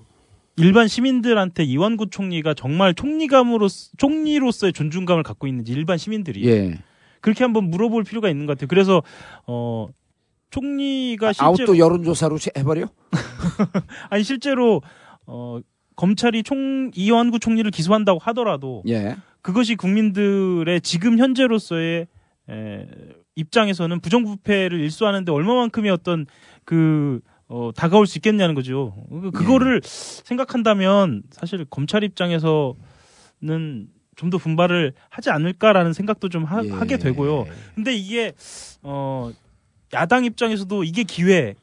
일반 0.56 0.88
시민들한테 0.88 1.64
이완구 1.64 2.10
총리가 2.12 2.54
정말 2.54 2.94
총리감으로 2.94 3.68
총리로서의 3.98 4.74
존중감을 4.74 5.24
갖고 5.24 5.48
있는지 5.48 5.72
일반 5.72 5.98
시민들이 5.98 6.46
예. 6.48 6.80
그렇게 7.22 7.44
한번 7.44 7.70
물어볼 7.70 8.04
필요가 8.04 8.30
있는 8.30 8.46
것 8.46 8.54
같아요. 8.54 8.68
그래서 8.68 9.02
어 9.48 9.88
총리가 10.52 11.34
실제로 11.34 11.48
아웃도 11.48 11.78
여론조사로 11.80 12.38
해버려? 12.58 12.88
아니 14.12 14.24
실제로 14.24 14.82
어 15.26 15.60
검찰이 15.96 16.44
총 16.44 16.92
이완구 16.96 17.40
총리를 17.40 17.70
기소한다고 17.72 18.20
하더라도 18.20 18.84
예. 18.88 19.16
그것이 19.44 19.76
국민들의 19.76 20.82
지금 20.82 21.20
현재로서의 21.20 22.08
에, 22.50 22.88
입장에서는 23.36 24.00
부정부패를 24.00 24.80
일수하는데 24.80 25.32
얼마만큼의 25.32 25.92
어떤 25.92 26.26
그 26.66 27.20
어, 27.48 27.72
다가올 27.76 28.08
수 28.08 28.18
있겠냐는 28.18 28.56
거죠. 28.56 28.96
그- 29.10 29.32
그거를 29.32 29.82
생각한다면 29.84 31.24
사실 31.30 31.66
검찰 31.70 32.04
입장에서는 32.04 32.76
좀 34.16 34.30
더 34.30 34.38
분발을 34.38 34.94
하지 35.10 35.30
않을까라는 35.32 35.92
생각도 35.94 36.30
좀 36.30 36.44
하, 36.46 36.64
예. 36.64 36.70
게 36.88 36.98
되고요. 36.98 37.46
근데 37.76 37.94
이게 37.96 38.34
어 38.84 39.32
야당 39.94 40.24
입장에서도 40.24 40.84
이게 40.84 41.04
기회인 41.04 41.56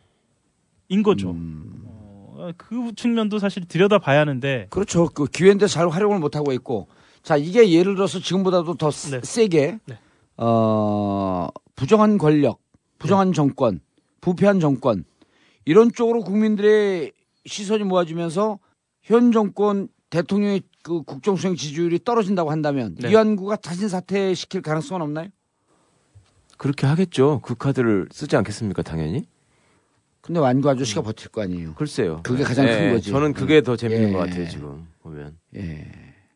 거죠. 1.04 1.30
어, 1.36 2.50
그 2.56 2.92
측면도 2.96 3.38
사실 3.38 3.64
들여다봐야 3.66 4.18
하는데 4.20 4.66
그렇죠. 4.70 5.06
그 5.08 5.26
기회인데 5.26 5.66
잘 5.68 5.88
활용을 5.88 6.18
못 6.18 6.34
하고 6.36 6.52
있고. 6.52 6.88
자 7.22 7.36
이게 7.36 7.70
예를 7.70 7.94
들어서 7.94 8.18
지금보다도 8.18 8.74
더 8.74 8.90
네. 8.90 9.20
세게 9.22 9.78
어 10.36 11.48
부정한 11.76 12.18
권력, 12.18 12.60
부정한 12.98 13.32
정권, 13.32 13.80
부패한 14.20 14.60
정권 14.60 15.04
이런 15.64 15.92
쪽으로 15.92 16.22
국민들의 16.22 17.12
시선이 17.46 17.84
모아지면서 17.84 18.58
현 19.02 19.32
정권 19.32 19.88
대통령의 20.10 20.62
그 20.82 21.02
국정수행 21.02 21.56
지지율이 21.56 22.00
떨어진다고 22.04 22.50
한다면 22.50 22.96
네. 22.98 23.10
이완구가 23.10 23.56
자진 23.56 23.88
사퇴시킬 23.88 24.62
가능성은 24.62 25.02
없나요? 25.02 25.28
그렇게 26.56 26.86
하겠죠. 26.86 27.40
그 27.42 27.54
카드를 27.54 28.08
쓰지 28.10 28.36
않겠습니까, 28.36 28.82
당연히? 28.82 29.24
근데 30.20 30.40
완구 30.40 30.68
아저씨가 30.68 31.00
버틸 31.00 31.30
거 31.30 31.42
아니에요. 31.42 31.74
글쎄요. 31.74 32.20
그게 32.22 32.44
가장 32.44 32.66
큰 32.66 32.88
예, 32.88 32.90
거지. 32.92 33.10
저는 33.10 33.32
그게 33.32 33.62
더 33.62 33.76
재밌는 33.76 34.08
예. 34.10 34.12
것 34.12 34.18
같아요, 34.18 34.46
지금 34.48 34.86
보면. 35.00 35.38
예. 35.56 35.90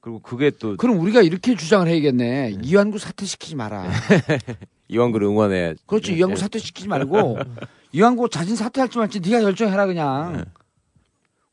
그리고 0.04 0.18
그게 0.18 0.50
또 0.50 0.76
그럼 0.76 1.00
우리가 1.00 1.22
이렇게 1.22 1.56
주장을 1.56 1.88
해야겠네. 1.88 2.58
이완구 2.62 2.98
사퇴시키지 2.98 3.56
마라. 3.56 3.88
이완구를 4.88 5.26
응원해. 5.26 5.76
그렇지. 5.86 6.12
예. 6.12 6.16
이완구 6.16 6.36
사퇴시키지 6.36 6.88
말고 6.88 7.38
이완구 7.92 8.28
자진 8.28 8.54
사퇴할지 8.54 8.98
말지 8.98 9.20
네가 9.20 9.40
결정해라 9.40 9.86
그냥. 9.86 10.44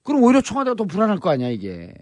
그럼 0.04 0.22
오히려 0.24 0.42
청와대가 0.42 0.76
더 0.76 0.84
불안할 0.84 1.20
거 1.20 1.30
아니야 1.30 1.48
이게. 1.48 1.94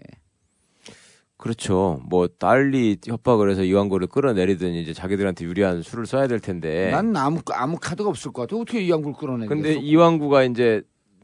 그렇죠. 1.36 2.00
뭐 2.10 2.26
딸리 2.26 2.98
협박을 3.06 3.48
해서 3.48 3.62
이완구를 3.62 4.08
끌어내리든 4.08 4.72
이제 4.74 4.92
자기들한테 4.92 5.44
유리한 5.44 5.82
수를 5.82 6.04
써야 6.04 6.26
될 6.26 6.40
텐데. 6.40 6.90
난 6.90 7.16
아무 7.16 7.38
아무 7.52 7.78
카드가 7.78 8.08
없을 8.08 8.32
것 8.32 8.42
같아. 8.42 8.60
어떻게 8.60 8.80
이완구를 8.82 9.16
끌어내겠어? 9.16 9.54
근데 9.54 9.74
이완구가 9.74 10.42
이제 10.42 10.82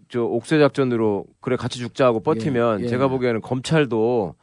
저 0.08 0.22
옥새 0.22 0.60
작전으로 0.60 1.24
그래 1.40 1.56
같이 1.56 1.80
죽자 1.80 2.06
하고 2.06 2.20
버티면 2.20 2.82
예, 2.82 2.84
예. 2.84 2.88
제가 2.88 3.08
보기에는 3.08 3.40
검찰도 3.40 4.36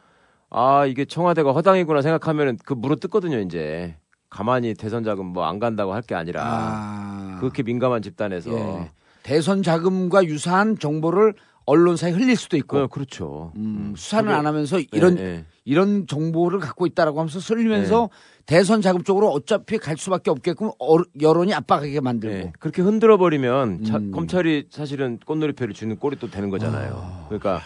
아 0.54 0.86
이게 0.86 1.06
청와대가 1.06 1.52
허당이구나 1.52 2.02
생각하면은 2.02 2.58
그 2.64 2.74
물어 2.74 2.96
뜯거든요 2.98 3.40
이제 3.40 3.96
가만히 4.30 4.74
대선 4.76 5.04
자금 5.04 5.26
뭐 5.28 5.46
안 5.46 5.60
간다고 5.60 5.94
할 5.94 6.02
게 6.04 6.16
아니라 6.16 7.38
그렇게 7.40 7.64
민감한 7.64 8.02
집단에서 8.02 8.52
예. 8.52 8.92
대선 9.24 9.64
자금과 9.64 10.26
유사한 10.26 10.78
정보를 10.78 11.34
언론사에 11.66 12.12
흘릴 12.12 12.36
수도 12.36 12.58
있고. 12.58 12.90
그렇죠. 12.90 13.54
음, 13.56 13.94
수사는 13.96 14.26
그게- 14.26 14.36
안 14.38 14.46
하면서 14.46 14.80
이런 14.92 15.18
예, 15.18 15.24
예. 15.24 15.46
이런 15.64 16.08
정보를 16.08 16.60
갖고 16.60 16.86
있다라고 16.86 17.20
하면서 17.20 17.40
흘리면서 17.40 18.10
대선 18.46 18.82
자금 18.82 19.02
쪽으로 19.04 19.30
어차피 19.32 19.78
갈 19.78 19.96
수밖에 19.98 20.30
없게끔 20.30 20.72
어, 20.78 20.98
여론이 21.22 21.54
압박하게 21.54 22.02
만들고. 22.02 22.36
예, 22.36 22.52
그렇게 22.60 22.82
흔들어 22.82 23.18
버리면 23.18 23.86
음. 23.88 24.12
검찰이 24.12 24.68
사실은 24.72 25.20
꽃놀이패를 25.26 25.74
주는 25.74 25.96
꼴이 25.98 26.18
또 26.20 26.30
되는 26.30 26.50
거잖아요. 26.50 27.28
그러니까 27.30 27.62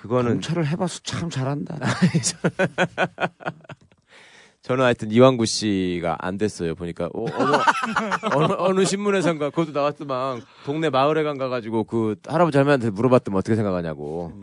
그거는 0.00 0.32
검찰을 0.34 0.66
해봐서 0.68 1.00
참 1.02 1.28
잘한다. 1.28 1.76
저는 4.62 4.84
하여튼 4.84 5.10
이완구 5.10 5.46
씨가 5.46 6.16
안 6.20 6.36
됐어요. 6.36 6.74
보니까 6.74 7.06
어, 7.14 7.24
어느, 8.34 8.52
어느, 8.58 8.84
신문에선가 8.84 9.50
그것도 9.50 9.72
나왔더만 9.72 10.42
동네 10.64 10.90
마을에 10.90 11.22
간 11.22 11.38
가가지고 11.38 11.84
그 11.84 12.16
할아버지 12.26 12.58
할머니한테 12.58 12.90
물어봤더만 12.90 13.38
어떻게 13.38 13.56
생각하냐고. 13.56 14.34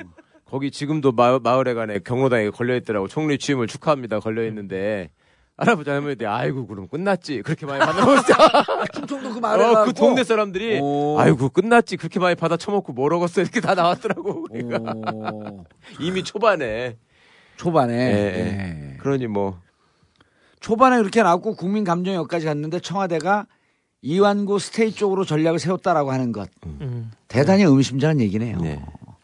거기 0.46 0.72
지금도 0.72 1.12
마, 1.12 1.38
마을에 1.40 1.74
간에 1.74 2.00
경로당에 2.00 2.50
걸려 2.50 2.76
있더라고. 2.76 3.08
총리 3.08 3.38
취임을 3.38 3.68
축하합니다. 3.68 4.20
걸려 4.20 4.46
있는데 4.48 5.12
할아버지 5.58 5.90
할머니들 5.90 6.28
아이고 6.28 6.68
그럼 6.68 6.88
끝났지 6.88 7.42
그렇게 7.42 7.66
많이 7.66 7.80
받아먹었어. 7.80 8.34
충청도 8.94 9.34
그 9.34 9.40
마을에 9.40 9.64
어, 9.64 9.86
그? 9.86 9.94
동네 9.94 10.24
사람들이 10.24 10.80
오. 10.82 11.18
아이고 11.18 11.50
끝났지 11.50 11.96
그렇게 11.96 12.20
많이 12.20 12.36
받아 12.36 12.58
처먹고 12.58 12.92
뭐 12.92 13.08
먹었어 13.10 13.42
이렇게 13.42 13.62
다 13.62 13.74
나왔더라고. 13.74 14.44
그러니까 14.44 14.94
이미 16.02 16.24
초반에 16.24 16.98
초반에 17.56 17.94
예, 17.94 18.00
예. 18.00 18.92
예. 18.94 18.98
그러니 18.98 19.28
뭐 19.28 19.62
초반에 20.60 20.98
그렇게 20.98 21.24
나왔고 21.24 21.56
국민 21.56 21.86
감정 21.86 22.16
여기까지 22.16 22.46
갔는데 22.46 22.82
청와대가 22.82 23.48
이완구 24.02 24.60
스테이 24.60 24.92
쪽으로 24.92 25.24
전략을 25.24 25.60
세웠다라고 25.60 26.12
하는 26.12 26.34
것 26.34 26.50
음. 26.66 27.12
대단히 27.30 27.64
의미심장한 27.64 28.20
얘기네요. 28.20 28.60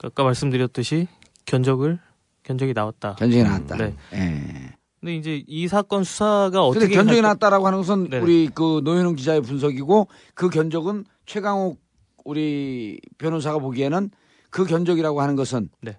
아까 0.01 0.23
말씀드렸듯이 0.23 1.07
견적을 1.45 1.99
견적이 2.43 2.73
나왔다. 2.73 3.15
견적이 3.15 3.43
나왔다. 3.43 3.75
네. 3.77 3.95
예. 4.13 4.70
근데 5.01 5.15
이제 5.15 5.43
이 5.47 5.67
사건 5.67 6.03
수사가 6.03 6.63
어떻게 6.63 6.85
근데 6.85 6.95
견적이 6.95 7.21
나왔다라고 7.23 7.65
하는 7.65 7.79
것은 7.79 8.09
네. 8.11 8.19
우리 8.19 8.49
그 8.53 8.81
노현웅 8.83 9.15
기자의 9.15 9.41
분석이고 9.41 10.07
그 10.35 10.49
견적은 10.49 11.05
최강욱 11.25 11.81
우리 12.23 12.99
변호사가 13.17 13.57
보기에는 13.57 14.11
그 14.51 14.65
견적이라고 14.65 15.21
하는 15.21 15.35
것은 15.35 15.69
네. 15.81 15.97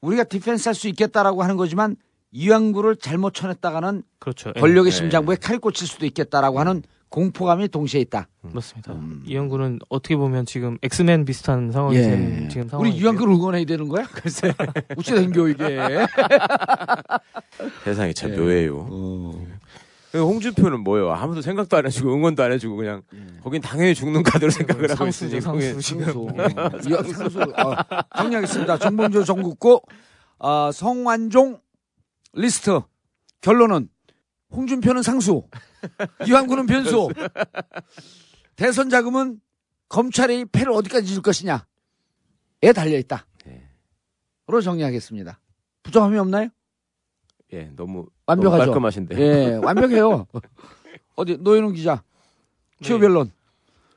우리가 0.00 0.24
defense 0.24 0.68
할 0.68 0.74
수 0.74 0.88
있겠다라고 0.88 1.42
하는 1.42 1.56
거지만 1.56 1.96
이완구를 2.32 2.96
잘못 2.96 3.34
쳐냈다가는 3.34 4.02
그렇죠. 4.18 4.52
예. 4.56 4.60
권력의 4.60 4.90
네. 4.90 4.96
심장부에 4.96 5.36
칼이 5.36 5.58
꽂힐 5.58 5.86
수도 5.86 6.06
있겠다라고 6.06 6.58
하는 6.58 6.82
공포감이 7.14 7.68
동시에 7.68 8.00
있다. 8.00 8.26
맞습니다. 8.42 8.92
음. 8.92 9.22
이완구는 9.24 9.78
어떻게 9.88 10.16
보면 10.16 10.46
지금 10.46 10.78
엑스맨 10.82 11.24
비슷한 11.24 11.70
상황이 11.70 11.96
된 11.96 12.48
지금 12.48 12.68
상황. 12.68 12.84
예. 12.84 12.90
우리 12.90 12.98
이왕구를 12.98 13.32
응원해야 13.34 13.64
되는 13.66 13.86
거야? 13.88 14.04
글쎄. 14.06 14.52
어찌 14.98 15.12
된겨 15.14 15.46
이게. 15.46 15.78
세상이 17.84 18.14
참 18.14 18.32
예. 18.32 18.36
묘해요. 18.36 18.88
그 20.10 20.24
홍준표는 20.24 20.80
뭐예요? 20.80 21.12
아무도 21.12 21.40
생각도 21.40 21.76
안 21.76 21.86
해주고 21.86 22.12
응원도 22.12 22.42
안 22.42 22.50
해주고 22.50 22.74
그냥 22.74 23.02
거긴 23.44 23.62
당연히 23.62 23.94
죽는 23.94 24.24
카드로 24.24 24.50
생각을 24.50 24.90
하고 24.90 25.06
있으니 25.06 25.40
상수 25.40 25.52
거긴- 25.52 25.80
상수. 25.80 26.28
이 26.88 27.12
상수. 27.12 27.40
아, 27.56 28.02
정리하겠습니다. 28.16 28.78
정봉주 28.78 29.24
정국고 29.24 29.82
아, 30.40 30.70
성완종 30.74 31.60
리스트 32.32 32.80
결론은 33.40 33.88
홍준표는 34.50 35.02
상수, 35.02 35.44
이완구는 36.26 36.66
변수. 36.66 37.08
대선 38.56 38.88
자금은 38.90 39.40
검찰이 39.88 40.46
패를 40.46 40.72
어디까지 40.72 41.06
줄 41.06 41.22
것이냐에 41.22 41.60
달려 42.74 42.98
있다. 42.98 43.26
로 44.46 44.60
정리하겠습니다. 44.60 45.40
부정함이 45.82 46.18
없나요? 46.18 46.48
예, 47.52 47.70
너무 47.76 48.06
완벽하죠. 48.26 48.58
너무 48.58 48.66
깔끔하신데. 48.66 49.18
예, 49.18 49.54
완벽해요. 49.56 50.26
어디 51.16 51.38
노현웅 51.38 51.72
기자 51.72 52.02
최후 52.82 52.98
변론. 52.98 53.32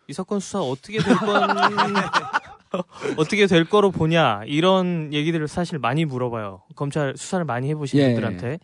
이 0.08 0.14
사건 0.14 0.40
수사 0.40 0.62
어떻게 0.62 1.00
될 1.00 1.16
건, 1.18 1.50
어떻게 3.18 3.46
될 3.46 3.66
거로 3.66 3.92
보냐, 3.92 4.44
이런 4.46 5.12
얘기들을 5.12 5.50
사실 5.50 5.80
많이 5.80 6.06
물어봐요. 6.06 6.64
검찰 6.76 7.14
수사를 7.18 7.44
많이 7.44 7.70
해보신 7.70 8.00
예. 8.00 8.06
분들한테. 8.06 8.60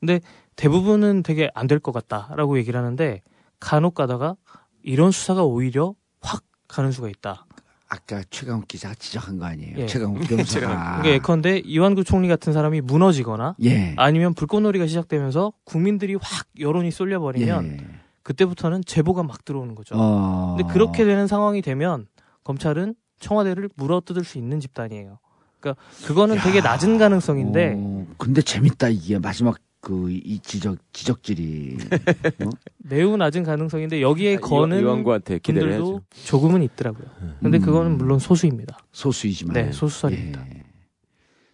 근데 0.00 0.20
대부분은 0.56 1.22
되게 1.22 1.50
안 1.54 1.66
될 1.66 1.78
것 1.80 1.92
같다라고 1.92 2.58
얘기를 2.58 2.78
하는데, 2.78 3.22
간혹 3.60 3.94
가다가 3.94 4.36
이런 4.82 5.10
수사가 5.10 5.44
오히려 5.44 5.94
확 6.20 6.42
가는 6.68 6.90
수가 6.92 7.08
있다. 7.08 7.46
아까 7.88 8.22
최강욱 8.30 8.66
기자가 8.66 8.94
지적한 8.96 9.38
거 9.38 9.44
아니에요? 9.46 9.74
예. 9.78 9.86
최강욱 9.86 10.18
변호사가. 10.26 10.66
그러니까 10.66 11.08
예컨대 11.08 11.58
이완구 11.64 12.02
총리 12.04 12.26
같은 12.26 12.52
사람이 12.52 12.80
무너지거나 12.80 13.54
예. 13.64 13.94
아니면 13.96 14.34
불꽃놀이가 14.34 14.86
시작되면서 14.88 15.52
국민들이 15.64 16.16
확 16.20 16.46
여론이 16.58 16.90
쏠려버리면 16.90 18.00
그때부터는 18.24 18.82
제보가 18.84 19.22
막 19.22 19.44
들어오는 19.44 19.76
거죠. 19.76 19.94
예. 19.94 19.98
어. 20.00 20.56
근데 20.58 20.72
그렇게 20.72 21.04
되는 21.04 21.28
상황이 21.28 21.62
되면 21.62 22.08
검찰은 22.42 22.96
청와대를 23.20 23.70
물어뜯을 23.76 24.24
수 24.24 24.36
있는 24.38 24.58
집단이에요. 24.58 25.18
그러니까 25.60 25.80
그거는 26.06 26.38
되게 26.38 26.60
낮은 26.60 26.98
가능성인데 26.98 27.74
어, 27.76 28.06
근데 28.18 28.42
재밌다 28.42 28.88
이게 28.88 29.18
마지막 29.20 29.58
그 29.86 30.10
이 30.10 30.40
지적 30.40 30.78
지적질이 30.92 31.76
어? 32.44 32.50
매우 32.78 33.16
낮은 33.16 33.44
가능성인데 33.44 34.02
여기에 34.02 34.36
아, 34.36 34.40
거는 34.40 34.78
이- 34.78 34.82
이완구한테 34.82 35.38
기대를 35.38 35.70
해야죠. 35.72 36.00
조금은 36.24 36.62
있더라고요. 36.64 37.06
근데 37.40 37.58
음. 37.58 37.62
그거는 37.62 37.96
물론 37.98 38.18
소수입니다. 38.18 38.78
소수이지만 38.90 39.54
네, 39.54 39.70
소수설입니다. 39.72 40.44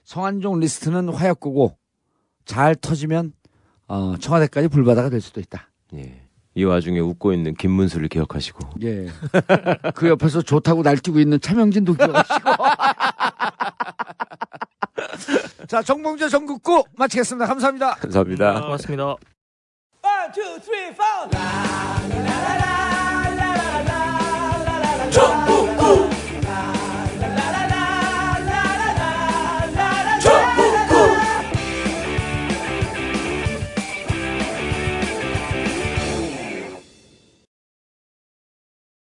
성완종 0.05 0.61
리스트는 0.61 1.11
화약고고 1.11 1.77
잘 2.47 2.75
터지면 2.75 3.33
어, 3.89 4.15
청와대까지 4.19 4.69
불바다가 4.69 5.11
될 5.11 5.21
수도 5.21 5.39
있다. 5.41 5.71
예. 5.95 6.23
이 6.55 6.65
와중에 6.65 7.01
웃고 7.01 7.33
있는 7.35 7.55
김문수를 7.55 8.09
기억하시고. 8.09 8.71
예. 8.83 9.09
그 9.95 10.09
옆에서 10.09 10.41
좋다고 10.43 10.83
날뛰고 10.83 11.19
있는 11.21 11.39
차명진도 11.41 11.95
기억하시고. 11.95 12.51
자, 15.69 15.83
정봉주의 15.83 16.29
전국구 16.29 16.85
마치겠습니다. 16.97 17.47
감사합니다. 17.47 17.95
감사합니다. 17.97 18.61
고맙습니다. 18.63 19.05
One, 19.05 20.33
two, 20.35 20.59
three, 20.61 20.91
four. 20.93 21.29
La, 21.33 21.41
la, 22.25 22.57
la, 25.87 26.12